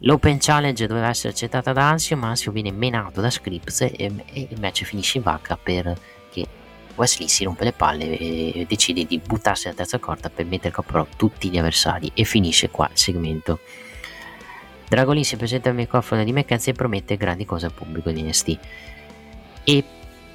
L'Open 0.00 0.36
Challenge 0.38 0.86
doveva 0.86 1.08
essere 1.08 1.30
accettata 1.30 1.72
da 1.72 1.88
Ansio, 1.88 2.16
ma 2.18 2.28
Ansio 2.28 2.52
viene 2.52 2.70
menato 2.70 3.22
da 3.22 3.30
Scripps 3.30 3.80
e, 3.80 3.94
e 3.96 4.48
il 4.50 4.60
match 4.60 4.84
finisce 4.84 5.16
in 5.16 5.24
vacca 5.24 5.56
perché 5.56 5.96
Wesley 6.96 7.28
si 7.28 7.44
rompe 7.44 7.64
le 7.64 7.72
palle 7.72 8.18
e 8.18 8.66
decide 8.68 9.04
di 9.04 9.18
buttarsi 9.18 9.68
alla 9.68 9.76
terza 9.76 9.98
corda 9.98 10.30
per 10.30 10.44
mettere 10.46 10.74
capo 10.74 11.06
tutti 11.16 11.48
gli 11.48 11.58
avversari 11.58 12.10
e 12.14 12.24
finisce 12.24 12.70
qua 12.70 12.88
il 12.90 12.98
segmento. 12.98 13.60
Dragolin 14.88 15.24
si 15.24 15.36
presenta 15.36 15.68
al 15.68 15.74
microfono 15.74 16.24
di 16.24 16.32
McKenzie 16.32 16.72
e 16.72 16.74
promette 16.74 17.16
grandi 17.16 17.44
cose 17.44 17.66
al 17.66 17.72
pubblico 17.72 18.10
di 18.10 18.22
NST. 18.22 18.58
E 19.64 19.84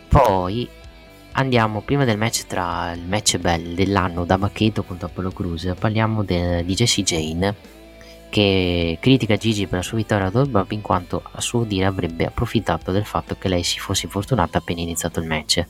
poi 0.07 0.67
andiamo 1.33 1.81
prima 1.81 2.03
del 2.03 2.17
match 2.17 2.45
tra 2.47 2.91
il 2.91 3.01
match 3.01 3.37
bell 3.37 3.73
dell'anno 3.73 4.25
da 4.25 4.37
Bacchetto 4.37 4.83
contro 4.83 5.07
Apollo 5.07 5.31
Cruz. 5.31 5.73
Parliamo 5.79 6.23
de, 6.23 6.65
di 6.65 6.73
Jessie 6.73 7.03
Jane 7.03 7.79
che 8.29 8.97
critica 9.01 9.35
Gigi 9.35 9.67
per 9.67 9.79
la 9.79 9.83
sua 9.83 9.97
vittoria 9.97 10.27
ad 10.27 10.35
All 10.35 10.65
in 10.69 10.81
quanto 10.81 11.21
a 11.29 11.41
suo 11.41 11.63
dire 11.63 11.85
avrebbe 11.85 12.25
approfittato 12.25 12.91
del 12.91 13.05
fatto 13.05 13.35
che 13.37 13.49
lei 13.49 13.61
si 13.61 13.77
fosse 13.77 14.05
infortunata 14.05 14.57
appena 14.57 14.79
iniziato 14.79 15.19
il 15.19 15.27
match 15.27 15.65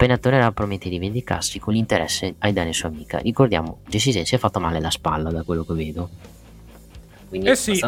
Appena 0.00 0.16
tornerà 0.16 0.50
promette 0.50 0.88
di 0.88 0.98
vendicarsi 0.98 1.58
con 1.58 1.74
l'interesse 1.74 2.36
ai 2.38 2.54
danni 2.54 2.72
sua 2.72 2.88
amica. 2.88 3.18
Ricordiamo, 3.18 3.80
Jessie 3.86 4.24
si 4.24 4.34
è 4.34 4.38
fatto 4.38 4.58
male 4.58 4.80
la 4.80 4.88
spalla 4.88 5.30
da 5.30 5.42
quello 5.42 5.62
che 5.62 5.74
vedo. 5.74 6.08
Quindi 7.28 7.50
eh 7.50 7.54
sì, 7.54 7.78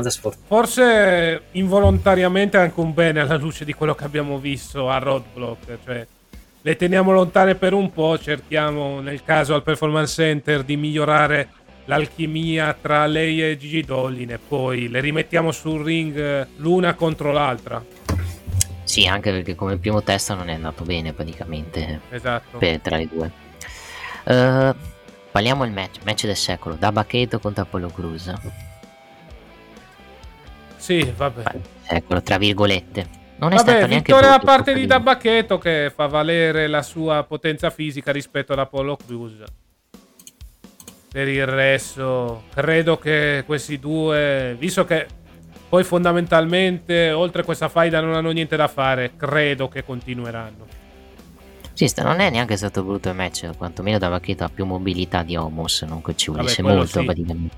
forse 0.47 1.45
involontariamente 1.53 2.59
anche 2.59 2.79
un 2.81 2.93
bene 2.93 3.21
alla 3.21 3.39
luce 3.39 3.65
di 3.65 3.73
quello 3.73 3.95
che 3.95 4.05
abbiamo 4.05 4.39
visto 4.39 4.91
a 4.91 4.99
Roadblock. 4.99 5.79
Cioè, 5.83 6.07
le 6.61 6.77
teniamo 6.77 7.13
lontane 7.13 7.55
per 7.55 7.73
un 7.73 7.91
po', 7.91 8.19
cerchiamo 8.19 9.01
nel 9.01 9.25
caso 9.25 9.55
al 9.55 9.63
Performance 9.63 10.13
Center 10.13 10.65
di 10.65 10.77
migliorare 10.77 11.49
l'alchimia 11.87 12.77
tra 12.79 13.07
lei 13.07 13.43
e 13.43 13.57
Gigi 13.57 13.81
Dollin 13.81 14.33
e 14.33 14.39
poi 14.39 14.91
le 14.91 15.01
rimettiamo 15.01 15.51
sul 15.51 15.83
ring 15.83 16.47
l'una 16.57 16.93
contro 16.93 17.33
l'altra. 17.33 17.83
Sì, 18.85 19.07
anche 19.07 19.31
perché 19.31 19.55
come 19.55 19.77
primo 19.79 20.03
test 20.03 20.35
non 20.35 20.49
è 20.49 20.55
andato 20.55 20.85
bene 20.85 21.13
praticamente 21.13 22.01
esatto. 22.11 22.59
per, 22.59 22.81
tra 22.81 22.99
i 22.99 23.09
due. 23.09 23.31
Uh, 24.25 24.75
parliamo 25.31 25.65
del 25.65 25.73
match, 25.73 25.99
match 26.05 26.27
del 26.27 26.37
secolo, 26.37 26.75
da 26.75 26.93
Bacchetto 26.93 27.39
contro 27.39 27.63
Apollo 27.63 27.89
Cruz. 27.89 28.33
Sì, 30.77 31.13
vabbè. 31.17 31.43
Secolo, 31.83 32.23
tra 32.23 32.39
virgolette. 32.39 33.21
Non 33.37 33.53
è 33.53 33.57
vabbè, 33.57 33.69
stato 33.71 33.87
neanche 33.87 34.13
vittoria 34.13 34.29
da 34.31 34.39
parte 34.39 34.75
di 34.75 34.87
Dabachetto 34.87 35.59
che 35.59 35.93
fa 35.95 36.07
valere 36.07 36.67
la 36.67 36.83
sua 36.83 37.25
potenza 37.25 37.71
fisica 37.71 38.13
rispetto 38.13 38.53
ad 38.53 38.61
Apollo 38.61 38.97
Cruz. 38.97 39.43
per 41.13 41.29
il 41.29 41.45
resto, 41.45 42.45
credo 42.55 42.97
che 42.97 43.43
questi 43.45 43.79
due, 43.79 44.57
visto 44.59 44.87
che 44.87 45.07
poi 45.73 45.85
fondamentalmente 45.85 47.13
oltre 47.13 47.45
questa 47.45 47.71
faida 47.71 47.99
non 48.03 48.13
hanno 48.13 48.31
niente 48.31 48.57
da 48.57 48.69
fare, 48.69 49.17
credo 49.17 49.69
che 49.69 49.83
continueranno. 49.83 50.67
Sì, 51.73 51.91
non 52.03 52.21
è 52.21 52.29
neanche 52.29 52.59
stato 52.59 52.83
brutto 52.83 53.09
il 53.09 53.15
match, 53.15 53.57
quantomeno 53.57 53.97
da 53.97 54.09
Vacchetto 54.09 54.45
ha 54.45 54.51
più 54.51 54.67
mobilità 54.67 55.23
di 55.23 55.35
Homos, 55.35 55.81
non 55.89 56.03
che 56.03 56.15
ci 56.15 56.31
volesse 56.31 56.61
Vabbè, 56.61 56.75
molto 56.75 56.99
sì. 56.99 57.05
praticamente. 57.07 57.57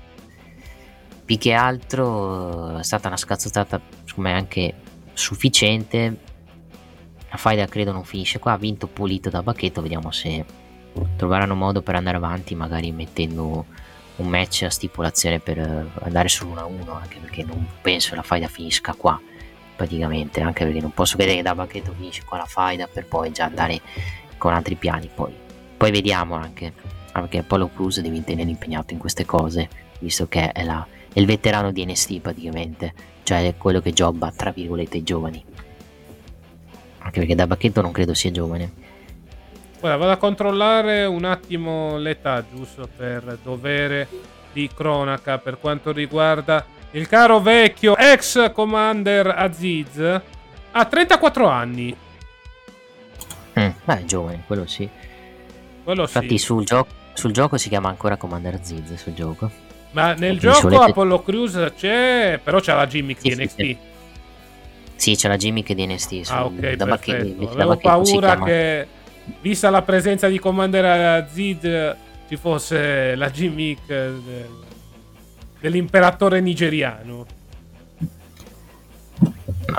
Più 1.25 1.37
che 1.37 1.51
altro 1.51 2.77
è 2.77 2.83
stata 2.83 3.09
una 3.09 3.17
scazzotata, 3.17 3.81
secondo 4.05 4.29
me 4.29 4.35
anche 4.37 4.73
sufficiente. 5.11 6.17
La 7.29 7.35
faida 7.35 7.65
credo 7.65 7.91
non 7.91 8.05
finisce 8.05 8.39
qua, 8.39 8.53
ha 8.53 8.57
vinto 8.57 8.87
pulito 8.87 9.29
da 9.29 9.43
Bacchetto, 9.43 9.81
vediamo 9.81 10.11
se 10.11 10.45
troveranno 11.17 11.55
modo 11.55 11.81
per 11.81 11.95
andare 11.95 12.15
avanti, 12.15 12.55
magari 12.55 12.93
mettendo 12.93 13.65
un 14.17 14.27
match 14.27 14.63
a 14.63 14.69
stipulazione 14.69 15.39
per 15.39 15.57
eh, 15.59 15.85
andare 16.03 16.27
sull'1-1, 16.27 16.89
anche 16.89 17.19
perché 17.19 17.43
non 17.43 17.65
penso 17.81 18.15
la 18.15 18.21
faida 18.21 18.47
finisca 18.47 18.93
qua, 18.93 19.19
praticamente, 19.75 20.41
anche 20.41 20.63
perché 20.63 20.79
non 20.79 20.91
posso 20.91 21.17
vedere 21.17 21.37
che 21.37 21.43
da 21.43 21.55
Bacchetto 21.55 21.93
finisce 21.97 22.23
qua 22.23 22.37
la 22.37 22.45
faida 22.45 22.87
per 22.87 23.05
poi 23.05 23.31
già 23.31 23.45
andare 23.45 23.81
con 24.37 24.53
altri 24.53 24.75
piani, 24.75 25.09
poi, 25.13 25.33
poi 25.77 25.91
vediamo 25.91 26.35
anche, 26.35 26.73
perché 27.11 27.39
Apollo 27.39 27.69
Cruz 27.73 27.99
devi 27.99 28.23
tenere 28.23 28.49
impegnato 28.49 28.93
in 28.93 28.99
queste 28.99 29.25
cose, 29.25 29.69
visto 29.99 30.27
che 30.27 30.51
è, 30.51 30.63
la- 30.63 30.85
è 31.11 31.19
il 31.19 31.25
veterano 31.25 31.71
di 31.71 31.85
NST 31.85 32.19
praticamente, 32.19 32.93
cioè 33.23 33.47
è 33.47 33.55
quello 33.57 33.81
che 33.81 33.93
jobba, 33.93 34.31
tra 34.31 34.51
virgolette, 34.51 34.97
i 34.97 35.03
giovani. 35.03 35.43
Anche 36.99 37.19
perché 37.19 37.35
da 37.35 37.47
Bacchetto 37.47 37.81
non 37.81 37.91
credo 37.91 38.13
sia 38.13 38.31
giovane. 38.31 38.83
Ora 39.85 39.97
vado 39.97 40.11
a 40.13 40.17
controllare 40.17 41.05
un 41.05 41.25
attimo 41.25 41.97
l'età, 41.99 42.43
giusto 42.51 42.89
per 42.97 43.37
dovere 43.43 44.07
di 44.51 44.67
cronaca 44.73 45.37
per 45.37 45.59
quanto 45.59 45.91
riguarda 45.91 46.65
il 46.91 47.07
caro 47.07 47.39
vecchio 47.39 47.95
ex 47.95 48.51
commander 48.51 49.27
Aziz. 49.27 49.99
Ha 50.71 50.85
34 50.85 51.47
anni. 51.47 51.95
Mm, 53.59 53.67
beh, 53.83 53.99
è 53.99 54.03
giovane, 54.05 54.41
quello 54.47 54.65
sì. 54.65 54.89
Quello 55.83 56.01
Infatti 56.01 56.29
sì. 56.29 56.37
sul, 56.39 56.63
gioco 56.65 56.89
sul 57.13 57.31
gioco 57.31 57.57
si 57.57 57.69
chiama 57.69 57.89
ancora 57.89 58.17
Commander 58.17 58.55
Aziz 58.55 58.91
sul 58.95 59.13
gioco. 59.13 59.51
Ma 59.91 60.13
nel 60.13 60.39
gioco 60.39 60.61
solete- 60.61 60.83
Apollo 60.89 61.21
Crews 61.21 61.73
c'è, 61.77 62.39
però 62.43 62.59
c'è 62.59 62.73
la 62.73 62.87
gimmick 62.87 63.21
Sì, 63.21 63.27
di 63.27 63.35
sì, 63.35 63.41
NXT. 63.43 63.55
sì. 63.61 63.77
Sì, 64.95 65.15
c'è 65.15 65.27
la 65.27 65.37
gimmick 65.37 65.71
di 65.73 65.85
NST. 65.85 66.21
Su, 66.21 66.33
Ah, 66.33 66.45
ok, 66.45 66.71
da 66.73 66.85
perfetto. 66.87 67.43
da 67.43 67.51
Avevo 67.51 67.77
paura 67.77 68.03
chiama- 68.29 68.45
che, 68.45 68.87
vista 69.41 69.69
la 69.69 69.81
presenza 69.81 70.27
di 70.27 70.39
Commander 70.39 70.85
Aziz, 70.85 71.95
ci 72.27 72.35
fosse 72.37 73.15
la 73.15 73.29
gimmick 73.29 73.85
del- 73.87 74.49
dell'imperatore 75.59 76.41
nigeriano. 76.41 77.25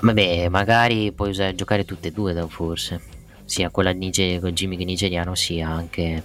Vabbè, 0.02 0.48
magari 0.48 1.12
puoi 1.12 1.30
usare, 1.30 1.54
giocare 1.54 1.84
tutte 1.84 2.08
e 2.08 2.12
due, 2.12 2.32
da- 2.32 2.46
forse. 2.46 3.00
Sia 3.44 3.70
quella 3.70 3.90
niger- 3.92 4.40
con 4.40 4.52
gimmick 4.52 4.82
nigeriano, 4.82 5.34
sia 5.34 5.68
anche 5.68 6.22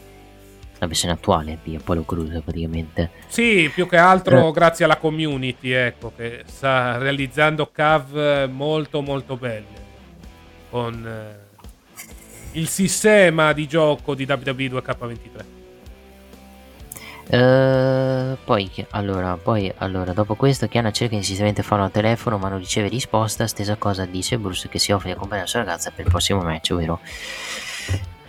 la 0.79 0.87
versione 0.87 1.13
attuale 1.13 1.59
di 1.63 1.75
Apollo 1.75 2.03
Crews, 2.03 2.41
praticamente. 2.43 3.11
Sì, 3.27 3.69
più 3.73 3.87
che 3.87 3.97
altro 3.97 4.47
Eh. 4.47 4.51
grazie 4.51 4.85
alla 4.85 4.97
community, 4.97 5.69
ecco, 5.71 6.11
che 6.15 6.43
sta 6.47 6.97
realizzando 6.97 7.69
cave 7.71 8.47
molto 8.47 9.01
molto 9.01 9.37
belle. 9.37 9.79
Con 10.71 11.05
eh, 11.05 11.40
il 12.53 12.67
sistema 12.67 13.53
di 13.53 13.67
gioco 13.67 14.15
di 14.15 14.25
WWE 14.27 14.67
2K23. 14.67 15.59
Eh, 17.33 18.37
poi, 18.43 18.69
allora, 18.89 19.37
poi, 19.37 19.71
allora, 19.77 20.11
dopo 20.11 20.35
questo, 20.35 20.67
Chiana 20.67 20.91
cerca 20.91 21.15
insistentemente 21.15 21.63
farlo 21.63 21.85
al 21.85 21.91
telefono, 21.91 22.37
ma 22.37 22.49
non 22.49 22.59
riceve 22.59 22.89
risposta. 22.89 23.47
Stessa 23.47 23.75
cosa 23.77 24.05
dice 24.05 24.37
Bruce 24.37 24.67
che 24.67 24.79
si 24.79 24.91
offre 24.91 25.09
di 25.09 25.13
accompagnare 25.13 25.45
la 25.45 25.51
sua 25.51 25.59
ragazza 25.61 25.91
per 25.91 26.05
il 26.05 26.11
prossimo 26.11 26.41
match, 26.41 26.71
ovvero 26.71 26.99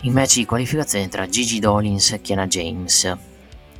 il 0.01 0.11
match 0.11 0.35
di 0.35 0.45
qualificazione 0.45 1.09
tra 1.09 1.27
Gigi 1.27 1.59
Dolins 1.59 2.11
e 2.13 2.21
Kiana 2.21 2.47
James 2.47 3.17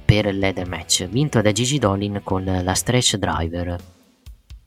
per 0.03 0.25
il 0.25 0.37
leather 0.37 0.67
match, 0.67 1.07
vinto 1.07 1.41
da 1.41 1.51
Gigi 1.51 1.79
Dolin 1.79 2.19
con 2.23 2.43
la 2.43 2.73
stretch 2.73 3.15
driver. 3.15 3.92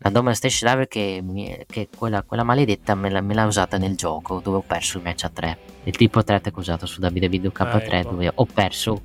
La 0.07 0.13
doma 0.13 0.33
stretch 0.35 0.61
driver 0.61 0.87
che, 0.87 1.21
mi- 1.21 1.65
che 1.67 1.89
quella, 1.97 2.23
quella 2.23 2.45
maledetta 2.45 2.95
me, 2.95 3.11
l'ha- 3.11 3.21
me 3.21 3.35
l'ha 3.35 3.45
usata 3.45 3.77
nel 3.77 3.97
gioco 3.97 4.39
dove 4.39 4.59
ho 4.59 4.63
perso 4.65 4.99
il 4.99 5.03
match 5.03 5.25
a 5.25 5.31
3. 5.31 5.59
Il 5.83 5.93
triple 5.97 6.23
threat 6.23 6.43
che 6.45 6.53
ho 6.55 6.59
usato 6.61 6.87
su 6.87 7.01
WWE 7.01 7.11
2K3 7.41 7.91
Ah, 7.93 7.97
ecco. 7.99 8.11
dove 8.11 8.31
ho 8.33 8.45
perso 8.47 9.03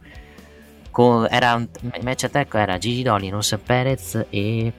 con- 0.91 1.26
era 1.30 1.56
un 1.56 1.68
il 1.82 2.03
match 2.03 2.26
attack 2.26 2.53
era 2.53 2.78
Gigi 2.78 3.02
Dolin, 3.02 3.32
Rosa 3.32 3.57
Perez 3.57 4.26
e, 4.30 4.73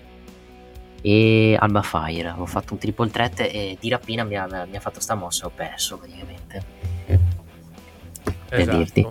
e 1.01 1.57
Alba 1.59 1.83
Fire. 1.83 2.35
Ho 2.37 2.47
fatto 2.47 2.75
un 2.75 2.79
triple 2.79 3.11
threat 3.11 3.41
e 3.41 3.77
di 3.81 3.89
rapina 3.89 4.23
mi 4.23 4.37
ha, 4.37 4.47
mi 4.71 4.77
ha 4.77 4.81
fatto 4.81 5.01
sta 5.01 5.17
mossa 5.17 5.45
e 5.45 5.47
ho 5.49 5.53
perso 5.53 5.99
praticamente. 5.99 6.63
Per 8.49 8.61
Esatto. 8.61 8.77
dirti. 8.77 9.07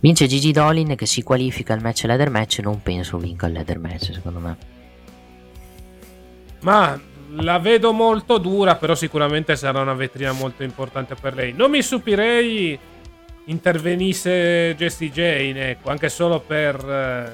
Vince 0.00 0.26
Gigi 0.26 0.50
Dolin 0.50 0.96
che 0.96 1.06
si 1.06 1.22
qualifica 1.22 1.74
al 1.74 1.80
match 1.80 2.02
leather 2.06 2.28
match. 2.28 2.58
Non 2.58 2.82
penso 2.82 3.18
vinca 3.18 3.46
il 3.46 3.52
leather 3.52 3.78
match, 3.78 4.12
secondo 4.12 4.40
me. 4.40 4.56
Ma 6.62 7.00
la 7.36 7.58
vedo 7.58 7.92
molto 7.92 8.38
dura, 8.38 8.76
però 8.76 8.94
sicuramente 8.94 9.56
sarà 9.56 9.80
una 9.80 9.94
vetrina 9.94 10.32
molto 10.32 10.62
importante 10.62 11.14
per 11.14 11.34
lei. 11.34 11.52
Non 11.52 11.70
mi 11.70 11.82
stupirei 11.82 12.78
intervenisse 13.46 14.74
Jessie 14.76 15.10
Jane, 15.10 15.70
ecco, 15.70 15.90
anche 15.90 16.08
solo 16.08 16.40
per 16.40 16.76
eh, 16.88 17.32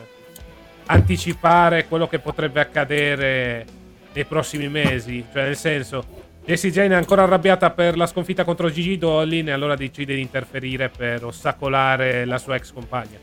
anticipare 0.86 1.86
quello 1.86 2.08
che 2.08 2.18
potrebbe 2.18 2.60
accadere 2.60 3.66
nei 4.12 4.24
prossimi 4.24 4.68
mesi. 4.68 5.24
Cioè, 5.32 5.44
nel 5.44 5.56
senso, 5.56 6.04
Jessie 6.44 6.70
Jane 6.70 6.94
è 6.94 6.96
ancora 6.96 7.24
arrabbiata 7.24 7.70
per 7.70 7.96
la 7.96 8.06
sconfitta 8.06 8.44
contro 8.44 8.70
Gigi 8.70 8.96
Dolin 8.96 9.48
e 9.48 9.52
allora 9.52 9.74
decide 9.74 10.14
di 10.14 10.20
interferire 10.20 10.88
per 10.88 11.24
ostacolare 11.24 12.24
la 12.24 12.38
sua 12.38 12.54
ex 12.54 12.72
compagna. 12.72 13.18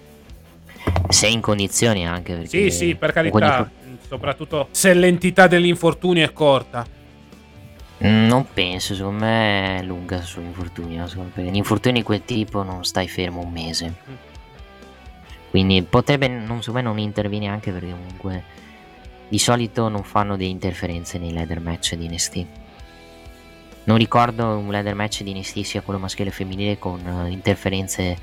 Sei 1.09 1.33
in 1.33 1.41
condizioni 1.41 2.07
anche 2.07 2.45
Sì, 2.45 2.57
perché 2.57 2.71
sì, 2.71 2.95
per 2.95 3.13
comunque 3.13 3.41
carità. 3.41 3.71
Soprattutto 4.15 4.69
se 4.71 4.93
l'entità 4.93 5.47
dell'infortunio 5.47 6.23
è 6.23 6.31
corta. 6.31 6.85
Mm, 8.03 8.27
Non 8.27 8.47
penso, 8.53 8.95
secondo 8.95 9.25
me 9.25 9.79
è 9.79 9.83
lunga 9.83 10.21
sull'infortunio. 10.21 11.05
Perché 11.33 11.51
gli 11.51 11.55
infortuni 11.55 11.99
di 11.99 12.03
quel 12.03 12.23
tipo 12.23 12.63
non 12.63 12.85
stai 12.85 13.07
fermo 13.07 13.41
un 13.41 13.51
mese. 13.51 13.93
Quindi 15.49 15.83
potrebbe, 15.83 16.27
non, 16.27 16.61
secondo 16.61 16.73
me 16.73 16.81
non 16.81 16.97
interviene 16.99 17.47
anche 17.47 17.71
perché 17.71 17.91
comunque 17.91 18.43
di 19.27 19.39
solito 19.39 19.89
non 19.89 20.03
fanno 20.03 20.37
delle 20.37 20.49
interferenze 20.49 21.17
nei 21.17 21.31
leather 21.31 21.59
match 21.59 21.95
di 21.95 22.07
NXT. 22.07 22.45
Non 23.85 23.97
ricordo 23.97 24.45
un 24.57 24.69
leather 24.71 24.95
match 24.95 25.23
di 25.23 25.33
NXT 25.33 25.61
sia 25.61 25.81
quello 25.81 25.99
maschile 25.99 26.29
o 26.29 26.33
femminile 26.33 26.79
con 26.79 27.05
eh, 27.05 27.29
interferenze 27.31 28.17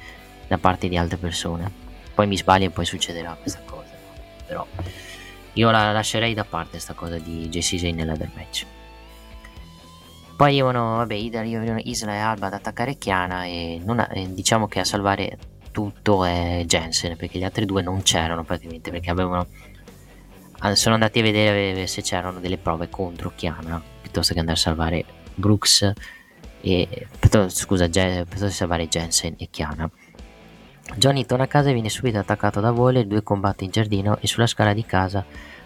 da 0.49 0.59
parte 0.59 0.89
di 0.89 0.97
altre 0.97 1.17
persone. 1.19 1.71
Poi 2.15 2.27
mi 2.27 2.37
sbaglio 2.37 2.67
e 2.67 2.71
poi 2.71 2.85
succederà 2.85 3.37
questa 3.41 3.61
cosa. 3.65 3.91
Però 4.47 4.67
io 5.55 5.71
la 5.71 5.93
lascerei 5.93 6.35
da 6.35 6.45
parte 6.45 6.79
sta 6.79 6.95
cosa 6.95 7.19
di 7.19 7.49
Jessie 7.49 7.79
Jane 7.79 7.95
nel 7.95 8.07
leather 8.07 8.31
match. 8.35 8.67
Poi 10.37 10.49
arrivano, 10.49 10.97
vabbè, 10.97 11.15
Isla 11.15 12.15
e 12.15 12.19
Alba 12.19 12.47
ad 12.47 12.55
attaccare 12.55 12.97
Chiana 12.97 13.45
e, 13.45 13.81
ha- 13.87 14.09
diciamo 14.29 14.67
che 14.67 14.81
a 14.81 14.85
salvare 14.85 15.39
tutto 15.71 16.25
è 16.25 16.63
Jensen 16.67 17.17
perché 17.17 17.39
gli 17.39 17.45
altri 17.45 17.65
due 17.65 17.83
non 17.83 18.03
c'erano 18.03 18.45
praticamente 18.45 18.91
perché 18.91 19.11
avevano 19.11 19.47
ah, 20.59 20.75
sono 20.75 20.95
andati 20.95 21.19
a 21.19 21.23
vedere 21.23 21.87
se 21.87 22.03
c'erano 22.03 22.41
delle 22.41 22.59
prove 22.59 22.89
contro 22.91 23.33
Chiana 23.35 23.83
piuttosto 24.01 24.35
che 24.35 24.41
andare 24.41 24.59
a 24.59 24.61
salvare 24.61 25.05
Brooks 25.35 25.93
e 26.61 27.09
scusa 27.49 27.89
piuttosto 27.89 28.47
che 28.47 28.51
salvare 28.51 28.87
Jensen 28.87 29.35
e 29.39 29.49
Chiana 29.51 29.91
Johnny 30.97 31.25
torna 31.25 31.45
a 31.45 31.49
casa 31.49 31.71
e 31.71 31.73
viene 31.73 31.89
subito 31.89 32.19
attaccato 32.19 32.61
da 32.61 32.71
Vole 32.71 33.01
il 33.01 33.07
due 33.07 33.23
combatte 33.23 33.65
in 33.65 33.71
giardino 33.71 34.19
e 34.21 34.27
sulla 34.27 34.47
scala 34.47 34.73
di 34.73 34.85
casa 34.85 35.25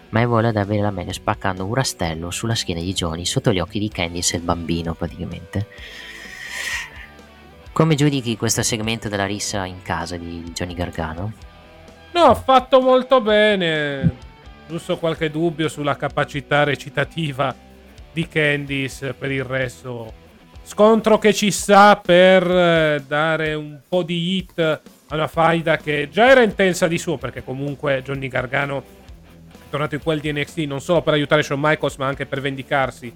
ma 0.09 0.21
è 0.21 0.25
Vole 0.25 0.47
ad 0.47 0.55
avere 0.55 0.81
la 0.81 0.91
meglio 0.91 1.11
spaccando 1.11 1.65
un 1.65 1.73
rastello 1.73 2.31
sulla 2.31 2.55
schiena 2.55 2.81
di 2.81 2.93
Johnny 2.93 3.25
sotto 3.25 3.51
gli 3.51 3.59
occhi 3.59 3.79
di 3.79 3.89
Candice 3.89 4.35
e 4.35 4.39
il 4.39 4.45
bambino 4.45 4.93
praticamente 4.93 5.67
come 7.77 7.93
giudichi 7.93 8.37
questo 8.37 8.63
segmento 8.63 9.07
della 9.07 9.27
rissa 9.27 9.63
in 9.65 9.83
casa 9.83 10.17
di 10.17 10.41
Johnny 10.51 10.73
Gargano? 10.73 11.31
No, 12.11 12.33
fatto 12.33 12.81
molto 12.81 13.21
bene. 13.21 14.15
Giusto 14.67 14.97
qualche 14.97 15.29
dubbio 15.29 15.69
sulla 15.69 15.95
capacità 15.95 16.63
recitativa 16.63 17.55
di 18.11 18.27
Candice 18.27 19.13
per 19.13 19.29
il 19.29 19.43
resto. 19.43 20.11
Scontro 20.63 21.19
che 21.19 21.35
ci 21.35 21.51
sta 21.51 22.01
per 22.03 22.49
eh, 22.49 23.03
dare 23.05 23.53
un 23.53 23.77
po' 23.87 24.01
di 24.01 24.37
hit 24.37 24.81
a 25.09 25.15
una 25.15 25.27
faida 25.27 25.77
che 25.77 26.09
già 26.11 26.29
era 26.29 26.41
intensa 26.41 26.87
di 26.87 26.97
suo, 26.97 27.17
perché 27.17 27.43
comunque 27.43 28.01
Johnny 28.03 28.27
Gargano 28.27 28.83
è 29.51 29.69
tornato 29.69 29.95
in 29.95 30.01
quel 30.01 30.19
di 30.19 30.31
NXT 30.31 30.57
non 30.59 30.81
solo 30.81 31.01
per 31.01 31.13
aiutare 31.13 31.43
Shawn 31.43 31.59
Michaels, 31.61 31.95
ma 31.95 32.07
anche 32.07 32.25
per 32.25 32.41
vendicarsi 32.41 33.13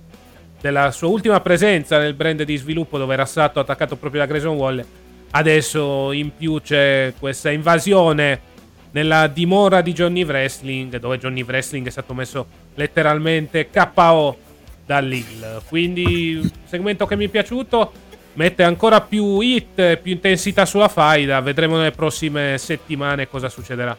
della 0.61 0.91
sua 0.91 1.07
ultima 1.07 1.39
presenza 1.41 1.97
nel 1.97 2.13
brand 2.13 2.43
di 2.43 2.55
sviluppo 2.55 2.97
dove 2.97 3.13
era 3.13 3.26
stato 3.26 3.59
attaccato 3.59 3.95
proprio 3.95 4.22
da 4.22 4.27
Grayson 4.27 4.55
Waller. 4.55 4.85
Adesso 5.31 6.11
in 6.11 6.35
più 6.35 6.61
c'è 6.61 7.13
questa 7.18 7.49
invasione 7.51 8.49
nella 8.91 9.27
dimora 9.27 9.81
di 9.81 9.93
Johnny 9.93 10.23
Wrestling, 10.23 10.97
dove 10.97 11.18
Johnny 11.18 11.43
Wrestling 11.43 11.88
è 11.88 11.89
stato 11.89 12.13
messo 12.13 12.45
letteralmente 12.76 13.69
KO 13.69 14.38
dall'Hill. 14.85 15.63
Quindi 15.68 16.51
segmento 16.65 17.05
che 17.05 17.15
mi 17.15 17.26
è 17.26 17.30
piaciuto, 17.30 17.91
mette 18.34 18.64
ancora 18.64 19.02
più 19.02 19.40
hit, 19.40 19.98
più 19.98 20.12
intensità 20.12 20.66
sulla 20.66 20.88
faida, 20.88 21.40
vedremo 21.41 21.78
nelle 21.78 21.91
prossime 21.91 22.58
settimane 22.58 23.28
cosa 23.28 23.49
succederà. 23.49 23.98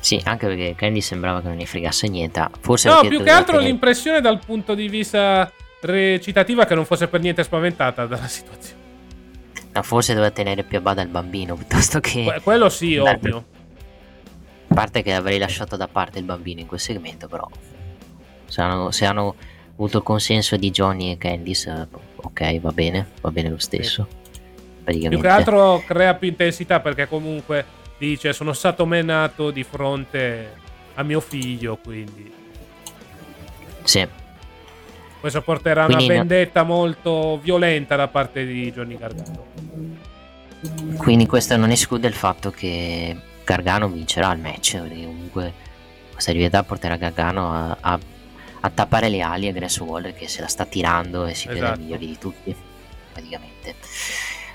Sì, 0.00 0.20
anche 0.24 0.46
perché 0.46 0.74
Candy 0.76 1.00
sembrava 1.00 1.40
che 1.40 1.48
non 1.48 1.56
ne 1.56 1.66
fregasse 1.66 2.08
niente. 2.08 2.48
Forse 2.60 2.88
no, 2.88 3.00
più 3.00 3.22
che 3.22 3.30
altro 3.30 3.54
tenere... 3.54 3.70
l'impressione 3.70 4.20
dal 4.20 4.38
punto 4.44 4.74
di 4.74 4.88
vista 4.88 5.50
recitativa 5.80 6.64
che 6.64 6.74
non 6.74 6.84
fosse 6.84 7.08
per 7.08 7.20
niente 7.20 7.42
spaventata 7.42 8.06
dalla 8.06 8.28
situazione. 8.28 8.84
No, 9.72 9.82
forse 9.82 10.14
doveva 10.14 10.30
tenere 10.30 10.62
più 10.62 10.78
a 10.78 10.80
bada 10.80 11.02
il 11.02 11.08
bambino 11.08 11.54
piuttosto 11.56 12.00
che... 12.00 12.24
Que- 12.24 12.40
quello 12.40 12.68
sì, 12.68 12.94
Beh, 12.94 13.10
ovvio. 13.10 13.44
A 14.68 14.74
parte 14.74 15.02
che 15.02 15.12
avrei 15.12 15.38
lasciato 15.38 15.76
da 15.76 15.88
parte 15.88 16.18
il 16.18 16.24
bambino 16.24 16.60
in 16.60 16.66
quel 16.66 16.80
segmento, 16.80 17.26
però 17.28 17.48
se 18.46 18.60
hanno, 18.60 18.90
se 18.90 19.04
hanno 19.06 19.34
avuto 19.76 19.98
il 19.98 20.02
consenso 20.02 20.56
di 20.56 20.70
Johnny 20.70 21.12
e 21.12 21.18
Candice, 21.18 21.88
ok, 22.16 22.60
va 22.60 22.72
bene, 22.72 23.06
va 23.20 23.30
bene 23.30 23.50
lo 23.50 23.58
stesso. 23.58 24.08
Più 24.84 25.20
che 25.20 25.28
altro 25.28 25.82
crea 25.86 26.14
più 26.14 26.28
intensità 26.28 26.80
perché 26.80 27.08
comunque 27.08 27.64
dice 27.98 28.32
sono 28.32 28.52
stato 28.52 28.86
menato 28.86 29.50
di 29.50 29.64
fronte 29.64 30.54
a 30.94 31.02
mio 31.02 31.20
figlio, 31.20 31.76
quindi... 31.82 32.32
Sì. 33.82 34.06
Questo 35.20 35.42
porterà 35.42 35.86
quindi 35.86 36.04
una 36.04 36.14
vendetta 36.14 36.62
no... 36.62 36.66
molto 36.68 37.38
violenta 37.42 37.96
da 37.96 38.08
parte 38.08 38.46
di 38.46 38.72
Johnny 38.72 38.96
Gargano. 38.96 39.46
Quindi 40.96 41.26
questo 41.26 41.56
non 41.56 41.70
esclude 41.70 42.06
il 42.08 42.14
fatto 42.14 42.50
che 42.50 43.16
Gargano 43.44 43.88
vincerà 43.88 44.32
il 44.32 44.40
match, 44.40 44.78
comunque 44.78 45.52
questa 46.12 46.32
rivalità 46.32 46.62
porterà 46.62 46.96
Gargano 46.96 47.52
a, 47.52 47.76
a, 47.80 47.98
a, 48.66 48.70
tappare 48.70 49.08
le 49.08 49.20
ali 49.20 49.48
a 49.48 49.52
Grace 49.52 49.82
Waller 49.82 50.14
che 50.14 50.28
se 50.28 50.40
la 50.40 50.48
sta 50.48 50.64
tirando 50.64 51.26
e 51.26 51.34
si 51.34 51.48
esatto. 51.48 51.64
crede 51.64 51.82
migliori 51.82 52.06
di 52.06 52.18
tutti, 52.18 52.54
praticamente. 53.12 53.74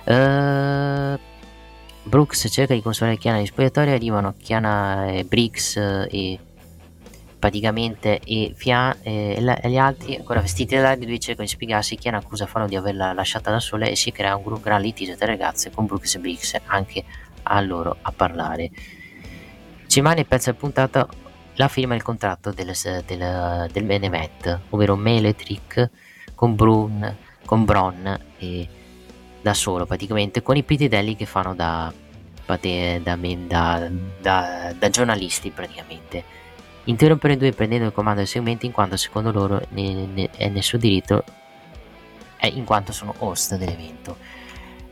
Uh, 0.04 1.20
Brooks 2.04 2.48
cerca 2.50 2.74
di 2.74 2.82
consolare 2.82 3.18
Chiana 3.18 3.38
in 3.38 3.46
spogliatoio, 3.46 3.94
arrivano 3.94 4.34
Chiana 4.42 5.08
e 5.08 5.24
Briggs 5.24 5.76
e 5.78 6.40
praticamente 7.38 8.20
e, 8.24 8.54
Fia, 8.56 8.96
e, 9.02 9.36
e 9.36 9.70
gli 9.70 9.78
altri 9.78 10.16
ancora 10.16 10.42
vestiti 10.42 10.76
da 10.76 10.96
lui 10.96 11.20
cercano 11.20 11.48
di 11.48 11.52
spiegarsi 11.54 11.96
Chiana 11.96 12.18
accusa 12.18 12.46
Fano 12.46 12.68
di 12.68 12.76
averla 12.76 13.14
lasciata 13.14 13.50
da 13.50 13.60
sola 13.60 13.86
e 13.86 13.96
si 13.96 14.12
crea 14.12 14.36
un 14.36 14.60
gran 14.62 14.82
litigio 14.82 15.16
tra 15.16 15.26
ragazze 15.26 15.72
con 15.72 15.86
Brooks 15.86 16.16
e 16.16 16.20
Briggs 16.20 16.56
anche 16.66 17.04
a 17.44 17.62
loro 17.62 17.98
a 18.02 18.12
parlare. 18.12 18.70
Ci 19.88 20.00
rimane 20.00 20.22
il 20.22 20.28
pezzo 20.28 20.52
del 20.52 20.60
puntata 20.60 21.08
la 21.62 21.68
firma 21.68 21.94
del 21.94 22.02
contratto 22.02 22.52
del, 22.52 22.74
del, 23.06 23.70
del 23.72 23.84
Benemet, 23.84 24.62
ovvero 24.70 24.96
Meletric 24.96 25.92
con 26.34 26.56
Brun, 26.56 27.16
con 27.46 27.66
Bron 27.66 28.20
e 28.40 28.68
da 29.40 29.54
solo 29.54 29.86
praticamente 29.86 30.42
con 30.42 30.56
i 30.56 30.64
pitidelli 30.64 31.16
che 31.16 31.28
fanno 31.28 31.54
da, 31.54 31.94
da, 32.48 32.58
da, 32.98 34.74
da, 34.74 34.90
giornalisti 34.90 35.52
praticamente. 35.52 36.24
Interrompere 36.86 37.34
i 37.34 37.38
due 37.38 37.52
prendendo 37.52 37.86
il 37.86 37.94
comando 37.94 38.22
del 38.22 38.28
segmento 38.28 38.66
in 38.66 38.72
quanto 38.72 38.98
secondo 38.98 39.32
loro 39.32 39.64
ne, 39.70 40.08
ne, 40.08 40.30
è 40.32 40.50
nel 40.50 40.64
suo 40.64 40.80
diritto 40.80 41.24
è 42.38 42.48
in 42.48 42.66
quanto 42.66 42.92
sono 42.92 43.14
host 43.20 43.56
dell'evento. 43.56 44.18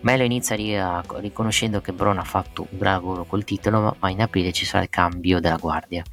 Melo 0.01 0.23
inizia 0.23 1.01
riconoscendo 1.17 1.81
che 1.81 1.93
Braun 1.93 2.19
ha 2.19 2.23
fatto 2.23 2.67
un 2.69 2.77
gran 2.77 2.93
lavoro 2.93 3.25
col 3.25 3.43
titolo, 3.43 3.95
ma 3.97 4.09
in 4.11 4.21
aprile 4.21 4.51
ci 4.51 4.65
sarà 4.65 4.83
il 4.83 4.89
cambio 4.91 5.39
della 5.39 5.57
guardia, 5.57 6.03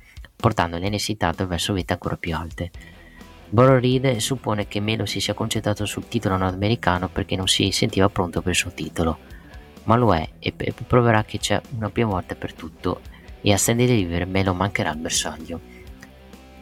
portando 0.46 0.78
necessità 0.78 1.34
verso 1.44 1.72
vette 1.72 1.94
ancora 1.94 2.16
più 2.16 2.32
alte. 2.32 2.70
Boro 3.48 3.78
ride 3.78 4.14
e 4.14 4.20
suppone 4.20 4.68
che 4.68 4.78
Melo 4.78 5.04
si 5.04 5.18
sia 5.18 5.34
concentrato 5.34 5.84
sul 5.86 6.06
titolo 6.06 6.36
nordamericano 6.36 7.08
perché 7.08 7.34
non 7.34 7.48
si 7.48 7.72
sentiva 7.72 8.08
pronto 8.08 8.42
per 8.42 8.52
il 8.52 8.56
suo 8.56 8.70
titolo, 8.70 9.18
ma 9.84 9.96
lo 9.96 10.14
è 10.14 10.24
e 10.38 10.52
proverà 10.86 11.24
che 11.24 11.38
c'è 11.38 11.60
una 11.76 11.90
prima 11.90 12.10
volta 12.10 12.36
per 12.36 12.52
tutto 12.54 13.00
e 13.40 13.52
a 13.52 13.56
Stand 13.56 13.80
Deliver 13.80 14.24
Melo 14.28 14.54
mancherà 14.54 14.92
il 14.92 14.98
bersaglio. 14.98 15.60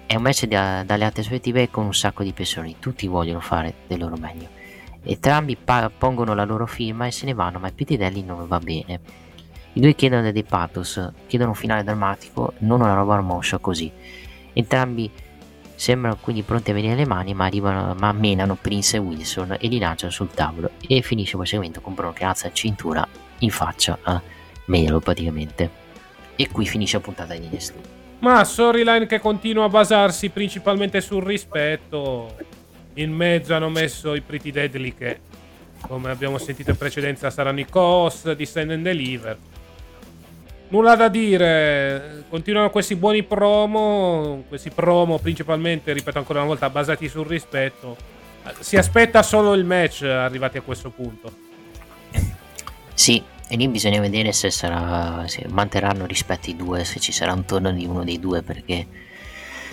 È 0.06 0.14
un 0.14 0.22
match 0.22 0.46
dalle 0.46 1.04
alte 1.04 1.20
aspettative 1.20 1.68
con 1.68 1.84
un 1.84 1.92
sacco 1.92 2.22
di 2.22 2.32
persone, 2.32 2.76
tutti 2.78 3.06
vogliono 3.06 3.40
fare 3.40 3.74
del 3.86 3.98
loro 3.98 4.16
meglio. 4.16 4.48
Entrambi 5.02 5.56
pa- 5.56 5.90
pongono 5.90 6.32
la 6.32 6.44
loro 6.44 6.64
firma 6.64 7.04
e 7.04 7.10
se 7.10 7.26
ne 7.26 7.34
vanno, 7.34 7.58
ma 7.58 7.66
ai 7.66 7.74
Pitidelli 7.74 8.22
non 8.22 8.48
va 8.48 8.58
bene. 8.60 9.23
I 9.76 9.80
due 9.80 9.94
chiedono 9.96 10.30
dei 10.30 10.44
pathos, 10.44 11.10
chiedono 11.26 11.50
un 11.50 11.56
finale 11.56 11.82
drammatico, 11.82 12.54
non 12.58 12.80
una 12.80 12.94
roba 12.94 13.20
moscia 13.20 13.58
così. 13.58 13.90
Entrambi 14.52 15.10
sembrano 15.74 16.16
quindi 16.20 16.42
pronti 16.42 16.70
a 16.70 16.74
venire 16.74 16.94
le 16.94 17.04
mani, 17.04 17.34
ma, 17.34 17.46
arrivano, 17.46 17.92
ma 17.98 18.12
menano 18.12 18.54
Prince 18.54 18.96
e 18.96 19.00
Wilson 19.00 19.56
e 19.58 19.66
li 19.66 19.80
lanciano 19.80 20.12
sul 20.12 20.30
tavolo. 20.30 20.70
E 20.86 21.02
finisce 21.02 21.36
il 21.36 21.46
segmento 21.46 21.80
con 21.80 21.94
Bruno 21.94 22.12
che 22.12 22.24
alza 22.24 22.46
la 22.46 22.52
cintura 22.52 23.06
in 23.40 23.50
faccia 23.50 23.98
a 24.00 24.22
Melo 24.66 25.00
praticamente. 25.00 25.68
E 26.36 26.48
qui 26.52 26.66
finisce 26.66 26.98
la 26.98 27.02
puntata 27.02 27.34
di 27.34 27.48
NXT. 27.48 27.74
Ma 28.20 28.44
storyline 28.44 29.06
che 29.06 29.18
continua 29.18 29.64
a 29.64 29.68
basarsi 29.68 30.28
principalmente 30.28 31.00
sul 31.00 31.24
rispetto 31.24 32.36
in 32.94 33.12
mezzo 33.12 33.54
hanno 33.54 33.70
messo 33.70 34.14
i 34.14 34.20
Pretty 34.20 34.52
Deadly 34.52 34.94
che, 34.94 35.18
come 35.80 36.10
abbiamo 36.10 36.38
sentito 36.38 36.70
in 36.70 36.76
precedenza, 36.76 37.28
saranno 37.30 37.58
i 37.58 37.66
co-host 37.68 38.36
di 38.36 38.46
Stand 38.46 38.70
and 38.70 38.84
Deliver. 38.84 39.36
Nulla 40.68 40.96
da 40.96 41.08
dire, 41.08 42.24
continuano 42.28 42.70
questi 42.70 42.96
buoni 42.96 43.22
promo, 43.22 44.44
questi 44.48 44.70
promo 44.70 45.18
principalmente, 45.18 45.92
ripeto 45.92 46.18
ancora 46.18 46.40
una 46.40 46.48
volta, 46.48 46.70
basati 46.70 47.08
sul 47.08 47.26
rispetto. 47.26 47.96
Si 48.58 48.76
aspetta 48.76 49.22
solo 49.22 49.54
il 49.54 49.64
match 49.64 50.02
arrivati 50.02 50.58
a 50.58 50.62
questo 50.62 50.90
punto. 50.90 51.32
Sì, 52.94 53.22
e 53.46 53.56
lì 53.56 53.68
bisogna 53.68 54.00
vedere 54.00 54.32
se, 54.32 54.50
sarà, 54.50 55.26
se 55.28 55.46
manterranno 55.48 56.06
rispetto 56.06 56.50
i 56.50 56.56
due, 56.56 56.84
se 56.84 56.98
ci 56.98 57.12
sarà 57.12 57.32
un 57.32 57.44
torno 57.44 57.70
di 57.72 57.84
uno 57.86 58.02
dei 58.02 58.18
due, 58.18 58.42
perché 58.42 58.86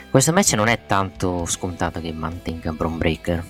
questo 0.09 0.33
match 0.33 0.53
non 0.53 0.67
è 0.67 0.85
tanto 0.85 1.45
scontato 1.45 2.01
che 2.01 2.11
mantenga 2.11 2.71
Bron 2.73 2.97
Breaker. 2.97 3.43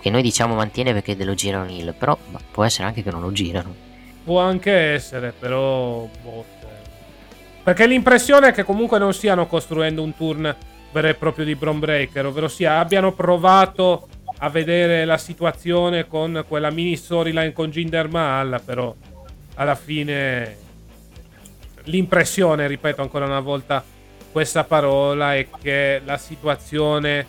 Che 0.00 0.10
noi 0.10 0.22
diciamo 0.22 0.54
mantiene 0.54 0.92
perché 0.92 1.16
lo 1.24 1.34
girano 1.34 1.70
il, 1.70 1.94
però 1.98 2.16
può 2.50 2.64
essere 2.64 2.86
anche 2.86 3.02
che 3.02 3.10
non 3.10 3.20
lo 3.20 3.32
girano. 3.32 3.83
Può 4.24 4.40
anche 4.40 4.72
essere, 4.72 5.32
però. 5.38 6.08
Boh, 6.22 6.44
cioè. 6.60 6.70
Perché 7.62 7.86
l'impressione 7.86 8.48
è 8.48 8.52
che 8.52 8.64
comunque 8.64 8.98
non 8.98 9.12
stiano 9.12 9.46
costruendo 9.46 10.02
un 10.02 10.16
turn 10.16 10.56
vero 10.92 11.08
e 11.08 11.14
proprio 11.14 11.44
di 11.44 11.54
Bron 11.54 11.78
Breaker, 11.78 12.26
ovvero 12.26 12.48
sia 12.48 12.78
abbiano 12.78 13.12
provato 13.12 14.08
a 14.38 14.48
vedere 14.48 15.04
la 15.04 15.18
situazione 15.18 16.06
con 16.06 16.44
quella 16.46 16.70
mini 16.70 16.96
storyline 16.96 17.52
con 17.52 17.70
Jinder 17.70 18.08
Mahal, 18.08 18.60
però 18.64 18.94
alla 19.56 19.74
fine 19.74 20.56
l'impressione, 21.84 22.66
ripeto 22.66 23.02
ancora 23.02 23.26
una 23.26 23.40
volta, 23.40 23.84
questa 24.30 24.64
parola 24.64 25.34
e 25.34 25.48
che 25.60 26.00
la 26.04 26.16
situazione 26.16 27.26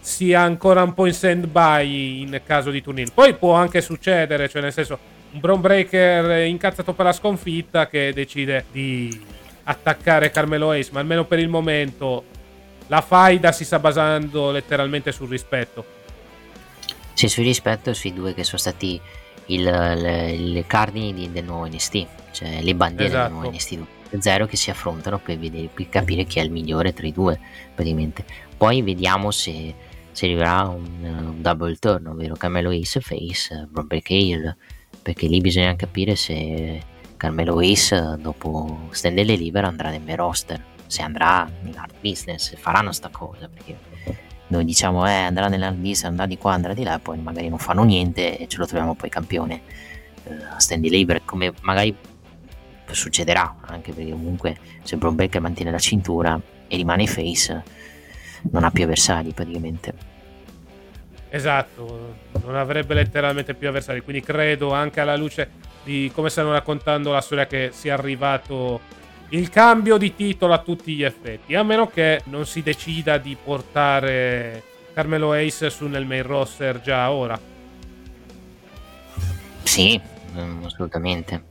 sia 0.00 0.40
ancora 0.40 0.82
un 0.82 0.92
po' 0.92 1.06
in 1.06 1.14
stand-by 1.14 2.20
in 2.20 2.40
caso 2.44 2.70
di 2.70 2.82
turniere. 2.82 3.10
Poi 3.14 3.34
può 3.34 3.54
anche 3.54 3.80
succedere, 3.80 4.48
cioè 4.48 4.62
nel 4.62 4.72
senso 4.72 4.98
un 5.34 5.40
Brown 5.40 5.60
Breaker 5.60 6.46
incazzato 6.46 6.92
per 6.94 7.06
la 7.06 7.12
sconfitta 7.12 7.88
che 7.88 8.12
decide 8.14 8.66
di 8.70 9.20
attaccare 9.64 10.30
Carmelo 10.30 10.70
Ace, 10.70 10.90
ma 10.92 11.00
almeno 11.00 11.24
per 11.24 11.40
il 11.40 11.48
momento 11.48 12.24
la 12.86 13.00
faida 13.00 13.50
si 13.50 13.64
sta 13.64 13.80
basando 13.80 14.52
letteralmente 14.52 15.10
sul 15.10 15.28
rispetto. 15.28 15.84
Sì, 17.14 17.28
sul 17.28 17.44
rispetto 17.44 17.92
sui 17.94 18.12
due 18.12 18.32
che 18.32 18.44
sono 18.44 18.58
stati 18.58 19.00
il 19.46 20.64
cardini 20.66 21.30
del 21.32 21.44
nuovo 21.44 21.66
NST, 21.66 22.06
cioè 22.30 22.62
le 22.62 22.74
bandiere 22.74 23.06
esatto. 23.06 23.24
del 23.24 23.32
nuovo 23.32 23.50
NST 23.50 23.78
0 24.16 24.46
che 24.46 24.56
si 24.56 24.70
affrontano 24.70 25.18
per, 25.18 25.38
vedere, 25.38 25.68
per, 25.72 25.88
capire 25.88 26.24
chi 26.24 26.38
è 26.38 26.42
il 26.42 26.50
migliore 26.52 26.92
tra 26.92 27.04
i 27.04 27.12
due 27.12 27.36
praticamente 27.74 28.24
poi 28.56 28.80
vediamo 28.80 29.32
se, 29.32 29.74
se 30.12 30.26
arriverà 30.26 30.68
un, 30.68 31.02
un, 31.02 31.42
double 31.42 31.74
turn 31.76 32.06
ovvero 32.06 32.36
Carmelo 32.36 32.70
Ace 32.70 33.00
face 33.00 33.68
Robert 33.72 34.02
Cale 34.04 34.56
perché 35.04 35.28
lì 35.28 35.40
bisogna 35.40 35.76
capire 35.76 36.16
se 36.16 36.82
Carmelo 37.16 37.60
Ace 37.60 38.16
dopo 38.18 38.88
Stand 38.90 39.14
Deliver 39.16 39.64
andrà 39.64 39.90
nel 39.90 40.00
main 40.00 40.16
roster 40.16 40.60
se 40.86 41.02
andrà 41.02 41.48
nell'art 41.62 41.94
business 42.00 42.48
se 42.48 42.56
faranno 42.56 42.90
sta 42.90 43.08
cosa 43.10 43.48
perché 43.48 43.76
noi 44.48 44.64
diciamo 44.64 45.06
eh 45.06 45.12
andrà 45.12 45.48
nell'art 45.48 45.76
business 45.76 46.04
andrà 46.04 46.26
di 46.26 46.38
qua 46.38 46.54
andrà 46.54 46.74
di 46.74 46.82
là 46.82 46.98
poi 46.98 47.18
magari 47.18 47.48
non 47.48 47.58
fanno 47.58 47.84
niente 47.84 48.38
e 48.38 48.48
ce 48.48 48.58
lo 48.58 48.66
troviamo 48.66 48.94
poi 48.94 49.10
campione 49.10 49.60
uh, 50.24 50.32
a 50.56 50.58
Stand 50.58 50.82
Deliver 50.82 51.24
come 51.24 51.52
magari 51.60 51.94
succederà, 52.94 53.56
anche 53.66 53.92
perché 53.92 54.10
comunque 54.10 54.56
se 54.82 54.96
Breaker 54.96 55.40
mantiene 55.40 55.70
la 55.70 55.78
cintura 55.78 56.40
e 56.68 56.76
rimane 56.76 57.06
face, 57.06 57.62
non 58.50 58.64
ha 58.64 58.70
più 58.70 58.84
avversari 58.84 59.32
praticamente. 59.32 60.12
Esatto, 61.34 62.14
non 62.44 62.54
avrebbe 62.54 62.94
letteralmente 62.94 63.54
più 63.54 63.66
avversari, 63.66 64.02
quindi 64.02 64.22
credo 64.22 64.72
anche 64.72 65.00
alla 65.00 65.16
luce 65.16 65.50
di 65.82 66.08
come 66.14 66.30
stanno 66.30 66.52
raccontando 66.52 67.10
la 67.10 67.20
storia 67.20 67.48
che 67.48 67.70
sia 67.72 67.94
arrivato 67.94 68.80
il 69.30 69.48
cambio 69.50 69.96
di 69.96 70.14
titolo 70.14 70.52
a 70.52 70.58
tutti 70.58 70.94
gli 70.94 71.02
effetti, 71.02 71.56
a 71.56 71.64
meno 71.64 71.88
che 71.88 72.22
non 72.26 72.46
si 72.46 72.62
decida 72.62 73.18
di 73.18 73.36
portare 73.42 74.62
Carmelo 74.92 75.32
Ace 75.32 75.70
su 75.70 75.88
nel 75.88 76.06
main 76.06 76.22
roster 76.22 76.80
già 76.80 77.10
ora. 77.10 77.36
Sì, 79.64 80.00
mm, 80.38 80.64
assolutamente. 80.66 81.42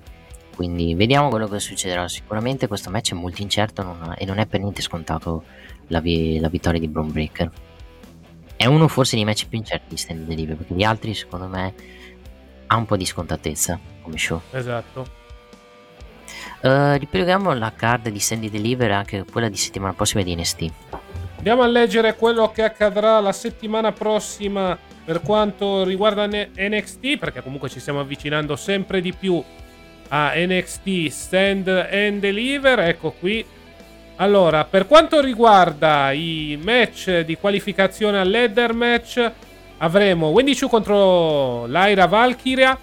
Quindi 0.56 0.96
vediamo 0.96 1.28
quello 1.28 1.50
che 1.50 1.60
succederà. 1.60 2.08
Sicuramente 2.08 2.68
questo 2.68 2.90
match 2.90 3.12
è 3.12 3.16
molto 3.16 3.42
incerto 3.42 3.84
non- 3.84 4.16
e 4.18 4.24
non 4.24 4.38
è 4.38 4.46
per 4.46 4.62
niente 4.62 4.82
scontato 4.82 5.44
la, 5.88 6.00
vi- 6.00 6.40
la 6.40 6.48
vittoria 6.48 6.80
di 6.80 6.88
Braun 6.88 7.12
Breaker. 7.12 7.52
È 8.64 8.68
uno 8.68 8.88
forse 8.88 9.18
dei 9.18 9.26
match 9.26 9.50
più 9.50 9.58
incerti 9.58 9.88
di 9.90 9.98
Stand 9.98 10.26
Delivery 10.26 10.56
perché 10.56 10.74
gli 10.74 10.84
altri 10.84 11.14
secondo 11.14 11.48
me 11.48 11.74
ha 12.66 12.78
un 12.78 12.86
po' 12.86 12.96
di 12.96 13.06
scontatezza 13.06 13.78
come 14.02 14.18
show. 14.18 14.40
Esatto. 14.52 15.06
Uh, 16.62 16.94
ripieghiamo 16.94 17.52
la 17.52 17.74
card 17.76 18.08
di 18.08 18.22
Sandy 18.22 18.50
Deliver 18.50 18.92
e 18.92 18.94
anche 18.94 19.26
quella 19.30 19.50
di 19.50 19.58
settimana 19.58 19.92
prossima 19.92 20.24
di 20.24 20.34
NST. 20.34 20.72
Andiamo 21.40 21.64
a 21.64 21.68
leggere 21.68 22.16
quello 22.16 22.52
che 22.52 22.64
accadrà 22.64 23.20
la 23.20 23.34
settimana 23.34 23.92
prossima 23.92 24.80
per 25.04 25.20
quanto 25.20 25.84
riguarda 25.84 26.26
NXT, 26.26 27.18
perché 27.18 27.44
comunque 27.44 27.68
ci 27.68 27.82
stiamo 27.82 28.00
avvicinando 28.00 28.56
sempre 28.56 29.02
di 29.02 29.12
più 29.12 29.44
a 30.08 30.32
NXT 30.38 31.08
Stand 31.08 31.68
and 31.68 32.22
Deliver. 32.22 32.80
Ecco 32.80 33.12
qui. 33.12 33.46
Allora, 34.18 34.64
per 34.66 34.86
quanto 34.88 35.20
riguarda 35.20 36.12
i 36.12 36.60
match 36.62 37.22
di 37.22 37.36
qualificazione 37.36 38.20
al 38.20 38.30
ladder 38.30 38.74
match, 38.74 39.32
avremo 39.78 40.28
Wendy 40.28 40.56
Chu 40.56 40.70
contro 40.70 41.66
Lyra 41.66 42.06
Valkyria 42.06 42.78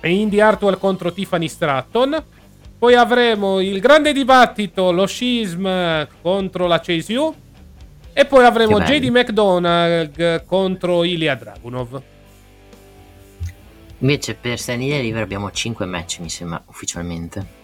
e 0.00 0.10
Indy 0.10 0.40
Hartwell 0.40 0.78
contro 0.78 1.12
Tiffany 1.12 1.48
Stratton. 1.48 2.24
Poi 2.78 2.94
avremo 2.94 3.60
il 3.60 3.80
grande 3.80 4.12
dibattito, 4.12 4.92
lo 4.92 5.06
Schism 5.06 6.06
contro 6.22 6.66
la 6.66 6.80
Chase 6.80 7.16
U. 7.16 7.34
E 8.12 8.24
poi 8.26 8.44
avremo. 8.44 8.80
JD 8.80 9.08
McDonagh 9.08 10.44
contro 10.44 11.02
Ilya 11.02 11.34
Dragunov. 11.34 12.02
Invece 13.98 14.34
per 14.34 14.60
Sandy 14.60 14.88
Deliver 14.88 15.22
abbiamo 15.22 15.50
5 15.50 15.84
match 15.86 16.20
mi 16.20 16.28
sembra 16.28 16.62
ufficialmente. 16.66 17.62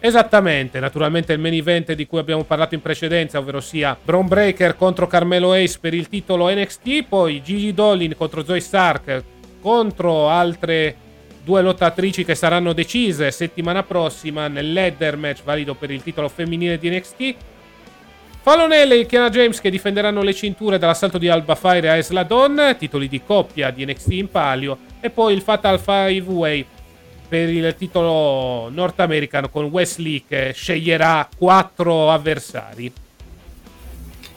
Esattamente, 0.00 0.78
naturalmente 0.78 1.32
il 1.32 1.40
main 1.40 1.54
event 1.54 1.92
di 1.92 2.06
cui 2.06 2.20
abbiamo 2.20 2.44
parlato 2.44 2.74
in 2.74 2.80
precedenza, 2.80 3.38
ovvero 3.38 3.60
sia 3.60 3.96
Braun 4.00 4.28
Breaker 4.28 4.76
contro 4.76 5.08
Carmelo 5.08 5.52
Ace 5.52 5.78
per 5.80 5.92
il 5.92 6.08
titolo 6.08 6.48
NXT, 6.48 7.04
poi 7.08 7.42
Gigi 7.42 7.74
Dolin 7.74 8.14
contro 8.16 8.44
Zoe 8.44 8.60
Stark 8.60 9.22
contro 9.60 10.28
altre 10.28 10.94
due 11.42 11.62
lottatrici 11.62 12.24
che 12.24 12.36
saranno 12.36 12.72
decise 12.72 13.32
settimana 13.32 13.82
prossima 13.82 14.46
nel 14.46 14.72
ladder 14.72 15.16
match 15.16 15.42
valido 15.42 15.74
per 15.74 15.90
il 15.90 16.02
titolo 16.02 16.28
femminile 16.28 16.78
di 16.78 16.90
NXT. 16.90 17.34
Fallon 18.40 18.70
Haley 18.70 19.00
e 19.00 19.06
Kiana 19.06 19.30
James 19.30 19.60
che 19.60 19.68
difenderanno 19.68 20.22
le 20.22 20.32
cinture 20.32 20.78
dall'assalto 20.78 21.18
di 21.18 21.28
Alba 21.28 21.56
Fire 21.56 21.90
a 21.90 21.96
Esla 21.96 22.22
Dawn, 22.22 22.76
titoli 22.78 23.08
di 23.08 23.20
coppia 23.22 23.70
di 23.70 23.84
NXT 23.84 24.10
in 24.12 24.30
palio, 24.30 24.78
e 25.00 25.10
poi 25.10 25.34
il 25.34 25.42
Fatal 25.42 25.80
5-Way 25.84 26.66
per 27.28 27.48
il 27.48 27.74
titolo 27.76 28.70
North 28.70 28.98
American 29.00 29.50
con 29.50 29.64
Wesley 29.66 30.24
che 30.26 30.52
sceglierà 30.54 31.28
quattro 31.36 32.10
avversari. 32.10 32.90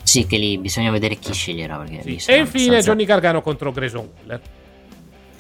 Sì, 0.04 0.26
che 0.26 0.38
lì 0.38 0.58
bisogna 0.58 0.92
vedere 0.92 1.16
chi 1.16 1.32
sceglierà. 1.34 1.82
Lì 1.84 1.96
E 1.98 2.00
infine 2.00 2.36
abbastanza- 2.42 2.80
Johnny 2.82 3.06
Gargano 3.06 3.42
contro 3.42 3.72
Grayson 3.72 4.10
Waller. 4.20 4.42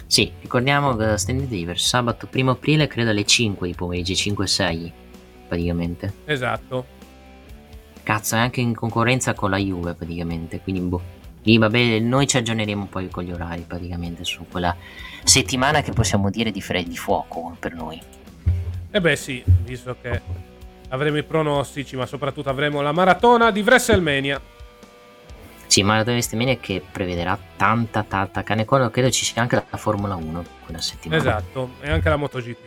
Sì, 0.06 0.32
ricordiamo 0.41 0.95
che 0.95 1.18
Stand 1.18 1.48
Deliver 1.48 1.80
sabato 1.80 2.28
1 2.32 2.52
aprile 2.52 2.88
credo 2.88 3.10
alle 3.10 3.26
5 3.26 3.68
di 3.68 3.73
pomeriggio, 3.73 4.14
5-6 4.14 4.91
praticamente. 5.48 6.14
Esatto. 6.26 6.86
Cazzo, 8.03 8.36
è 8.36 8.40
anche 8.40 8.61
in 8.61 8.73
concorrenza 8.76 9.34
con 9.34 9.49
la 9.52 9.57
Juve 9.57 9.94
praticamente, 9.94 10.60
quindi 10.61 10.82
boh. 10.82 11.02
Lì 11.44 11.57
vabbè, 11.57 11.99
noi 11.99 12.28
ci 12.28 12.38
aggiorneremo 12.38 12.86
poi 12.86 13.10
con 13.10 13.23
gli 13.23 13.32
orari 13.32 13.64
praticamente 13.68 14.23
su 14.23 14.45
quella 14.49 14.76
settimana 15.23 15.81
che 15.81 15.91
possiamo 15.91 16.30
dire 16.30 16.52
di 16.52 16.61
freddi 16.61 16.98
fuoco 16.98 17.56
per 17.60 17.73
noi. 17.73 18.02
E 18.91 18.99
beh 18.99 19.15
sì, 19.15 19.43
visto 19.64 19.95
che 20.02 20.22
avremo 20.89 21.18
i 21.18 21.23
pronostici, 21.23 21.95
ma 21.95 22.06
soprattutto 22.06 22.49
avremo 22.49 22.81
la 22.81 22.91
maratona 22.91 23.52
di 23.52 23.61
WrestleMania. 23.61 24.41
Sì, 25.68 25.84
Maratona 25.84 26.18
Vestimania 26.18 26.57
che 26.57 26.84
prevederà 26.91 27.39
tanta, 27.56 28.03
tanta 28.03 28.43
carne. 28.43 28.65
Quello 28.65 28.89
credo 28.89 29.10
ci 29.10 29.23
sia 29.23 29.41
anche 29.41 29.56
la 29.56 29.77
Formula 29.77 30.15
1 30.15 30.43
quella 30.65 30.81
settimana. 30.81 31.22
Esatto, 31.22 31.76
e 31.80 31.89
anche 31.89 32.10
la 32.10 32.18
MotoGP. 32.18 32.57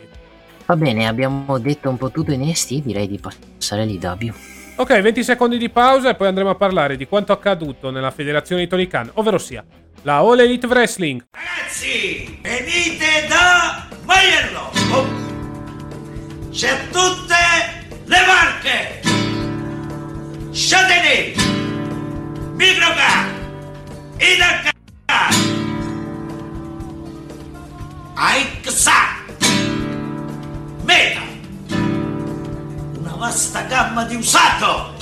Va 0.65 0.75
bene, 0.75 1.07
abbiamo 1.07 1.59
detto 1.59 1.87
un 1.87 1.97
po' 1.97 2.09
tutto 2.09 2.31
in 2.31 2.41
NXT, 2.41 2.81
direi 2.81 3.07
di 3.07 3.19
passare 3.19 3.83
all'IW. 3.83 4.33
Ok, 4.77 4.99
20 4.99 5.23
secondi 5.23 5.59
di 5.59 5.69
pausa 5.69 6.09
e 6.09 6.15
poi 6.15 6.27
andremo 6.27 6.49
a 6.49 6.55
parlare 6.55 6.97
di 6.97 7.07
quanto 7.07 7.31
accaduto 7.31 7.91
nella 7.91 8.09
federazione 8.09 8.63
di 8.63 8.67
Tony 8.67 8.87
Khan, 8.87 9.11
ovvero 9.13 9.37
sia 9.37 9.63
la 10.05 10.19
All 10.19 10.39
Elite 10.39 10.67
Wrestling. 10.67 11.25
Ragazzi, 11.31 12.37
venite 12.43 13.25
da 13.27 13.87
Maiello! 14.03 14.71
Oh. 14.91 15.07
C'è 16.51 16.89
tutte 16.91 17.35
le 18.05 18.17
marche! 18.27 19.01
Châtelet, 20.51 21.35
Microcar, 22.53 23.33
Idacar, 24.19 24.73
Aixa, 28.13 29.23
Meta, 30.83 31.21
una 32.99 33.15
vasta 33.17 33.61
gamma 33.63 34.05
di 34.05 34.15
usato, 34.15 34.93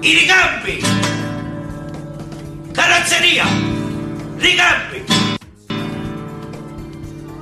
i 0.00 0.12
ricambi, 0.14 0.82
carrozzeria, 2.72 3.46
ricambi, 4.36 5.04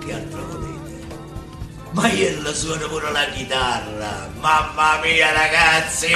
che 0.04 0.12
altro 0.12 0.44
volete? 0.44 1.06
Maiello 1.92 2.52
suona 2.52 2.86
pure 2.86 3.10
la 3.12 3.24
chitarra. 3.32 4.28
Mamma 4.40 5.00
mia, 5.02 5.32
ragazzi! 5.32 6.12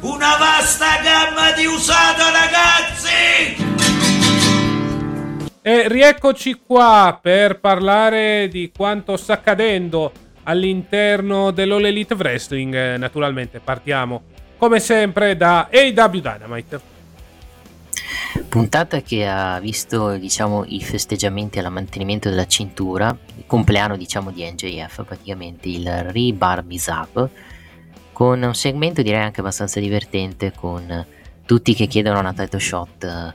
Una 0.00 0.36
vasta 0.36 1.00
gamma 1.02 1.52
di 1.52 1.66
usato, 1.66 2.22
ragazzi! 2.32 3.70
E 5.62 5.86
rieccoci 5.86 6.60
qua 6.66 7.18
per 7.22 7.60
parlare 7.60 8.48
di 8.48 8.72
quanto 8.76 9.16
sta 9.16 9.34
accadendo 9.34 10.10
all'interno 10.42 11.52
dell'All 11.52 11.84
Elite 11.84 12.14
Wrestling. 12.14 12.74
Eh, 12.74 12.96
Naturalmente 12.96 13.60
partiamo 13.60 14.24
come 14.58 14.80
sempre 14.80 15.36
da 15.36 15.68
AW 15.72 16.18
Dynamite. 16.20 16.80
Puntata 18.48 19.02
che 19.02 19.26
ha 19.26 19.60
visto, 19.60 20.16
diciamo, 20.16 20.64
i 20.66 20.80
festeggiamenti 20.80 21.58
al 21.58 21.70
mantenimento 21.70 22.30
della 22.30 22.46
cintura, 22.46 23.16
il 23.36 23.44
compleanno, 23.46 23.96
diciamo, 23.96 24.30
di 24.30 24.42
NJF, 24.50 25.04
praticamente 25.04 25.68
il 25.68 25.86
Rebar 25.86 26.64
Up, 26.88 27.28
con 28.12 28.42
un 28.42 28.54
segmento 28.54 29.02
direi 29.02 29.20
anche 29.20 29.40
abbastanza 29.40 29.80
divertente, 29.80 30.52
con 30.52 31.06
tutti 31.44 31.74
che 31.74 31.86
chiedono 31.86 32.20
una 32.20 32.32
title 32.32 32.58
shot, 32.58 33.34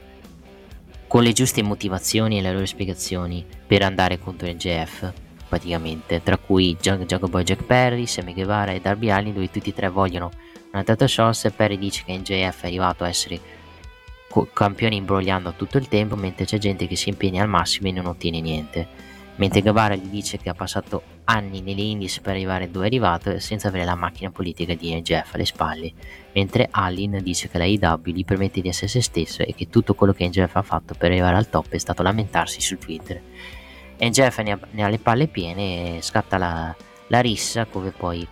con 1.07 1.21
le 1.21 1.31
giuste 1.31 1.61
motivazioni 1.61 2.39
e 2.39 2.41
le 2.41 2.51
loro 2.51 2.65
spiegazioni 2.65 3.45
per 3.67 3.83
andare 3.83 4.17
contro 4.17 4.47
NJF, 4.47 5.13
praticamente, 5.47 6.23
tra 6.23 6.37
cui 6.37 6.75
Jungle 6.79 7.19
Boy 7.27 7.43
Jack 7.43 7.63
Perry, 7.63 8.07
Sammy 8.07 8.33
Guevara 8.33 8.71
e 8.71 8.81
Darby 8.81 9.11
Allin, 9.11 9.33
dove 9.33 9.51
tutti 9.51 9.69
e 9.69 9.73
tre 9.73 9.89
vogliono 9.89 10.31
una 10.71 10.83
title 10.83 11.07
shot, 11.07 11.45
e 11.45 11.51
Perry 11.51 11.77
dice 11.77 12.03
che 12.03 12.17
NJF 12.17 12.63
è 12.63 12.67
arrivato 12.67 13.03
a 13.03 13.07
essere 13.07 13.56
campioni 14.45 14.97
imbrogliando 14.97 15.53
tutto 15.55 15.77
il 15.77 15.87
tempo, 15.87 16.15
mentre 16.15 16.45
c'è 16.45 16.57
gente 16.57 16.87
che 16.87 16.95
si 16.95 17.09
impegna 17.09 17.41
al 17.41 17.49
massimo 17.49 17.87
e 17.87 17.91
non 17.91 18.05
ottiene 18.05 18.41
niente. 18.41 18.87
Mentre 19.37 19.61
Guevara 19.61 19.95
gli 19.95 20.07
dice 20.07 20.37
che 20.37 20.49
ha 20.49 20.53
passato 20.53 21.03
anni 21.25 21.61
nelle 21.61 21.81
Indies 21.81 22.19
per 22.19 22.33
arrivare 22.33 22.71
dove 22.71 22.85
è 22.85 22.87
arrivato 22.87 23.37
senza 23.39 23.67
avere 23.67 23.85
la 23.85 23.95
macchina 23.95 24.31
politica 24.31 24.73
di 24.73 24.95
NGF 24.95 25.33
alle 25.33 25.45
spalle, 25.45 25.91
mentre 26.33 26.67
Allin 26.71 27.19
dice 27.21 27.47
che 27.47 27.57
la 27.57 27.65
IW 27.65 28.01
gli 28.05 28.25
permette 28.25 28.61
di 28.61 28.69
essere 28.69 28.87
se 28.87 29.01
stesso 29.01 29.43
e 29.43 29.53
che 29.53 29.69
tutto 29.69 29.93
quello 29.93 30.13
che 30.13 30.27
NGF 30.27 30.55
ha 30.55 30.61
fatto 30.63 30.95
per 30.97 31.11
arrivare 31.11 31.35
al 31.35 31.49
top 31.49 31.69
è 31.69 31.77
stato 31.77 32.01
lamentarsi 32.01 32.61
su 32.61 32.77
Twitter. 32.77 33.21
NGF 33.99 34.39
ne 34.39 34.51
ha, 34.51 34.59
ne 34.71 34.83
ha 34.83 34.87
le 34.87 34.99
palle 34.99 35.27
piene 35.27 35.97
e 35.97 36.01
scatta 36.01 36.37
la, 36.37 36.75
la 37.07 37.19
rissa 37.19 37.67
dove 37.71 37.91
poi 37.91 38.27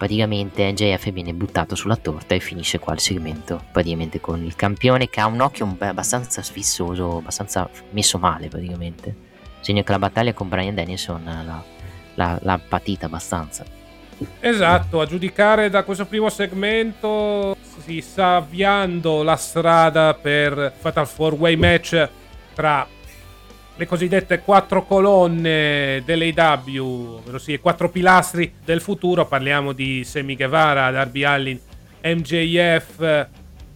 praticamente 0.00 0.72
NJF 0.72 1.10
viene 1.10 1.34
buttato 1.34 1.74
sulla 1.74 1.96
torta 1.96 2.34
e 2.34 2.40
finisce 2.40 2.78
qua 2.78 2.94
il 2.94 3.00
segmento 3.00 3.62
praticamente 3.70 4.18
con 4.18 4.42
il 4.42 4.56
campione 4.56 5.10
che 5.10 5.20
ha 5.20 5.26
un 5.26 5.42
occhio 5.42 5.76
abbastanza 5.78 6.40
sfissoso 6.40 7.18
abbastanza 7.18 7.68
messo 7.90 8.16
male 8.16 8.48
praticamente. 8.48 9.14
Segno 9.60 9.82
che 9.82 9.92
la 9.92 9.98
battaglia 9.98 10.32
con 10.32 10.48
Brian 10.48 10.74
Dennison 10.74 11.22
l'ha, 11.22 11.62
l'ha- 12.14 12.38
l'ha 12.40 12.60
patita 12.66 13.06
abbastanza. 13.06 13.62
Esatto, 14.40 15.02
a 15.02 15.06
giudicare 15.06 15.68
da 15.68 15.82
questo 15.82 16.06
primo 16.06 16.30
segmento 16.30 17.54
si 17.84 18.00
sta 18.00 18.36
avviando 18.36 19.22
la 19.22 19.36
strada 19.36 20.14
per 20.14 20.72
Fatal 20.78 21.06
4 21.14 21.36
Way 21.36 21.56
match 21.56 22.08
tra 22.54 22.86
le 23.80 23.86
cosiddette 23.86 24.40
quattro 24.40 24.84
colonne 24.84 26.02
dell'AW, 26.04 27.16
ovvero 27.16 27.38
sì, 27.38 27.52
i 27.52 27.60
quattro 27.60 27.88
pilastri 27.88 28.52
del 28.62 28.82
futuro. 28.82 29.24
Parliamo 29.24 29.72
di 29.72 30.04
Sammy 30.04 30.36
Guevara, 30.36 30.90
Darby 30.90 31.24
Allin, 31.24 31.58
MJF 32.04 33.26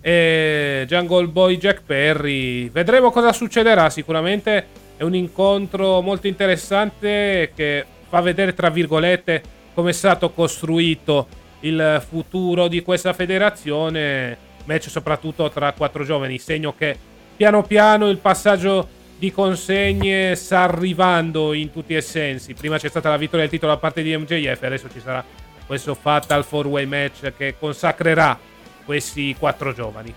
e 0.02 0.84
Jungle 0.86 1.28
Boy 1.28 1.56
Jack 1.56 1.84
Perry. 1.86 2.68
Vedremo 2.68 3.10
cosa 3.10 3.32
succederà. 3.32 3.88
Sicuramente 3.88 4.66
è 4.98 5.02
un 5.04 5.14
incontro 5.14 6.02
molto 6.02 6.26
interessante 6.26 7.52
che 7.56 7.86
fa 8.06 8.20
vedere, 8.20 8.52
tra 8.52 8.68
virgolette, 8.68 9.42
come 9.72 9.88
è 9.88 9.94
stato 9.94 10.32
costruito 10.32 11.28
il 11.60 12.04
futuro 12.06 12.68
di 12.68 12.82
questa 12.82 13.14
federazione. 13.14 14.36
Match 14.66 14.90
soprattutto 14.90 15.48
tra 15.48 15.72
quattro 15.72 16.04
giovani, 16.04 16.36
segno 16.36 16.74
che 16.76 16.94
piano 17.34 17.62
piano 17.62 18.10
il 18.10 18.18
passaggio 18.18 19.00
di 19.24 19.32
consegne 19.32 20.34
sta 20.34 20.64
arrivando 20.64 21.54
in 21.54 21.72
tutti 21.72 21.94
i 21.94 22.02
sensi. 22.02 22.52
Prima 22.52 22.76
c'è 22.76 22.90
stata 22.90 23.08
la 23.08 23.16
vittoria 23.16 23.40
del 23.40 23.50
titolo 23.50 23.72
da 23.72 23.78
parte 23.78 24.02
di 24.02 24.14
MJF, 24.14 24.62
adesso 24.62 24.90
ci 24.90 25.00
sarà 25.00 25.24
questo 25.66 25.94
Fatal 25.94 26.46
4-Way 26.46 26.84
match 26.84 27.32
che 27.34 27.56
consacrerà 27.58 28.38
questi 28.84 29.34
quattro 29.38 29.72
giovani. 29.72 30.14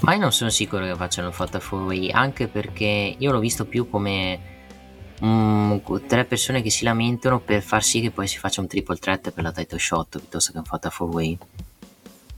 Ma 0.00 0.14
io 0.14 0.20
non 0.20 0.32
sono 0.32 0.50
sicuro 0.50 0.86
che 0.86 0.96
facciano 0.96 1.30
Fatal 1.30 1.62
4-Way, 1.64 2.10
anche 2.10 2.48
perché 2.48 3.14
io 3.16 3.30
l'ho 3.30 3.38
visto 3.38 3.64
più 3.64 3.88
come 3.88 4.40
mm, 5.24 5.76
tre 6.08 6.24
persone 6.24 6.62
che 6.62 6.70
si 6.70 6.82
lamentano 6.82 7.38
per 7.38 7.62
far 7.62 7.84
sì 7.84 8.00
che 8.00 8.10
poi 8.10 8.26
si 8.26 8.38
faccia 8.38 8.60
un 8.60 8.66
triple 8.66 8.96
threat 8.96 9.30
per 9.30 9.44
la 9.44 9.52
title 9.52 9.78
shot 9.78 10.18
piuttosto 10.18 10.50
che 10.50 10.58
un 10.58 10.64
Fatal 10.64 10.92
4-Way. 10.92 11.38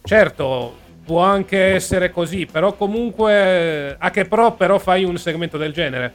Certo, 0.02 0.76
può 1.04 1.22
anche 1.22 1.58
essere 1.58 2.10
così, 2.10 2.46
però 2.46 2.74
comunque 2.74 3.96
a 3.98 4.10
che 4.10 4.24
pro 4.26 4.52
però 4.52 4.78
fai 4.78 5.04
un 5.04 5.16
segmento 5.18 5.58
del 5.58 5.72
genere? 5.72 6.12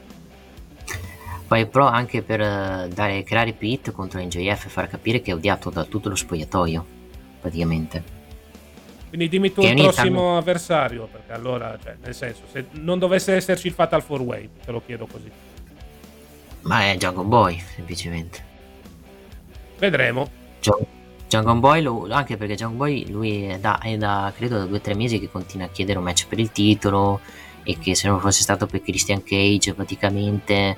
Fai 1.46 1.66
pro 1.66 1.86
anche 1.86 2.22
per 2.22 2.40
eh, 2.40 2.88
dare, 2.92 3.22
creare 3.22 3.52
più 3.52 3.68
hit 3.68 3.92
contro 3.92 4.20
NJF 4.20 4.64
e 4.64 4.68
far 4.68 4.88
capire 4.88 5.20
che 5.20 5.30
è 5.30 5.34
odiato 5.34 5.70
da 5.70 5.84
tutto 5.84 6.08
lo 6.08 6.16
spogliatoio, 6.16 6.84
praticamente. 7.40 8.14
Quindi 9.08 9.28
dimmi 9.28 9.52
tu 9.52 9.62
il 9.62 9.74
prossimo 9.74 10.20
tanto... 10.20 10.36
avversario, 10.36 11.08
perché 11.10 11.32
allora, 11.32 11.78
cioè, 11.82 11.96
nel 12.02 12.14
senso, 12.14 12.42
se 12.50 12.66
non 12.72 12.98
dovesse 12.98 13.34
esserci 13.34 13.68
il 13.68 13.72
Fatal 13.72 14.04
4-Way, 14.06 14.50
te 14.64 14.72
lo 14.72 14.82
chiedo 14.84 15.06
così. 15.06 15.30
Ma 16.62 16.90
è 16.90 16.96
Jungle 16.96 17.24
Boy, 17.24 17.62
semplicemente. 17.74 18.44
Vedremo. 19.78 20.28
Jungle 20.60 20.95
Jungle 21.28 21.58
Boy, 21.58 21.82
lo, 21.82 22.06
anche 22.10 22.36
perché 22.36 22.54
Jungle 22.54 22.76
Boy 22.76 23.10
lui 23.10 23.44
è 23.44 23.58
da, 23.58 23.78
è 23.78 23.96
da 23.96 24.32
credo 24.36 24.58
da 24.58 24.64
due 24.64 24.78
o 24.78 24.80
tre 24.80 24.94
mesi 24.94 25.18
che 25.18 25.30
continua 25.30 25.66
a 25.66 25.70
chiedere 25.70 25.98
un 25.98 26.04
match 26.04 26.26
per 26.28 26.38
il 26.38 26.52
titolo 26.52 27.20
e 27.64 27.78
che 27.78 27.94
se 27.94 28.08
non 28.08 28.20
fosse 28.20 28.42
stato 28.42 28.66
per 28.66 28.80
Christian 28.82 29.22
Cage 29.24 29.74
praticamente 29.74 30.76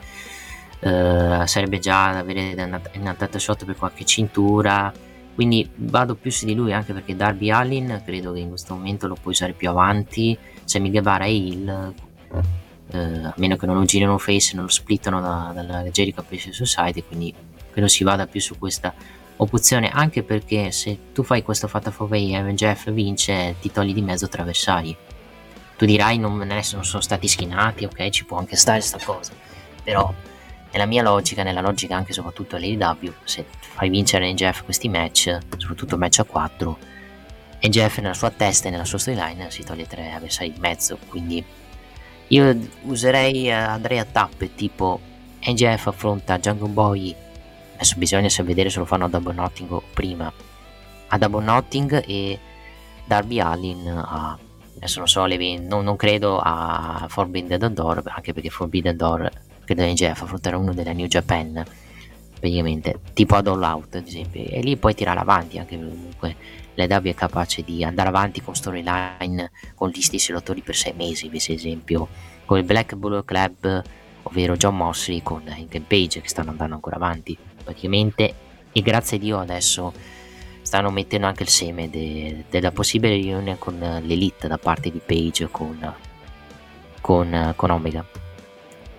eh, 0.81 1.43
sarebbe 1.45 1.79
già 1.79 2.13
da 2.13 2.19
avere 2.19 2.55
una 2.95 3.15
title 3.15 3.39
shot 3.39 3.65
per 3.65 3.77
qualche 3.77 4.05
cintura. 4.05 4.93
Quindi 5.35 5.69
vado 5.77 6.17
più 6.17 6.33
su 6.33 6.47
di 6.47 6.55
lui 6.55 6.73
anche 6.73 6.93
perché 6.93 7.15
Darby 7.15 7.51
Allin 7.51 8.03
credo 8.05 8.33
che 8.33 8.41
in 8.41 8.49
questo 8.49 8.75
momento 8.75 9.07
lo 9.07 9.17
puoi 9.21 9.35
usare 9.35 9.53
più 9.53 9.69
avanti. 9.69 10.37
Sammy 10.65 10.91
Guevara 10.91 11.27
e 11.27 11.35
Hill 11.37 11.95
eh, 12.91 12.99
a 12.99 13.35
meno 13.37 13.57
che 13.57 13.67
non 13.67 13.77
lo 13.77 13.85
girino 13.85 14.17
face 14.19 14.55
non 14.55 14.65
lo 14.65 14.71
splittano 14.71 15.21
da, 15.21 15.53
dalla 15.55 15.83
Jericho 15.85 16.21
Appreciation 16.21 16.67
Society 16.67 17.05
quindi 17.07 17.35
credo 17.71 17.89
si 17.89 18.05
vada 18.05 18.27
più 18.27 18.41
su 18.41 18.57
questa 18.59 18.95
opzione 19.39 19.91
anche 19.91 20.23
perché 20.23 20.71
se 20.73 20.99
tu 21.13 21.23
fai 21.23 21.43
questo 21.43 21.69
fatta 21.69 21.91
Fovey 21.91 22.35
e 22.35 22.43
MJF 22.43 22.91
vince 22.91 23.57
ti 23.61 23.71
togli 23.71 23.95
di 23.95 24.03
mezzo 24.03 24.29
tre 24.29 24.43
avversari 24.43 24.97
tu 25.79 25.87
dirai 25.87 26.19
non, 26.19 26.37
non 26.37 26.63
sono 26.63 27.01
stati 27.01 27.29
schinati 27.29 27.85
ok 27.85 28.09
ci 28.11 28.25
può 28.25 28.37
anche 28.37 28.57
stare 28.57 28.81
sta 28.81 28.99
cosa. 29.03 29.33
Però 29.85 30.13
nella 30.73 30.87
mia 30.87 31.03
logica 31.03 31.45
nella 31.45 31.61
logica 31.61 31.95
anche 31.95 32.13
soprattutto 32.13 32.57
all'AEW 32.57 33.15
se 33.23 33.47
fai 33.61 33.89
vincere 33.89 34.31
NJF 34.33 34.65
questi 34.65 34.89
match 34.89 35.39
soprattutto 35.57 35.97
match 35.97 36.19
a 36.19 36.25
4 36.25 36.79
NJF 37.63 37.99
nella 37.99 38.15
sua 38.15 38.31
testa 38.31 38.69
e 38.69 38.71
nella 38.73 38.85
sua 38.85 38.99
storyline 38.99 39.51
si 39.51 39.63
toglie 39.63 39.87
tre 39.87 40.11
avversari 40.13 40.53
di 40.53 40.59
mezzo. 40.59 40.99
Quindi 41.09 41.45
io 42.29 42.59
userei 42.83 43.51
andrei 43.53 44.01
a 44.01 44.05
tappe 44.05 44.55
tipo 44.57 45.01
NJF 45.45 45.87
affronta 45.87 46.41
Jungle 46.41 46.69
Boy 46.69 47.15
adesso 47.79 47.95
bisogna 47.97 48.29
vedere 48.43 48.71
se 48.71 48.81
lo 48.81 48.85
fanno 48.85 49.05
a 49.05 49.09
Double 49.09 49.35
Notting 49.35 49.71
o 49.71 49.83
prima. 49.95 50.31
A 51.11 51.19
Double 51.19 51.45
Notting 51.45 52.03
e 52.07 52.39
Darby 53.07 53.41
Allin 53.41 53.89
a 53.89 54.39
adesso 54.79 54.99
non 54.99 55.09
so 55.09 55.27
non, 55.27 55.85
non, 55.85 55.97
credo 55.97 56.39
a 56.39 57.07
Forbidden 57.09 57.75
Door 57.75 58.03
anche 58.07 58.33
perché 58.33 58.49
Forbidden 58.49 58.97
Door 58.97 59.31
credo 59.65 59.83
in 59.83 59.95
GF 59.95 60.23
affronterà 60.23 60.57
uno 60.57 60.73
della 60.73 60.93
New 60.93 61.07
Japan 61.07 61.65
praticamente 62.39 63.01
tipo 63.13 63.35
ad 63.35 63.49
All 63.49 63.63
Out 63.63 63.97
ad 63.97 64.07
esempio 64.07 64.45
e 64.45 64.61
lì 64.61 64.77
puoi 64.77 64.95
tirare 64.95 65.19
avanti 65.19 65.59
anche 65.59 65.77
comunque 65.77 66.37
l'EW 66.75 67.03
è 67.07 67.15
capace 67.15 67.63
di 67.63 67.83
andare 67.83 68.09
avanti 68.09 68.41
con 68.41 68.55
storyline 68.55 69.51
con 69.75 69.91
gli 69.91 70.01
stessi 70.01 70.31
lottatori 70.31 70.61
per 70.61 70.77
sei 70.77 70.93
mesi 70.97 71.27
ad 71.27 71.35
esempio 71.35 72.07
con 72.45 72.59
il 72.59 72.65
Black 72.65 72.95
Bull 72.95 73.25
Club 73.25 73.83
ovvero 74.23 74.57
John 74.57 74.77
Mosley 74.77 75.23
con 75.23 75.43
Ethan 75.49 75.87
Page 75.89 76.21
che 76.21 76.29
stanno 76.29 76.51
andando 76.51 76.75
ancora 76.75 76.97
avanti 76.97 77.37
praticamente 77.69 78.35
e 78.73 78.81
grazie 78.81 79.19
a 79.19 79.21
Dio 79.21 79.39
adesso 79.39 79.93
stanno 80.63 80.91
mettendo 80.91 81.27
anche 81.27 81.43
il 81.43 81.49
seme 81.51 81.91
de, 81.91 82.45
della 82.49 82.71
possibile 82.71 83.15
riunione 83.15 83.59
con 83.59 83.79
l'elite 83.79 84.49
da 84.49 84.57
parte 84.57 84.91
di 84.91 85.01
Page 85.05 85.49
con, 85.51 85.95
con, 87.01 87.53
con 87.55 87.71
Omega 87.71 88.05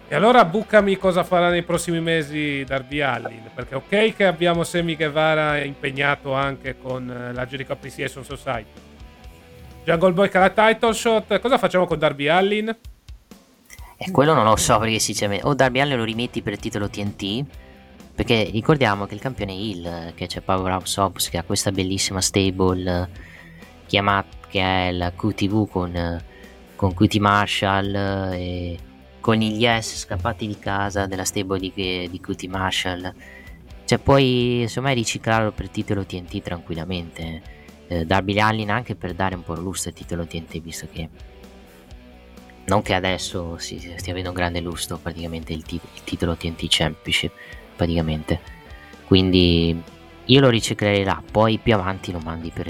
e 0.07 0.15
allora 0.15 0.45
bucami 0.45 0.97
cosa 0.97 1.23
farà 1.23 1.49
nei 1.49 1.63
prossimi 1.63 1.99
mesi 1.99 2.63
Darby 2.63 2.99
Allin 3.01 3.49
perché 3.53 3.75
ok 3.75 4.15
che 4.15 4.25
abbiamo 4.25 4.63
Semi 4.63 4.95
Guevara 4.95 5.63
impegnato 5.63 6.33
anche 6.33 6.77
con 6.77 7.31
la 7.33 7.45
Jericho 7.47 7.73
Appreciation 7.73 8.23
Society 8.23 8.87
Jungle 9.83 10.13
Boy 10.13 10.29
cara 10.29 10.49
title 10.49 10.93
shot 10.93 11.39
cosa 11.39 11.57
facciamo 11.57 11.85
con 11.87 11.97
Darby 11.97 12.27
Allin? 12.27 12.75
E 14.01 14.11
quello 14.11 14.33
non 14.33 14.45
lo 14.45 14.55
so 14.55 14.77
perché 14.79 14.97
sinceramente 14.97 15.45
o 15.45 15.53
Darby 15.53 15.81
Allin 15.81 15.97
lo 15.97 16.03
rimetti 16.03 16.41
per 16.41 16.53
il 16.53 16.59
titolo 16.59 16.89
TNT 16.89 17.45
perché 18.19 18.49
ricordiamo 18.51 19.05
che 19.05 19.13
il 19.13 19.21
campione 19.21 19.53
Hill 19.53 20.13
che 20.13 20.27
c'è 20.27 20.41
Powerhouse 20.41 20.99
Hobbs 20.99 21.29
che 21.29 21.37
ha 21.37 21.43
questa 21.43 21.71
bellissima 21.71 22.19
stable 22.19 23.07
chiamata 23.85 24.35
che 24.49 24.59
è 24.59 24.91
la 24.91 25.13
QTV 25.13 25.69
con, 25.69 26.21
con 26.75 26.93
QT 26.93 27.15
Marshall 27.15 27.95
e 28.33 28.77
con 29.21 29.35
gli 29.35 29.61
Yes 29.61 29.99
scappati 29.99 30.47
di 30.47 30.59
casa 30.59 31.05
della 31.05 31.23
stable 31.23 31.59
di, 31.59 31.71
di 31.73 32.19
QT 32.19 32.43
Marshall. 32.47 33.13
Cioè 33.85 33.97
puoi 33.99 34.63
insomma 34.63 34.91
riciclarlo 34.91 35.53
per 35.53 35.69
titolo 35.69 36.03
TNT 36.03 36.41
tranquillamente. 36.41 37.41
Eh, 37.87 38.05
Darby 38.05 38.37
Allin 38.37 38.69
anche 38.69 38.95
per 38.95 39.13
dare 39.13 39.35
un 39.35 39.43
po' 39.43 39.55
lustro 39.55 39.91
al 39.91 39.95
titolo 39.95 40.25
TNT 40.25 40.59
visto 40.59 40.89
che 40.91 41.07
non 42.65 42.81
che 42.81 42.93
adesso 42.93 43.57
si 43.57 43.79
stia 43.79 44.11
avendo 44.11 44.29
un 44.29 44.35
grande 44.35 44.59
lustro 44.59 44.97
praticamente 44.97 45.53
il, 45.53 45.63
tit- 45.63 45.87
il 45.95 46.03
titolo 46.03 46.35
TNT 46.35 46.65
Championship 46.67 47.31
praticamente. 47.79 48.41
Quindi 49.05 49.81
io 50.25 50.39
lo 50.41 50.49
riciclerei 50.49 51.05
là 51.05 51.23
poi 51.31 51.57
più 51.59 51.73
avanti 51.73 52.11
lo 52.11 52.19
mandi 52.19 52.51
per, 52.51 52.67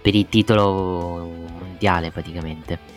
per 0.00 0.14
il 0.14 0.26
titolo 0.30 1.46
mondiale 1.58 2.10
praticamente. 2.10 2.92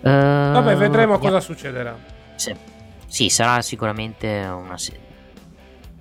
Uh, 0.00 0.08
vabbè 0.08 0.74
vedremo 0.76 1.18
cosa 1.18 1.40
succederà. 1.40 1.96
Sì. 2.34 2.54
sì 3.06 3.28
sarà 3.28 3.60
sicuramente 3.60 4.26
una 4.50 4.78
se- 4.78 5.00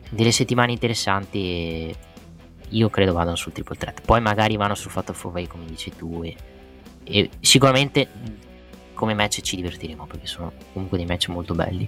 delle 0.10 0.32
settimane 0.32 0.72
interessanti 0.72 1.96
io 2.70 2.90
credo 2.90 3.12
vadano 3.12 3.36
sul 3.36 3.52
triple 3.52 3.76
threat. 3.76 4.02
Poi 4.02 4.22
magari 4.22 4.56
vanno 4.56 4.76
sul 4.76 4.92
fatto 4.92 5.14
4 5.14 5.48
come 5.50 5.66
dici 5.66 5.92
tu 5.94 6.24
e, 6.24 6.36
e 7.04 7.30
sicuramente 7.42 8.08
come 8.94 9.14
match 9.14 9.42
ci 9.42 9.58
divertiremo 9.58 10.08
perché 10.08 10.26
sono 10.26 10.54
comunque 10.72 10.98
dei 10.98 11.06
match 11.06 11.28
molto 11.28 11.54
belli. 11.54 11.88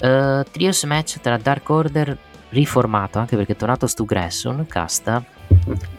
Uh, 0.00 0.42
trios 0.50 0.82
match 0.84 1.20
tra 1.20 1.36
Dark 1.36 1.68
Order 1.68 2.16
riformato 2.48 3.18
anche 3.18 3.36
perché 3.36 3.52
è 3.52 3.56
tornato 3.56 3.86
Stu 3.86 4.06
Grayson 4.06 4.66
casta 4.66 5.22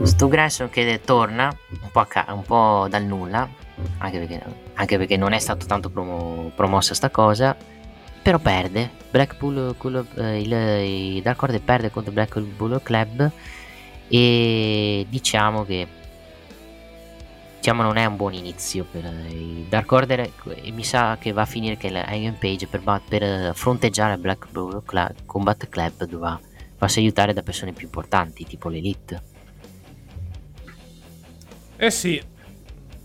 Stu 0.02 0.28
Grayson 0.28 0.70
che 0.70 1.02
torna 1.06 1.56
un 1.70 1.92
po', 1.92 2.06
ca- 2.06 2.26
un 2.30 2.42
po 2.42 2.88
dal 2.90 3.04
nulla 3.04 3.48
anche 4.00 4.18
perché, 4.18 4.44
anche 4.74 4.98
perché, 4.98 5.18
non 5.18 5.34
è 5.34 5.40
stato 5.40 5.66
tanto 5.68 5.90
promo- 5.90 6.52
promossa 6.56 6.94
sta 6.94 7.10
cosa 7.10 7.56
però 8.22 8.38
perde. 8.40 8.90
Blackpool 9.10 9.76
cool, 9.78 10.06
eh, 10.16 10.42
il, 10.42 11.16
il 11.16 11.22
Dark 11.22 11.42
Order 11.42 11.62
perde 11.62 11.92
contro 11.92 12.14
Blackpool 12.14 12.82
Club 12.84 13.32
e 14.08 15.06
diciamo 15.10 15.66
che 15.66 15.88
diciamo 17.62 17.84
non 17.84 17.98
è 17.98 18.06
un 18.06 18.16
buon 18.16 18.34
inizio 18.34 18.88
per 18.90 19.06
i 19.30 19.68
Dark 19.70 19.92
Order 19.92 20.32
e 20.64 20.72
mi 20.72 20.84
sa 20.84 21.20
che 21.20 21.32
va 21.32 21.44
a 21.44 21.46
finire 21.46 21.78
che 21.78 21.90
Iron 21.90 22.36
Page 22.40 22.66
per, 22.66 22.82
per 23.08 23.54
fronteggiare 23.54 24.18
Black 24.18 24.50
Bull 24.50 24.82
Combat 25.28 25.70
Club 25.70 26.06
dovrà 26.06 26.40
farsi 26.76 26.98
aiutare 26.98 27.34
da 27.34 27.44
persone 27.44 27.72
più 27.72 27.86
importanti 27.86 28.46
tipo 28.46 28.68
l'Elite 28.68 29.22
eh 31.78 31.92
sì 31.92 32.20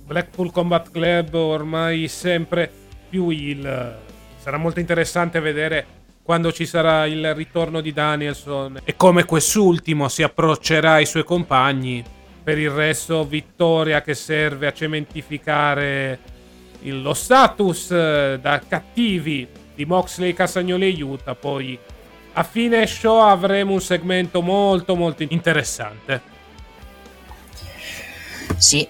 Blackpool 0.06 0.50
Combat 0.50 0.90
Club 0.90 1.34
ormai 1.34 2.08
sempre 2.08 2.72
più 3.10 3.28
il 3.28 3.98
sarà 4.38 4.56
molto 4.56 4.80
interessante 4.80 5.38
vedere 5.38 5.86
quando 6.22 6.50
ci 6.50 6.64
sarà 6.64 7.04
il 7.04 7.34
ritorno 7.34 7.82
di 7.82 7.92
Danielson 7.92 8.80
e 8.84 8.96
come 8.96 9.26
quest'ultimo 9.26 10.08
si 10.08 10.22
approccerà 10.22 10.94
ai 10.94 11.06
suoi 11.06 11.22
compagni. 11.22 12.02
Per 12.46 12.58
il 12.58 12.70
resto, 12.70 13.24
vittoria 13.24 14.02
che 14.02 14.14
serve 14.14 14.68
a 14.68 14.72
cementificare 14.72 16.20
il- 16.82 17.02
lo 17.02 17.12
status 17.12 17.90
eh, 17.90 18.38
da 18.40 18.62
cattivi 18.68 19.48
di 19.74 19.84
Moxley, 19.84 20.32
Casagnoli 20.32 20.96
e 20.96 21.02
Utah. 21.02 21.34
Poi 21.34 21.76
a 22.34 22.42
fine 22.44 22.86
show 22.86 23.18
avremo 23.18 23.72
un 23.72 23.80
segmento 23.80 24.42
molto 24.42 24.94
molto 24.94 25.24
interessante. 25.24 26.22
Sì, 28.56 28.86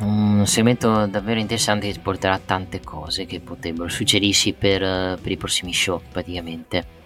un 0.00 0.46
segmento 0.46 1.06
davvero 1.06 1.40
interessante 1.40 1.90
che 1.90 1.98
porterà 2.00 2.38
tante 2.44 2.80
cose 2.80 3.24
che 3.24 3.40
potrebbero 3.40 3.88
suggerirsi 3.88 4.52
per, 4.52 4.82
eh, 4.82 5.18
per 5.18 5.32
i 5.32 5.38
prossimi 5.38 5.72
show 5.72 6.02
praticamente. 6.12 6.97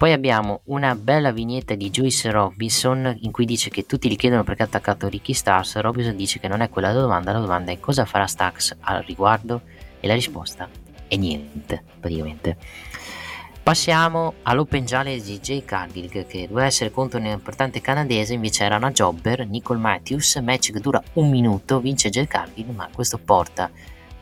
Poi 0.00 0.12
abbiamo 0.12 0.62
una 0.64 0.94
bella 0.94 1.30
vignetta 1.30 1.74
di 1.74 1.90
Joyce 1.90 2.30
Robinson 2.30 3.18
in 3.20 3.30
cui 3.30 3.44
dice 3.44 3.68
che 3.68 3.84
tutti 3.84 4.08
gli 4.08 4.16
chiedono 4.16 4.44
perché 4.44 4.62
ha 4.62 4.64
attaccato 4.64 5.08
Ricky 5.08 5.34
Stars. 5.34 5.76
Robinson 5.76 6.16
dice 6.16 6.40
che 6.40 6.48
non 6.48 6.62
è 6.62 6.70
quella 6.70 6.90
la 6.90 7.02
domanda, 7.02 7.32
la 7.32 7.40
domanda 7.40 7.70
è 7.70 7.78
cosa 7.78 8.06
farà 8.06 8.26
Stax 8.26 8.78
al 8.80 9.02
riguardo 9.02 9.60
e 10.00 10.06
la 10.06 10.14
risposta 10.14 10.66
è 11.06 11.16
niente 11.16 11.84
praticamente. 12.00 12.56
Passiamo 13.62 14.36
all'Open 14.44 14.86
Challenge 14.86 15.22
di 15.22 15.38
Jay 15.38 15.66
Cargill 15.66 16.08
che 16.08 16.46
doveva 16.48 16.64
essere 16.64 16.90
contro 16.90 17.18
un 17.18 17.26
importante 17.26 17.82
canadese, 17.82 18.32
invece 18.32 18.64
era 18.64 18.76
una 18.76 18.92
jobber, 18.92 19.46
Nicole 19.46 19.80
Matthews, 19.80 20.34
match 20.36 20.72
che 20.72 20.80
dura 20.80 21.02
un 21.12 21.28
minuto, 21.28 21.78
vince 21.78 22.08
Jay 22.08 22.26
Cargill, 22.26 22.70
ma 22.74 22.88
questo 22.90 23.18
porta 23.18 23.70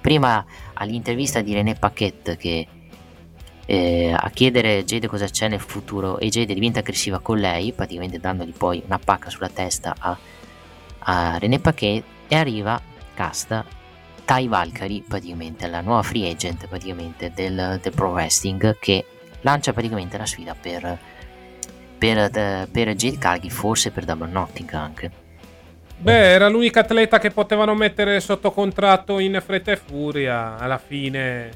prima 0.01 0.45
all'intervista 0.75 1.41
di 1.41 1.53
René 1.55 1.75
Paquette 1.75 2.37
che 2.37 2.67
eh, 3.71 4.15
a 4.17 4.31
chiedere 4.31 4.79
a 4.79 4.83
Jade 4.83 5.09
cosa 5.09 5.27
c'è 5.27 5.47
nel 5.47 5.61
futuro 5.61 6.19
e 6.19 6.31
Jade 6.31 6.55
diventa 6.55 6.79
aggressiva 6.79 7.19
con 7.19 7.37
lei, 7.37 7.75
praticamente 7.75 8.19
dandogli 8.19 8.55
poi 8.55 8.83
una 8.87 8.99
pacca 8.99 9.29
sulla 9.29 9.51
testa 9.51 9.95
a, 9.99 10.17
a 11.01 11.37
René 11.37 11.59
Paquet 11.59 12.03
e 12.29 12.35
arriva 12.35 12.81
casta 13.13 13.63
Ty 14.25 14.49
Valkyrie 14.49 15.05
praticamente 15.07 15.67
la 15.67 15.83
nuova 15.83 16.03
free 16.03 16.31
agent 16.31 16.67
praticamente 16.67 17.31
del, 17.35 17.79
del 17.83 17.93
pro 17.93 18.13
wrestling 18.13 18.79
che 18.79 19.05
lancia 19.43 19.75
praticamente 19.75 20.17
la 20.17 20.25
sfida 20.25 20.57
per 20.59 20.99
per, 21.99 22.31
per 22.71 22.95
Jade 22.95 23.19
Cargill 23.19 23.51
forse 23.51 23.91
per 23.91 24.07
Double 24.07 24.31
Notting 24.31 24.73
anche 24.73 25.11
Beh, 26.01 26.31
era 26.31 26.49
l'unica 26.49 26.81
atleta 26.81 27.19
che 27.19 27.33
potevano 27.33 27.75
mettere 27.75 28.21
sotto 28.21 28.53
contratto 28.53 29.19
in 29.19 29.43
fretta 29.45 29.73
e 29.73 29.77
furia. 29.77 30.57
Alla 30.57 30.79
fine 30.79 31.51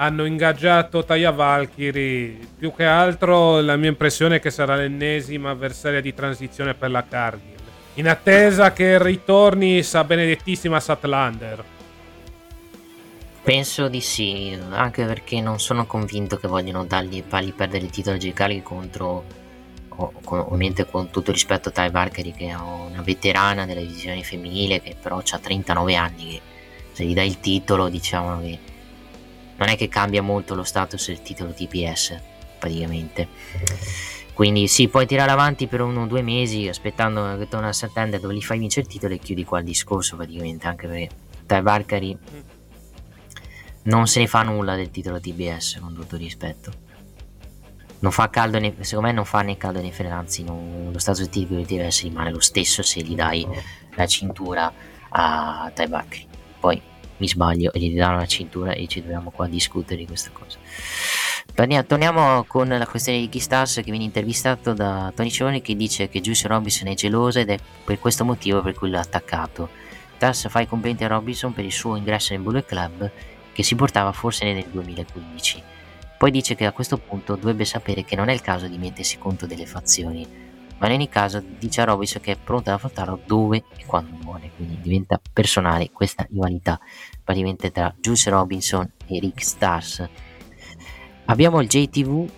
hanno 0.00 0.24
ingaggiato 0.24 1.04
Taya 1.04 1.30
Valkyrie. 1.30 2.38
Più 2.58 2.72
che 2.74 2.84
altro 2.84 3.60
la 3.60 3.76
mia 3.76 3.90
impressione 3.90 4.36
è 4.36 4.40
che 4.40 4.50
sarà 4.50 4.74
l'ennesima 4.74 5.50
avversaria 5.50 6.00
di 6.00 6.14
transizione 6.14 6.72
per 6.74 6.90
la 6.90 7.04
Cargill. 7.06 7.58
In 7.94 8.08
attesa 8.08 8.72
che 8.72 9.02
ritorni 9.02 9.82
sa 9.82 10.02
benedettissima 10.04 10.80
Satlander. 10.80 11.62
Penso 13.42 13.88
di 13.88 14.00
sì, 14.00 14.58
anche 14.70 15.04
perché 15.04 15.42
non 15.42 15.60
sono 15.60 15.84
convinto 15.84 16.38
che 16.38 16.48
vogliono 16.48 16.84
dargli 16.84 17.22
fargli 17.26 17.52
perdere 17.52 17.84
il 17.84 17.90
titolo 17.90 18.16
Cargill 18.32 18.62
contro 18.62 19.38
ovviamente 20.24 20.86
con 20.86 21.10
tutto 21.10 21.30
rispetto 21.30 21.68
a 21.68 21.72
Ty 21.72 21.90
Valkyrie 21.90 22.32
che 22.32 22.46
è 22.46 22.54
una 22.54 23.02
veterana 23.02 23.66
della 23.66 23.80
divisione 23.80 24.22
femminile 24.22 24.80
che 24.80 24.96
però 24.98 25.18
ha 25.18 25.38
39 25.38 25.94
anni 25.94 26.30
che 26.30 26.40
se 26.92 27.04
gli 27.04 27.12
dai 27.12 27.26
il 27.26 27.40
titolo 27.40 27.90
diciamo 27.90 28.40
che 28.40 28.58
non 29.60 29.68
è 29.68 29.76
che 29.76 29.88
cambia 29.88 30.22
molto 30.22 30.54
lo 30.54 30.64
status 30.64 31.08
del 31.08 31.22
titolo 31.22 31.52
TPS 31.52 32.18
praticamente. 32.58 33.28
Quindi 34.32 34.68
sì 34.68 34.88
puoi 34.88 35.06
tirare 35.06 35.30
avanti 35.30 35.66
per 35.66 35.82
uno 35.82 36.02
o 36.02 36.06
due 36.06 36.22
mesi 36.22 36.66
aspettando 36.66 37.36
che 37.36 37.46
torna 37.46 37.68
a 37.68 37.72
Santander 37.72 38.20
dove 38.20 38.34
gli 38.34 38.42
fai 38.42 38.58
vincere 38.58 38.86
il 38.86 38.92
titolo 38.92 39.12
e 39.12 39.18
chiudi 39.18 39.44
qua 39.44 39.58
il 39.58 39.66
discorso 39.66 40.16
praticamente 40.16 40.66
anche 40.66 40.86
perché 40.86 41.08
Ty 41.46 41.60
Valkyrie 41.60 42.18
non 43.82 44.06
se 44.06 44.20
ne 44.20 44.26
fa 44.26 44.42
nulla 44.42 44.76
del 44.76 44.90
titolo 44.90 45.20
TBS 45.20 45.78
con 45.80 45.94
tutto 45.94 46.16
rispetto. 46.16 46.72
Non 47.98 48.12
fa 48.12 48.30
caldo 48.30 48.58
né, 48.58 48.74
secondo 48.80 49.08
me 49.08 49.12
non 49.12 49.26
fa 49.26 49.42
né 49.42 49.58
caldo 49.58 49.82
né 49.82 49.92
freddo 49.92 50.14
anzi 50.14 50.42
non- 50.42 50.88
lo 50.90 50.98
status 50.98 51.20
del 51.20 51.28
titolo 51.28 51.62
TBS 51.62 52.04
rimane 52.04 52.30
lo 52.30 52.40
stesso 52.40 52.82
se 52.82 53.02
gli 53.02 53.14
dai 53.14 53.46
la 53.94 54.06
cintura 54.06 54.72
a 55.10 55.70
Valkyrie. 55.74 56.26
Poi 56.58 56.80
mi 57.20 57.28
sbaglio 57.28 57.72
e 57.72 57.78
gli 57.78 57.96
danno 57.96 58.16
la 58.16 58.26
cintura 58.26 58.72
e 58.72 58.86
ci 58.88 59.00
troviamo 59.00 59.30
qua 59.30 59.46
discutere 59.46 60.00
di 60.00 60.06
questa 60.06 60.30
cosa 60.32 60.58
torniamo 61.86 62.44
con 62.44 62.68
la 62.68 62.86
questione 62.86 63.18
di 63.18 63.24
Ricky 63.24 63.38
Stars 63.38 63.74
che 63.76 63.90
viene 63.90 64.04
intervistato 64.04 64.72
da 64.72 65.12
Tony 65.14 65.30
Cioni 65.30 65.60
che 65.60 65.76
dice 65.76 66.08
che 66.08 66.20
Juice 66.20 66.48
Robinson 66.48 66.88
è 66.88 66.94
gelosa 66.94 67.40
ed 67.40 67.50
è 67.50 67.58
per 67.84 67.98
questo 67.98 68.24
motivo 68.24 68.62
per 68.62 68.74
cui 68.74 68.88
l'ha 68.88 69.00
attaccato. 69.00 69.68
Stars 70.16 70.48
fa 70.48 70.60
i 70.60 70.66
complimenti 70.66 71.04
a 71.04 71.08
Robinson 71.08 71.52
per 71.52 71.64
il 71.64 71.72
suo 71.72 71.96
ingresso 71.96 72.32
nel 72.32 72.42
Bullet 72.42 72.64
Club 72.66 73.10
che 73.52 73.62
si 73.62 73.74
portava 73.74 74.12
forse 74.12 74.44
nel 74.44 74.64
2015. 74.70 75.62
Poi 76.16 76.30
dice 76.30 76.54
che 76.54 76.66
a 76.66 76.72
questo 76.72 76.98
punto 76.98 77.34
dovrebbe 77.34 77.64
sapere 77.64 78.04
che 78.04 78.16
non 78.16 78.28
è 78.28 78.32
il 78.32 78.42
caso 78.42 78.66
di 78.66 78.78
mettersi 78.78 79.18
conto 79.18 79.46
delle 79.46 79.66
fazioni, 79.66 80.26
ma 80.80 80.86
in 80.88 80.94
ogni 80.94 81.08
caso 81.08 81.40
dice 81.58 81.82
a 81.82 81.84
Robinson 81.84 82.20
che 82.20 82.32
è 82.32 82.36
pronto 82.36 82.70
ad 82.70 82.76
affrontarlo 82.76 83.20
dove 83.26 83.64
e 83.76 83.84
quando 83.86 84.16
vuole, 84.22 84.50
quindi 84.56 84.80
diventa 84.80 85.20
personale 85.32 85.90
questa 85.92 86.26
rivalità 86.28 86.80
praticamente 87.22 87.70
tra 87.70 87.94
Juice 88.00 88.30
Robinson 88.30 88.90
e 89.06 89.20
Rick 89.20 89.44
Stars. 89.44 90.08
Abbiamo 91.26 91.60
il 91.60 91.68
JTV 91.68 92.28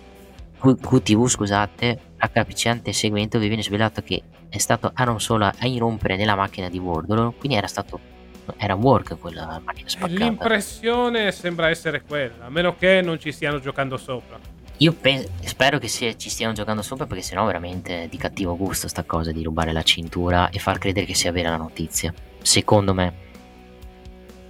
QTV, 0.71 1.27
scusate, 1.27 1.99
raccapricciante 2.17 2.93
segmento 2.93 3.35
dove 3.35 3.49
viene 3.49 3.63
svelato 3.63 4.01
che 4.01 4.21
è 4.47 4.57
stato 4.57 4.91
Aaron 4.93 5.19
Solo 5.19 5.45
a 5.45 5.65
irrompere 5.65 6.15
nella 6.15 6.35
macchina 6.35 6.69
di 6.69 6.77
Wardlow, 6.77 7.35
quindi 7.37 7.57
era 7.57 7.67
stato 7.67 8.11
era 8.57 8.75
work 8.75 9.17
quella 9.19 9.61
macchina 9.63 9.87
spaccata. 9.89 10.23
L'impressione 10.23 11.31
sembra 11.31 11.69
essere 11.69 12.01
quella, 12.01 12.45
a 12.45 12.49
meno 12.49 12.75
che 12.77 13.01
non 13.01 13.19
ci 13.19 13.31
stiano 13.31 13.59
giocando 13.59 13.97
sopra. 13.97 14.39
Io 14.77 14.91
pe- 14.93 15.29
spero 15.43 15.77
che 15.77 15.87
sia- 15.87 16.15
ci 16.15 16.29
stiano 16.29 16.53
giocando 16.53 16.81
sopra 16.81 17.05
perché 17.05 17.23
sennò 17.23 17.45
veramente 17.45 18.03
è 18.03 18.07
di 18.07 18.17
cattivo 18.17 18.57
gusto 18.57 18.87
sta 18.87 19.03
cosa 19.03 19.31
di 19.31 19.43
rubare 19.43 19.71
la 19.71 19.83
cintura 19.83 20.49
e 20.49 20.59
far 20.59 20.77
credere 20.77 21.05
che 21.05 21.13
sia 21.13 21.31
vera 21.31 21.51
la 21.51 21.57
notizia. 21.57 22.13
Secondo 22.41 22.93
me. 22.93 23.13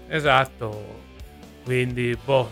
Esatto. 0.08 1.02
Quindi, 1.64 2.18
boh, 2.24 2.50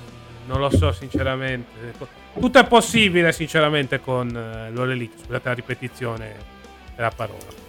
non 0.47 0.59
lo 0.59 0.69
so 0.69 0.91
sinceramente. 0.91 1.93
Tutto 2.39 2.59
è 2.59 2.65
possibile 2.67 3.31
sinceramente 3.31 3.99
con 3.99 4.29
eh, 4.35 4.81
Elite, 4.81 5.17
scusate 5.23 5.47
la 5.49 5.53
ripetizione 5.53 6.35
della 6.95 7.11
parola. 7.11 7.59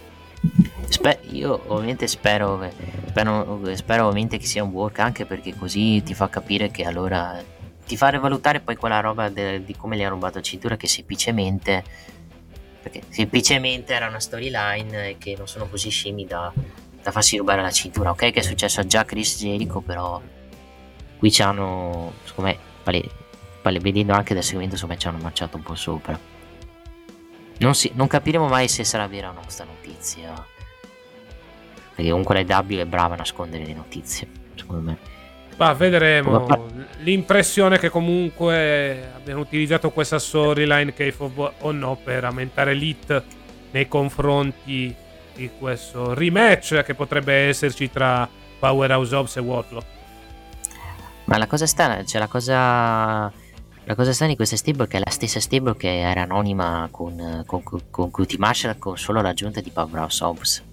Spe- 0.89 1.19
io 1.31 1.63
ovviamente 1.67 2.07
spero, 2.07 2.59
che- 2.59 2.73
spero, 3.07 3.61
spero 3.75 4.03
ovviamente 4.03 4.37
che 4.37 4.45
sia 4.45 4.63
un 4.63 4.69
work 4.69 4.99
anche 4.99 5.25
perché 5.25 5.55
così 5.55 6.03
ti 6.03 6.13
fa 6.13 6.29
capire 6.29 6.69
che 6.71 6.83
allora 6.83 7.41
ti 7.85 7.97
fa 7.97 8.09
rivalutare 8.09 8.59
poi 8.59 8.75
quella 8.75 8.99
roba 8.99 9.29
de- 9.29 9.63
di 9.63 9.75
come 9.75 9.97
gli 9.97 10.03
ha 10.03 10.09
rubato 10.09 10.37
la 10.37 10.43
cintura 10.43 10.77
che 10.77 10.87
semplicemente 10.87 11.83
perché 12.81 13.01
semplicemente 13.09 13.93
era 13.93 14.07
una 14.07 14.19
storyline 14.19 15.09
e 15.09 15.17
che 15.17 15.35
non 15.37 15.47
sono 15.47 15.67
così 15.67 15.89
scemi 15.89 16.25
da, 16.25 16.51
da 17.01 17.11
farsi 17.11 17.37
rubare 17.37 17.61
la 17.61 17.71
cintura 17.71 18.11
ok 18.11 18.31
che 18.31 18.39
è 18.39 18.41
successo 18.41 18.81
a 18.81 18.85
già 18.85 19.05
Chris 19.05 19.37
Jericho 19.39 19.81
però 19.81 20.21
qui 21.17 21.31
ci 21.31 21.41
hanno 21.41 22.13
secondo 22.23 22.55
vale- 22.83 23.79
vedendo 23.79 24.13
anche 24.13 24.33
dal 24.33 24.43
segmento 24.43 24.75
secondo 24.75 24.99
ci 24.99 25.07
hanno 25.07 25.19
marciato 25.19 25.57
un 25.57 25.63
po' 25.63 25.75
sopra 25.75 26.31
non, 27.63 27.75
si- 27.75 27.91
non 27.93 28.07
capiremo 28.07 28.47
mai 28.47 28.67
se 28.67 28.83
sarà 28.83 29.07
vera 29.07 29.29
o 29.29 29.33
no 29.33 29.41
questa 29.41 29.63
notizia. 29.63 30.33
Perché 31.95 32.09
comunque 32.09 32.43
la 32.43 32.59
W 32.59 32.77
è 32.77 32.85
brava 32.85 33.13
a 33.13 33.17
nascondere 33.17 33.65
le 33.65 33.73
notizie, 33.73 34.27
secondo 34.55 34.81
me. 34.81 34.97
Ma 35.57 35.73
vedremo. 35.73 36.45
L'impressione 36.99 37.75
è 37.75 37.79
che 37.79 37.89
comunque 37.89 39.11
abbiano 39.15 39.41
utilizzato 39.41 39.91
questa 39.91 40.19
storyline 40.19 40.93
K-Fob 40.93 41.53
o 41.59 41.71
no 41.71 41.97
per 42.01 42.23
aumentare 42.25 42.73
l'hit 42.73 43.23
nei 43.71 43.87
confronti 43.87 44.93
di 45.35 45.49
questo 45.57 46.13
rematch 46.13 46.83
che 46.83 46.93
potrebbe 46.93 47.33
esserci 47.47 47.89
tra 47.89 48.27
Powerhouse 48.59 49.15
Hobbs 49.15 49.35
e 49.35 49.39
Wardlow. 49.39 49.83
Ma 51.25 51.37
la 51.37 51.47
cosa 51.47 51.65
strana, 51.65 52.03
cioè 52.03 52.19
la 52.19 52.27
cosa. 52.27 53.31
La 53.85 53.95
cosa 53.95 54.13
strana 54.13 54.31
di 54.31 54.37
questa 54.37 54.55
stable 54.55 54.85
è 54.85 54.87
che 54.87 54.95
è 54.95 55.01
la 55.03 55.09
stessa 55.09 55.41
stable 55.41 55.75
che 55.75 55.99
era 55.99 56.21
anonima 56.21 56.87
con, 56.89 57.43
con, 57.45 57.61
con 57.89 58.11
QT 58.11 58.35
Marshall 58.37 58.77
con 58.77 58.97
solo 58.97 59.21
l'aggiunta 59.21 59.59
di 59.59 59.71
Powerhouse 59.71 60.23
Hobbs. 60.23 60.63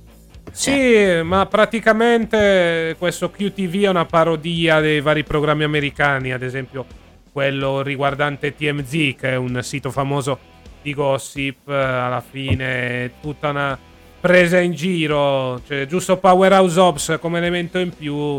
Sì, 0.52 1.20
ma 1.22 1.46
praticamente 1.46 2.96
questo 2.98 3.30
QTV 3.30 3.84
è 3.84 3.88
una 3.88 4.04
parodia 4.04 4.80
dei 4.80 5.00
vari 5.00 5.22
programmi 5.22 5.64
americani, 5.64 6.32
ad 6.32 6.42
esempio 6.42 6.84
quello 7.32 7.82
riguardante 7.82 8.54
TMZ, 8.54 8.90
che 9.16 9.30
è 9.30 9.36
un 9.36 9.60
sito 9.62 9.90
famoso 9.90 10.38
di 10.82 10.92
gossip, 10.94 11.68
eh, 11.68 11.74
alla 11.74 12.22
fine 12.28 12.64
è 13.04 13.10
tutta 13.20 13.50
una 13.50 13.78
presa 14.20 14.58
in 14.58 14.72
giro, 14.72 15.60
cioè 15.66 15.86
giusto 15.86 16.18
Powerhouse 16.18 16.80
Ops 16.80 17.18
come 17.20 17.38
elemento 17.38 17.78
in 17.78 17.94
più, 17.94 18.38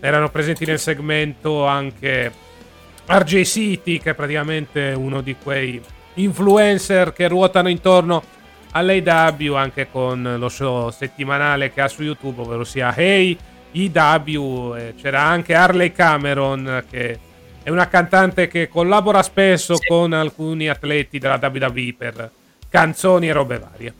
erano 0.00 0.30
presenti 0.30 0.64
nel 0.64 0.78
segmento 0.78 1.66
anche 1.66 2.32
RJ 3.06 3.42
City, 3.42 3.98
che 3.98 4.10
è 4.10 4.14
praticamente 4.14 4.92
uno 4.96 5.20
di 5.20 5.36
quei 5.40 5.80
influencer 6.14 7.12
che 7.12 7.28
ruotano 7.28 7.68
intorno 7.68 8.22
all'AW 8.76 9.54
anche 9.54 9.88
con 9.90 10.36
lo 10.38 10.48
show 10.48 10.90
settimanale 10.90 11.72
che 11.72 11.80
ha 11.80 11.88
su 11.88 12.02
YouTube, 12.02 12.42
ovvero 12.42 12.64
sia 12.64 12.94
Hey 12.94 13.36
EW. 13.72 14.94
C'era 14.96 15.22
anche 15.22 15.54
Harley 15.54 15.92
Cameron 15.92 16.84
che 16.90 17.18
è 17.62 17.70
una 17.70 17.88
cantante 17.88 18.48
che 18.48 18.68
collabora 18.68 19.22
spesso 19.22 19.76
sì. 19.76 19.86
con 19.86 20.12
alcuni 20.12 20.68
atleti 20.68 21.18
della 21.18 21.38
WWE 21.40 21.94
per 21.96 22.30
canzoni 22.68 23.28
e 23.28 23.32
robe 23.32 23.58
varie. 23.58 23.94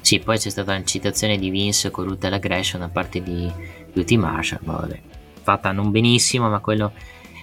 Sì, 0.00 0.18
poi 0.18 0.38
c'è 0.38 0.50
stata 0.50 0.72
una 0.72 0.84
citazione 0.84 1.38
di 1.38 1.50
Vince 1.50 1.90
con 1.90 2.06
Rutella 2.06 2.36
Aggression 2.36 2.80
da 2.80 2.88
parte 2.88 3.22
di 3.22 3.50
Beauty 3.92 4.16
Marshall. 4.16 4.60
Vabbè. 4.62 5.00
Fatta 5.42 5.72
non 5.72 5.90
benissimo, 5.90 6.48
ma 6.48 6.58
quello 6.58 6.92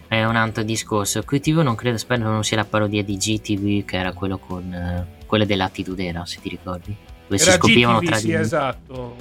è 0.07 0.23
un 0.25 0.35
altro 0.35 0.63
discorso. 0.63 1.23
QTV 1.23 1.59
non 1.59 1.75
credo, 1.75 1.97
spero 1.97 2.23
non 2.23 2.43
sia 2.43 2.57
la 2.57 2.65
parodia 2.65 3.03
di 3.03 3.15
GTV, 3.15 3.85
che 3.85 3.97
era 3.97 4.11
quello 4.11 4.37
con 4.39 4.63
uh, 4.63 5.18
quella 5.29 5.45
dell'attitudera, 5.45 6.25
se 6.25 6.39
ti 6.41 6.49
ricordi. 6.49 6.95
Dove 7.27 7.41
era 7.41 7.51
si 7.51 7.57
scopivano 7.57 7.99
GTV, 7.99 8.07
tra 8.07 8.17
sì, 8.17 8.25
di 8.25 8.33
esatto. 8.33 9.15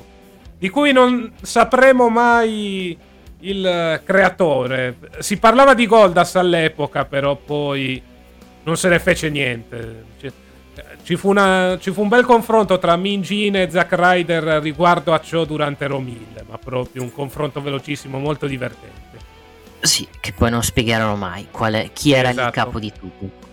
Di 0.58 0.70
cui 0.70 0.92
non 0.92 1.32
sapremo 1.42 2.08
mai 2.08 2.96
il 3.40 4.00
creatore. 4.02 4.96
Si 5.18 5.36
parlava 5.36 5.74
di 5.74 5.86
Goldas 5.86 6.34
all'epoca, 6.36 7.04
però 7.04 7.36
poi 7.36 8.02
non 8.64 8.76
se 8.78 8.88
ne 8.88 8.98
fece 8.98 9.28
niente. 9.28 10.06
Ci 11.02 11.16
fu, 11.16 11.28
una, 11.28 11.78
ci 11.80 11.90
fu 11.90 12.02
un 12.02 12.08
bel 12.08 12.24
confronto 12.24 12.78
tra 12.78 12.96
Minjin 12.96 13.56
e 13.56 13.70
Zack 13.70 13.94
Ryder 13.94 14.60
riguardo 14.62 15.12
a 15.14 15.20
ciò 15.20 15.44
durante 15.44 15.86
Romil, 15.86 16.44
ma 16.48 16.58
proprio 16.58 17.02
un 17.02 17.12
confronto 17.12 17.60
velocissimo, 17.60 18.18
molto 18.18 18.46
divertente. 18.46 19.18
Sì, 19.80 20.06
che 20.20 20.32
poi 20.32 20.50
non 20.50 20.62
spiegherono 20.62 21.16
mai 21.16 21.46
è, 21.50 21.90
chi 21.92 22.12
era 22.12 22.30
esatto. 22.30 22.46
il 22.46 22.52
capo 22.52 22.78
di 22.78 22.92
tutto. 22.92 23.47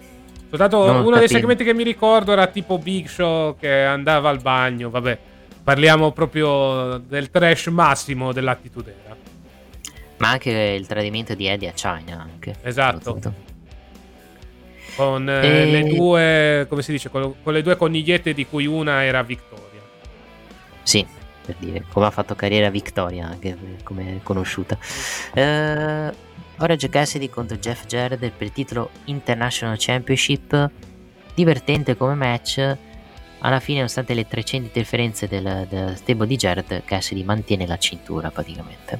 Soltanto 0.57 0.83
uno 0.83 0.93
capito. 0.93 1.19
dei 1.19 1.27
segmenti 1.27 1.63
che 1.63 1.73
mi 1.73 1.83
ricordo 1.83 2.31
era 2.31 2.47
tipo 2.47 2.77
Big 2.77 3.07
Show 3.07 3.57
che 3.57 3.83
andava 3.83 4.29
al 4.29 4.41
bagno, 4.41 4.89
vabbè. 4.89 5.17
Parliamo 5.63 6.11
proprio 6.11 6.97
del 6.99 7.29
trash 7.29 7.67
massimo 7.67 8.31
dell'attitudera. 8.31 9.15
Ma 10.17 10.29
anche 10.29 10.51
il 10.51 10.87
tradimento 10.87 11.33
di 11.33 11.47
Eddie 11.47 11.69
a 11.69 11.73
China 11.73 12.21
anche. 12.21 12.55
Esatto. 12.61 13.19
Con 14.95 15.29
eh, 15.29 15.45
e... 15.45 15.65
le 15.71 15.83
due, 15.93 16.65
come 16.69 16.81
si 16.81 16.91
dice, 16.91 17.09
con, 17.09 17.35
con, 17.43 17.51
le 17.51 17.61
due 17.61 17.75
conigliette 17.75 18.33
di 18.33 18.45
cui 18.45 18.65
una 18.65 19.03
era 19.03 19.23
Victoria. 19.23 19.81
Sì, 20.83 21.05
per 21.45 21.55
dire, 21.59 21.83
come 21.91 22.05
ha 22.05 22.11
fatto 22.11 22.33
carriera 22.35 22.69
Victoria, 22.69 23.27
anche 23.27 23.57
come 23.83 24.17
è 24.17 24.19
conosciuta. 24.23 24.77
Eh, 25.33 26.13
Orange 26.57 26.89
Cassidy 26.89 27.29
contro 27.29 27.57
Jeff 27.57 27.85
Jarrett 27.85 28.19
per 28.19 28.47
il 28.47 28.51
titolo 28.51 28.89
International 29.05 29.75
Championship. 29.77 30.69
Divertente 31.33 31.97
come 31.97 32.15
match. 32.15 32.77
Alla 33.39 33.59
fine, 33.59 33.77
nonostante 33.77 34.13
le 34.13 34.27
300 34.27 34.67
interferenze 34.67 35.27
del, 35.27 35.67
del 35.69 35.97
stable 35.97 36.27
di 36.27 36.35
Jarrett, 36.35 36.83
Cassidy 36.85 37.23
mantiene 37.23 37.67
la 37.67 37.77
cintura 37.77 38.31
praticamente. 38.31 38.99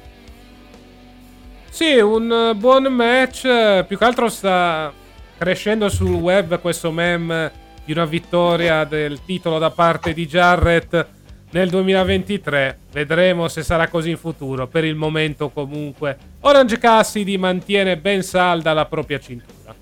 Sì, 1.70 1.98
un 1.98 2.52
buon 2.56 2.84
match. 2.84 3.84
Più 3.84 3.96
che 3.96 4.04
altro 4.04 4.28
sta 4.28 4.92
crescendo 5.38 5.88
sul 5.88 6.14
web 6.14 6.60
questo 6.60 6.90
meme 6.90 7.64
di 7.84 7.92
una 7.92 8.04
vittoria 8.04 8.84
del 8.84 9.20
titolo 9.24 9.58
da 9.58 9.70
parte 9.70 10.12
di 10.12 10.26
Jarrett 10.26 11.15
nel 11.56 11.70
2023. 11.70 12.78
Vedremo 12.92 13.48
se 13.48 13.62
sarà 13.62 13.88
così 13.88 14.10
in 14.10 14.18
futuro. 14.18 14.66
Per 14.66 14.84
il 14.84 14.94
momento, 14.94 15.48
comunque, 15.48 16.16
Orange 16.40 16.78
Cassidy 16.78 17.38
mantiene 17.38 17.96
ben 17.96 18.22
salda 18.22 18.74
la 18.74 18.84
propria 18.84 19.18
cintura. 19.18 19.74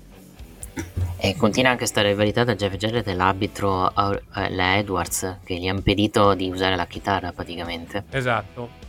E 1.17 1.35
continua 1.35 1.69
anche 1.71 1.83
questa 1.83 2.01
rivalità 2.01 2.43
tra 2.43 2.55
Jeff 2.55 2.75
Jarrett 2.75 3.07
e 3.07 3.13
l'arbitro 3.13 3.85
uh, 3.85 4.19
la 4.49 4.77
Edwards, 4.77 5.39
che 5.43 5.55
gli 5.55 5.67
ha 5.67 5.73
impedito 5.73 6.33
di 6.33 6.49
usare 6.49 6.75
la 6.75 6.85
chitarra 6.85 7.31
praticamente. 7.31 8.03
Esatto. 8.11 8.83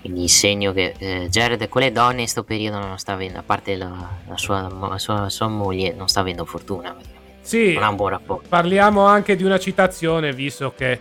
Quindi 0.00 0.22
il 0.22 0.30
segno 0.30 0.72
che 0.72 0.94
eh, 0.96 1.28
Jared 1.28 1.68
con 1.68 1.82
le 1.82 1.92
donne 1.92 2.12
in 2.12 2.18
questo 2.20 2.42
periodo 2.42 2.78
non 2.78 2.98
sta 2.98 3.12
avendo, 3.12 3.38
a 3.38 3.42
parte 3.42 3.76
la, 3.76 4.08
la, 4.26 4.36
sua, 4.38 4.68
la 4.88 4.98
sua, 4.98 5.28
sua, 5.28 5.48
moglie, 5.48 5.92
non 5.92 6.08
sta 6.08 6.20
avendo 6.20 6.46
fortuna. 6.46 6.96
Sì, 7.42 7.74
non 7.74 7.82
ha 7.82 7.88
un 7.90 7.96
buon 7.96 8.10
rapporto. 8.10 8.48
Parliamo 8.48 9.04
anche 9.04 9.36
di 9.36 9.44
una 9.44 9.58
citazione, 9.58 10.32
visto 10.32 10.72
che 10.74 10.98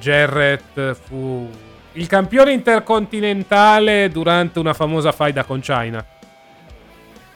Jarrett 0.00 0.94
fu 0.94 1.48
il 1.92 2.06
campione 2.06 2.52
intercontinentale 2.52 4.08
durante 4.08 4.58
una 4.58 4.74
famosa 4.74 5.12
faida 5.12 5.44
con 5.44 5.60
China. 5.60 6.04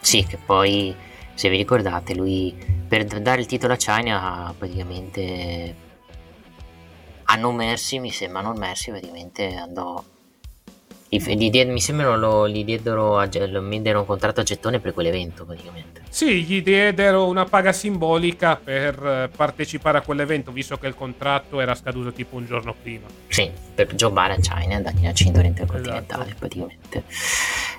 Sì, 0.00 0.24
che 0.24 0.38
poi, 0.38 0.94
se 1.34 1.48
vi 1.48 1.56
ricordate, 1.56 2.14
lui 2.14 2.54
per 2.88 3.04
dare 3.04 3.40
il 3.40 3.46
titolo 3.46 3.74
a 3.74 3.76
China 3.76 4.54
praticamente 4.56 5.74
a 7.24 7.34
non 7.36 7.54
Mercy, 7.54 7.98
mi 7.98 8.10
sembra 8.10 8.42
non 8.42 8.56
Mercy, 8.58 8.90
praticamente 8.90 9.54
andò 9.54 10.02
gli, 11.18 11.50
gli 11.50 11.66
mi 11.66 11.80
sembra 11.80 12.16
lo, 12.16 12.48
gli 12.48 12.64
diedero, 12.64 13.18
a, 13.18 13.28
mi 13.60 13.80
diedero 13.80 14.00
un 14.00 14.06
contratto 14.06 14.40
a 14.40 14.42
gettone 14.42 14.80
per 14.80 14.92
quell'evento 14.92 15.44
praticamente. 15.44 16.02
Sì, 16.08 16.44
gli 16.44 16.62
diedero 16.62 17.26
una 17.26 17.44
paga 17.44 17.72
simbolica 17.72 18.56
per 18.56 19.04
eh, 19.04 19.30
partecipare 19.34 19.98
a 19.98 20.00
quell'evento, 20.02 20.52
visto 20.52 20.78
che 20.78 20.86
il 20.86 20.94
contratto 20.94 21.60
era 21.60 21.74
scaduto 21.74 22.12
tipo 22.12 22.36
un 22.36 22.46
giorno 22.46 22.74
prima. 22.80 23.06
Sì, 23.28 23.50
per 23.74 23.94
giocare 23.94 24.34
a 24.34 24.36
China 24.36 24.78
e 24.78 24.80
dargli 24.80 25.04
la 25.04 25.12
cintura 25.12 25.46
intercontinentale 25.46 26.24
esatto. 26.24 26.38
praticamente. 26.38 27.02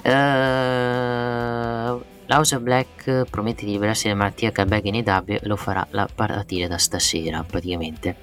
Uh, 0.04 2.04
L'House 2.28 2.56
of 2.56 2.62
Black 2.62 3.30
promette 3.30 3.66
di 3.66 3.72
liberarsi 3.72 4.08
dalla 4.08 4.20
malattia 4.20 4.52
che 4.52 4.66
in 4.84 4.96
EW 4.96 5.24
e 5.28 5.40
lo 5.44 5.56
farà 5.56 5.88
a 5.92 6.10
partire 6.14 6.68
da 6.68 6.78
stasera 6.78 7.44
praticamente. 7.44 8.16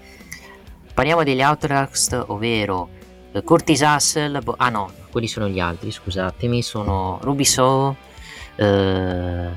Parliamo 0.93 1.23
degli 1.23 1.41
Outcast, 1.41 2.25
ovvero 2.27 2.89
Curtis 3.45 3.83
Hassel, 3.83 4.41
bo- 4.43 4.55
ah 4.59 4.69
no, 4.69 4.93
quelli 5.11 5.27
sono 5.27 5.49
gli 5.49 5.61
altri, 5.61 5.91
scusatemi, 5.91 6.63
sono 6.63 7.19
Ruby 7.23 7.45
Soul, 7.45 7.95
eh, 8.57 9.49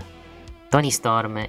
Tony 0.69 0.91
Storm 0.91 1.38
e, 1.38 1.47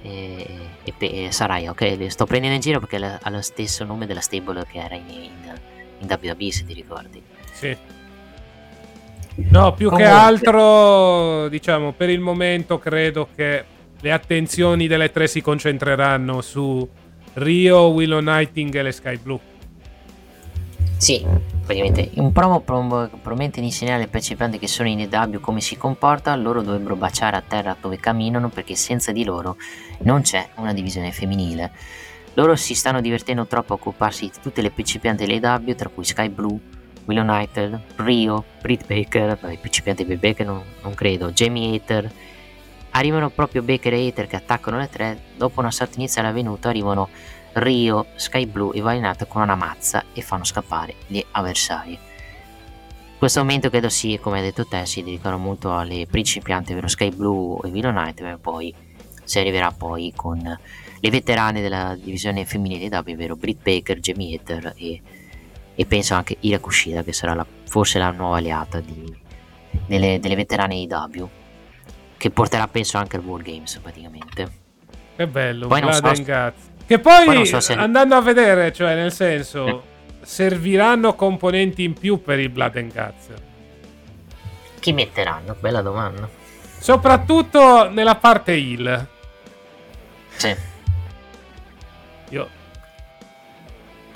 e, 0.83 0.93
e, 0.97 1.31
Saraya, 1.31 1.71
ok? 1.71 1.95
Le 1.97 2.09
sto 2.09 2.25
prendendo 2.25 2.55
in 2.55 2.61
giro 2.61 2.79
perché 2.79 2.97
ha 3.21 3.29
lo 3.29 3.41
stesso 3.41 3.83
nome 3.83 4.05
della 4.05 4.21
stable 4.21 4.65
che 4.69 4.79
era 4.79 4.95
in, 4.95 5.09
in, 5.09 5.59
in 5.99 6.07
WWE, 6.07 6.51
se 6.51 6.65
ti 6.65 6.73
ricordi. 6.73 7.21
Sì. 7.51 7.75
No, 9.49 9.73
più 9.73 9.89
Comunque. 9.89 10.11
che 10.11 10.17
altro, 10.17 11.47
diciamo, 11.49 11.91
per 11.93 12.09
il 12.09 12.19
momento 12.19 12.79
credo 12.79 13.27
che 13.35 13.63
le 13.99 14.11
attenzioni 14.11 14.87
delle 14.87 15.11
tre 15.11 15.27
si 15.27 15.41
concentreranno 15.41 16.41
su 16.41 16.87
Rio, 17.33 17.87
Willow 17.89 18.19
Nightingale 18.19 18.89
e 18.89 18.91
Sky 18.91 19.17
Blue. 19.17 19.39
Sì, 20.97 21.23
praticamente 21.67 22.11
un 22.21 22.31
promo 22.31 22.61
prom- 22.61 23.09
promette 23.21 23.59
di 23.59 23.65
insegnare 23.65 24.03
ai 24.03 24.07
partecipanti 24.07 24.57
che 24.57 24.69
sono 24.69 24.87
in 24.87 25.01
EW 25.01 25.41
come 25.41 25.59
si 25.59 25.75
comporta, 25.75 26.33
loro 26.37 26.61
dovrebbero 26.61 26.95
baciare 26.95 27.35
a 27.35 27.43
terra 27.45 27.75
dove 27.79 27.97
camminano 27.97 28.47
perché 28.47 28.73
senza 28.75 29.11
di 29.11 29.25
loro 29.25 29.57
non 29.99 30.21
c'è 30.21 30.47
una 30.55 30.71
divisione 30.71 31.11
femminile. 31.11 31.71
Loro 32.35 32.55
si 32.55 32.73
stanno 32.73 33.01
divertendo 33.01 33.45
troppo 33.47 33.73
a 33.73 33.75
occuparsi 33.75 34.27
di 34.27 34.31
tutte 34.41 34.61
le 34.61 34.71
principianti 34.71 35.25
dell'EW, 35.25 35.75
tra 35.75 35.89
cui 35.89 36.05
Sky 36.05 36.29
Blue, 36.29 36.57
Willow 37.03 37.27
United, 37.27 37.81
Rio, 37.97 38.45
Britt 38.61 38.85
Baker, 38.85 39.37
i 39.51 39.57
principianti 39.57 40.05
di 40.05 40.15
Baker 40.15 40.45
non, 40.45 40.61
non 40.81 40.93
credo, 40.93 41.31
Jamie 41.31 41.75
Hater. 41.75 42.09
Arrivano 42.91 43.29
proprio 43.29 43.61
Baker 43.61 43.93
e 43.93 44.07
Hater 44.07 44.27
che 44.27 44.37
attaccano 44.37 44.77
le 44.77 44.87
tre, 44.87 45.19
dopo 45.35 45.59
una 45.59 45.71
sorta 45.71 45.95
iniziale 45.97 46.29
avvenuta 46.29 46.69
arrivano 46.69 47.09
Rio, 47.57 48.07
Sky 48.15 48.45
Blue 48.45 48.75
e 48.75 48.81
Violet 48.81 49.27
con 49.27 49.41
una 49.41 49.55
mazza 49.55 50.05
e 50.13 50.21
fanno 50.21 50.43
scappare 50.43 50.95
gli 51.07 51.23
avversari. 51.31 51.97
Questo 53.17 53.39
momento 53.39 53.71
credo 53.71 53.89
sì, 53.89 54.19
come 54.21 54.37
hai 54.37 54.43
detto 54.43 54.65
te, 54.67 54.85
si 54.85 55.03
dedicano 55.03 55.39
molto 55.39 55.75
alle 55.75 56.05
principianti, 56.05 56.71
ovvero 56.73 56.87
Sky 56.87 57.09
Blue 57.09 57.57
e 57.63 57.69
Willow 57.69 57.91
Knight, 57.91 58.21
e 58.21 58.37
poi 58.39 58.73
si 59.23 59.39
arriverà 59.39 59.71
poi 59.71 60.13
con 60.15 60.39
le 60.99 61.09
veterane 61.09 61.61
della 61.61 61.95
divisione 61.95 62.45
femminile 62.45 62.95
W, 62.95 63.11
ovvero 63.11 63.35
Britt 63.35 63.63
Baker, 63.63 63.99
Jamie 63.99 64.35
Hater 64.35 64.73
e, 64.77 65.01
e, 65.73 65.85
penso 65.87 66.13
anche 66.13 66.37
Ira 66.41 66.59
Kushida, 66.59 67.03
che 67.03 67.11
sarà 67.11 67.33
la, 67.33 67.45
forse 67.65 67.97
la 67.97 68.11
nuova 68.11 68.37
alleata 68.37 68.79
di, 68.81 69.11
delle, 69.87 70.19
delle 70.19 70.35
veterane 70.35 70.75
IW, 70.75 71.27
che 72.17 72.29
porterà 72.29 72.67
penso 72.67 72.97
anche 72.97 73.15
al 73.15 73.23
World 73.23 73.45
Games 73.45 73.79
praticamente. 73.81 74.51
Che 75.15 75.27
bello, 75.27 75.65
poi 75.65 75.81
non 75.81 75.91
so, 75.93 76.01
che 76.87 76.99
poi, 76.99 77.25
poi 77.25 77.45
so 77.45 77.59
se... 77.59 77.73
andando 77.73 78.15
a 78.15 78.21
vedere, 78.21 78.71
cioè 78.71 78.95
nel 78.95 79.11
senso, 79.11 79.83
serviranno 80.21 81.15
componenti 81.15 81.83
in 81.83 81.93
più 81.93 82.21
per 82.21 82.39
il 82.39 82.49
Blood 82.49 82.77
and 82.77 82.93
Guts. 82.93 83.27
Chi 84.79 84.93
metteranno? 84.93 85.55
Bella 85.59 85.81
domanda. 85.81 86.29
Soprattutto 86.79 87.89
nella 87.89 88.15
parte 88.15 88.53
heal. 88.53 89.05
Sì. 90.37 90.55
Io, 92.29 92.49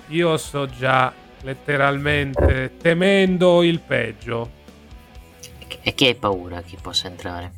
io 0.08 0.38
sto 0.38 0.70
già 0.70 1.14
letteralmente 1.42 2.78
temendo 2.80 3.64
il 3.64 3.80
peggio. 3.80 4.60
E 5.82 5.94
chi 5.94 6.06
hai 6.06 6.16
paura 6.16 6.62
che 6.62 6.78
possa 6.82 7.08
entrare? 7.08 7.52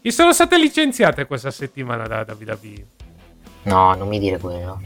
Gli 0.00 0.10
sono 0.10 0.32
state 0.32 0.58
licenziate 0.58 1.26
questa 1.26 1.50
settimana 1.50 2.06
da 2.06 2.24
WWE. 2.28 2.93
No, 3.64 3.94
non 3.94 4.08
mi 4.08 4.18
dire 4.18 4.38
quello. 4.38 4.80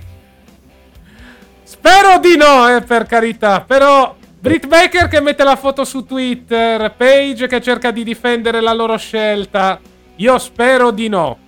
Spero 1.62 2.18
di 2.18 2.36
no, 2.36 2.74
eh, 2.74 2.82
per 2.82 3.06
carità. 3.06 3.60
Però 3.60 4.14
Britt 4.40 4.66
Baker 4.66 5.09
che 5.09 5.20
mette 5.20 5.44
la 5.44 5.56
foto 5.56 5.84
su 5.84 6.05
Twitter, 6.05 6.94
Paige 6.94 7.46
che 7.46 7.60
cerca 7.60 7.90
di 7.90 8.05
difendere 8.05 8.60
la 8.60 8.72
loro 8.72 8.96
scelta. 8.96 9.80
Io 10.16 10.38
spero 10.38 10.90
di 10.90 11.09
no. 11.09 11.38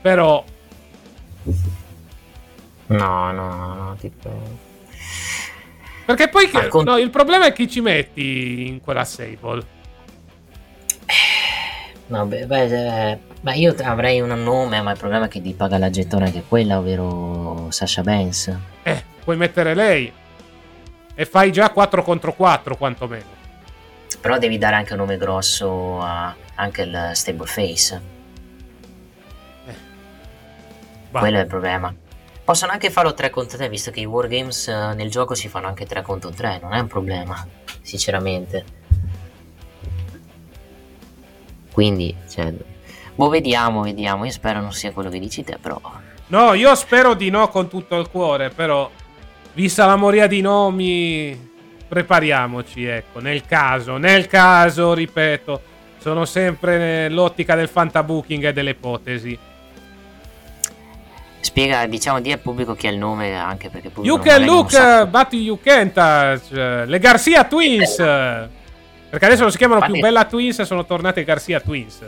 Però 0.00 0.44
No, 2.86 3.32
no, 3.32 3.74
no, 3.74 3.96
tipo... 3.98 4.30
perché 6.04 6.28
poi 6.28 6.50
che- 6.50 6.68
con- 6.68 6.84
no, 6.84 6.98
il 6.98 7.08
problema 7.08 7.46
è 7.46 7.52
chi 7.52 7.66
ci 7.68 7.80
metti 7.80 8.66
in 8.66 8.80
quella 8.82 9.04
Sable. 9.04 9.64
No, 12.08 12.26
beh, 12.26 12.44
beh, 12.46 13.10
eh, 13.10 13.18
beh, 13.42 13.56
io 13.56 13.74
avrei 13.82 14.20
un 14.20 14.30
nome, 14.42 14.80
ma 14.80 14.92
il 14.92 14.98
problema 14.98 15.26
è 15.26 15.28
che 15.28 15.42
ti 15.42 15.52
paga 15.52 15.76
la 15.76 15.90
gettone 15.90 16.32
che 16.32 16.38
è 16.38 16.44
quella, 16.48 16.78
ovvero 16.78 17.66
Sasha 17.70 18.02
Banks. 18.02 18.56
Eh, 18.82 19.04
puoi 19.22 19.36
mettere 19.36 19.74
lei. 19.74 20.10
E 21.14 21.24
fai 21.26 21.52
già 21.52 21.70
4 21.70 22.02
contro 22.02 22.32
4 22.32 22.76
quantomeno. 22.76 23.40
Però 24.20 24.38
devi 24.38 24.56
dare 24.56 24.76
anche 24.76 24.92
un 24.92 25.00
nome 25.00 25.16
grosso 25.18 26.00
a 26.00 26.34
anche 26.54 26.82
il 26.82 27.10
stable 27.14 27.46
face. 27.46 28.00
Va. 31.10 31.20
Quello 31.20 31.38
è 31.38 31.40
il 31.40 31.46
problema. 31.46 31.94
Possono 32.44 32.72
anche 32.72 32.90
farlo 32.90 33.12
3 33.12 33.30
contro 33.30 33.56
3, 33.58 33.68
visto 33.68 33.90
che 33.90 34.00
i 34.00 34.04
wargames 34.04 34.68
eh, 34.68 34.94
nel 34.94 35.10
gioco 35.10 35.34
si 35.34 35.48
fanno 35.48 35.66
anche 35.66 35.84
3 35.84 36.02
contro 36.02 36.30
3, 36.30 36.58
non 36.60 36.72
è 36.72 36.80
un 36.80 36.86
problema, 36.86 37.46
sinceramente. 37.82 38.64
Quindi, 41.70 42.14
cioè, 42.28 42.52
boh, 43.14 43.28
vediamo, 43.28 43.82
vediamo. 43.82 44.24
Io 44.24 44.30
spero 44.30 44.60
non 44.60 44.72
sia 44.72 44.92
quello 44.92 45.10
che 45.10 45.18
dici 45.18 45.44
te, 45.44 45.58
però. 45.60 45.80
No, 46.28 46.54
io 46.54 46.74
spero 46.74 47.14
di 47.14 47.30
no 47.30 47.48
con 47.48 47.68
tutto 47.68 47.98
il 47.98 48.08
cuore, 48.08 48.50
però 48.50 48.90
vista 49.52 49.86
la 49.86 49.96
moria 49.96 50.26
di 50.26 50.40
nomi 50.40 51.50
prepariamoci, 51.86 52.86
ecco, 52.86 53.20
nel 53.20 53.44
caso, 53.44 53.98
nel 53.98 54.26
caso, 54.26 54.94
ripeto, 54.94 55.60
sono 55.98 56.24
sempre 56.24 56.78
nell'ottica 56.78 57.54
del 57.54 57.68
fantabooking 57.68 58.46
e 58.46 58.52
delle 58.54 58.70
ipotesi. 58.70 59.38
Spiega, 61.40 61.84
diciamo, 61.86 62.20
di 62.20 62.32
al 62.32 62.38
pubblico 62.38 62.74
chi 62.74 62.86
è 62.86 62.90
il 62.90 62.96
nome, 62.96 63.36
anche 63.38 63.68
perché 63.68 63.90
pubblico 63.90 64.16
You 64.16 64.24
can 64.24 64.44
look, 64.44 64.70
sa- 64.70 65.04
but 65.04 65.32
you 65.34 65.58
can't 65.62 65.92
touch. 65.92 66.50
Le 66.52 66.98
Garcia 66.98 67.44
Twins. 67.44 67.96
Perché 69.12 69.26
adesso 69.26 69.42
non 69.42 69.50
si 69.50 69.58
chiamano 69.58 69.80
più 69.80 69.90
Vabbè. 69.90 70.00
Bella 70.00 70.24
Twins, 70.24 70.62
sono 70.62 70.86
tornate 70.86 71.22
Garcia 71.24 71.60
Twins. 71.60 72.00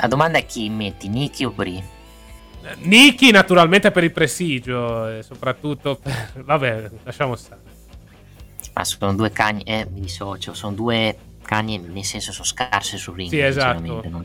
La 0.00 0.06
domanda 0.06 0.38
è 0.38 0.46
chi 0.46 0.68
metti, 0.68 1.08
Nicky 1.08 1.44
o 1.44 1.50
Bri? 1.50 1.82
Nikki 2.82 3.30
naturalmente 3.30 3.90
per 3.90 4.04
il 4.04 4.12
prestigio 4.12 5.08
e 5.08 5.22
soprattutto 5.22 5.96
per... 5.96 6.42
Vabbè, 6.44 6.90
lasciamo 7.04 7.34
stare. 7.36 7.60
Ma 8.74 8.84
sono 8.84 9.14
due 9.14 9.30
cagni, 9.32 9.62
eh, 9.62 9.86
mi 9.90 10.00
dissocio, 10.00 10.54
sono 10.54 10.74
due 10.74 11.16
cagni, 11.42 11.78
nel 11.78 12.04
senso 12.04 12.30
sono 12.30 12.44
scarse 12.44 12.96
sul 12.96 13.16
ring. 13.16 13.30
Sì, 13.30 13.40
esatto. 13.40 13.80
non 14.08 14.24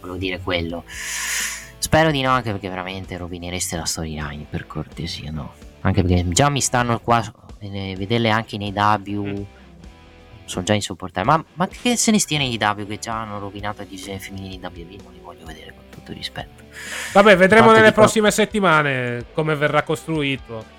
volevo 0.00 0.16
dire 0.16 0.40
quello. 0.40 0.84
Spero 0.86 2.10
di 2.10 2.20
no, 2.20 2.30
anche 2.30 2.50
perché 2.50 2.68
veramente 2.68 3.16
rovinereste 3.16 3.76
la 3.76 3.84
storyline, 3.84 4.46
per 4.48 4.66
cortesia, 4.66 5.30
no? 5.30 5.54
Anche 5.80 6.02
perché 6.02 6.28
già 6.28 6.48
mi 6.50 6.60
stanno 6.60 7.00
qua, 7.00 7.22
eh, 7.60 7.94
vederle 7.96 8.30
anche 8.30 8.56
nei 8.58 8.72
W, 8.72 9.22
Mm. 9.22 9.42
Sono 10.48 10.64
già 10.64 10.74
insopportabili. 10.74 11.34
Ma, 11.34 11.44
ma 11.54 11.68
che 11.68 11.96
se 11.96 12.10
ne 12.10 12.18
stia 12.18 12.38
nei 12.38 12.56
W 12.56 12.86
che 12.86 12.98
già 12.98 13.20
hanno 13.20 13.38
rovinato 13.38 13.78
la 13.78 13.84
divisione 13.84 14.18
femminile 14.18 14.58
di 14.58 14.60
WWE, 14.62 15.02
non 15.02 15.12
li 15.12 15.20
voglio 15.22 15.44
vedere 15.44 15.72
con 15.74 15.84
tutto 15.90 16.10
il 16.10 16.16
rispetto. 16.16 16.64
Vabbè, 17.12 17.36
vedremo 17.36 17.64
Quanto 17.64 17.80
nelle 17.80 17.92
prossime 17.92 18.30
settimane 18.30 19.26
come 19.32 19.54
verrà 19.54 19.82
costruito. 19.82 20.76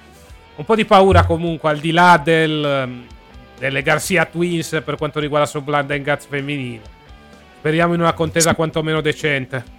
Un 0.56 0.66
po' 0.66 0.76
di 0.76 0.86
paura 0.86 1.26
comunque, 1.26 1.70
al 1.70 1.80
di 1.80 1.92
là 1.92 2.20
del, 2.22 3.06
delle 3.58 3.82
Garcia 3.82 4.26
Twins 4.26 4.82
per 4.84 4.98
quanto 4.98 5.20
riguarda 5.20 5.48
Sublime 5.48 6.02
Guts 6.02 6.26
femminile. 6.26 6.82
Speriamo 7.60 7.94
in 7.94 8.02
una 8.02 8.14
contesa 8.14 8.56
quantomeno 8.56 9.02
decente. 9.02 9.78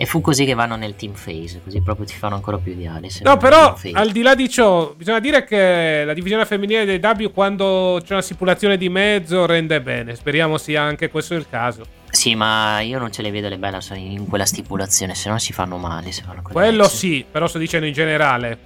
E 0.00 0.06
fu 0.06 0.20
così 0.20 0.44
che 0.44 0.54
vanno 0.54 0.76
nel 0.76 0.94
team 0.94 1.12
phase, 1.12 1.60
così 1.64 1.80
proprio 1.80 2.06
ti 2.06 2.14
fanno 2.14 2.36
ancora 2.36 2.56
più 2.56 2.72
se 3.08 3.24
No, 3.24 3.36
però 3.36 3.76
al 3.94 4.12
di 4.12 4.22
là 4.22 4.36
di 4.36 4.48
ciò, 4.48 4.94
bisogna 4.94 5.18
dire 5.18 5.42
che 5.42 6.04
la 6.04 6.14
divisione 6.14 6.46
femminile 6.46 6.84
dei 6.84 7.00
W 7.02 7.32
quando 7.32 8.00
c'è 8.04 8.12
una 8.12 8.22
stipulazione 8.22 8.76
di 8.76 8.88
mezzo 8.88 9.44
rende 9.44 9.82
bene. 9.82 10.14
Speriamo 10.14 10.56
sia 10.56 10.82
anche 10.82 11.10
questo 11.10 11.34
il 11.34 11.48
caso. 11.50 11.84
Sì, 12.10 12.36
ma 12.36 12.78
io 12.78 13.00
non 13.00 13.10
ce 13.10 13.22
le 13.22 13.32
vedo 13.32 13.48
le 13.48 13.58
belle 13.58 13.80
in 13.96 14.26
quella 14.28 14.46
stipulazione, 14.46 15.16
se 15.16 15.28
no 15.30 15.38
si 15.38 15.52
fanno 15.52 15.78
male. 15.78 16.12
Se 16.12 16.22
fanno 16.22 16.42
Quello 16.42 16.84
mezze. 16.84 16.96
sì, 16.96 17.24
però 17.28 17.48
sto 17.48 17.58
dicendo 17.58 17.84
in 17.86 17.92
generale. 17.92 18.58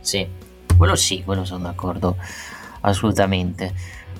Sì, 0.00 0.26
quello 0.76 0.96
sì, 0.96 1.22
quello 1.22 1.44
sono 1.44 1.62
d'accordo 1.62 2.16
assolutamente. 2.80 3.72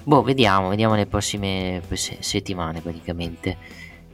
Boh, 0.05 0.23
vediamo, 0.23 0.69
vediamo 0.69 0.95
le 0.95 1.07
prossime 1.07 1.83
se- 1.95 2.19
settimane 2.21 2.81
praticamente. 2.81 3.57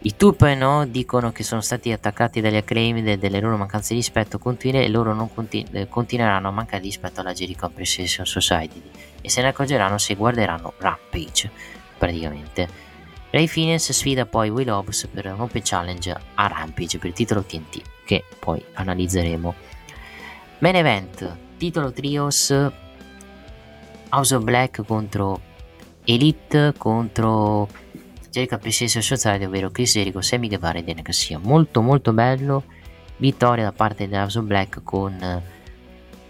I 0.07 0.17
Tupa 0.17 0.53
no 0.53 0.85
dicono 0.85 1.33
che 1.33 1.43
sono 1.43 1.63
stati 1.63 1.91
attaccati 1.91 2.43
dagli 2.43 2.57
acclaim 2.57 3.09
e 3.09 3.17
delle 3.17 3.41
loro 3.41 3.57
mancanze 3.57 3.95
di 3.95 4.01
rispetto 4.01 4.39
continue 4.39 4.85
e 4.85 4.91
loro 4.91 5.15
non 5.15 5.33
conti- 5.33 5.67
eh, 5.73 5.89
continueranno 5.89 6.49
a 6.49 6.51
mancare 6.51 6.83
di 6.83 6.89
rispetto 6.89 7.23
alla 7.23 7.33
Jericho 7.33 7.65
Appreciation 7.65 8.27
Society 8.27 8.83
e 9.23 9.31
se 9.31 9.41
ne 9.41 9.49
accorgeranno 9.49 9.97
se 9.97 10.15
guarderanno 10.15 10.75
Rampage 10.77 11.51
praticamente. 11.97 12.69
Ray 13.31 13.47
Fiennes 13.47 13.93
sfida 13.93 14.27
poi 14.27 14.51
Will 14.51 14.69
Hobbs 14.69 15.09
per 15.11 15.25
un 15.25 15.41
Open 15.41 15.63
Challenge 15.65 16.15
a 16.35 16.47
Rampage 16.49 16.99
per 16.99 17.09
il 17.09 17.15
titolo 17.15 17.43
TNT 17.43 17.81
che 18.05 18.25
poi 18.39 18.63
analizzeremo. 18.75 19.55
Main 20.59 20.77
event, 20.77 21.35
titolo 21.57 21.93
trios 21.93 22.51
House 24.11 24.35
of 24.35 24.43
Black 24.43 24.85
contro 24.85 25.41
Elite 26.05 26.75
contro 26.77 27.69
Jericho 28.35 28.57
Appreciation 28.57 29.01
Society, 29.01 29.45
ovvero 29.45 29.71
Chris 29.71 29.93
Jericho, 29.93 30.21
Sammy 30.21 30.49
Guevara 30.49 30.81
e 30.81 30.83
Dana 30.83 31.03
Garcia. 31.03 31.39
Molto 31.39 31.81
molto 31.83 32.13
bello, 32.13 32.65
vittoria 33.19 33.63
da 33.63 33.71
parte 33.71 34.09
of 34.13 34.41
Black 34.41 34.83
con 34.83 35.17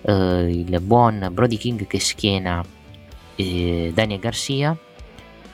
eh, 0.02 0.50
il 0.50 0.80
buon 0.82 1.30
Brody 1.32 1.56
King 1.56 1.86
che 1.86 1.98
schiena 1.98 2.62
eh, 3.36 3.90
Daniel 3.94 4.20
Garcia. 4.20 4.76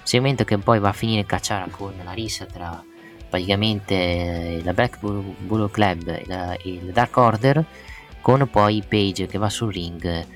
Segmento 0.03 0.43
che 0.43 0.59
poi 0.59 0.81
va 0.81 0.89
a 0.89 0.93
finire 0.93 1.21
in 1.21 1.27
cacciara 1.27 1.69
con 1.71 1.93
la 2.03 2.11
rissa 2.11 2.47
tra 2.47 2.83
praticamente 3.29 3.95
eh, 3.95 4.61
la 4.65 4.73
Black 4.73 4.99
Bull, 4.99 5.71
Club 5.71 6.09
e 6.09 6.25
la- 6.27 6.59
il 6.65 6.91
Dark 6.93 7.17
Order 7.17 7.65
con 8.21 8.49
poi 8.51 8.83
Page 8.87 9.29
che 9.29 9.39
va 9.39 9.49
sul 9.49 9.73
ring 9.73 10.27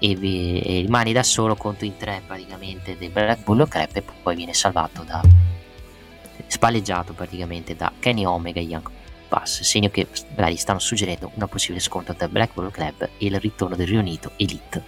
e, 0.00 0.14
vi- 0.16 0.60
e 0.60 0.80
rimane 0.80 1.12
da 1.12 1.22
solo 1.22 1.54
contro 1.54 1.86
in 1.86 1.96
tre 1.96 2.22
praticamente 2.26 2.96
del 2.98 3.10
Black 3.10 3.44
Bull 3.44 3.68
Club 3.68 3.88
e 3.92 4.02
poi 4.22 4.34
viene 4.34 4.54
salvato 4.54 5.04
da 5.04 5.22
spalleggiato 6.46 7.12
praticamente 7.12 7.76
da 7.76 7.92
Kenny 7.98 8.24
Omega 8.24 8.58
e 8.58 8.64
Young 8.64 8.88
Pass 9.28 9.60
segno 9.62 9.90
che 9.90 10.08
magari 10.34 10.56
stanno 10.56 10.80
suggerendo 10.80 11.30
una 11.34 11.46
possibile 11.46 11.78
scontro 11.80 12.14
tra 12.14 12.26
Black 12.26 12.54
Bull 12.54 12.70
Club 12.70 13.02
e 13.02 13.26
il 13.26 13.38
ritorno 13.38 13.76
del 13.76 13.86
riunito 13.86 14.32
Elite. 14.36 14.82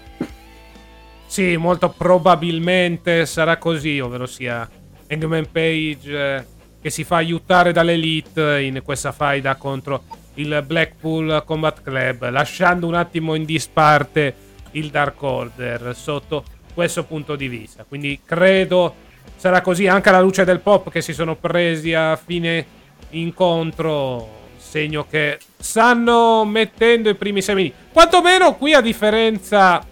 Sì, 1.27 1.57
molto 1.57 1.89
probabilmente 1.91 3.25
sarà 3.25 3.57
così, 3.57 4.01
ovvero 4.01 4.27
sia 4.27 4.69
Hangman 5.09 5.51
Page 5.51 6.37
eh, 6.37 6.45
che 6.81 6.91
si 6.91 7.05
fa 7.05 7.17
aiutare 7.17 7.73
dall'Elite 7.73 8.61
in 8.61 8.83
questa 8.85 9.13
faida 9.13 9.55
contro 9.55 10.03
il 10.35 10.63
Blackpool 10.67 11.43
Combat 11.47 11.81
Club, 11.83 12.29
lasciando 12.31 12.87
un 12.87 12.95
attimo 12.95 13.35
in 13.35 13.45
disparte 13.45 14.35
il 14.73 14.91
Dark 14.91 15.23
Order 15.23 15.95
sotto 15.97 16.45
questo 16.75 17.05
punto 17.05 17.37
di 17.37 17.49
vista. 17.49 17.85
Quindi 17.87 18.21
credo 18.25 18.95
sarà 19.37 19.61
così 19.61 19.87
anche 19.87 20.09
alla 20.09 20.21
luce 20.21 20.45
del 20.45 20.61
pop 20.61 20.91
che 20.91 21.01
si 21.01 21.13
sono 21.13 21.37
presi 21.37 21.95
a 21.95 22.17
fine 22.17 22.65
incontro, 23.11 24.41
segno 24.57 25.07
che 25.09 25.39
stanno 25.59 26.45
mettendo 26.45 27.09
i 27.09 27.15
primi 27.15 27.43
semini. 27.43 27.73
Quantomeno 27.93 28.55
qui 28.57 28.75
a 28.75 28.81
differenza 28.81 29.85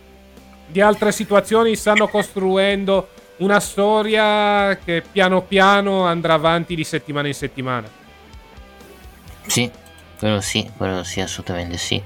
di 0.66 0.81
altre 0.81 1.12
situazioni 1.12 1.74
stanno 1.77 2.09
costruendo 2.09 3.09
una 3.39 3.61
storia 3.61 4.78
che 4.85 5.02
piano 5.11 5.43
piano 5.43 6.05
andrà 6.05 6.35
avanti 6.35 6.74
di 6.74 6.85
settimana 6.85 7.27
in 7.27 7.35
settimana. 7.35 7.89
Sì, 9.47 9.70
quello 10.19 10.40
sì, 10.40 10.70
quello 10.77 11.02
sì, 11.02 11.20
assolutamente 11.20 11.77
sì. 11.77 12.01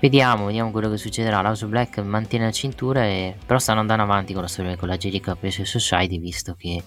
Vediamo, 0.00 0.46
vediamo 0.46 0.70
quello 0.70 0.88
che 0.90 0.96
succederà. 0.96 1.40
L'House 1.40 1.64
of 1.64 1.70
Black 1.70 1.98
mantiene 1.98 2.44
la 2.44 2.52
cintura, 2.52 3.04
e... 3.04 3.34
però 3.44 3.58
stanno 3.58 3.80
andando 3.80 4.04
avanti 4.04 4.32
con 4.32 4.42
la 4.42 4.48
storia 4.48 4.76
con 4.76 4.86
la 4.88 4.96
Jericho 4.96 5.32
Appreciation 5.32 5.80
Society, 5.80 6.20
visto 6.20 6.54
che 6.56 6.82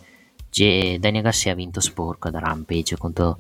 G- 0.50 0.98
Daniel 0.98 1.24
Garcia 1.24 1.52
ha 1.52 1.56
vinto 1.56 1.82
sporco 1.82 2.30
da 2.30 2.40
Rampage 2.40 2.98
contro, 2.98 3.38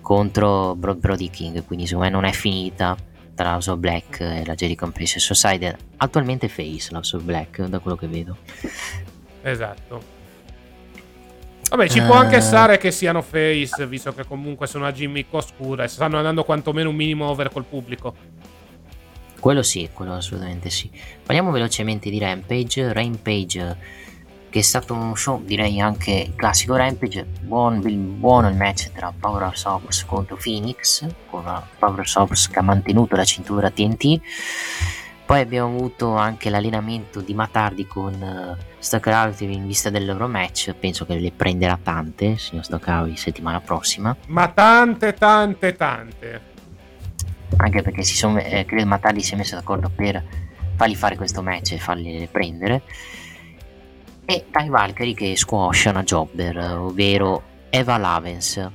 contro 0.00 0.74
Bro- 0.74 0.96
Brody 0.96 1.30
King, 1.30 1.64
quindi 1.64 1.86
secondo 1.86 2.08
me 2.08 2.14
non 2.14 2.24
è 2.24 2.32
finita 2.32 2.96
tra 3.36 3.52
House 3.52 3.70
of 3.70 3.78
Black 3.78 4.20
e 4.20 4.44
la 4.44 4.54
Jericho 4.54 4.84
Appreciation 4.84 5.36
Society. 5.36 5.72
Attualmente 5.98 6.48
face 6.48 6.88
l'House 6.90 7.16
of 7.16 7.22
Black, 7.22 7.62
da 7.62 7.78
quello 7.78 7.96
che 7.96 8.08
vedo. 8.08 8.36
Esatto. 9.42 10.12
Vabbè, 11.70 11.88
ci 11.88 12.00
può 12.02 12.14
anche 12.14 12.36
Eh. 12.36 12.40
stare 12.40 12.78
che 12.78 12.90
siano 12.90 13.22
face, 13.22 13.86
visto 13.86 14.12
che 14.12 14.24
comunque 14.26 14.66
sono 14.66 14.86
a 14.86 14.92
gimmick 14.92 15.32
oscura 15.32 15.84
e 15.84 15.88
stanno 15.88 16.16
andando 16.16 16.44
quantomeno 16.44 16.90
un 16.90 16.96
minimo 16.96 17.26
over 17.28 17.50
col 17.50 17.64
pubblico. 17.64 18.42
Quello 19.44 19.62
sì, 19.62 19.90
quello 19.92 20.14
assolutamente 20.14 20.70
sì. 20.70 20.90
Parliamo 21.22 21.50
velocemente 21.50 22.08
di 22.08 22.18
Rampage. 22.18 22.94
Rampage, 22.94 23.76
che 24.48 24.58
è 24.60 24.62
stato 24.62 24.94
un 24.94 25.14
show, 25.18 25.42
direi 25.44 25.82
anche 25.82 26.32
classico 26.34 26.76
Rampage. 26.76 27.26
Buon, 27.42 27.82
buono 28.18 28.48
il 28.48 28.56
match 28.56 28.90
tra 28.92 29.12
Power 29.14 29.42
of 29.42 29.52
Sops 29.52 30.06
contro 30.06 30.38
Phoenix, 30.42 31.06
con 31.28 31.44
Power 31.78 32.00
of 32.00 32.06
Sops 32.06 32.48
che 32.48 32.58
ha 32.58 32.62
mantenuto 32.62 33.16
la 33.16 33.24
cintura 33.24 33.68
TNT. 33.68 34.18
Poi 35.26 35.40
abbiamo 35.40 35.76
avuto 35.76 36.14
anche 36.14 36.48
l'allenamento 36.48 37.20
di 37.20 37.34
Matardi 37.34 37.86
con 37.86 38.14
uh, 38.14 38.62
Stockout 38.78 39.42
in 39.42 39.66
vista 39.66 39.90
del 39.90 40.06
loro 40.06 40.26
match. 40.26 40.72
Penso 40.72 41.04
che 41.04 41.16
le 41.16 41.32
prenderà 41.32 41.78
tante, 41.82 42.38
signor 42.38 42.64
Stockout, 42.64 43.12
settimana 43.12 43.60
prossima. 43.60 44.16
Ma 44.28 44.48
tante, 44.48 45.12
tante, 45.12 45.74
tante. 45.74 46.52
Anche 47.56 47.82
perché 47.82 48.02
si 48.02 48.16
sono, 48.16 48.38
eh, 48.38 48.64
credo 48.64 48.86
Matardi 48.86 49.22
si 49.22 49.34
è 49.34 49.36
messo 49.36 49.54
d'accordo 49.54 49.90
per 49.94 50.22
fargli 50.76 50.94
fare 50.94 51.16
questo 51.16 51.42
match 51.42 51.72
e 51.72 51.78
farli 51.78 52.28
prendere. 52.30 52.82
E 54.24 54.46
Ty 54.50 54.68
Valkyrie 54.68 55.14
che 55.14 55.36
squascia 55.36 55.90
una 55.90 56.02
jobber 56.02 56.56
ovvero 56.78 57.42
Eva 57.68 57.98
Lavens 57.98 58.70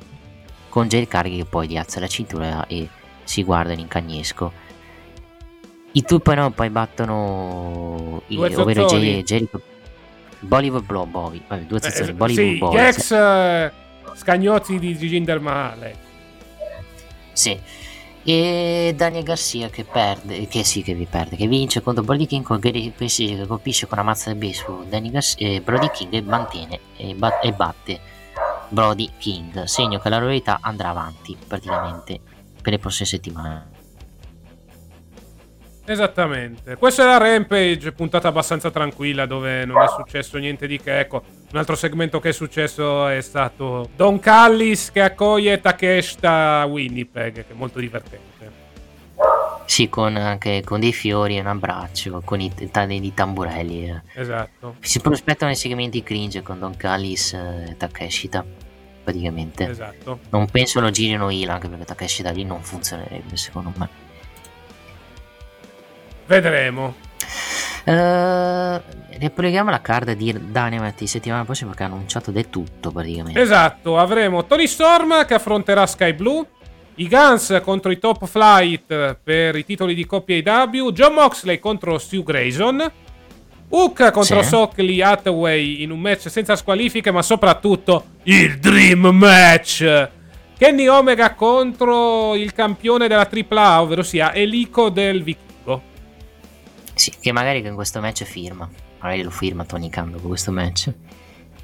con 0.69 0.88
Jay 0.88 1.07
Carghi 1.07 1.38
che 1.38 1.45
poi 1.45 1.68
gli 1.68 1.77
alza 1.77 1.99
la 1.99 2.07
cintura 2.07 2.68
e 2.68 2.88
si 3.23 3.43
guarda 3.43 3.73
in 3.73 3.80
incagnesco. 3.80 4.68
I 5.91 6.03
due 6.07 6.19
poi, 6.19 6.35
no, 6.35 6.51
poi 6.51 6.69
battono 6.69 8.22
i, 8.27 8.38
ovvero 8.38 8.85
Jericho 8.85 9.61
Bollywood 10.39 10.85
Blow 10.85 11.06
Bobby. 11.06 11.41
Vabbè, 11.47 11.64
due 11.64 11.81
zozzoni 11.81 12.10
eh, 12.10 12.14
Bollywood 12.14 12.53
sì, 12.53 12.57
Boy 12.57 12.77
ex 12.77 13.11
eh, 13.11 13.72
scagnozzi 14.14 14.77
di 14.77 14.95
Ginger 14.95 15.39
Mahal. 15.39 15.91
Sì. 17.34 17.60
E 18.23 18.93
Daniel 18.95 19.23
Garcia 19.23 19.69
che 19.69 19.85
perde, 19.85 20.47
che 20.47 20.63
sì 20.63 20.81
che 20.83 20.93
vi 20.93 21.05
perde, 21.05 21.35
che 21.35 21.47
vince 21.47 21.81
contro 21.81 22.03
Brody 22.03 22.25
King 22.25 22.43
con 22.43 22.59
Gary 22.59 22.91
Pesci 22.91 23.35
che 23.35 23.47
colpisce 23.47 23.87
con 23.87 23.97
una 23.97 24.07
mazza 24.07 24.31
di 24.31 24.37
baseball 24.37 24.87
Danny 24.87 25.09
Garcia, 25.09 25.47
e 25.47 25.61
Brody 25.61 25.89
King 25.91 26.13
e 26.13 26.21
mantiene 26.21 26.79
e, 26.97 27.15
bat- 27.15 27.43
e 27.43 27.51
batte 27.53 27.99
Brody 28.69 29.09
King, 29.17 29.63
segno 29.63 29.99
che 29.99 30.09
la 30.09 30.19
rivalità 30.19 30.59
andrà 30.61 30.89
avanti 30.89 31.35
praticamente 31.47 32.19
per 32.61 32.73
le 32.73 32.79
prossime 32.79 33.07
settimane. 33.07 33.78
Esattamente. 35.91 36.76
Questa 36.76 37.02
era 37.02 37.18
Rampage, 37.18 37.91
puntata 37.94 38.28
abbastanza 38.28 38.70
tranquilla 38.70 39.26
dove 39.26 39.66
non 39.66 39.82
è 39.82 39.88
successo 39.88 40.38
niente 40.38 40.68
di 40.68 40.80
che. 40.80 40.99
Ecco, 40.99 41.24
un 41.52 41.57
altro 41.57 41.76
segmento 41.76 42.20
che 42.20 42.30
è 42.30 42.32
successo 42.32 43.07
è 43.07 43.22
stato 43.22 43.90
Don 43.95 44.20
Callis 44.20 44.91
che 44.91 45.02
accoglie 45.02 45.60
Takeshita 45.60 46.64
Winnipeg, 46.70 47.34
che 47.34 47.45
è 47.49 47.56
molto 47.56 47.80
divertente. 47.80 48.28
Sì, 49.66 49.90
con 49.90 50.16
anche 50.16 50.61
con 50.64 50.80
dei 50.80 50.94
fiori 50.94 51.38
e 51.38 51.40
un 51.40 51.48
abbraccio, 51.48 52.22
con 52.24 52.40
i 52.40 52.52
dei 52.56 53.14
tamburelli. 53.14 53.90
eh. 53.90 54.02
Esatto. 54.14 54.76
Si 54.82 54.99
prospettano 54.99 55.52
i 55.52 55.56
segmenti 55.56 56.03
cringe 56.03 56.44
con 56.44 56.60
Don 56.60 56.78
Callis 56.78 57.34
e 57.34 57.76
Takeshita, 57.78 58.45
praticamente. 59.03 59.68
Esatto. 59.68 60.20
Non 60.30 60.48
penso 60.52 60.80
lo 60.82 60.91
girino 60.91 61.30
anche 61.30 61.68
perché 61.68 61.86
Takeshita 61.86 62.30
lì 62.30 62.44
non 62.45 62.61
funzionerebbe 62.61 63.36
secondo 63.36 63.74
me. 63.76 64.09
Vedremo. 66.30 66.93
Uh, 67.85 68.80
ricolleghiamo 69.18 69.72
la 69.72 69.81
card 69.81 70.11
di 70.11 70.31
Dynamite 70.31 71.07
settimana 71.07 71.43
prossima 71.43 71.72
perché 71.72 71.85
ha 71.85 71.88
annunciato 71.88 72.30
del 72.30 72.51
tutto 72.51 72.91
praticamente. 72.91 73.41
Esatto, 73.41 73.97
avremo 73.97 74.45
Tony 74.45 74.68
Storm 74.68 75.26
che 75.26 75.34
affronterà 75.34 75.88
Sky 75.88 76.14
Blue, 76.14 76.45
i 76.95 77.07
Guns 77.07 77.60
contro 77.64 77.89
i 77.89 77.97
Top 77.97 78.27
Flight 78.27 79.18
per 79.23 79.56
i 79.56 79.65
titoli 79.65 79.95
di 79.95 80.06
coppia 80.06 80.35
IW, 80.35 80.91
John 80.91 81.14
Moxley 81.14 81.57
contro 81.57 81.97
Stu 81.97 82.22
Grayson, 82.22 82.91
Hook 83.69 84.11
contro 84.11 84.43
Sì. 84.43 84.49
Sockley 84.49 85.01
Hathaway 85.01 85.81
in 85.81 85.89
un 85.89 85.99
match 85.99 86.30
senza 86.30 86.56
squalifiche, 86.56 87.10
ma 87.10 87.23
soprattutto 87.23 88.03
il 88.23 88.60
Dream 88.60 89.07
Match. 89.07 90.10
Kenny 90.60 90.85
Omega 90.85 91.34
contro 91.34 92.35
il 92.35 92.53
campione 92.53 93.07
della 93.07 93.27
AAA, 93.27 93.81
ovvero 93.81 94.03
sia 94.03 94.31
Elico 94.31 94.89
del 94.89 95.23
Vichingo. 95.23 95.47
Sì, 97.10 97.15
che 97.19 97.31
magari 97.31 97.64
con 97.64 97.73
questo 97.73 97.99
match 97.99 98.23
firma. 98.23 98.69
Magari 98.99 99.23
lo 99.23 99.31
firma 99.31 99.65
Tony 99.65 99.90
Khan 99.90 100.11
dopo 100.11 100.27
questo 100.27 100.52
match. 100.52 100.94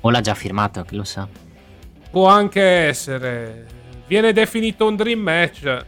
O 0.02 0.10
l'ha 0.10 0.22
già 0.22 0.34
firmato, 0.34 0.84
chi 0.84 0.96
lo 0.96 1.04
sa. 1.04 1.28
Può 2.10 2.28
anche 2.28 2.62
essere. 2.62 3.66
Viene 4.08 4.34
definito 4.34 4.88
un 4.88 4.96
dream 4.96 5.20
match. 5.20 5.86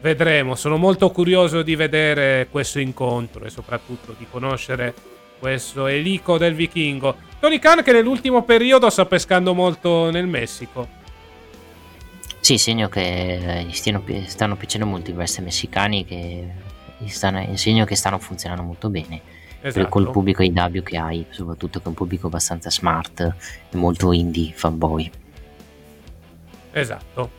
Vedremo. 0.00 0.54
Sono 0.54 0.76
molto 0.76 1.10
curioso 1.10 1.62
di 1.62 1.74
vedere 1.74 2.48
questo 2.50 2.78
incontro 2.78 3.44
e 3.46 3.50
soprattutto 3.50 4.14
di 4.16 4.26
conoscere 4.30 4.94
questo 5.38 5.86
Elico 5.86 6.36
del 6.38 6.54
Vichingo. 6.54 7.16
Tony 7.40 7.58
Khan 7.58 7.82
che 7.82 7.92
nell'ultimo 7.92 8.42
periodo 8.42 8.90
sta 8.90 9.06
pescando 9.06 9.54
molto 9.54 10.10
nel 10.10 10.26
Messico. 10.26 11.04
Sì, 12.40 12.58
segno 12.58 12.88
che 12.88 13.66
pi- 14.04 14.24
stanno 14.26 14.56
piacendo 14.56 14.86
molto 14.86 15.10
i 15.10 15.14
wrestler 15.14 15.44
messicani 15.44 16.04
che 16.04 16.74
stanno, 17.06 17.38
è 17.38 17.56
segno 17.56 17.84
che 17.84 17.94
stanno 17.96 18.18
funzionando 18.18 18.62
molto 18.62 18.88
bene. 18.88 19.20
Per 19.58 19.68
Esatto. 19.68 19.88
col 19.88 20.10
pubblico 20.10 20.42
IW 20.42 20.82
che 20.82 20.96
hai, 20.96 21.26
soprattutto 21.30 21.78
che 21.78 21.86
è 21.86 21.88
un 21.88 21.94
pubblico 21.94 22.28
abbastanza 22.28 22.70
smart 22.70 23.20
e 23.70 23.76
molto 23.76 24.12
indie 24.12 24.52
fanboy. 24.54 25.10
Esatto. 26.72 27.30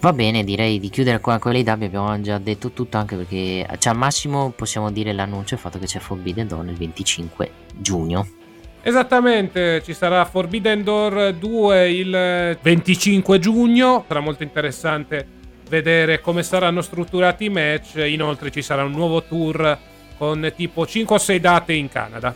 Va 0.00 0.12
bene, 0.12 0.44
direi 0.44 0.78
di 0.78 0.88
chiudere 0.88 1.20
qua 1.20 1.38
con 1.38 1.52
l'IW, 1.52 1.68
abbiamo 1.68 2.20
già 2.20 2.38
detto 2.38 2.70
tutto 2.70 2.96
anche 2.96 3.16
perché 3.16 3.66
cioè, 3.78 3.92
al 3.92 3.98
massimo 3.98 4.50
possiamo 4.50 4.90
dire 4.90 5.12
l'annuncio 5.12 5.54
il 5.54 5.60
fatto 5.60 5.78
che 5.78 5.86
c'è 5.86 5.98
Forbidden 5.98 6.46
Dawn 6.46 6.68
il 6.68 6.76
25 6.76 7.50
giugno. 7.76 8.26
Esattamente, 8.82 9.82
ci 9.82 9.92
sarà 9.92 10.24
Forbidden 10.24 10.82
Door 10.82 11.34
2 11.34 11.90
il 11.90 12.58
25 12.62 13.38
giugno. 13.38 14.04
Sarà 14.08 14.20
molto 14.20 14.42
interessante 14.42 15.38
vedere 15.70 16.20
come 16.20 16.42
saranno 16.42 16.82
strutturati 16.82 17.44
i 17.44 17.48
match. 17.48 17.94
Inoltre 17.94 18.50
ci 18.50 18.60
sarà 18.60 18.84
un 18.84 18.90
nuovo 18.90 19.22
tour 19.22 19.78
con 20.18 20.52
tipo 20.54 20.86
5 20.86 21.14
o 21.14 21.18
6 21.18 21.40
date 21.40 21.72
in 21.72 21.88
Canada. 21.88 22.34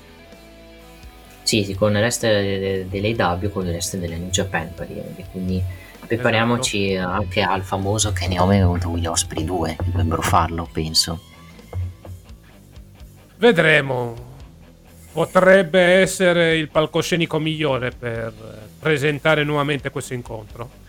Sì, 1.43 1.65
sì, 1.65 1.75
con 1.75 1.95
il 1.95 2.01
resto 2.01 2.27
de- 2.27 2.87
dell'AW, 2.89 3.51
con 3.51 3.67
il 3.67 3.73
resto 3.75 3.99
della 3.99 4.17
New 4.17 4.31
Japan 4.31 4.73
praticamente, 4.75 5.27
quindi 5.31 5.63
prepariamoci 6.07 6.97
anche 6.97 7.43
al 7.43 7.63
famoso 7.63 8.13
Kenny 8.13 8.39
Omega 8.39 8.65
contro 8.65 8.97
gli 8.97 9.05
Osprey 9.07 9.45
2, 9.45 9.77
che 9.77 9.91
dovrebbero 9.91 10.23
farlo, 10.23 10.67
penso. 10.73 11.21
Vedremo. 13.37 14.33
Potrebbe 15.13 15.81
essere 15.81 16.57
il 16.57 16.69
palcoscenico 16.71 17.39
migliore 17.39 17.91
per 17.91 18.33
presentare 18.81 19.45
nuovamente 19.45 19.91
questo 19.91 20.15
incontro. 20.15 20.83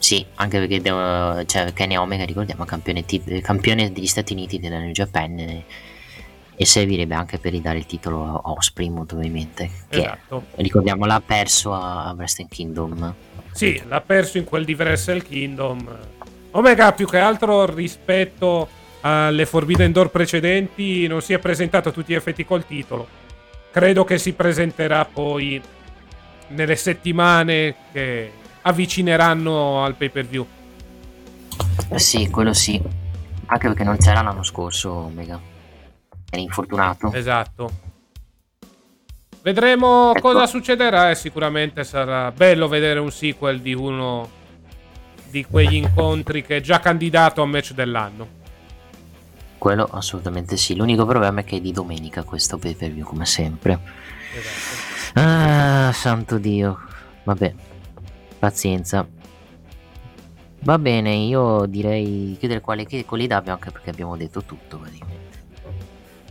Sì, 0.00 0.24
anche 0.36 0.58
perché 0.58 0.80
devo- 0.80 1.44
cioè, 1.44 1.72
Kenny 1.74 1.94
Omega, 1.96 2.24
ricordiamo, 2.24 2.64
campione, 2.64 3.04
ti- 3.04 3.22
campione 3.42 3.92
degli 3.92 4.06
Stati 4.06 4.32
Uniti 4.32 4.58
della 4.58 4.78
New 4.78 4.92
Japan 4.92 5.38
e, 5.38 5.64
e 6.56 6.64
servirebbe 6.64 7.14
anche 7.14 7.38
per 7.38 7.52
ridare 7.52 7.76
il 7.78 7.84
titolo 7.86 8.40
a 8.42 8.50
Osprey 8.50 8.88
molto 8.88 9.16
probabilmente, 9.16 9.70
che 9.90 9.98
Esatto. 10.00 10.44
ricordiamo 10.56 11.04
l'ha 11.04 11.22
perso 11.24 11.74
a 11.74 12.06
a 12.06 12.12
Wrestling 12.12 12.48
Kingdom. 12.50 13.14
Sì, 13.52 13.80
l'ha 13.86 14.00
perso 14.00 14.38
in 14.38 14.44
quel 14.44 14.64
di 14.64 14.74
Wrestle 14.74 15.22
Kingdom. 15.22 15.98
Omega 16.52 16.92
più 16.92 17.06
che 17.06 17.18
altro 17.18 17.66
rispetto 17.66 18.68
alle 19.02 19.44
Forbidden 19.44 19.92
Door 19.92 20.10
precedenti 20.10 21.06
non 21.06 21.20
si 21.20 21.34
è 21.34 21.38
presentato 21.38 21.90
a 21.90 21.92
tutti 21.92 22.12
gli 22.12 22.16
effetti 22.16 22.44
col 22.44 22.64
titolo. 22.66 23.06
Credo 23.70 24.04
che 24.04 24.18
si 24.18 24.32
presenterà 24.32 25.04
poi 25.04 25.60
nelle 26.48 26.74
settimane 26.76 27.74
che 27.92 28.32
avvicineranno 28.62 29.84
al 29.84 29.94
pay 29.94 30.08
per 30.10 30.26
view. 30.26 30.46
Eh 31.88 31.98
Sì, 31.98 32.30
quello 32.30 32.52
sì, 32.52 32.80
anche 33.46 33.68
perché 33.68 33.84
non 33.84 33.96
c'era 33.96 34.22
l'anno 34.22 34.42
scorso 34.42 34.90
Omega, 34.92 35.40
era 36.30 36.40
infortunato. 36.42 37.12
Esatto. 37.12 37.88
Vedremo 39.42 40.10
Ecco. 40.14 40.20
cosa 40.20 40.46
succederà 40.46 41.10
e 41.10 41.14
sicuramente 41.14 41.82
sarà 41.82 42.30
bello 42.30 42.68
vedere 42.68 43.00
un 43.00 43.10
sequel 43.10 43.60
di 43.60 43.72
uno 43.72 44.38
di 45.30 45.44
quegli 45.44 45.74
incontri 45.74 46.44
che 46.44 46.56
è 46.56 46.60
già 46.60 46.78
candidato 46.80 47.40
a 47.40 47.46
match 47.46 47.72
dell'anno. 47.72 48.38
Quello 49.56 49.88
assolutamente 49.90 50.56
sì. 50.56 50.74
L'unico 50.74 51.06
problema 51.06 51.40
è 51.40 51.44
che 51.44 51.56
è 51.56 51.60
di 51.60 51.72
domenica 51.72 52.22
questo 52.22 52.58
pay 52.58 52.74
per 52.74 52.90
view, 52.90 53.04
come 53.04 53.26
sempre. 53.26 53.78
Esatto. 54.34 55.20
Ah, 55.20 55.92
santo 55.92 56.38
Dio. 56.38 56.78
Vabbè, 57.24 57.54
pazienza. 58.40 59.06
Va 60.62 60.78
bene, 60.78 61.14
io 61.14 61.64
direi 61.66 62.36
chiudere 62.38 62.60
quale 62.60 62.84
che 62.84 63.04
con 63.04 63.18
l'IW 63.18 63.30
anche 63.30 63.70
perché 63.70 63.90
abbiamo 63.90 64.16
detto 64.16 64.42
tutto 64.42 64.78
praticamente. 64.78 65.18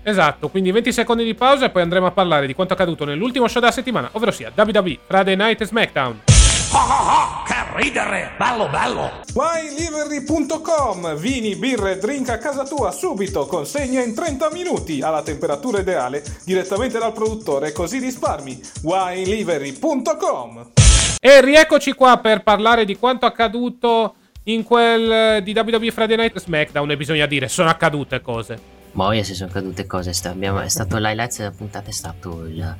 Esatto, 0.04 0.50
quindi 0.50 0.72
20 0.72 0.92
secondi 0.92 1.24
di 1.24 1.36
pausa 1.36 1.66
e 1.66 1.70
poi 1.70 1.84
andremo 1.84 2.08
a 2.08 2.12
parlare 2.12 2.48
di 2.48 2.54
quanto 2.54 2.74
accaduto 2.74 3.06
nell'ultimo 3.06 3.48
show 3.48 3.62
della 3.62 3.72
settimana, 3.72 4.10
ovvero 4.14 4.32
sia 4.32 4.52
WWE 4.54 5.00
Friday 5.08 5.36
Night 5.36 5.64
SmackDown. 5.64 6.22
Oh 6.72 6.78
oh 6.78 6.82
oh, 6.82 7.44
che 7.46 7.56
ridere! 7.82 8.34
Bello, 8.38 8.70
bello! 8.70 9.10
WineLivery.com 9.34 11.16
Vini, 11.16 11.56
birre, 11.56 11.98
drink 11.98 12.30
a 12.30 12.38
casa 12.38 12.64
tua 12.64 12.92
subito, 12.92 13.48
consegna 13.48 14.04
in 14.04 14.14
30 14.14 14.52
minuti 14.52 15.02
alla 15.02 15.24
temperatura 15.24 15.80
ideale 15.80 16.24
direttamente 16.46 17.00
dal 17.00 17.14
produttore 17.14 17.72
così 17.72 17.98
risparmi. 17.98 18.62
WineLivery.com 18.84 20.89
E 21.22 21.42
rieccoci 21.42 21.92
qua 21.92 22.18
per 22.20 22.44
parlare 22.44 22.86
di 22.86 22.96
quanto 22.96 23.26
accaduto 23.26 24.16
in 24.44 24.64
quel 24.64 25.12
eh, 25.12 25.44
di 25.44 25.52
WWE 25.54 25.92
Friday 25.92 26.16
Night 26.16 26.40
SmackDown 26.40 26.90
e 26.92 26.96
bisogna 26.96 27.26
dire 27.26 27.50
sono 27.50 27.68
accadute 27.68 28.22
cose. 28.22 28.58
Boia 28.94 29.22
se 29.26 29.34
sono 29.34 29.52
cadute 29.52 29.86
cose, 29.86 30.14
abbiamo- 30.30 30.62
è 30.62 30.70
stato 30.70 30.98
l'highlights 30.98 31.40
della 31.40 31.52
puntata, 31.52 31.90
è 31.90 31.92
stato 31.92 32.46
il... 32.46 32.76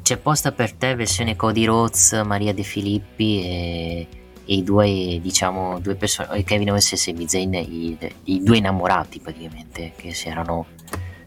C'è 0.00 0.16
posta 0.16 0.52
per 0.52 0.72
te 0.72 0.94
versione 0.94 1.36
Cody 1.36 1.66
Rhodes, 1.66 2.12
Maria 2.24 2.54
De 2.54 2.62
Filippi 2.62 3.42
e, 3.42 4.06
e 4.46 4.54
i 4.54 4.62
due, 4.64 5.18
diciamo, 5.20 5.80
due 5.80 5.96
persone, 5.96 6.42
Kevin 6.42 6.70
Owens 6.70 6.92
e 6.92 6.96
Sami 6.96 7.28
Zayn, 7.28 7.52
i, 7.52 7.98
i 8.24 8.42
due 8.42 8.56
innamorati 8.56 9.20
praticamente, 9.20 9.92
che 9.96 10.14
si 10.14 10.28
erano 10.28 10.66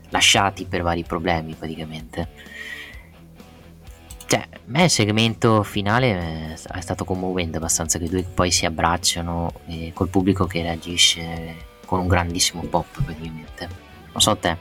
lasciati 0.10 0.66
per 0.66 0.82
vari 0.82 1.04
problemi 1.04 1.54
praticamente. 1.54 2.30
Cioè, 4.26 4.40
a 4.40 4.60
me 4.66 4.84
il 4.86 4.90
segmento 4.90 5.64
finale 5.64 6.54
eh, 6.54 6.54
è 6.54 6.82
stato 6.82 7.06
commovente 7.06 7.58
abbastanza 7.58 8.00
che 8.00 8.06
i 8.06 8.10
due 8.10 8.24
poi 8.24 8.52
si 8.52 8.66
abbracciano 8.66 9.52
e 9.68 9.92
col 9.94 10.10
pubblico 10.10 10.46
che 10.46 10.62
reagisce 10.62 11.72
con 11.86 12.00
un 12.00 12.08
grandissimo 12.08 12.64
pop 12.64 12.86
praticamente. 13.04 13.68
Non 14.12 14.22
so 14.22 14.36
te. 14.38 14.58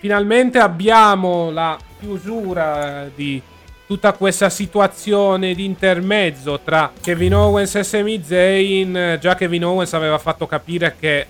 Finalmente 0.00 0.58
abbiamo 0.58 1.50
la 1.50 1.78
chiusura 1.98 3.08
di 3.14 3.40
tutta 3.86 4.12
questa 4.12 4.50
situazione 4.50 5.54
di 5.54 5.64
intermezzo 5.64 6.60
tra 6.60 6.90
Kevin 7.00 7.34
Owens 7.34 7.74
e 7.74 7.84
Sami 7.84 8.22
Zayn. 8.24 9.18
Già 9.20 9.34
Kevin 9.34 9.64
Owens 9.64 9.92
aveva 9.92 10.18
fatto 10.18 10.46
capire 10.46 10.96
che 10.98 11.26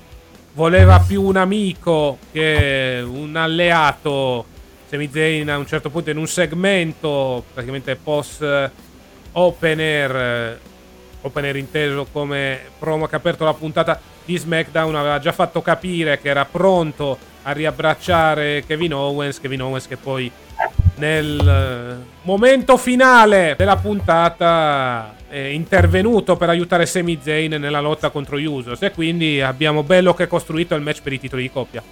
voleva 0.54 1.00
più 1.00 1.22
un 1.22 1.36
amico 1.36 2.18
che 2.32 3.04
un 3.04 3.36
alleato. 3.36 4.46
Sami 4.94 5.10
Zayn 5.10 5.50
a 5.50 5.58
un 5.58 5.66
certo 5.66 5.90
punto 5.90 6.10
in 6.10 6.18
un 6.18 6.28
segmento, 6.28 7.42
praticamente 7.52 7.96
post 7.96 8.42
eh, 8.42 8.70
opener, 9.32 10.16
eh, 10.16 10.58
opener 11.22 11.56
inteso 11.56 12.06
come 12.12 12.60
promo 12.78 13.06
che 13.06 13.16
ha 13.16 13.18
aperto 13.18 13.44
la 13.44 13.54
puntata 13.54 14.00
di 14.24 14.38
SmackDown, 14.38 14.94
aveva 14.94 15.18
già 15.18 15.32
fatto 15.32 15.62
capire 15.62 16.20
che 16.20 16.28
era 16.28 16.44
pronto 16.44 17.18
a 17.42 17.50
riabbracciare 17.50 18.62
Kevin 18.64 18.94
Owens. 18.94 19.40
Kevin 19.40 19.62
Owens 19.62 19.88
che 19.88 19.96
poi 19.96 20.30
nel 20.96 21.40
eh, 21.40 22.06
momento 22.22 22.76
finale 22.76 23.56
della 23.58 23.76
puntata 23.76 25.16
è 25.28 25.38
intervenuto 25.38 26.36
per 26.36 26.50
aiutare 26.50 26.86
Sami 26.86 27.18
Zayn 27.20 27.54
nella 27.58 27.80
lotta 27.80 28.10
contro 28.10 28.36
Usos 28.36 28.80
e 28.80 28.92
quindi 28.92 29.40
abbiamo 29.40 29.82
bello 29.82 30.14
che 30.14 30.28
costruito 30.28 30.76
il 30.76 30.82
match 30.82 31.02
per 31.02 31.14
i 31.14 31.18
titoli 31.18 31.42
di 31.42 31.50
coppia. 31.50 31.82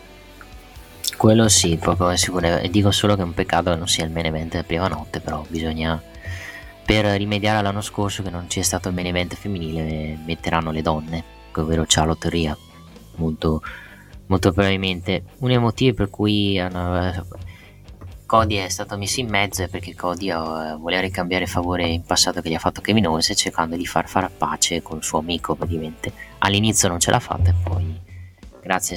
Quello 1.22 1.46
sì, 1.46 1.76
proprio 1.76 2.10
è 2.10 2.16
sicuro. 2.16 2.58
E 2.58 2.68
dico 2.68 2.90
solo 2.90 3.14
che 3.14 3.22
è 3.22 3.24
un 3.24 3.32
peccato 3.32 3.70
che 3.70 3.76
non 3.76 3.86
sia 3.86 4.04
il 4.04 4.10
main 4.10 4.26
event 4.26 4.50
della 4.50 4.64
prima 4.64 4.88
notte, 4.88 5.20
però 5.20 5.44
bisogna. 5.46 6.02
Per 6.84 7.04
rimediare 7.04 7.58
all'anno 7.58 7.80
scorso 7.80 8.24
che 8.24 8.30
non 8.30 8.48
c'è 8.48 8.62
stato 8.62 8.88
il 8.88 8.94
main 8.94 9.06
event 9.06 9.36
femminile, 9.36 10.18
metteranno 10.26 10.72
le 10.72 10.82
donne, 10.82 11.22
ovvero 11.54 11.84
Charlotte 11.86 12.28
Rhea. 12.28 12.58
Molto, 13.18 13.62
molto 14.26 14.50
probabilmente. 14.50 15.22
Uno 15.38 15.52
dei 15.52 15.60
motivi 15.60 15.94
per 15.94 16.10
cui 16.10 16.58
hanno- 16.58 17.24
Cody 18.26 18.56
è 18.56 18.68
stato 18.68 18.96
messo 18.98 19.20
in 19.20 19.28
mezzo 19.28 19.62
è 19.62 19.68
perché 19.68 19.94
Cody 19.94 20.28
eh, 20.28 20.76
voleva 20.76 21.02
ricambiare 21.02 21.46
favore 21.46 21.86
in 21.86 22.02
passato 22.02 22.40
che 22.40 22.48
gli 22.48 22.54
ha 22.54 22.58
fatto 22.58 22.80
Kevin 22.80 23.06
Owens 23.06 23.32
cercando 23.36 23.76
di 23.76 23.86
far 23.86 24.08
fare 24.08 24.28
pace 24.28 24.82
con 24.82 24.96
il 24.96 25.04
suo 25.04 25.20
amico 25.20 25.54
praticamente. 25.54 26.12
All'inizio 26.38 26.88
non 26.88 26.98
ce 26.98 27.12
l'ha 27.12 27.20
fatta 27.20 27.50
e 27.50 27.54
poi 27.62 28.10
grazie, 28.62 28.96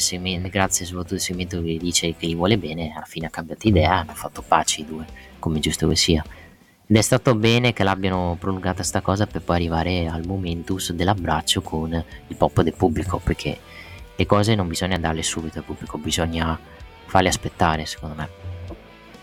grazie 0.49 0.85
soprattutto 0.85 1.15
al 1.15 1.19
segmento 1.19 1.61
che 1.61 1.77
dice 1.77 2.15
che 2.15 2.27
gli 2.27 2.35
vuole 2.35 2.57
bene, 2.57 2.93
alla 2.95 3.05
fine 3.05 3.25
ha 3.25 3.29
cambiato 3.29 3.67
idea, 3.67 3.99
hanno 3.99 4.13
fatto 4.13 4.41
pace 4.41 4.81
i 4.81 4.85
due, 4.85 5.05
come 5.39 5.59
giusto 5.59 5.87
che 5.87 5.95
sia. 5.95 6.23
Ed 6.87 6.95
è 6.95 7.01
stato 7.01 7.33
bene 7.33 7.73
che 7.73 7.83
l'abbiano 7.83 8.37
prolungata 8.39 8.83
sta 8.83 9.01
cosa 9.01 9.25
per 9.25 9.41
poi 9.41 9.55
arrivare 9.55 10.07
al 10.07 10.23
momentus 10.25 10.91
dell'abbraccio 10.91 11.61
con 11.61 11.91
il 11.91 12.35
pop 12.35 12.61
del 12.61 12.75
pubblico, 12.75 13.19
perché 13.23 13.57
le 14.15 14.25
cose 14.27 14.53
non 14.53 14.67
bisogna 14.67 14.99
darle 14.99 15.23
subito 15.23 15.57
al 15.57 15.63
pubblico, 15.63 15.97
bisogna 15.97 16.57
farle 17.05 17.29
aspettare, 17.29 17.85
secondo 17.85 18.15
me. 18.15 18.29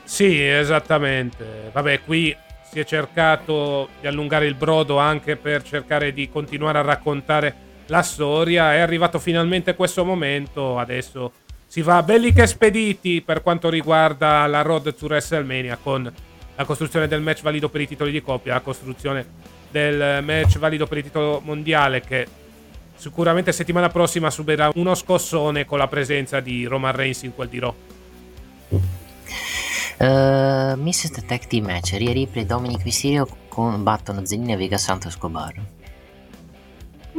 Sì, 0.03 0.43
esattamente. 0.45 1.71
Vabbè, 1.73 2.03
qui 2.03 2.37
si 2.69 2.81
è 2.81 2.85
cercato 2.85 3.91
di 4.01 4.07
allungare 4.07 4.47
il 4.47 4.55
brodo 4.55 4.99
anche 4.99 5.37
per 5.37 5.63
cercare 5.63 6.13
di 6.13 6.29
continuare 6.29 6.79
a 6.79 6.83
raccontare 6.83 7.55
la 7.93 8.03
storia. 8.03 8.73
È 8.73 8.79
arrivato 8.79 9.19
finalmente 9.19 9.77
questo 9.77 10.05
momento. 10.05 10.79
Adesso 10.79 11.33
si 11.67 11.83
va 11.83 12.03
belli 12.03 12.33
che 12.33 12.47
spediti 12.47 13.21
per 13.21 13.43
quanto 13.43 13.69
riguarda 13.69 14.47
la 14.47 14.63
road 14.63 14.95
to 14.95 15.07
WrestleMania 15.07 15.79
con 15.81 16.13
la 16.55 16.65
costruzione 16.65 17.07
del 17.07 17.21
match 17.21 17.43
valido 17.43 17.69
per 17.69 17.83
i 17.83 17.87
titoli 17.87 18.11
di 18.11 18.23
coppia, 18.23 18.55
la 18.55 18.61
costruzione 18.61 19.25
del 19.71 20.23
match 20.23 20.59
valido 20.59 20.87
per 20.87 20.99
il 20.99 21.05
titolo 21.05 21.41
mondiale 21.43 22.03
che 22.03 22.27
sicuramente 22.95 23.53
settimana 23.53 23.89
prossima 23.89 24.31
subirà 24.31 24.71
uno 24.75 24.95
scossone 24.95 25.65
con 25.65 25.79
la 25.79 25.89
presenza 25.89 26.41
di 26.41 26.67
Roman 26.67 26.95
Reigns 26.95 27.23
in 27.23 27.35
quel 27.35 27.49
di 27.49 27.59
Raw. 27.59 27.75
Uh, 29.99 30.77
Mrs. 30.77 31.25
Team 31.49 31.65
Match, 31.65 31.93
Rhea 31.93 32.13
Ripley 32.13 32.43
e 32.43 32.47
Dominic 32.47 32.85
Mysterio 32.85 33.27
combattono 33.49 34.25
Zelina 34.27 34.57
Vega 34.57 34.77
Santo 34.77 35.09
Escobar. 35.09 35.82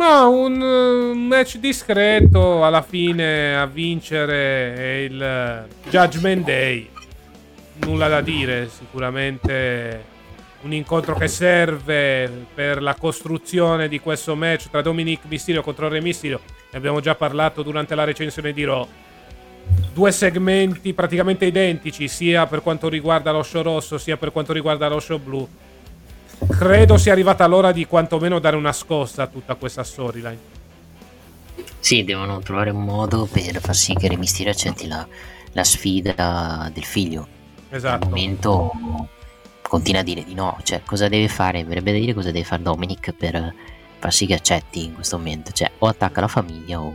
Ma 0.03 0.25
un 0.25 0.61
eh, 0.61 1.15
match 1.15 1.59
discreto 1.59 2.65
alla 2.65 2.81
fine 2.81 3.55
a 3.55 3.65
vincere 3.65 5.05
il 5.05 5.21
eh, 5.21 5.89
Judgment 5.89 6.43
Day. 6.43 6.89
Nulla 7.85 8.09
da 8.09 8.19
dire, 8.19 8.67
sicuramente 8.67 10.03
un 10.63 10.73
incontro 10.73 11.15
che 11.15 11.29
serve 11.29 12.29
per 12.53 12.81
la 12.81 12.95
costruzione 12.95 13.87
di 13.87 14.01
questo 14.01 14.35
match 14.35 14.69
tra 14.69 14.81
Dominic 14.81 15.21
Mysterio 15.29 15.61
contro 15.61 15.87
Re 15.87 16.01
Mysterio. 16.01 16.41
Ne 16.69 16.77
abbiamo 16.77 16.99
già 16.99 17.15
parlato 17.15 17.63
durante 17.63 17.95
la 17.95 18.03
recensione 18.03 18.51
di 18.51 18.65
Raw. 18.65 18.85
Due 19.93 20.11
segmenti 20.11 20.93
praticamente 20.93 21.45
identici, 21.45 22.09
sia 22.09 22.45
per 22.45 22.61
quanto 22.61 22.89
riguarda 22.89 23.31
lo 23.31 23.41
show 23.41 23.61
rosso, 23.61 23.97
sia 23.97 24.17
per 24.17 24.33
quanto 24.33 24.51
riguarda 24.51 24.89
lo 24.89 24.99
show 24.99 25.17
blu. 25.17 25.47
Credo 26.49 26.97
sia 26.97 27.11
arrivata 27.11 27.45
l'ora 27.47 27.71
di 27.71 27.85
quantomeno 27.85 28.39
dare 28.39 28.55
una 28.55 28.71
scossa 28.73 29.23
a 29.23 29.27
tutta 29.27 29.55
questa 29.55 29.83
storyline. 29.83 30.51
Sì, 31.79 32.03
devono 32.03 32.39
trovare 32.39 32.69
un 32.69 32.83
modo 32.83 33.27
per 33.31 33.59
far 33.59 33.75
sì 33.75 33.93
che 33.93 34.07
Re 34.07 34.17
Mysterio 34.17 34.51
accetti 34.51 34.87
la, 34.87 35.05
la 35.51 35.63
sfida 35.63 36.69
del 36.73 36.83
figlio. 36.85 37.27
Al 37.69 37.77
Esatto. 37.77 38.05
momento 38.07 38.71
continua 39.61 40.01
a 40.01 40.03
dire 40.03 40.23
di 40.23 40.33
no, 40.33 40.57
cioè 40.63 40.81
cosa 40.85 41.07
deve 41.07 41.27
fare? 41.27 41.63
Verrebbe 41.63 41.91
da 41.91 41.97
dire 41.97 42.13
cosa 42.13 42.31
deve 42.31 42.45
fare 42.45 42.61
Dominic 42.61 43.11
per 43.13 43.53
far 43.99 44.13
sì 44.13 44.25
che 44.25 44.35
accetti 44.35 44.85
in 44.85 44.93
questo 44.95 45.17
momento, 45.17 45.51
cioè 45.51 45.71
o 45.79 45.87
attacca 45.87 46.21
la 46.21 46.27
famiglia 46.27 46.79
o, 46.79 46.93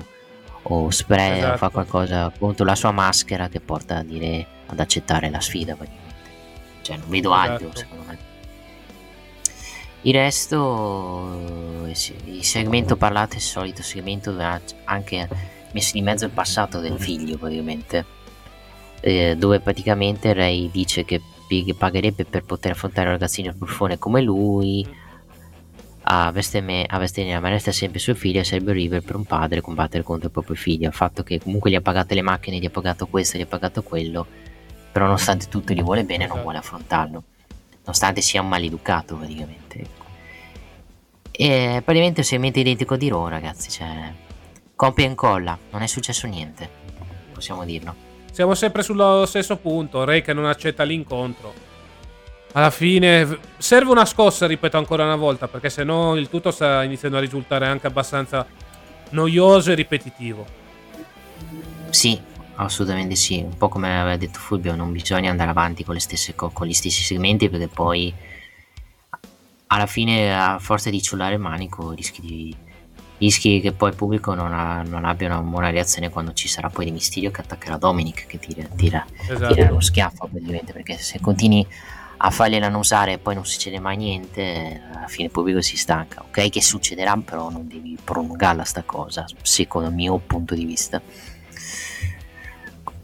o 0.62 0.90
spray 0.90 1.32
o 1.32 1.36
Esatto. 1.38 1.56
fa 1.56 1.68
qualcosa 1.70 2.32
contro 2.38 2.64
la 2.64 2.74
sua 2.74 2.90
maschera 2.92 3.48
che 3.48 3.60
porta 3.60 3.96
a 3.98 4.02
dire 4.02 4.46
ad 4.66 4.78
accettare 4.78 5.28
la 5.30 5.40
sfida. 5.40 5.76
Cioè 6.82 6.96
non 6.96 7.08
vedo 7.08 7.32
altro 7.32 7.66
Esatto. 7.68 7.78
secondo 7.78 8.04
me. 8.06 8.18
Il 10.02 10.14
resto, 10.14 11.86
eh, 11.86 11.90
il 12.26 12.44
segmento 12.44 12.96
parlato 12.96 13.32
è 13.32 13.36
il 13.36 13.42
solito 13.42 13.82
segmento 13.82 14.30
dove 14.30 14.44
ha 14.44 14.60
anche 14.84 15.28
messo 15.72 15.92
di 15.94 16.02
mezzo 16.02 16.24
il 16.24 16.30
passato 16.30 16.78
del 16.78 16.98
figlio 16.98 17.36
praticamente, 17.36 18.04
eh, 19.00 19.34
dove 19.36 19.58
praticamente 19.60 20.32
Ray 20.32 20.70
dice 20.70 21.04
che 21.04 21.20
pagherebbe 21.76 22.24
per 22.24 22.44
poter 22.44 22.72
affrontare 22.72 23.06
un 23.08 23.14
ragazzino 23.14 23.52
buffone 23.52 23.98
come 23.98 24.22
lui, 24.22 24.86
a 26.10 26.30
bestemmia, 26.32 26.86
a 26.88 27.40
ma 27.40 27.48
resta 27.48 27.72
sempre 27.72 27.98
suo 27.98 28.14
figlio 28.14 28.40
e 28.40 28.44
sarebbe 28.44 28.70
orribile 28.70 29.02
per 29.02 29.16
un 29.16 29.24
padre 29.24 29.60
combattere 29.60 30.02
contro 30.02 30.26
il 30.26 30.32
proprio 30.32 30.56
figlio. 30.56 30.88
Il 30.88 30.94
fatto 30.94 31.22
che 31.22 31.40
comunque 31.40 31.70
gli 31.70 31.74
ha 31.74 31.80
pagato 31.80 32.14
le 32.14 32.22
macchine, 32.22 32.58
gli 32.58 32.66
ha 32.66 32.70
pagato 32.70 33.06
questo, 33.08 33.36
gli 33.36 33.42
ha 33.42 33.46
pagato 33.46 33.82
quello, 33.82 34.26
però 34.92 35.06
nonostante 35.06 35.48
tutto 35.48 35.72
gli 35.72 35.82
vuole 35.82 36.04
bene 36.04 36.24
e 36.24 36.26
non 36.28 36.36
Esatto. 36.36 36.42
vuole 36.42 36.58
affrontarlo 36.58 37.22
nonostante 37.88 38.20
sia 38.20 38.42
un 38.42 38.48
maleducato 38.48 39.16
praticamente. 39.16 39.78
ecco. 39.78 40.04
E 41.32 41.80
praticamente 41.84 42.22
segmento 42.22 42.58
identico 42.58 42.96
di 42.96 43.08
Raw, 43.08 43.28
ragazzi. 43.28 43.70
Cioè, 43.70 44.12
copia 44.76 45.06
e 45.06 45.08
incolla, 45.08 45.56
non 45.70 45.82
è 45.82 45.86
successo 45.86 46.26
niente. 46.26 46.68
Possiamo 47.32 47.64
dirlo. 47.64 48.06
Siamo 48.30 48.54
sempre 48.54 48.82
sullo 48.82 49.24
stesso 49.24 49.56
punto. 49.56 50.04
Ray 50.04 50.20
che 50.20 50.34
non 50.34 50.44
accetta 50.44 50.82
l'incontro. 50.82 51.66
Alla 52.52 52.70
fine 52.70 53.38
serve 53.56 53.90
una 53.90 54.04
scossa, 54.04 54.46
ripeto 54.46 54.76
ancora 54.76 55.04
una 55.04 55.16
volta, 55.16 55.48
perché 55.48 55.70
se 55.70 55.84
no 55.84 56.16
il 56.16 56.28
tutto 56.28 56.50
sta 56.50 56.82
iniziando 56.82 57.16
a 57.16 57.20
risultare 57.20 57.66
anche 57.66 57.86
abbastanza 57.86 58.46
noioso 59.10 59.70
e 59.70 59.74
ripetitivo. 59.74 60.46
Sì, 61.90 62.20
assolutamente 62.64 63.14
sì. 63.14 63.40
Un 63.40 63.56
po' 63.56 63.68
come 63.68 64.00
aveva 64.00 64.16
detto 64.16 64.38
Fulvio, 64.38 64.74
non 64.74 64.92
bisogna 64.92 65.30
andare 65.30 65.50
avanti 65.50 65.84
con, 65.84 65.94
le 65.94 66.00
stesse 66.00 66.34
co- 66.34 66.50
con 66.50 66.66
gli 66.66 66.72
stessi 66.72 67.02
segmenti 67.02 67.48
perché 67.48 67.68
poi 67.68 68.12
alla 69.68 69.86
fine 69.86 70.34
a 70.34 70.58
forza 70.58 70.90
di 70.90 71.02
ciullare 71.02 71.34
il 71.34 71.40
manico 71.40 71.92
rischi 71.92 72.20
di 72.20 72.56
rischi 73.18 73.60
che 73.60 73.72
poi 73.72 73.90
il 73.90 73.96
pubblico 73.96 74.32
non, 74.34 74.52
ha, 74.52 74.82
non, 74.82 75.04
abbia 75.04 75.26
una 75.26 75.40
buona 75.40 75.70
reazione 75.70 76.08
quando 76.08 76.32
ci 76.32 76.48
sarà 76.48 76.70
poi 76.70 76.84
di 76.86 76.92
Mysterio 76.92 77.30
che 77.30 77.40
attaccherà 77.40 77.76
Dominic 77.76 78.26
che 78.26 78.38
tira, 78.38 78.66
tira, 78.76 79.04
Esatto. 79.28 79.54
tira 79.54 79.70
lo 79.70 79.80
schiaffo 79.80 80.28
praticamente 80.30 80.72
perché 80.72 80.96
se 80.98 81.18
continui 81.20 81.66
a 82.20 82.30
fargliela 82.30 82.68
non 82.68 82.80
usare 82.80 83.14
e 83.14 83.18
poi 83.18 83.34
non 83.34 83.44
succede 83.44 83.80
mai 83.80 83.96
niente 83.96 84.82
alla 84.94 85.08
fine 85.08 85.26
il 85.26 85.30
pubblico 85.30 85.60
si 85.60 85.76
stanca 85.76 86.22
ok 86.22 86.48
che 86.48 86.62
succederà 86.62 87.16
però 87.16 87.50
non 87.50 87.66
devi 87.66 87.98
prolungarla 88.02 88.64
sta 88.64 88.82
cosa 88.84 89.24
secondo 89.42 89.88
il 89.88 89.94
mio 89.94 90.16
punto 90.18 90.54
di 90.54 90.64
vista 90.64 91.02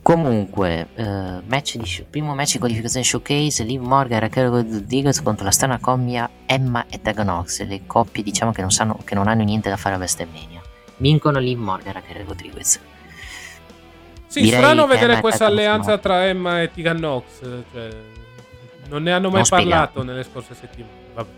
Comunque, 0.04 0.88
eh, 0.96 1.40
match 1.46 1.78
di 1.78 2.04
primo 2.10 2.34
match 2.34 2.52
di 2.52 2.58
qualificazione 2.58 3.06
showcase, 3.06 3.64
Liv 3.64 3.80
Morgan 3.80 4.18
e 4.18 4.20
Raquel 4.20 4.48
Rodriguez 4.50 5.22
contro 5.22 5.46
la 5.46 5.50
strana 5.50 5.78
coppia 5.78 6.28
Emma 6.44 6.84
e 6.90 7.00
Tegan 7.00 7.24
Nox, 7.24 7.64
le 7.64 7.86
coppie 7.86 8.22
diciamo 8.22 8.52
che 8.52 8.60
non, 8.60 8.70
sanno, 8.70 8.98
che 9.02 9.14
non 9.14 9.28
hanno 9.28 9.42
niente 9.44 9.70
da 9.70 9.78
fare 9.78 9.94
a 9.94 9.96
WrestleMania. 9.96 10.60
Vincono 10.98 11.38
Liv 11.38 11.58
Morgan 11.58 11.88
e 11.88 11.92
Raquel 11.94 12.26
Rodriguez. 12.26 12.78
Sì, 14.26 14.42
Direi 14.42 14.58
strano 14.58 14.86
vedere 14.86 15.20
questa 15.20 15.46
alleanza 15.46 15.96
tra 15.96 16.26
Emma 16.26 16.60
e 16.60 16.70
Tegan 16.70 16.98
Nox. 16.98 17.24
Cioè, 17.72 17.88
non 18.88 19.04
ne 19.04 19.10
hanno 19.10 19.28
mai 19.28 19.36
Non 19.36 19.44
spiegato. 19.46 19.70
parlato 19.70 20.02
nelle 20.02 20.22
scorse 20.24 20.54
settimane. 20.54 20.92
Vabbè. 21.14 21.30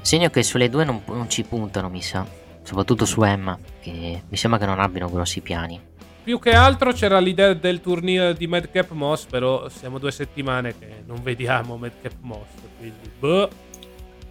Segno 0.00 0.30
che 0.30 0.42
sulle 0.42 0.70
due 0.70 0.86
non, 0.86 1.02
non 1.04 1.28
ci 1.28 1.42
puntano, 1.42 1.90
mi 1.90 2.00
sa. 2.00 2.24
Soprattutto 2.62 3.04
su 3.04 3.22
Emma, 3.24 3.58
che 3.78 4.22
mi 4.26 4.36
sembra 4.38 4.58
che 4.58 4.64
non 4.64 4.80
abbiano 4.80 5.10
grossi 5.10 5.42
piani. 5.42 5.78
Più 6.26 6.40
che 6.40 6.50
altro 6.50 6.90
c'era 6.90 7.20
l'idea 7.20 7.54
del 7.54 7.80
turniere 7.80 8.34
di 8.34 8.48
Madcap 8.48 8.90
Moss, 8.90 9.26
però 9.26 9.68
siamo 9.68 9.98
due 9.98 10.10
settimane 10.10 10.76
che 10.76 11.04
non 11.06 11.22
vediamo 11.22 11.76
Madcap 11.76 12.14
Moss. 12.22 12.48
Quindi, 12.76 13.08
boh. 13.16 13.48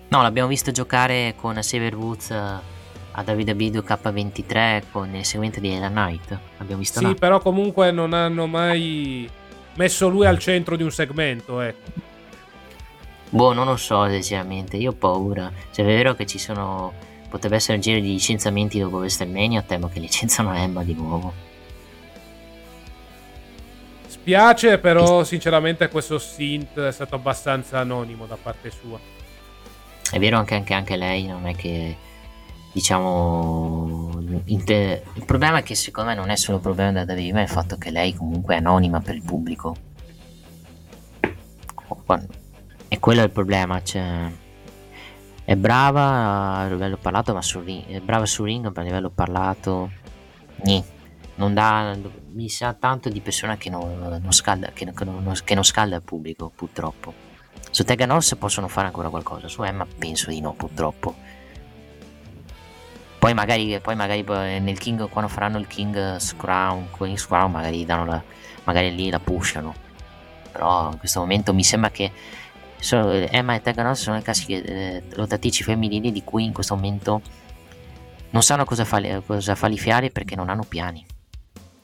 No, 0.10 0.22
l'abbiamo 0.22 0.50
visto 0.50 0.72
giocare 0.72 1.36
con 1.38 1.64
Sever 1.64 1.96
Woods 1.96 2.32
eh, 2.32 2.36
a 2.36 3.24
WWE 3.26 3.56
K23 3.80 4.84
con 4.92 5.16
il 5.16 5.24
seguente 5.24 5.62
di 5.62 5.72
Ella 5.72 5.88
Knight. 5.88 6.38
L'abbiamo 6.58 6.82
visto 6.82 7.00
Sì, 7.00 7.06
là. 7.06 7.14
però 7.14 7.40
comunque 7.40 7.92
non 7.92 8.12
hanno 8.12 8.46
mai 8.46 9.30
messo 9.76 10.10
lui 10.10 10.26
al 10.26 10.38
centro 10.40 10.76
di 10.76 10.84
un 10.84 10.92
segmento, 10.92 11.62
ecco. 11.62 11.92
Boh, 13.30 13.54
non 13.54 13.68
lo 13.68 13.78
so 13.78 14.06
sinceramente, 14.10 14.76
io 14.76 14.90
ho 14.92 14.96
paura. 14.96 15.50
Se 15.70 15.82
è 15.82 15.86
vero 15.86 16.14
che 16.14 16.26
ci 16.26 16.40
sono. 16.40 16.92
Potrebbe 17.30 17.56
essere 17.56 17.76
un 17.76 17.82
giro 17.82 18.02
di 18.02 18.10
licenziamenti 18.10 18.80
dopo 18.80 18.98
WrestleMania, 18.98 19.62
temo 19.62 19.88
che 19.88 20.00
licenziano 20.02 20.54
Emma 20.54 20.84
di 20.84 20.94
nuovo. 20.94 21.54
Spiace, 24.26 24.80
però 24.80 25.24
sinceramente 25.24 25.88
questo 25.88 26.18
synth 26.18 26.80
è 26.80 26.92
stato 26.92 27.14
abbastanza 27.14 27.78
anonimo 27.78 28.26
da 28.26 28.36
parte 28.42 28.72
sua. 28.72 28.98
È 30.10 30.18
vero 30.18 30.38
anche, 30.38 30.56
anche, 30.56 30.74
anche 30.74 30.96
lei, 30.96 31.28
non 31.28 31.46
è 31.46 31.56
che. 31.56 31.96
Diciamo. 32.72 34.20
inte- 34.46 35.04
Il 35.14 35.26
problema 35.26 35.60
è 35.60 35.64
che 35.64 35.76
secondo 35.76 36.10
me 36.10 36.16
non 36.16 36.32
è 36.32 36.36
solo 36.38 36.58
il 36.58 36.64
problema 36.64 36.92
della 36.92 37.14
WWE, 37.14 37.34
ma 37.34 37.40
è 37.42 37.44
il 37.44 37.50
fatto 37.50 37.78
che 37.78 37.92
lei 37.92 38.16
comunque 38.16 38.56
è 38.56 38.58
anonima 38.58 39.00
per 39.00 39.14
il 39.14 39.22
pubblico. 39.22 39.76
E 42.88 43.00
quello 43.00 43.22
è 43.22 43.26
il 43.26 43.32
problema, 43.32 43.84
cioè. 43.84 44.32
È 45.44 45.56
brava 45.56 46.56
a 46.56 46.68
livello 46.68 46.98
parlato, 46.98 47.32
ma 47.32 47.44
sul 47.44 47.64
ring. 47.64 47.86
È 47.90 48.00
brava 48.00 48.26
sul 48.26 48.48
ring, 48.48 48.72
ma 48.74 48.82
a 48.82 48.84
livello 48.84 49.12
parlato. 49.12 49.92
Nì. 50.64 50.84
Non 51.36 51.54
dà. 51.54 51.96
Mi 52.36 52.50
sa 52.50 52.74
tanto 52.74 53.08
di 53.08 53.22
persona 53.22 53.56
che 53.56 53.70
non, 53.70 54.20
non 54.22 54.32
scalda. 54.34 54.72
Che, 54.74 54.92
che 54.92 55.06
non, 55.06 55.34
che 55.46 55.56
non 55.56 55.64
scalda 55.64 55.96
il 55.96 56.02
pubblico, 56.02 56.52
purtroppo. 56.54 57.14
Su 57.72 57.86
Tegan 57.86 58.10
Nox 58.10 58.36
possono 58.36 58.68
fare 58.68 58.88
ancora 58.88 59.08
qualcosa, 59.08 59.48
su 59.48 59.64
Emma 59.64 59.86
penso 59.86 60.30
di 60.30 60.42
no, 60.42 60.54
purtroppo. 60.54 61.16
Poi 63.20 63.34
magari, 63.34 63.80
poi 63.80 63.96
magari 63.96 64.26
poi 64.26 64.60
nel 64.60 64.78
King, 64.78 65.08
quando 65.08 65.30
faranno 65.32 65.58
il 65.60 65.68
King 65.68 66.18
Crown, 66.36 66.90
Queen 66.92 67.16
Crown, 67.16 67.52
magari, 67.52 67.86
danno 67.86 68.06
la, 68.06 68.22
magari 68.66 68.94
lì 68.94 69.10
la 69.10 69.20
pushano. 69.20 69.74
Però 70.52 70.92
in 70.92 70.98
questo 70.98 71.22
momento 71.22 71.54
mi 71.54 71.64
sembra 71.64 71.90
che 71.90 72.12
sono- 72.80 73.12
Emma 73.12 73.56
e 73.56 73.62
Tegan 73.62 73.86
Nox 73.86 74.00
sono 74.00 74.18
le 74.18 74.22
classiche 74.22 74.62
eh, 74.62 75.04
lottatrici 75.16 75.64
femminili 75.64 76.12
di 76.12 76.24
cui 76.26 76.44
in 76.44 76.52
questo 76.52 76.76
momento 76.76 77.22
non 78.32 78.44
sanno 78.44 78.66
cosa, 78.66 78.84
farli, 78.84 79.24
cosa 79.26 79.56
farli 79.56 79.78
fiare 79.78 80.10
perché 80.10 80.36
non 80.36 80.50
hanno 80.50 80.66
piani. 80.68 81.06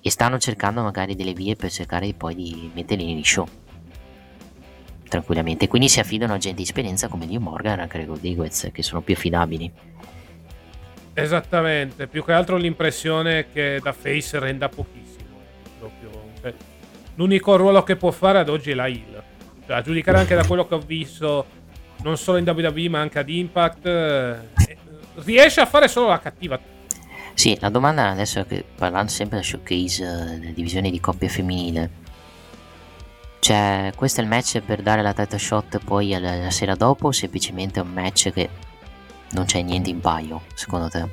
E 0.02 0.10
stanno 0.10 0.38
cercando 0.40 0.82
magari 0.82 1.16
delle 1.16 1.34
vie 1.34 1.56
per 1.56 1.72
cercare 1.72 2.14
poi 2.14 2.36
di 2.36 2.72
metterli 2.74 3.06
negli 3.06 3.24
show 3.24 3.48
tranquillamente. 5.12 5.68
Quindi 5.68 5.90
si 5.90 6.00
affidano 6.00 6.34
a 6.34 6.38
gente 6.38 6.58
di 6.58 6.64
esperienza 6.64 7.10
come 7.10 7.26
Liv 7.26 7.42
Morgan 7.42 7.82
e 7.82 7.88
Craig 7.88 8.08
Rodriguez, 8.08 8.70
che 8.72 8.82
sono 8.82 9.02
più 9.02 9.14
affidabili. 9.14 9.70
Esattamente, 11.14 12.08
più 12.08 12.24
che 12.24 12.32
altro 12.32 12.56
l'impressione 12.56 13.48
che 13.52 13.82
da 13.84 13.92
face 13.92 14.40
renda 14.40 14.70
pochissimo. 14.70 15.38
Proprio, 15.78 16.10
cioè, 16.40 16.54
l'unico 17.16 17.58
ruolo 17.58 17.84
che 17.84 17.98
può 17.98 18.12
fare 18.12 18.40
ad 18.40 18.48
oggi 18.48 18.72
è 18.72 18.74
la 18.74 18.88
heal. 18.88 19.22
Cioè, 19.66 19.76
a 19.76 19.82
giudicare 19.82 20.18
anche 20.20 20.34
da 20.34 20.46
quello 20.46 20.66
che 20.66 20.76
ho 20.76 20.80
visto, 20.80 21.46
non 22.04 22.16
solo 22.16 22.38
in 22.38 22.48
WWE 22.48 22.88
ma 22.88 23.02
anche 23.02 23.20
ad 23.20 23.30
Impact, 23.30 23.86
eh, 23.86 24.78
riesce 25.16 25.60
a 25.60 25.66
fare 25.66 25.90
solo 25.90 26.08
la 26.08 26.20
cattiva. 26.20 26.58
Sì, 27.34 27.58
la 27.60 27.70
domanda 27.70 28.10
adesso 28.10 28.40
è 28.40 28.46
che 28.46 28.64
parlando 28.76 29.12
sempre 29.12 29.38
da 29.38 29.44
showcase 29.44 30.04
eh, 30.04 30.40
della 30.40 30.52
divisione 30.52 30.90
di 30.90 31.00
coppia 31.00 31.30
femminile. 31.30 32.00
Cioè, 33.40 33.92
questo 33.96 34.20
è 34.22 34.24
il 34.24 34.30
match 34.30 34.60
per 34.60 34.84
dare 34.84 35.02
la 35.02 35.14
title 35.14 35.40
shot 35.40 35.80
poi 35.84 36.16
la 36.20 36.52
sera 36.52 36.76
dopo 36.76 37.08
o 37.08 37.12
semplicemente 37.12 37.80
è 37.80 37.84
un 37.84 37.92
match 37.92 38.32
che 38.32 38.50
non 39.32 39.46
c'è 39.46 39.62
niente 39.62 39.90
in 39.90 40.00
paio, 40.00 40.44
secondo 40.54 40.90
te? 40.90 41.08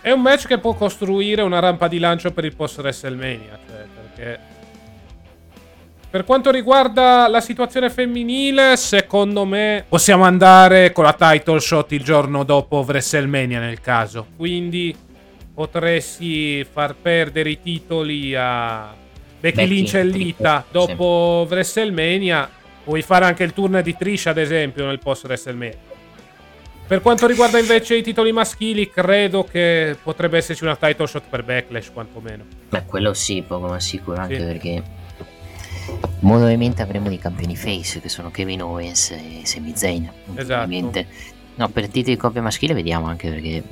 È 0.00 0.10
un 0.10 0.20
match 0.20 0.46
che 0.46 0.58
può 0.58 0.74
costruire 0.74 1.42
una 1.42 1.58
rampa 1.58 1.88
di 1.88 1.98
lancio 1.98 2.30
per 2.32 2.44
il 2.44 2.54
post 2.54 2.78
WrestleMania. 2.78 3.58
Cioè, 3.66 3.84
perché. 3.94 4.40
Per 6.10 6.24
quanto 6.24 6.50
riguarda 6.50 7.26
la 7.28 7.40
situazione 7.40 7.90
femminile, 7.90 8.76
secondo 8.76 9.44
me 9.44 9.84
possiamo 9.88 10.24
andare 10.24 10.92
con 10.92 11.04
la 11.04 11.14
title 11.14 11.58
shot 11.58 11.92
il 11.92 12.04
giorno 12.04 12.44
dopo 12.44 12.84
WrestleMania 12.86 13.58
nel 13.58 13.80
caso. 13.80 14.26
Quindi 14.36 14.94
potresti 15.54 16.64
far 16.64 16.94
perdere 16.94 17.50
i 17.50 17.60
titoli 17.62 18.34
a 18.34 18.92
Becky, 19.40 19.56
Becky, 19.56 19.68
Lynch 19.68 19.94
e 19.94 20.04
Lita 20.04 20.64
sì. 20.66 20.72
dopo 20.72 21.46
WrestleMania. 21.48 22.50
Puoi 22.82 23.02
fare 23.02 23.24
anche 23.24 23.44
il 23.44 23.52
turno 23.52 23.80
di 23.80 23.96
Trish, 23.96 24.26
ad 24.26 24.36
esempio, 24.36 24.84
nel 24.84 24.98
post 24.98 25.24
WrestleMania. 25.24 25.92
Per 26.86 27.00
quanto 27.00 27.26
riguarda 27.26 27.58
invece 27.58 27.96
i 27.96 28.02
titoli 28.02 28.30
maschili, 28.30 28.90
credo 28.90 29.44
che 29.44 29.96
potrebbe 30.02 30.36
esserci 30.36 30.64
una 30.64 30.76
title 30.76 31.06
shot 31.06 31.22
per 31.30 31.42
Backlash, 31.42 31.90
quantomeno. 31.92 32.44
Beh, 32.68 32.84
quello 32.84 33.14
sì, 33.14 33.42
poco 33.46 33.68
ma 33.68 33.80
sicuro, 33.80 34.20
anche 34.20 34.38
Sì. 34.38 34.44
perché 34.44 34.82
molto 36.20 36.44
ovviamente 36.44 36.82
avremo 36.82 37.08
dei 37.08 37.18
campioni 37.18 37.56
face 37.56 38.00
che 38.00 38.10
sono 38.10 38.30
Kevin 38.30 38.62
Owens 38.62 39.12
e 39.12 39.40
Sami 39.44 39.72
Zayn. 39.74 40.10
Esatto. 40.34 41.04
No, 41.56 41.68
per 41.68 41.84
titoli 41.88 42.16
di 42.16 42.20
coppia 42.20 42.42
maschile 42.42 42.74
vediamo 42.74 43.06
anche 43.06 43.30
perché 43.30 43.62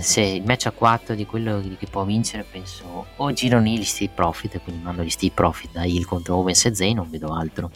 se 0.00 0.20
il 0.22 0.44
match 0.44 0.66
a 0.66 0.70
4 0.70 1.14
di 1.14 1.26
quello 1.26 1.62
che 1.78 1.86
può 1.90 2.04
vincere 2.04 2.44
penso 2.50 3.06
o 3.16 3.32
girano 3.32 3.66
gli 3.66 3.84
Street 3.84 4.12
Profit 4.14 4.54
e 4.56 4.60
quindi 4.60 4.82
mando 4.82 5.02
gli 5.02 5.10
Street 5.10 5.34
Profit 5.34 5.72
da 5.72 5.84
Hill 5.84 6.04
contro 6.04 6.36
Owens 6.36 6.64
e 6.64 6.74
Zayn 6.74 6.96
non 6.96 7.10
vedo 7.10 7.32
altro 7.34 7.70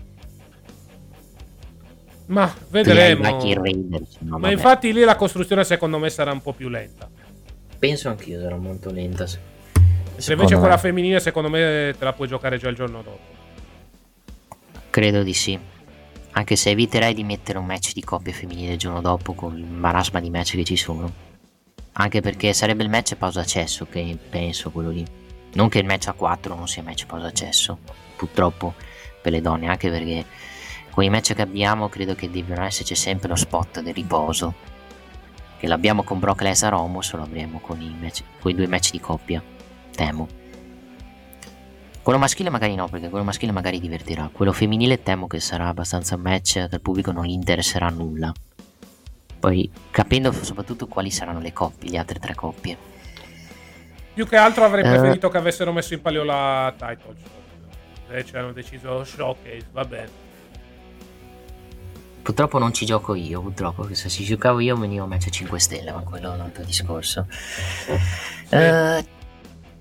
Ma 2.27 2.53
vedremo. 2.71 3.23
Raiders, 3.55 4.17
no, 4.21 4.39
Ma 4.39 4.51
infatti 4.51 4.93
lì 4.93 5.03
la 5.03 5.17
costruzione 5.17 5.65
secondo 5.65 5.99
me 5.99 6.09
sarà 6.09 6.33
un 6.33 6.41
po' 6.41 6.53
più 6.53 6.69
lenta. 6.69 7.09
penso 7.79 8.09
anch'io 8.09 8.41
sarà 8.41 8.57
molto 8.57 8.91
lenta 8.91 9.27
se- 9.27 9.39
Se 9.73 10.21
secondo 10.21 10.33
invece 10.43 10.55
me. 10.55 10.61
quella 10.61 10.79
femminile 10.79 11.21
secondo 11.21 11.49
me 11.51 11.95
te 11.99 12.05
la 12.05 12.13
puoi 12.13 12.29
giocare 12.29 12.57
già 12.59 12.69
il 12.69 12.77
giorno 12.77 13.03
dopo. 13.03 13.19
Credo 14.89 15.23
di 15.23 15.35
sì. 15.35 15.59
Anche 16.35 16.57
se 16.57 16.71
eviterei 16.71 17.13
di 17.13 17.25
mettere 17.25 17.59
un 17.59 17.67
match 17.67 17.93
di 17.93 18.03
coppia 18.03 18.33
femminile 18.33 18.73
il 18.73 18.79
giorno 18.79 19.01
dopo 19.03 19.35
con 19.35 19.59
il 19.59 19.65
marasma 19.67 20.21
di 20.21 20.31
match 20.31 20.55
che 20.55 20.65
ci 20.65 20.77
sono. 20.77 21.31
Anche 21.95 22.21
perché 22.21 22.53
sarebbe 22.53 22.83
il 22.83 22.89
match 22.89 23.17
pausa 23.17 23.41
accesso 23.41 23.87
che 23.87 24.19
penso 24.31 24.71
quello 24.71 24.91
lì. 24.91 25.05
Non 25.55 25.69
che 25.69 25.79
il 25.79 25.85
match 25.85 26.09
a 26.09 26.13
4 26.13 26.55
non 26.55 26.67
sia 26.67 26.83
match 26.83 27.07
pausa 27.07 27.27
accesso, 27.27 27.79
purtroppo 28.17 28.75
per 29.21 29.33
le 29.33 29.41
donne, 29.41 29.69
anche 29.69 29.91
perché 29.91 30.25
con 30.91 31.05
i 31.05 31.11
match 31.11 31.35
che 31.35 31.43
abbiamo 31.43 31.89
credo 31.89 32.15
che 32.15 32.31
debbano 32.31 32.65
esserci 32.65 32.95
sempre 32.95 33.29
lo 33.29 33.37
spot 33.37 33.81
del 33.81 33.95
riposo. 33.95 34.55
Che 35.59 35.67
l'abbiamo 35.69 36.03
con 36.03 36.19
Brock 36.19 36.43
Lesnar 36.43 36.75
o 36.75 36.89
lo 36.89 37.23
avremo 37.23 37.61
con 37.61 37.81
i, 37.81 37.95
match, 38.01 38.23
con 38.41 38.51
i 38.51 38.55
due 38.55 38.67
match 38.67 38.91
di 38.91 38.99
coppia. 38.99 39.43
Temo. 39.95 40.27
Quello 42.03 42.19
maschile 42.19 42.51
magari 42.51 42.75
no, 42.75 42.89
perché 42.89 43.09
quello 43.09 43.25
maschile 43.25 43.53
magari 43.53 43.79
divertirà. 43.79 44.29
Quello 44.33 44.53
femminile 44.53 45.03
temo 45.03 45.29
che 45.29 45.39
sarà 45.39 45.69
abbastanza 45.69 46.17
un 46.17 46.23
match 46.23 46.55
che 46.55 46.75
al 46.75 46.81
pubblico 46.81 47.13
non 47.13 47.25
gli 47.25 47.31
interesserà 47.31 47.91
nulla. 47.91 48.33
Poi 49.43 49.69
capendo 49.91 50.31
soprattutto 50.31 50.87
quali 50.87 51.11
saranno 51.11 51.41
le 51.41 51.53
coppie, 51.53 51.91
le 51.91 51.99
altre 51.99 52.21
tre 52.21 52.33
coppie. 52.33 52.79
Più 54.15 54.25
che 54.25 54.37
altro 54.37 54.63
avrei 54.65 54.85
Eh. 54.85 54.89
preferito 54.89 55.29
che 55.31 55.37
avessero 55.37 55.73
messo 55.73 55.95
in 55.95 56.01
palio 56.01 56.23
la 56.23 56.73
title 56.79 57.17
shot. 57.21 57.31
Invece 58.07 58.39
hanno 58.39 58.53
deciso 58.53 59.03
showcase, 59.03 59.67
va 59.73 59.85
bene. 59.85 60.11
Purtroppo 62.23 62.59
non 62.59 62.73
ci 62.73 62.87
gioco 62.87 63.17
io, 63.17 63.41
purtroppo, 63.43 63.93
se 63.95 64.09
ci 64.09 64.23
giocavo 64.23 64.61
io 64.61 64.77
venivo 64.77 65.07
match 65.07 65.27
a 65.27 65.31
5 65.31 65.59
stelle, 65.59 65.91
ma 65.91 66.03
quello 66.03 66.31
è 66.31 66.35
un 66.37 66.41
altro 66.43 66.63
discorso. 66.63 67.27
Eh, 68.51 69.05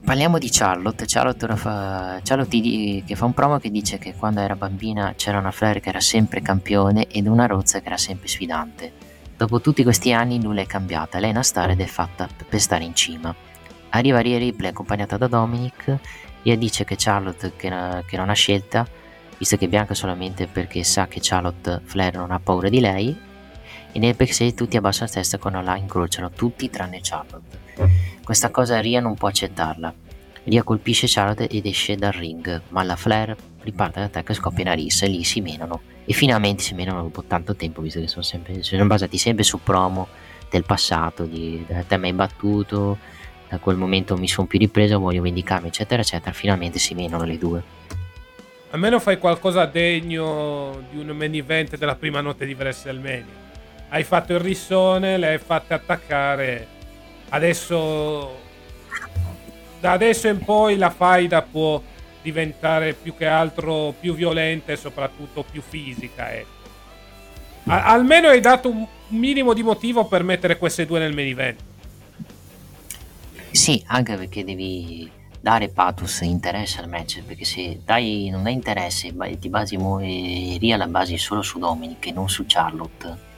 parliamo 0.04 0.40
di 0.40 0.50
Charlotte. 0.50 1.06
Charlotte, 1.06 1.56
fa, 1.56 2.20
Charlotte 2.24 2.60
di- 2.60 3.04
che 3.06 3.16
fa 3.16 3.26
un 3.26 3.36
promo 3.36 3.60
che 3.60 3.70
dice 3.70 4.00
che 4.00 4.16
quando 4.16 4.40
era 4.42 4.56
bambina 4.56 5.14
c'era 5.16 5.38
una 5.38 5.52
Flair 5.52 5.80
che 5.82 5.90
era 5.90 6.00
sempre 6.00 6.42
campione 6.42 7.06
ed 7.06 7.28
una 7.28 7.46
Rozza 7.46 7.80
che 7.80 7.86
era 7.86 7.98
sempre 7.98 8.28
sfidante. 8.28 9.01
Dopo 9.42 9.60
tutti 9.60 9.82
questi 9.82 10.14
anni 10.14 10.38
nulla 10.38 10.62
è 10.62 10.68
cambiata, 10.68 11.18
lei 11.18 11.30
è 11.30 11.32
una 11.32 11.42
star 11.42 11.72
ed 11.72 11.82
è 11.82 11.88
fatta 11.88 12.30
per 12.48 12.60
stare 12.60 12.84
in 12.84 12.94
cima. 12.94 13.34
Arriva 13.90 14.22
Rhea 14.22 14.38
Ripley 14.38 14.70
accompagnata 14.70 15.18
da 15.18 15.26
Dominic 15.26 15.98
e 16.44 16.58
dice 16.60 16.84
che 16.84 16.94
Charlotte 16.96 17.54
che, 17.56 17.68
non 17.68 18.30
ha 18.30 18.34
scelta 18.34 18.88
visto 19.40 19.58
che 19.58 19.66
è 19.66 19.68
bianca 19.68 19.96
solamente 19.96 20.46
perché 20.46 20.84
sa 20.84 21.08
che 21.08 21.18
Charlotte 21.24 21.82
Flair 21.84 22.18
non 22.18 22.30
ha 22.30 22.40
paura 22.40 22.70
di 22.70 22.80
lei 22.80 23.20
e 23.92 23.98
nel 23.98 24.16
backstage 24.16 24.54
tutti 24.54 24.78
abbassano 24.78 25.08
la 25.08 25.14
testa 25.14 25.40
quando 25.40 25.60
la 25.62 25.76
incrociano 25.76 26.30
tutti 26.30 26.70
tranne 26.70 27.00
Charlotte. 27.02 27.58
Questa 28.24 28.52
cosa 28.52 28.80
Ria 28.80 29.00
non 29.00 29.16
può 29.16 29.28
accettarla. 29.28 29.92
Ria 30.44 30.62
colpisce 30.62 31.08
Charlotte 31.08 31.48
ed 31.48 31.66
esce 31.66 31.96
dal 31.96 32.12
ring 32.12 32.62
ma 32.68 32.84
la 32.84 32.96
Flair 32.96 33.36
riparte 33.64 34.02
l'attacco 34.02 34.34
e 34.34 34.36
scoppia 34.36 34.66
in 34.66 34.76
rissa 34.76 35.08
e 35.08 35.10
lì 35.10 35.24
si 35.24 35.42
menano 35.42 35.82
e 36.12 36.14
finalmente 36.14 36.62
si 36.62 36.74
menano 36.74 37.04
dopo 37.04 37.24
tanto 37.24 37.56
tempo 37.56 37.82
visto 37.82 38.02
che 38.02 38.08
sono 38.08 38.22
sempre 38.22 38.62
sono 38.64 38.86
basati 38.86 39.18
sempre 39.18 39.46
su 39.46 39.64
promo 39.64 40.10
del 40.50 40.66
passato 40.66 41.24
di 41.24 41.66
te 41.88 41.98
mi 41.98 42.08
hai 42.08 42.14
battuto 42.14 42.98
da 43.48 43.58
quel 43.60 43.78
momento 43.78 44.18
mi 44.18 44.28
sono 44.28 44.46
più 44.46 44.60
ripreso 44.60 45.00
voglio 45.00 45.22
vendicarmi 45.22 45.70
eccetera 45.70 46.02
eccetera 46.02 46.34
finalmente 46.34 46.80
si 46.80 46.94
menano 46.96 47.24
le 47.24 47.38
due 47.38 47.64
Almeno 48.74 49.00
fai 49.02 49.18
qualcosa 49.18 49.66
degno 49.66 50.86
di 50.90 50.98
un 50.98 51.08
main 51.08 51.36
event 51.36 51.76
della 51.76 51.96
prima 51.96 52.22
notte 52.22 52.46
di 52.46 52.56
WrestleMania. 52.58 53.26
Hai 53.90 54.06
fatto 54.06 54.32
il 54.32 54.40
rissone, 54.40 55.18
le 55.18 55.28
hai 55.28 55.40
fatte 55.40 55.74
attaccare. 55.74 56.68
Adesso. 57.28 58.40
Da 59.78 59.92
adesso 59.92 60.30
in 60.30 60.40
poi 60.40 60.78
la 60.78 60.90
faida 60.90 61.42
può 61.42 61.82
diventare 62.22 62.94
più 62.94 63.16
che 63.16 63.26
altro 63.26 63.94
più 64.00 64.14
violenta 64.14 64.72
e 64.72 64.76
soprattutto 64.76 65.44
più 65.50 65.62
fisica. 65.62 66.32
ecco. 66.34 66.60
A- 67.66 67.86
almeno 67.86 68.28
hai 68.30 68.40
dato 68.40 68.70
un 68.70 68.86
minimo 69.10 69.54
di 69.54 69.64
motivo 69.64 70.06
per 70.06 70.24
mettere 70.24 70.58
queste 70.58 70.86
due 70.86 71.00
nel 71.00 71.14
main 71.14 71.28
event. 71.28 71.60
Sì, 73.52 73.84
anche 73.88 74.16
perché 74.16 74.44
devi 74.44 75.12
dare 75.40 75.70
pathos 75.70 76.22
interesse 76.22 76.80
al 76.80 76.88
match, 76.88 77.22
perché 77.24 77.44
se 77.44 77.82
dai, 77.84 78.30
non 78.30 78.44
dai 78.44 78.54
interesse 78.54 79.14
e 79.14 79.40
ti 79.40 79.50
basi 79.50 79.76
e 79.76 80.58
Ria 80.60 80.78
la 80.78 80.88
basi 80.88 81.18
solo 81.18 81.42
su 81.42 81.60
Dominic 81.60 82.06
e 82.06 82.12
non 82.12 82.30
su 82.30 82.46
Charlotte, 82.48 83.30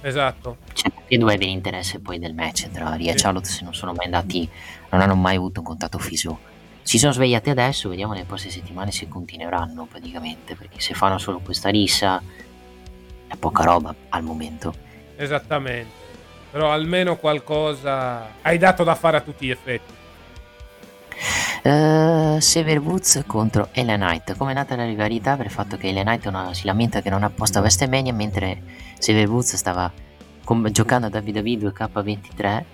Esatto. 0.00 0.56
cioè 0.72 0.90
perché 0.90 1.18
dovrai 1.18 1.36
avere 1.36 1.50
interesse 1.50 2.00
poi 2.00 2.18
del 2.18 2.34
match 2.34 2.70
tra 2.70 2.94
Ria 2.94 3.12
e. 3.12 3.16
Charlotte 3.16 3.48
se 3.48 3.62
non 3.62 3.74
sono 3.74 3.92
mai 3.92 4.06
andati, 4.06 4.48
non 4.90 5.02
hanno 5.02 5.14
mai 5.14 5.36
avuto 5.36 5.60
un 5.60 5.66
contatto 5.66 5.98
fisico. 5.98 6.40
Si 6.82 6.98
sono 6.98 7.12
svegliati 7.12 7.50
adesso, 7.50 7.88
vediamo 7.88 8.12
nelle 8.12 8.24
prossime 8.24 8.52
settimane 8.52 8.90
se 8.90 9.08
continueranno 9.08 9.86
praticamente, 9.86 10.56
perché 10.56 10.80
se 10.80 10.94
fanno 10.94 11.18
solo 11.18 11.38
questa 11.40 11.68
rissa 11.68 12.20
è 13.28 13.36
poca 13.36 13.62
roba 13.62 13.94
al 14.08 14.22
momento. 14.22 14.74
Esattamente. 15.16 15.98
Però 16.50 16.72
almeno 16.72 17.16
qualcosa 17.16 18.26
hai 18.42 18.58
dato 18.58 18.82
da 18.82 18.94
fare 18.96 19.18
a 19.18 19.20
tutti 19.20 19.46
gli 19.46 19.50
effetti. 19.50 19.92
Eh, 21.62 22.38
Sever 22.40 22.78
Woods 22.80 23.22
contro 23.26 23.68
Ellen 23.72 24.00
Knight. 24.00 24.36
Come 24.36 24.50
è 24.52 24.54
nata 24.54 24.74
la 24.74 24.86
rivalità? 24.86 25.36
Per 25.36 25.44
il 25.46 25.52
fatto 25.52 25.76
che 25.76 25.88
Ellen 25.88 26.06
Knight 26.06 26.24
una- 26.26 26.54
si 26.54 26.64
lamenta 26.64 27.02
che 27.02 27.10
non 27.10 27.22
ha 27.22 27.30
posto 27.30 27.58
a 27.58 27.60
WrestleMania 27.60 28.12
mentre 28.12 28.62
Sever 28.98 29.28
Woods 29.28 29.54
stava 29.56 29.92
com- 30.42 30.70
giocando 30.70 31.06
a 31.06 31.10
WWE 31.12 31.56
2K23. 31.58 32.64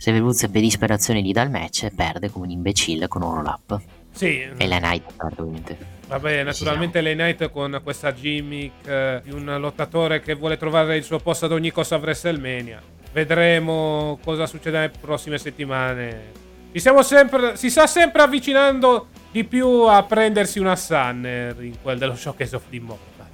Sever 0.00 0.22
Woods 0.22 0.48
per 0.48 0.62
disperazione 0.62 1.20
dà 1.20 1.42
il 1.42 1.50
match 1.50 1.82
e 1.82 1.90
perde 1.90 2.30
come 2.30 2.46
un 2.46 2.52
imbecille 2.52 3.06
con 3.06 3.20
un 3.20 3.34
roll 3.34 3.44
up. 3.44 3.78
Sì, 4.12 4.40
Ellen 4.56 4.80
Knight 4.80 5.12
perde 5.14 5.42
ovviamente. 5.42 5.76
Vabbè, 6.06 6.42
naturalmente 6.42 7.02
le 7.02 7.12
Knight 7.12 7.50
con 7.50 7.78
questa 7.84 8.14
gimmick 8.14 8.86
eh, 8.86 9.20
di 9.22 9.30
un 9.30 9.58
lottatore 9.60 10.20
che 10.20 10.32
vuole 10.36 10.56
trovare 10.56 10.96
il 10.96 11.04
suo 11.04 11.18
posto 11.18 11.44
ad 11.44 11.52
ogni 11.52 11.70
cosa 11.70 11.96
a 11.96 11.98
WrestleMania. 11.98 12.80
Vedremo 13.12 14.18
cosa 14.24 14.46
succederà 14.46 14.84
nelle 14.84 14.94
prossime 14.98 15.36
settimane. 15.36 16.32
Sempre, 16.72 17.56
si 17.58 17.68
sta 17.68 17.86
sempre 17.86 18.22
avvicinando 18.22 19.08
di 19.30 19.44
più 19.44 19.82
a 19.82 20.02
prendersi 20.04 20.58
una 20.58 20.76
Sunner 20.76 21.62
in 21.62 21.74
quel 21.82 21.98
dello 21.98 22.14
Showcase 22.14 22.56
of 22.56 22.62
the 22.70 22.76
Immortals. 22.76 23.28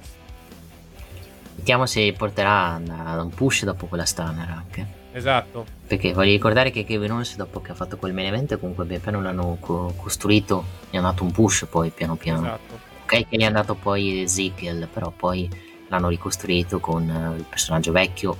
Vediamo 1.55 1.85
se 1.85 2.13
porterà 2.17 2.73
a 2.73 3.21
un 3.21 3.29
push 3.29 3.63
dopo 3.63 3.85
quella 3.85 4.03
stunner 4.03 4.49
anche. 4.49 5.05
Esatto. 5.11 5.65
Perché 5.87 6.13
voglio 6.13 6.31
ricordare 6.31 6.69
che 6.69 6.83
Kevin 6.83 7.11
Owens 7.11 7.35
dopo 7.37 7.61
che 7.61 7.71
ha 7.71 7.75
fatto 7.75 7.97
quel 7.97 8.13
main 8.13 8.27
event 8.27 8.59
comunque 8.59 8.85
pian 8.85 9.01
piano 9.01 9.21
l'hanno 9.21 9.57
co- 9.59 9.93
costruito, 9.95 10.63
gli 10.89 10.97
hanno 10.97 11.09
dato 11.09 11.23
un 11.23 11.31
push 11.31 11.65
poi 11.69 11.89
piano 11.89 12.15
piano. 12.15 12.45
Esatto. 12.45 12.79
Ok 13.03 13.29
che 13.29 13.37
gli 13.37 13.41
è 13.41 13.45
andato 13.45 13.75
poi 13.75 14.21
Ezekiel, 14.21 14.87
però 14.91 15.11
poi 15.11 15.49
l'hanno 15.87 16.09
ricostruito 16.09 16.79
con 16.79 17.09
eh, 17.09 17.37
il 17.37 17.45
personaggio 17.49 17.91
vecchio. 17.91 18.37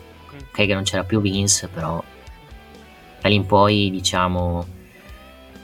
Ok 0.50 0.66
che 0.66 0.74
non 0.74 0.84
c'era 0.84 1.04
più 1.04 1.22
Vince, 1.22 1.68
però 1.68 2.04
da 3.22 3.30
lì 3.30 3.36
in 3.36 3.46
poi 3.46 3.90
diciamo 3.90 4.66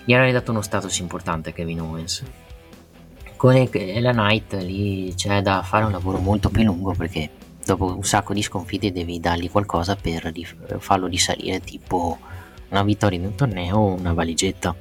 gli 0.06 0.14
hanno 0.14 0.32
dato 0.32 0.52
uno 0.52 0.62
status 0.62 0.98
importante 1.00 1.50
a 1.50 1.54
Kevin 1.54 1.82
Owens. 1.82 2.24
Con 3.36 3.56
e- 3.56 4.02
la 4.02 4.12
Knight 4.12 4.54
lì 4.54 5.14
c'è 5.16 5.42
da 5.42 5.62
fare 5.64 5.84
un 5.86 5.92
lavoro 5.92 6.18
molto 6.18 6.50
più 6.50 6.64
lungo 6.64 6.94
perché 6.94 7.30
dopo 7.66 7.86
un 7.86 8.04
sacco 8.04 8.34
di 8.34 8.42
sconfitte 8.42 8.92
devi 8.92 9.20
dargli 9.20 9.50
qualcosa 9.50 9.96
per 9.96 10.24
rif- 10.34 10.78
farlo 10.80 11.08
risalire 11.08 11.60
tipo 11.60 12.20
una 12.70 12.84
vittoria 12.84 13.20
in 13.20 13.26
un 13.26 13.36
torneo 13.36 13.78
o 13.78 13.94
una 13.94 14.14
valigetta. 14.14 14.76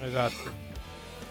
Esatto. 0.00 0.64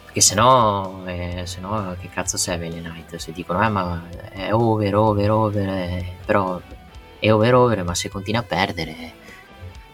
Perché 0.05 0.21
sennò, 0.21 1.05
eh, 1.05 1.43
sennò 1.45 1.95
che 1.99 2.09
cazzo 2.09 2.37
serve 2.37 2.69
le 2.69 2.79
Knight? 2.79 3.15
Se 3.15 3.31
dicono, 3.31 3.63
eh 3.63 3.69
ma 3.69 4.03
è 4.31 4.53
over, 4.53 4.95
over, 4.95 5.31
over, 5.31 5.67
eh, 5.67 6.15
però 6.25 6.59
è 7.19 7.31
over, 7.31 7.55
over, 7.55 7.83
ma 7.83 7.95
se 7.95 8.09
continua 8.09 8.41
a 8.41 8.43
perdere 8.43 9.23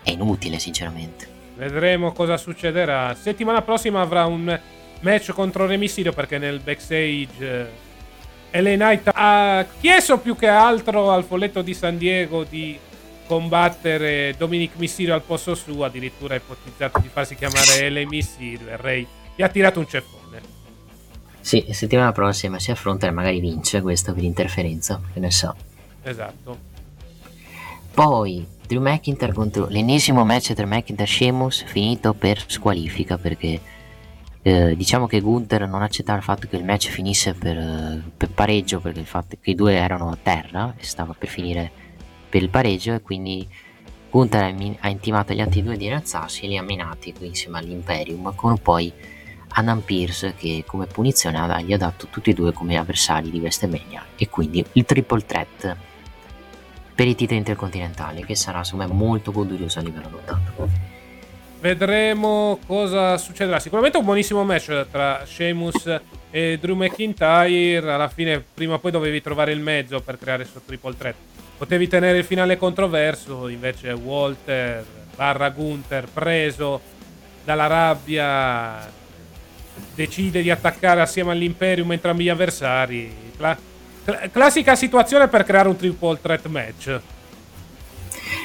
è 0.04 0.12
inutile 0.12 0.60
sinceramente. 0.60 1.28
Vedremo 1.56 2.12
cosa 2.12 2.38
succederà. 2.38 3.14
Settimana 3.14 3.62
prossima 3.62 4.02
avrà 4.02 4.26
un 4.26 4.60
match 5.02 5.32
contro 5.32 5.66
Re 5.66 5.78
Mysterio 5.78 6.14
perché 6.14 6.38
nel 6.38 6.60
backstage 6.60 7.28
eh, 7.40 7.66
LA 8.52 8.76
Knight 8.76 9.10
ha 9.14 9.66
chiesto 9.80 10.20
più 10.20 10.36
che 10.36 10.48
altro 10.48 11.12
al 11.12 11.24
folletto 11.24 11.62
di 11.62 11.74
San 11.74 11.98
Diego 11.98 12.44
di 12.44 12.78
combattere 13.26 14.36
Dominic 14.38 14.72
Mysterio 14.76 15.14
al 15.14 15.22
posto 15.22 15.56
suo. 15.56 15.86
Addirittura 15.86 16.34
ha 16.34 16.38
ipotizzato 16.38 17.00
di 17.00 17.08
farsi 17.08 17.36
chiamare 17.36 17.90
LA 17.90 18.08
Mysterio 18.08 18.68
e 18.68 18.78
Ray 18.78 19.08
gli 19.36 19.42
ha 19.42 19.48
tirato 19.48 19.80
un 19.80 19.88
ceffone. 19.88 20.42
Sì, 21.40 21.66
settimana 21.72 22.12
prossima 22.12 22.60
si 22.60 22.72
affronta 22.72 23.08
e 23.08 23.12
magari 23.12 23.40
vince 23.40 23.82
questo 23.82 24.14
per 24.14 24.24
interferenza, 24.24 25.02
che 25.12 25.20
ne 25.20 25.32
so. 25.32 25.56
Esatto. 26.04 26.70
Poi 27.94 28.46
Drew 28.68 28.82
McIntyre 28.82 29.34
contro 29.34 29.68
l'ennesimo 29.68 30.24
match 30.24 30.54
tra 30.54 30.66
McIntyre 30.66 31.04
e 31.04 31.08
Sheamus 31.08 31.64
finito 31.64 32.14
per 32.14 32.44
squalifica 32.48 33.18
perché 33.18 33.60
eh, 34.44 34.76
diciamo 34.76 35.06
che 35.06 35.20
Gunther 35.20 35.68
non 35.68 35.84
accettava 35.84 36.18
il 36.18 36.24
fatto 36.24 36.48
che 36.48 36.56
il 36.56 36.64
match 36.64 36.90
finisse 36.90 37.34
per, 37.34 37.58
eh, 37.58 38.04
per 38.18 38.30
pareggio 38.32 38.80
perché 38.80 39.00
il 39.00 39.06
fatto 39.06 39.38
che 39.40 39.52
i 39.52 39.56
due 39.56 39.76
erano 39.76 40.10
a 40.10 40.18
terra 40.22 40.74
e 40.78 40.84
stava 40.84 41.14
per 41.18 41.30
finire 41.30 41.72
per 42.28 42.42
il 42.42 42.50
pareggio 42.50 42.94
e 42.94 43.02
quindi 43.02 43.48
Gunther 44.10 44.44
ha, 44.44 44.48
in- 44.48 44.78
ha 44.80 44.90
intimato 44.90 45.34
gli 45.34 45.42
altri 45.42 45.62
due 45.62 45.78
di 45.78 45.88
rialzarsi 45.88 46.46
e 46.46 46.48
li 46.48 46.58
ha 46.58 46.64
menati 46.64 47.14
insieme 47.20 47.60
all'Imperium 47.60 48.34
con 48.34 48.58
poi 48.58 48.92
Adam 49.50 49.82
Pierce 49.82 50.34
che 50.36 50.64
come 50.66 50.88
punizione 50.88 51.64
gli 51.64 51.74
ha 51.74 51.78
dato 51.78 52.08
tutti 52.10 52.32
e 52.32 52.34
due 52.34 52.52
come 52.52 52.78
avversari 52.78 53.30
di 53.30 53.40
WrestleMania 53.40 54.06
e 54.16 54.28
quindi 54.28 54.66
il 54.74 54.86
triple 54.86 55.24
threat 55.24 55.76
per 56.96 57.08
i 57.08 57.16
titoli 57.16 57.38
intercontinentali 57.38 58.26
che 58.26 58.36
sarà 58.36 58.64
secondo 58.64 58.88
me 58.88 58.94
molto 58.94 59.32
godurioso 59.32 59.80
a 59.80 59.82
livello 59.84 60.10
lottato 60.10 61.00
Vedremo 61.62 62.60
cosa 62.66 63.20
succederà. 63.20 63.60
Sicuramente 63.60 64.00
un 64.00 64.04
buonissimo 64.04 64.44
match 64.44 64.88
tra 64.90 65.22
Sheamus 65.26 66.02
e 66.32 66.58
Drew 66.60 66.76
McIntyre. 66.76 67.92
Alla 67.92 68.08
fine, 68.08 68.44
prima 68.54 68.74
o 68.74 68.80
poi 68.80 68.90
dovevi 68.90 69.22
trovare 69.22 69.52
il 69.52 69.60
mezzo 69.60 70.02
per 70.02 70.18
creare 70.18 70.42
questo 70.42 70.64
triple 70.66 70.98
threat. 70.98 71.16
Potevi 71.60 71.88
tenere 71.88 72.18
il 72.18 72.24
finale 72.24 72.58
controverso, 72.58 73.48
invece 73.48 73.92
Walter 73.92 74.84
barra 75.16 75.50
Gunther 75.52 76.08
preso 76.12 76.82
dalla 77.44 77.68
rabbia 77.68 78.92
decide 79.94 80.42
di 80.42 80.50
attaccare 80.50 81.02
assieme 81.02 81.32
all'Imperium 81.32 81.92
entrambi 81.92 82.24
gli 82.24 82.30
avversari. 82.30 83.14
Cla- 83.38 83.58
cla- 84.04 84.30
classica 84.32 84.74
situazione 84.74 85.28
per 85.28 85.44
creare 85.44 85.68
un 85.68 85.76
triple 85.76 86.18
threat 86.20 86.48
match. 86.48 87.00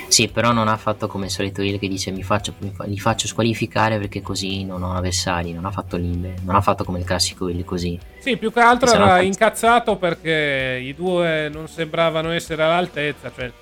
Sì, 0.09 0.29
però 0.29 0.53
non 0.53 0.69
ha 0.69 0.77
fatto 0.77 1.09
come 1.09 1.27
il 1.27 1.31
solito 1.31 1.63
Hill 1.63 1.79
che 1.79 1.89
dice 1.89 2.11
mi 2.11 2.23
faccio, 2.23 2.55
mi 2.59 2.73
fa- 2.75 2.85
li 2.85 2.99
faccio 2.99 3.27
squalificare 3.27 3.99
perché 3.99 4.23
così 4.23 4.65
non 4.65 4.83
ho 4.83 4.95
avversari, 4.95 5.53
non 5.53 5.65
ha 5.65 5.71
fatto 5.71 5.97
l'Imbe, 5.97 6.37
non 6.43 6.55
ha 6.55 6.61
fatto 6.61 6.85
come 6.85 7.01
il 7.01 7.05
classico 7.05 7.49
Hill 7.49 7.65
così. 7.65 7.99
Sì, 8.19 8.37
più 8.37 8.53
che 8.53 8.61
altro 8.61 8.91
era 8.93 9.07
fai- 9.09 9.27
incazzato 9.27 9.97
perché 9.97 10.81
i 10.83 10.95
due 10.95 11.49
non 11.53 11.69
sembravano 11.69 12.31
essere 12.31 12.63
all'altezza. 12.63 13.31
Cioè, 13.35 13.45
eh, 13.45 13.53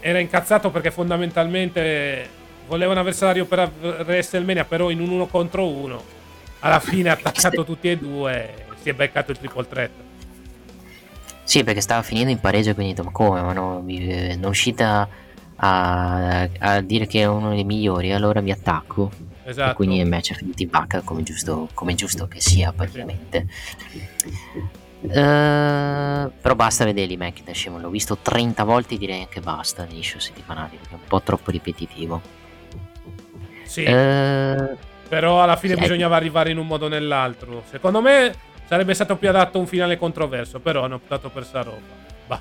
era 0.00 0.18
incazzato 0.18 0.70
perché 0.70 0.90
fondamentalmente 0.90 2.28
voleva 2.66 2.92
un 2.92 2.98
avversario 2.98 3.44
per 3.46 3.70
WrestleMania, 3.80 4.64
però 4.64 4.90
in 4.90 5.00
un 5.00 5.10
uno 5.10 5.26
contro 5.26 5.66
uno. 5.66 6.02
Alla 6.60 6.80
fine 6.80 7.08
ha 7.08 7.14
attaccato 7.14 7.64
tutti 7.64 7.90
e 7.90 7.96
due 7.96 8.34
e 8.34 8.64
si 8.80 8.88
è 8.88 8.92
beccato 8.94 9.30
il 9.30 9.38
triple 9.38 9.66
threat. 9.68 9.90
Sì, 11.44 11.64
perché 11.64 11.80
stava 11.80 12.02
finendo 12.02 12.30
in 12.30 12.38
pareggio, 12.38 12.72
quindi 12.74 13.00
ma 13.02 13.10
come? 13.10 13.42
Ma 13.42 13.52
no, 13.52 13.84
eh, 13.88 14.36
non 14.38 14.50
uscita 14.50 15.08
a, 15.64 16.48
a 16.58 16.80
dire 16.80 17.06
che 17.06 17.20
è 17.20 17.24
uno 17.24 17.50
dei 17.50 17.64
migliori, 17.64 18.12
allora 18.12 18.40
mi 18.40 18.50
attacco. 18.50 19.10
Esatto. 19.44 19.70
E 19.70 19.74
quindi 19.74 19.98
il 19.98 20.06
match 20.06 20.32
è 20.32 20.34
finito 20.34 20.62
in 20.62 20.70
vacca, 20.70 21.00
come 21.02 21.22
giusto, 21.22 21.68
come 21.74 21.94
giusto 21.94 22.26
che 22.26 22.40
sia, 22.40 22.72
praticamente. 22.72 23.46
Eh, 25.02 26.30
però 26.40 26.54
basta 26.54 26.84
vederli 26.84 27.16
McIntyre, 27.16 27.78
l'ho 27.80 27.90
visto 27.90 28.18
30 28.18 28.64
volte 28.64 28.96
direi 28.96 29.22
anche 29.22 29.40
basta 29.40 29.84
negli 29.84 30.02
show 30.02 30.18
settimanali, 30.18 30.76
perché 30.76 30.94
è 30.94 30.98
un 30.98 31.06
po' 31.06 31.22
troppo 31.22 31.50
ripetitivo. 31.50 32.20
Sì, 33.64 33.84
Eh, 33.84 34.76
però 35.08 35.42
alla 35.42 35.56
fine 35.56 35.74
sì. 35.74 35.80
bisognava 35.80 36.16
arrivare 36.16 36.50
in 36.50 36.58
un 36.58 36.66
modo 36.66 36.86
o 36.86 36.88
nell'altro. 36.88 37.62
Secondo 37.70 38.00
me 38.00 38.34
sarebbe 38.66 38.94
stato 38.94 39.16
più 39.16 39.28
adatto 39.28 39.58
un 39.58 39.66
finale 39.66 39.96
controverso, 39.96 40.58
però 40.58 40.84
hanno 40.84 40.96
optato 40.96 41.30
per 41.30 41.44
sta 41.44 41.62
roba. 41.62 42.00
Bah. 42.26 42.40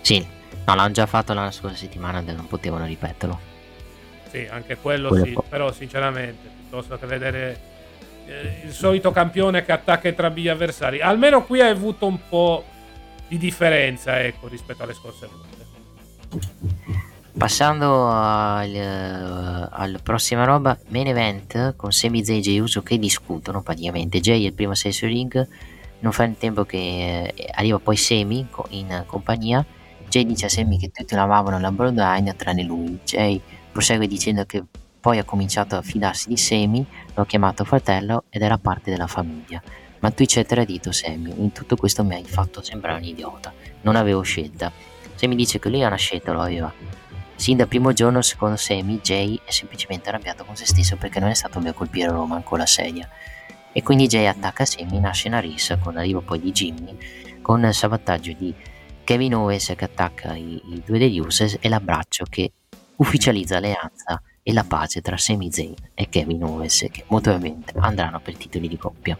sì, 0.00 0.24
no, 0.68 0.74
l'hanno 0.74 0.92
già 0.92 1.06
fatto 1.06 1.32
la 1.32 1.50
scorsa 1.50 1.76
settimana, 1.76 2.20
non 2.20 2.46
potevano 2.46 2.84
ripeterlo. 2.84 3.40
Sì, 4.30 4.46
anche 4.50 4.76
quello 4.76 5.08
Quello 5.08 5.24
sì, 5.24 5.32
po- 5.32 5.44
però 5.48 5.72
sinceramente, 5.72 6.48
piuttosto 6.54 6.98
che 6.98 7.06
vedere 7.06 7.60
eh, 8.26 8.62
il 8.66 8.72
solito 8.72 9.10
campione 9.10 9.64
che 9.64 9.72
attacca 9.72 10.08
entrambi 10.08 10.42
gli 10.42 10.48
avversari, 10.48 11.00
almeno 11.00 11.44
qui 11.44 11.62
hai 11.62 11.70
avuto 11.70 12.06
un 12.06 12.18
po' 12.28 12.64
di 13.26 13.38
differenza, 13.38 14.20
ecco, 14.20 14.48
rispetto 14.48 14.82
alle 14.82 14.94
scorse 14.94 15.26
volte. 15.26 15.56
Passando 17.38 18.08
al, 18.10 18.74
eh, 18.74 19.68
alla 19.70 19.98
prossima 20.02 20.44
roba, 20.44 20.76
main 20.88 21.06
event 21.06 21.76
con 21.76 21.92
Sami 21.92 22.24
Zayn 22.24 22.40
e 22.40 22.42
Jey 22.42 22.58
Uso 22.58 22.82
che 22.82 22.98
discutono 22.98 23.62
praticamente. 23.62 24.20
Jay 24.20 24.42
è 24.42 24.46
il 24.48 24.52
primo 24.52 24.74
senso 24.74 25.06
ring, 25.06 25.48
non 26.00 26.12
fa 26.12 26.24
il 26.24 26.36
tempo 26.36 26.64
che 26.64 27.32
eh, 27.34 27.50
arriva 27.54 27.78
poi 27.78 27.96
Sami 27.96 28.48
co- 28.50 28.66
in 28.70 29.04
compagnia. 29.06 29.64
Jay 30.08 30.24
dice 30.24 30.46
a 30.46 30.48
Sami 30.48 30.78
che 30.78 30.90
tutti 30.90 31.14
amavano 31.14 31.58
la 31.58 31.70
Bloodline 31.70 32.34
tranne 32.36 32.62
lui. 32.62 32.98
Jay 33.04 33.40
prosegue 33.70 34.06
dicendo 34.06 34.44
che 34.44 34.64
poi 35.00 35.18
ha 35.18 35.24
cominciato 35.24 35.76
a 35.76 35.82
fidarsi 35.82 36.28
di 36.28 36.36
Sami, 36.36 36.84
l'ho 37.14 37.24
chiamato 37.24 37.64
fratello 37.64 38.24
ed 38.30 38.42
era 38.42 38.58
parte 38.58 38.90
della 38.90 39.06
famiglia. 39.06 39.62
Ma 40.00 40.10
tu 40.10 40.24
ci 40.24 40.38
hai 40.38 40.46
tradito 40.46 40.92
Sammy, 40.92 41.32
in 41.38 41.52
tutto 41.52 41.76
questo 41.76 42.04
mi 42.04 42.14
hai 42.14 42.24
fatto 42.24 42.62
sembrare 42.62 42.98
un 42.98 43.04
idiota. 43.04 43.52
Non 43.82 43.96
avevo 43.96 44.22
scelta. 44.22 44.70
Sammy 45.14 45.34
dice 45.34 45.58
che 45.58 45.68
lui 45.68 45.82
una 45.82 45.96
scelta 45.96 46.32
lo 46.32 46.40
aveva. 46.40 46.72
Sin 47.34 47.56
dal 47.56 47.68
primo 47.68 47.92
giorno, 47.92 48.22
secondo 48.22 48.56
Sammy, 48.56 49.00
Jay 49.00 49.40
è 49.44 49.50
semplicemente 49.50 50.08
arrabbiato 50.08 50.44
con 50.44 50.56
se 50.56 50.66
stesso 50.66 50.96
perché 50.96 51.20
non 51.20 51.30
è 51.30 51.34
stato 51.34 51.58
lui 51.58 51.68
a 51.68 51.72
colpire 51.72 52.08
Roman 52.08 52.42
con 52.42 52.58
la 52.58 52.66
sedia. 52.66 53.08
E 53.72 53.82
quindi 53.82 54.06
Jay 54.06 54.26
attacca 54.26 54.64
Sammy, 54.64 54.98
nasce 54.98 55.28
una 55.28 55.40
rissa 55.40 55.76
con 55.78 55.94
l'arrivo 55.94 56.20
poi 56.20 56.40
di 56.40 56.52
Jimmy, 56.52 56.96
con 57.42 57.64
il 57.64 57.74
salvataggio 57.74 58.32
di 58.32 58.54
Kevin 59.08 59.36
Owens 59.36 59.72
che 59.74 59.86
attacca 59.86 60.34
i, 60.34 60.60
i 60.66 60.82
due 60.84 60.98
degli 60.98 61.18
Usos 61.18 61.56
e 61.60 61.68
l'abbraccio 61.70 62.26
che 62.28 62.52
ufficializza 62.96 63.54
l'alleanza 63.54 64.20
e 64.42 64.52
la 64.52 64.64
pace 64.64 65.00
tra 65.00 65.16
Sami 65.16 65.50
Zayn 65.50 65.72
e 65.94 66.10
Kevin 66.10 66.44
Owens 66.44 66.88
che 66.90 67.04
molto 67.06 67.30
probabilmente 67.30 67.72
andranno 67.78 68.20
per 68.20 68.36
titoli 68.36 68.68
di 68.68 68.76
coppia. 68.76 69.18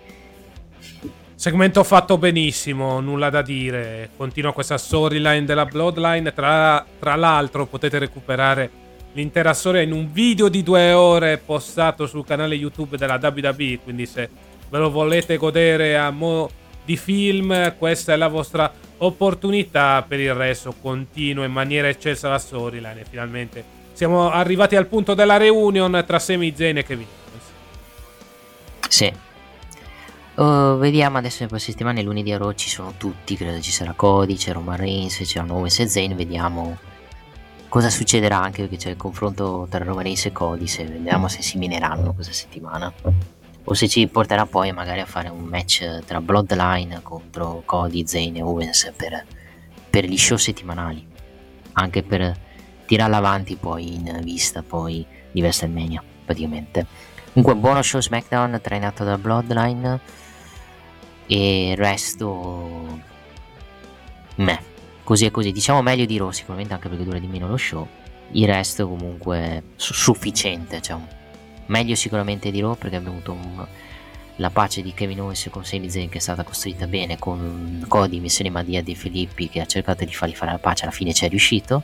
Segmento 1.35 1.83
fatto 1.85 2.19
benissimo, 2.19 3.01
nulla 3.01 3.31
da 3.31 3.41
dire. 3.41 4.11
Continua 4.15 4.53
questa 4.53 4.77
storyline 4.77 5.47
della 5.47 5.65
Bloodline. 5.65 6.35
Tra, 6.35 6.85
tra 6.99 7.17
l'altro, 7.17 7.65
potete 7.65 7.99
recuperare 7.99 8.71
l'intera 9.15 9.55
storia 9.55 9.81
in 9.81 9.93
un 9.93 10.13
video 10.13 10.51
di 10.51 10.63
due 10.63 10.93
ore 10.93 11.39
postato 11.39 12.07
sul 12.07 12.27
canale 12.27 12.57
YouTube 12.57 12.99
della 12.99 13.19
WWE. 13.23 13.79
Quindi, 13.83 14.05
se 14.05 14.29
ve 14.69 14.79
lo 14.79 14.91
volete 14.91 15.39
godere 15.39 15.97
a 15.97 16.11
mo' 16.11 16.51
di 16.89 16.97
film, 16.97 17.77
questa 17.77 18.15
è 18.15 18.17
la 18.17 18.29
vostra 18.29 18.73
opportunità. 18.97 20.03
Per 20.09 20.19
il 20.19 20.33
resto, 20.33 20.75
continua 20.81 21.45
in 21.45 21.53
maniera 21.53 21.87
eccelsa 21.87 22.31
la 22.31 22.39
storyline. 22.39 23.05
Finalmente 23.07 23.63
siamo 23.93 24.31
arrivati 24.31 24.75
al 24.75 24.87
punto 24.87 25.13
della 25.13 25.37
reunion 25.37 26.03
tra 26.07 26.19
Sami 26.19 26.55
Zayn 26.57 26.79
e 26.79 26.85
Kevin. 26.85 27.07
Sì. 28.89 29.13
Oh, 30.37 30.77
vediamo 30.77 31.19
adesso 31.19 31.43
le 31.43 31.49
prossime 31.49 31.73
settimane, 31.73 32.03
lunedì 32.03 32.33
a 32.33 32.39
Raw 32.39 32.53
ci 32.53 32.71
sono 32.71 32.95
tutti, 32.97 33.37
credo 33.37 33.61
ci 33.61 33.73
sarà 33.73 33.93
Cody, 33.93 34.37
c'è 34.37 34.53
Roman 34.53 34.77
Reigns, 34.77 35.19
c'erano 35.25 35.57
Owens 35.57 35.81
e 35.81 35.89
Zayn, 35.89 36.15
vediamo 36.15 36.79
cosa 37.69 37.91
succederà 37.91 38.41
anche 38.41 38.63
perché 38.63 38.77
c'è 38.77 38.91
il 38.91 38.97
confronto 38.97 39.67
tra 39.69 39.85
Roman 39.85 40.05
Reigns 40.05 40.27
e 40.27 40.33
Cody, 40.33 40.69
se 40.69 40.85
vediamo 40.85 41.27
se 41.27 41.43
si 41.43 41.59
mineranno 41.59 42.15
questa 42.15 42.33
settimana 42.33 42.91
o 43.71 43.75
se 43.75 43.87
ci 43.87 44.07
porterà 44.07 44.47
poi 44.47 44.73
magari 44.73 45.01
a 45.01 45.07
fare 45.07 45.29
un 45.29 45.45
match 45.45 46.03
tra 46.07 46.23
Bloodline 46.23 47.01
contro 47.03 47.63
Cody, 47.67 48.07
Zayn 48.07 48.37
e 48.37 48.43
Owens 48.43 48.91
per, 48.97 49.27
per 49.91 50.07
gli 50.07 50.17
show 50.17 50.39
settimanali, 50.39 51.07
anche 51.73 52.03
per 52.03 52.35
tirarla 52.87 53.19
avanti 53.19 53.57
poi 53.57 53.95
in 53.95 54.21
vista 54.23 54.63
poi 54.63 55.05
di 55.31 55.43
WrestleMania 55.43 56.03
praticamente. 56.25 56.87
Comunque 57.35 57.57
buono 57.57 57.83
show 57.83 58.01
SmackDown 58.01 58.59
trainato 58.63 59.05
da 59.05 59.19
Bloodline 59.19 60.01
e 61.27 61.71
il 61.73 61.77
resto 61.77 63.01
meh, 64.37 64.63
così 65.05 65.27
e 65.27 65.31
così, 65.31 65.53
diciamo 65.53 65.83
meglio 65.83 66.07
di 66.07 66.17
Raw 66.17 66.31
sicuramente 66.31 66.73
anche 66.73 66.89
perché 66.89 67.05
dura 67.05 67.19
di 67.19 67.27
meno 67.27 67.47
lo 67.47 67.59
show. 67.59 67.87
Il 68.31 68.47
resto 68.47 68.89
comunque 68.89 69.63
su- 69.77 69.93
sufficiente, 69.93 70.81
cioè 70.81 70.99
meglio 71.69 71.95
sicuramente 71.95 72.51
di 72.51 72.61
Raw 72.61 72.77
perché 72.77 72.97
abbiamo 72.97 73.17
avuto 73.17 73.33
un- 73.33 73.67
la 74.37 74.51
pace 74.51 74.83
di 74.83 74.93
Kevin 74.95 75.21
Owens 75.21 75.49
con 75.51 75.65
Sami 75.65 75.91
Zayn 75.91 76.09
che 76.09 76.19
è 76.19 76.21
stata 76.21 76.45
costruita 76.45 76.87
bene 76.87 77.19
con 77.19 77.85
Cody, 77.89 78.21
missione 78.21 78.51
Madia 78.51 78.83
De 78.83 78.95
Filippi 78.95 79.49
che 79.49 79.61
ha 79.61 79.67
cercato 79.67 80.05
di 80.05 80.13
fargli 80.13 80.35
fare 80.35 80.53
la 80.53 80.59
pace, 80.59 80.85
alla 80.85 80.93
fine 80.93 81.13
ci 81.13 81.25
è 81.25 81.29
riuscito. 81.29 81.83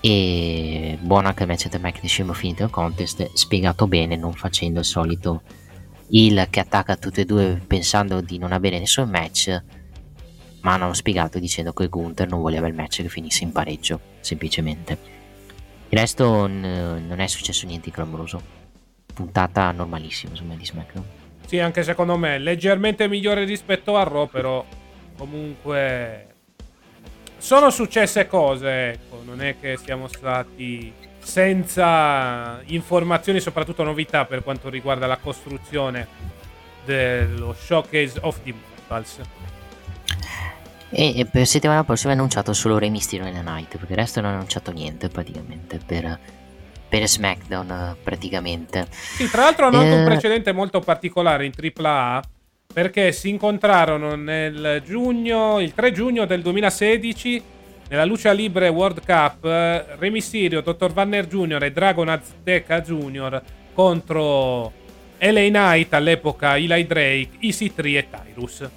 E 0.00 0.98
buono 1.00 1.28
anche 1.28 1.42
il 1.42 1.48
match 1.48 1.68
tra 1.68 1.78
Mike 1.80 2.00
Nishimo 2.02 2.32
finito 2.32 2.64
il 2.64 2.70
contest 2.70 3.30
spiegato 3.32 3.88
bene 3.88 4.16
non 4.16 4.34
facendo 4.34 4.80
il 4.80 4.84
solito 4.84 5.42
il 6.08 6.46
che 6.50 6.60
attacca 6.60 6.96
tutti 6.96 7.20
e 7.22 7.24
due 7.24 7.60
pensando 7.66 8.20
di 8.20 8.38
non 8.38 8.52
avere 8.52 8.78
nessun 8.78 9.08
match 9.08 9.62
ma 10.60 10.74
hanno 10.74 10.92
spiegato 10.92 11.38
dicendo 11.40 11.72
che 11.72 11.88
Gunther 11.88 12.28
non 12.28 12.40
voleva 12.40 12.68
il 12.68 12.74
match 12.74 13.02
che 13.02 13.08
finisse 13.08 13.42
in 13.42 13.52
pareggio 13.52 14.00
semplicemente 14.20 15.15
il 15.88 15.98
resto 15.98 16.46
n- 16.46 17.04
non 17.06 17.20
è 17.20 17.26
successo 17.26 17.66
niente 17.66 17.86
di 17.86 17.92
clamoroso 17.92 18.42
puntata 19.14 19.70
normalissima 19.70 20.32
insomma 20.32 20.54
di 20.54 20.64
SmackDown 20.66 21.04
Sì, 21.46 21.58
anche 21.58 21.82
secondo 21.82 22.16
me, 22.16 22.38
leggermente 22.38 23.08
migliore 23.08 23.44
rispetto 23.44 23.96
a 23.96 24.02
Raw, 24.02 24.28
però 24.28 24.64
comunque 25.16 26.26
sono 27.38 27.70
successe 27.70 28.26
cose, 28.26 28.90
ecco, 28.90 29.22
non 29.24 29.40
è 29.40 29.56
che 29.60 29.76
siamo 29.76 30.08
stati 30.08 30.92
senza 31.18 32.60
informazioni, 32.66 33.40
soprattutto 33.40 33.82
novità 33.84 34.24
per 34.24 34.42
quanto 34.42 34.68
riguarda 34.68 35.06
la 35.06 35.16
costruzione 35.18 36.06
dello 36.84 37.54
Showcase 37.54 38.18
of 38.22 38.40
the 38.42 38.50
Immortals. 38.50 39.20
E, 40.98 41.26
per 41.30 41.46
settimana 41.46 41.84
prossima 41.84 42.12
è 42.12 42.16
annunciato 42.16 42.54
solo 42.54 42.78
Rey 42.78 42.88
Mysterio 42.88 43.26
nella 43.26 43.42
Night, 43.42 43.76
perché 43.76 43.92
il 43.92 43.98
resto 43.98 44.22
non 44.22 44.30
ha 44.30 44.34
annunciato 44.36 44.72
niente 44.72 45.10
praticamente 45.10 45.78
per, 45.84 46.18
per 46.88 47.06
SmackDown 47.06 47.70
eh, 47.70 47.96
praticamente. 48.02 48.86
Sì, 48.90 49.28
tra 49.28 49.42
l'altro 49.42 49.66
hanno 49.66 49.80
anche 49.80 49.92
un 49.92 50.00
Eh. 50.00 50.04
precedente 50.04 50.52
molto 50.52 50.80
particolare 50.80 51.44
in 51.44 51.52
AAA 51.54 52.22
perché 52.72 53.12
si 53.12 53.28
incontrarono 53.28 54.14
nel 54.16 54.82
giugno, 54.86 55.60
il 55.60 55.74
3 55.74 55.92
giugno 55.92 56.24
del 56.24 56.40
2016 56.40 57.42
nella 57.88 58.04
Lucia 58.06 58.32
Libre 58.32 58.68
World 58.68 59.04
Cup 59.04 59.44
eh, 59.44 59.84
Re 59.98 60.10
Mysterio, 60.10 60.62
Dr. 60.62 60.92
Vanner 60.92 61.26
Jr. 61.26 61.62
e 61.62 61.72
Dragon 61.72 62.08
Azteca 62.08 62.80
Jr. 62.80 63.42
contro 63.74 64.72
LA 65.18 65.48
Knight 65.48 65.92
all'epoca 65.92 66.56
Eli 66.56 66.86
Drake, 66.86 67.28
EC3 67.42 67.96
e 67.96 68.06
Tyrus. 68.10 68.68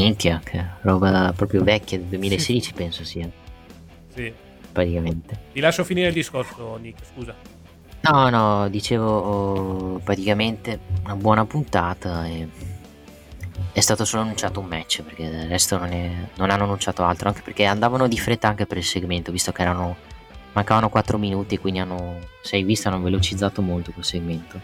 Minchia, 0.00 0.40
che 0.42 0.64
roba 0.80 1.32
proprio 1.36 1.62
vecchia 1.62 1.98
del 1.98 2.06
2016 2.06 2.72
penso 2.72 3.04
sia, 3.04 3.28
Sì. 4.14 4.32
praticamente. 4.72 5.38
Ti 5.52 5.60
lascio 5.60 5.84
finire 5.84 6.08
il 6.08 6.14
discorso, 6.14 6.76
Nick, 6.78 7.04
scusa. 7.04 7.34
No, 8.02 8.30
no, 8.30 8.68
dicevo 8.70 9.06
oh, 9.06 9.98
praticamente 9.98 10.80
una 11.04 11.16
buona 11.16 11.44
puntata 11.44 12.26
e 12.26 12.48
È 13.72 13.80
stato 13.80 14.04
solo 14.06 14.22
annunciato 14.22 14.58
un 14.58 14.66
match 14.66 15.02
perché 15.02 15.28
del 15.28 15.46
resto 15.48 15.76
non, 15.78 15.92
è, 15.92 16.10
non 16.36 16.50
hanno 16.50 16.64
annunciato 16.64 17.04
altro, 17.04 17.28
anche 17.28 17.42
perché 17.42 17.66
andavano 17.66 18.08
di 18.08 18.18
fretta 18.18 18.48
anche 18.48 18.66
per 18.66 18.78
il 18.78 18.84
segmento, 18.84 19.30
visto 19.30 19.52
che 19.52 19.62
erano 19.62 19.96
mancavano 20.52 20.88
4 20.88 21.18
minuti, 21.18 21.58
quindi 21.58 21.78
hanno, 21.78 22.18
se 22.42 22.56
hai 22.56 22.62
visto, 22.64 22.88
hanno 22.88 23.02
velocizzato 23.02 23.60
molto 23.62 23.92
quel 23.92 24.04
segmento. 24.04 24.60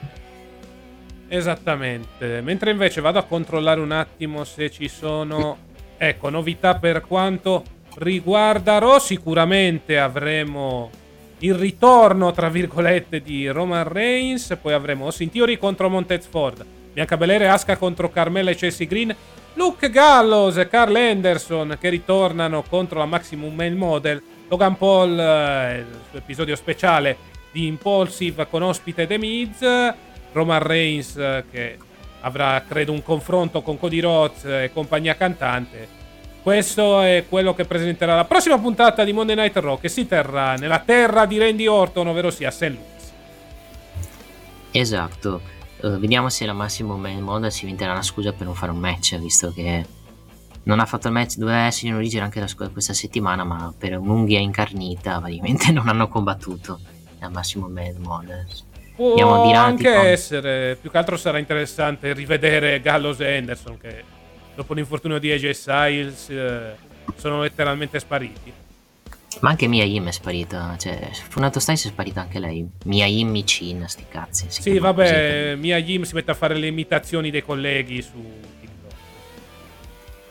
Esattamente. 1.29 2.41
Mentre 2.41 2.71
invece 2.71 3.01
vado 3.01 3.19
a 3.19 3.25
controllare 3.25 3.81
un 3.81 3.93
attimo 3.93 4.45
se 4.45 4.71
ci 4.71 4.89
sono, 4.89 5.59
ecco, 5.97 6.31
novità 6.31 6.77
per 6.77 7.01
quanto 7.03 7.65
riguarda 7.99 8.79
Raw, 8.79 8.99
sicuramente 8.99 9.99
avremo 9.99 10.91
il 11.39 11.55
ritorno, 11.55 12.33
tra 12.33 12.49
virgolette, 12.49 13.21
di 13.21 13.49
Roman 13.49 13.89
Reigns, 13.89 14.57
poi 14.61 14.73
avremo 14.73 15.05
Austin 15.05 15.31
Theory 15.31 15.59
contro 15.59 15.89
Montez 15.89 16.27
Ford, 16.27 16.65
Bianca 16.93 17.17
Belair 17.17 17.43
Asuka 17.43 17.77
contro 17.77 18.11
Carmella 18.11 18.51
e 18.51 18.55
Chelsea 18.55 18.87
Green, 18.87 19.15
Luke 19.55 19.91
Gallows 19.91 20.57
e 20.59 20.69
Carl 20.69 20.95
Anderson 20.95 21.77
che 21.81 21.89
ritornano 21.89 22.63
contro 22.63 22.99
la 22.99 23.07
Maximum 23.07 23.55
Male 23.55 23.71
Model, 23.71 24.23
Logan 24.49 24.77
Paul, 24.77 25.19
eh, 25.19 25.85
suo 26.11 26.19
episodio 26.19 26.55
speciale 26.57 27.17
di 27.51 27.67
Impulsive 27.67 28.47
con 28.49 28.63
ospite 28.63 29.07
The 29.07 29.19
Miz, 29.19 29.95
Roman 30.37 30.63
Reigns 30.63 31.17
eh, 31.17 31.45
che 31.51 31.79
avrà 32.21 32.63
credo 32.69 32.93
un 32.93 33.03
confronto 33.03 33.63
con 33.63 33.79
Cody 33.79 34.01
Rhodes 34.01 34.45
e 34.45 34.71
compagnia 34.73 35.17
cantante. 35.17 35.95
Questo 36.43 37.01
è 37.01 37.25
quello 37.29 37.55
che 37.55 37.65
presenterà 37.65 38.15
la 38.15 38.25
prossima 38.25 38.59
puntata 38.59 39.03
di 39.03 39.13
Monday 39.13 39.35
Night 39.35 39.57
Raw 39.57 39.81
che 39.81 39.89
si 39.89 40.07
terrà 40.07 40.55
nella 40.55 40.79
terra 40.79 41.27
di 41.27 41.39
Randy 41.39 41.67
Orton, 41.67 42.07
ovvero 42.07 42.31
sia 42.31 42.51
St. 42.51 42.63
Louis. 42.63 43.13
Esatto. 44.71 45.41
Uh, 45.81 45.99
vediamo 45.99 46.29
se 46.29 46.47
la 46.47 46.53
Massimo 46.53 46.97
Man 46.97 47.21
Model 47.21 47.51
si 47.51 47.65
inventerà 47.65 47.93
una 47.93 48.03
scusa 48.03 48.33
per 48.33 48.47
non 48.47 48.55
fare 48.55 48.73
un 48.73 48.79
match, 48.79 49.19
visto 49.19 49.53
che 49.53 49.85
non 50.65 50.81
ha 50.81 50.87
fatto 50.87 51.09
il 51.09 51.13
match, 51.15 51.37
doveva 51.37 51.67
essere 51.67 51.89
in 51.89 51.95
origine 51.95 52.23
anche 52.23 52.41
la 52.41 52.47
scuola 52.47 52.71
questa 52.71 52.93
settimana, 52.93 53.45
ma 53.45 53.73
per 53.77 53.99
un'unghia 53.99 54.39
incarnita 54.39 55.19
praticamente 55.19 55.71
non 55.73 55.89
hanno 55.89 56.09
combattuto 56.09 56.79
la 57.19 57.29
Massimo 57.29 57.69
Man 57.69 57.97
Model. 57.99 58.47
Può 58.97 59.53
anche 59.53 59.95
con... 59.95 60.07
essere, 60.07 60.77
più 60.81 60.91
che 60.91 60.97
altro 60.97 61.19
sarà 61.19 61.39
interessante 61.39 62.15
rivedere 62.15 62.81
Gallows 62.81 63.21
e 63.21 63.37
Anderson 63.37 63.79
che 63.79 64.03
dopo 64.55 64.73
l'infortunio 64.73 65.19
di 65.19 65.31
AJ 65.31 65.51
Styles 65.51 66.31
eh, 66.31 66.75
sono 67.17 67.43
letteralmente 67.43 68.01
spariti. 68.01 68.53
Ma 69.41 69.51
anche 69.51 69.67
Mia 69.67 69.85
Yim 69.85 70.09
è 70.09 70.13
sparita, 70.13 70.77
cioè 70.79 71.11
Funato 71.29 71.61
Styles 71.61 71.85
è 71.85 71.89
sparita 71.89 72.23
anche 72.23 72.39
lei. 72.39 72.67
Mia 72.85 73.05
Yim 73.05 73.29
Micin, 73.29 73.85
sti 73.87 74.07
cazzi. 74.09 74.47
Sì, 74.49 74.79
vabbè, 74.79 75.49
così. 75.51 75.61
Mia 75.61 75.77
Yim 75.77 76.05
si 76.05 76.15
mette 76.15 76.31
a 76.31 76.35
fare 76.35 76.55
le 76.55 76.69
imitazioni 76.69 77.31
dei 77.31 77.43
colleghi 77.43 78.01
su 78.01 78.15
TikTok. 78.61 78.95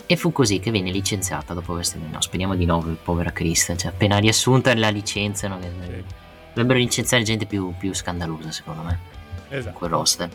E 0.07 0.15
fu 0.15 0.31
così 0.31 0.59
che 0.59 0.71
venne 0.71 0.89
licenziata 0.89 1.53
dopo 1.53 1.73
queste... 1.73 1.99
No, 1.99 2.19
speriamo 2.19 2.55
di 2.55 2.65
no, 2.65 2.97
povera 3.03 3.31
Kristen, 3.31 3.77
cioè 3.77 3.91
appena 3.91 4.17
riassunta 4.17 4.73
la 4.75 4.89
licenziano... 4.89 5.59
Che... 5.59 5.67
Sì 5.67 6.23
Dovrebbero 6.55 6.79
licenziare 6.79 7.21
gente 7.21 7.45
più, 7.45 7.73
più 7.77 7.93
scandalosa, 7.93 8.49
secondo 8.49 8.81
me. 8.83 8.99
Esatto. 9.49 9.77
Quel 9.77 9.89
roster. 9.89 10.29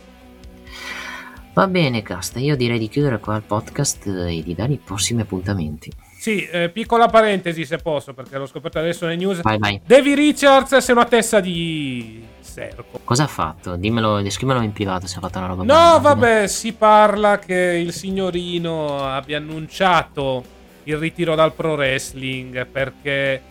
Va 1.55 1.67
bene, 1.67 2.03
Casta. 2.03 2.39
Io 2.39 2.57
direi 2.57 2.79
di 2.79 2.89
chiudere 2.89 3.19
qua 3.19 3.37
il 3.37 3.43
podcast 3.43 4.07
e 4.07 4.43
di 4.45 4.55
dare 4.55 4.75
i 4.75 4.81
prossimi 4.83 5.23
appuntamenti. 5.23 5.91
Sì, 6.19 6.45
eh, 6.45 6.69
piccola 6.69 7.09
parentesi 7.09 7.65
se 7.65 7.79
posso, 7.79 8.13
perché 8.13 8.37
l'ho 8.37 8.45
scoperto 8.45 8.79
adesso 8.79 9.07
nelle 9.07 9.17
news. 9.17 9.41
Vai, 9.41 9.57
vai. 9.57 9.81
Davy 9.83 10.15
Richards 10.15 10.73
è 10.87 10.93
una 10.93 11.07
testa 11.07 11.41
di 11.41 12.23
Serco. 12.41 13.01
Cosa 13.03 13.23
ha 13.23 13.27
fatto? 13.27 13.77
Dimmelo, 13.77 14.21
descrivimelo 14.21 14.63
in 14.63 14.73
privato 14.73 15.07
se 15.07 15.17
ha 15.17 15.21
fatto 15.21 15.39
una 15.39 15.47
roba. 15.47 15.63
No, 15.65 16.01
vabbè, 16.01 16.47
si 16.47 16.75
parla 16.75 17.39
che 17.39 17.55
il 17.55 17.95
signorino 17.95 19.03
abbia 19.07 19.39
annunciato 19.39 20.45
il 20.85 20.99
ritiro 20.99 21.35
dal 21.35 21.55
pro 21.55 21.73
wrestling 21.73 22.67
perché 22.67 23.43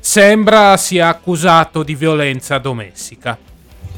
sembra 0.00 0.76
sia 0.76 1.08
accusato 1.08 1.82
di 1.82 1.94
violenza 1.94 2.58
domestica. 2.58 3.38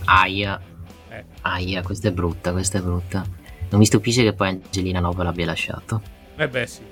Aia. 0.05 0.61
Eh. 1.09 1.25
Aia, 1.43 1.83
questa 1.83 2.09
è 2.09 2.13
brutta, 2.13 2.53
questa 2.53 2.79
è 2.79 2.81
brutta. 2.81 3.25
Non 3.71 3.81
mi 3.81 3.87
stupisce 3.87 4.23
che 4.23 4.35
poi 4.35 4.49
Angelina 4.49 5.01
Nova 5.01 5.23
l'abbia 5.23 5.47
lasciato. 5.47 6.03
Eh 6.37 6.49
beh 6.49 6.67
sì. 6.67 6.83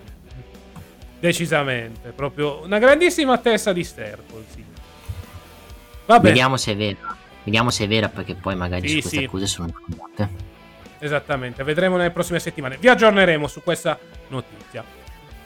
Decisamente, 1.19 2.11
proprio 2.11 2.63
una 2.65 2.79
grandissima 2.79 3.37
testa 3.37 3.75
di 3.75 3.85
sterco, 3.85 4.43
sì. 4.49 4.65
Vabbè. 6.07 6.29
Vediamo 6.29 6.57
se 6.57 6.73
è 6.73 6.77
vera. 6.77 7.15
Vediamo 7.45 7.71
se 7.71 7.85
è 7.85 7.89
vera 7.89 8.09
perché 8.09 8.35
poi 8.35 8.57
magari 8.57 8.89
sì, 8.89 9.01
queste 9.01 9.19
sì. 9.19 9.25
accuse 9.25 9.47
sono 9.47 9.71
fondate. 9.71 10.49
Esattamente, 10.99 11.63
vedremo 11.63 11.97
nelle 11.97 12.11
prossime 12.11 12.39
settimane. 12.39 12.79
Vi 12.79 12.89
aggiorneremo 12.89 13.47
su 13.47 13.63
questa 13.63 13.99
notizia. 14.29 14.83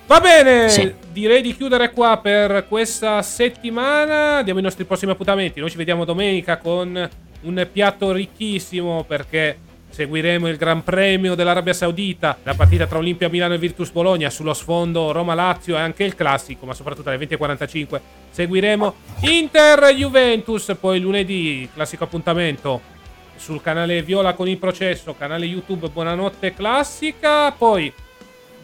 Va 0.06 0.20
bene, 0.20 0.68
sì. 0.68 0.92
direi 1.12 1.40
di 1.40 1.56
chiudere 1.56 1.90
qua 1.90 2.18
per 2.18 2.66
questa 2.68 3.22
settimana. 3.22 4.42
Diamo 4.42 4.58
i 4.58 4.62
nostri 4.62 4.84
prossimi 4.84 5.12
appuntamenti. 5.12 5.60
Noi 5.60 5.70
ci 5.70 5.78
vediamo 5.78 6.04
domenica 6.04 6.58
con 6.58 7.08
un 7.40 7.68
piatto 7.72 8.12
ricchissimo 8.12 9.04
perché 9.04 9.58
seguiremo 9.88 10.48
il 10.48 10.56
Gran 10.56 10.82
Premio 10.82 11.34
dell'Arabia 11.34 11.72
Saudita, 11.72 12.36
la 12.42 12.54
partita 12.54 12.86
tra 12.86 12.98
Olimpia 12.98 13.30
Milano 13.30 13.54
e 13.54 13.58
Virtus 13.58 13.90
Bologna, 13.92 14.28
sullo 14.28 14.52
sfondo 14.52 15.12
Roma-Lazio 15.12 15.76
e 15.76 15.80
anche 15.80 16.04
il 16.04 16.14
classico, 16.14 16.66
ma 16.66 16.74
soprattutto 16.74 17.08
alle 17.10 17.24
20.45 17.24 18.00
seguiremo 18.30 18.94
Inter-Juventus, 19.20 20.76
poi 20.80 21.00
lunedì 21.00 21.68
classico 21.72 22.04
appuntamento 22.04 22.92
sul 23.36 23.62
canale 23.62 24.02
Viola 24.02 24.34
con 24.34 24.48
il 24.48 24.58
processo, 24.58 25.14
canale 25.14 25.46
YouTube 25.46 25.88
Buonanotte 25.88 26.54
Classica, 26.54 27.52
poi 27.52 27.92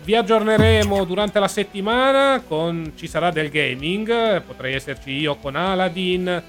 vi 0.03 0.15
aggiorneremo 0.15 1.05
durante 1.05 1.39
la 1.39 1.49
settimana 1.49 2.43
con 2.47 2.93
ci 2.97 3.07
sarà 3.07 3.31
del 3.31 3.51
gaming, 3.51 4.41
potrei 4.43 4.75
esserci 4.75 5.11
io 5.11 5.37
con 5.37 5.57
Aladdin, 5.57 6.43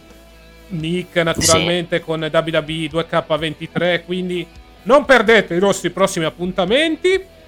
Nick 0.69 1.17
naturalmente 1.17 1.97
sì. 1.97 2.03
con 2.03 2.21
WWE 2.21 2.87
2K23, 2.87 4.05
quindi 4.05 4.47
non 4.83 5.05
perdete 5.05 5.55
i 5.55 5.59
nostri 5.59 5.89
prossimi 5.89 6.25
appuntamenti. 6.25 7.39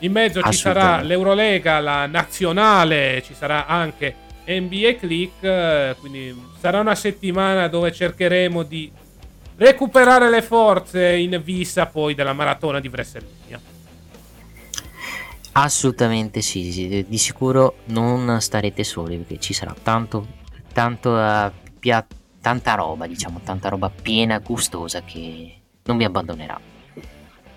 In 0.00 0.12
mezzo 0.12 0.42
ci 0.42 0.52
sarà 0.52 1.00
l'Eurolega, 1.00 1.80
la 1.80 2.06
nazionale, 2.06 3.22
ci 3.24 3.34
sarà 3.34 3.66
anche 3.66 4.14
NBA 4.46 4.96
Click, 4.98 5.98
quindi 6.00 6.34
sarà 6.58 6.80
una 6.80 6.94
settimana 6.94 7.68
dove 7.68 7.92
cercheremo 7.92 8.62
di 8.62 8.90
recuperare 9.56 10.28
le 10.30 10.42
forze 10.42 11.14
in 11.14 11.40
vista 11.42 11.86
poi 11.86 12.14
della 12.14 12.32
maratona 12.32 12.80
di 12.80 12.88
WrestleMania. 12.88 13.73
Assolutamente 15.56 16.40
sì, 16.40 16.72
sì, 16.72 17.06
di 17.08 17.18
sicuro 17.18 17.76
non 17.86 18.40
starete 18.40 18.82
soli 18.82 19.16
perché 19.18 19.38
ci 19.38 19.52
sarà 19.52 19.74
tanto, 19.80 20.26
tanto 20.72 21.10
uh, 21.10 21.50
pia- 21.78 22.04
tanta 22.40 22.74
roba, 22.74 23.06
diciamo, 23.06 23.40
tanta 23.44 23.68
roba 23.68 23.88
piena, 23.88 24.38
gustosa 24.38 25.02
che 25.02 25.54
non 25.84 25.96
vi 25.96 26.04
abbandonerà. 26.04 26.60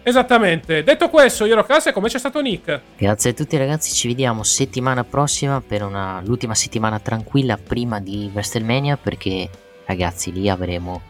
Esattamente. 0.03 0.83
Detto 0.83 1.09
questo, 1.09 1.45
io 1.45 1.53
ero 1.53 1.65
Cass 1.65 1.87
e 1.87 1.91
come 1.91 2.07
c'è 2.07 2.19
stato 2.19 2.39
Nick? 2.39 2.81
Grazie 2.95 3.31
a 3.31 3.33
tutti 3.33 3.57
ragazzi, 3.57 3.91
ci 3.91 4.07
vediamo 4.07 4.43
settimana 4.43 5.03
prossima 5.03 5.59
per 5.59 5.83
una, 5.83 6.21
l'ultima 6.23 6.55
settimana 6.55 6.99
tranquilla 6.99 7.57
prima 7.57 7.99
di 7.99 8.29
WrestleMania 8.31 8.95
perché 8.95 9.49
ragazzi 9.85 10.31
lì 10.31 10.47
avremo 10.47 11.01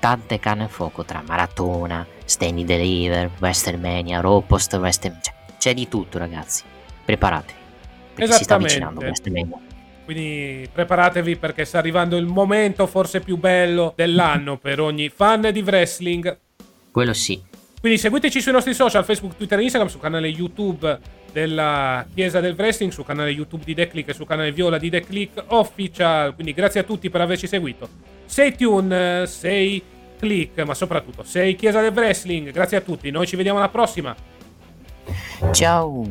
tante 0.00 0.38
canne 0.40 0.64
a 0.64 0.68
fuoco 0.68 1.04
tra 1.04 1.22
maratona, 1.24 2.04
Stanley 2.24 2.64
Deliver, 2.64 3.30
WrestleMania, 3.38 4.20
Raw 4.20 4.44
post 4.44 4.74
WrestleMania. 4.74 5.22
Cioè, 5.22 5.34
c'è 5.62 5.74
di 5.74 5.86
tutto, 5.86 6.18
ragazzi. 6.18 6.64
Preparatevi. 7.04 7.58
Perché 8.14 8.32
si 8.32 8.42
sta 8.42 8.56
avvicinando 8.56 8.98
WrestleMania. 8.98 9.60
Quindi 10.04 10.68
preparatevi 10.72 11.36
perché 11.36 11.64
sta 11.64 11.78
arrivando 11.78 12.16
il 12.16 12.26
momento 12.26 12.88
forse 12.88 13.20
più 13.20 13.36
bello 13.36 13.92
dell'anno 13.94 14.58
per 14.58 14.80
ogni 14.80 15.08
fan 15.08 15.50
di 15.52 15.60
wrestling. 15.60 16.36
Quello 16.90 17.12
sì. 17.12 17.40
Quindi 17.78 17.96
seguiteci 17.96 18.40
sui 18.40 18.50
nostri 18.50 18.74
social, 18.74 19.04
Facebook, 19.04 19.36
Twitter 19.36 19.60
e 19.60 19.62
Instagram, 19.62 19.88
sul 19.88 20.00
canale 20.00 20.26
YouTube 20.26 20.98
della 21.30 22.04
Chiesa 22.12 22.40
del 22.40 22.56
Wrestling, 22.58 22.90
sul 22.90 23.04
canale 23.04 23.30
YouTube 23.30 23.62
di 23.64 23.74
The 23.76 23.86
Click 23.86 24.08
e 24.08 24.14
sul 24.14 24.26
canale 24.26 24.50
Viola 24.50 24.78
di 24.78 24.90
The 24.90 25.02
Click 25.02 25.44
Official. 25.46 26.34
Quindi 26.34 26.54
grazie 26.54 26.80
a 26.80 26.82
tutti 26.82 27.08
per 27.08 27.20
averci 27.20 27.46
seguito. 27.46 27.88
Sei 28.24 28.56
Tune, 28.56 29.28
sei 29.28 29.80
Click, 30.18 30.58
ma 30.64 30.74
soprattutto 30.74 31.22
sei 31.22 31.54
Chiesa 31.54 31.80
del 31.80 31.92
Wrestling. 31.92 32.50
Grazie 32.50 32.78
a 32.78 32.80
tutti, 32.80 33.12
noi 33.12 33.28
ci 33.28 33.36
vediamo 33.36 33.58
alla 33.58 33.68
prossima. 33.68 34.40
Ciao. 35.52 36.06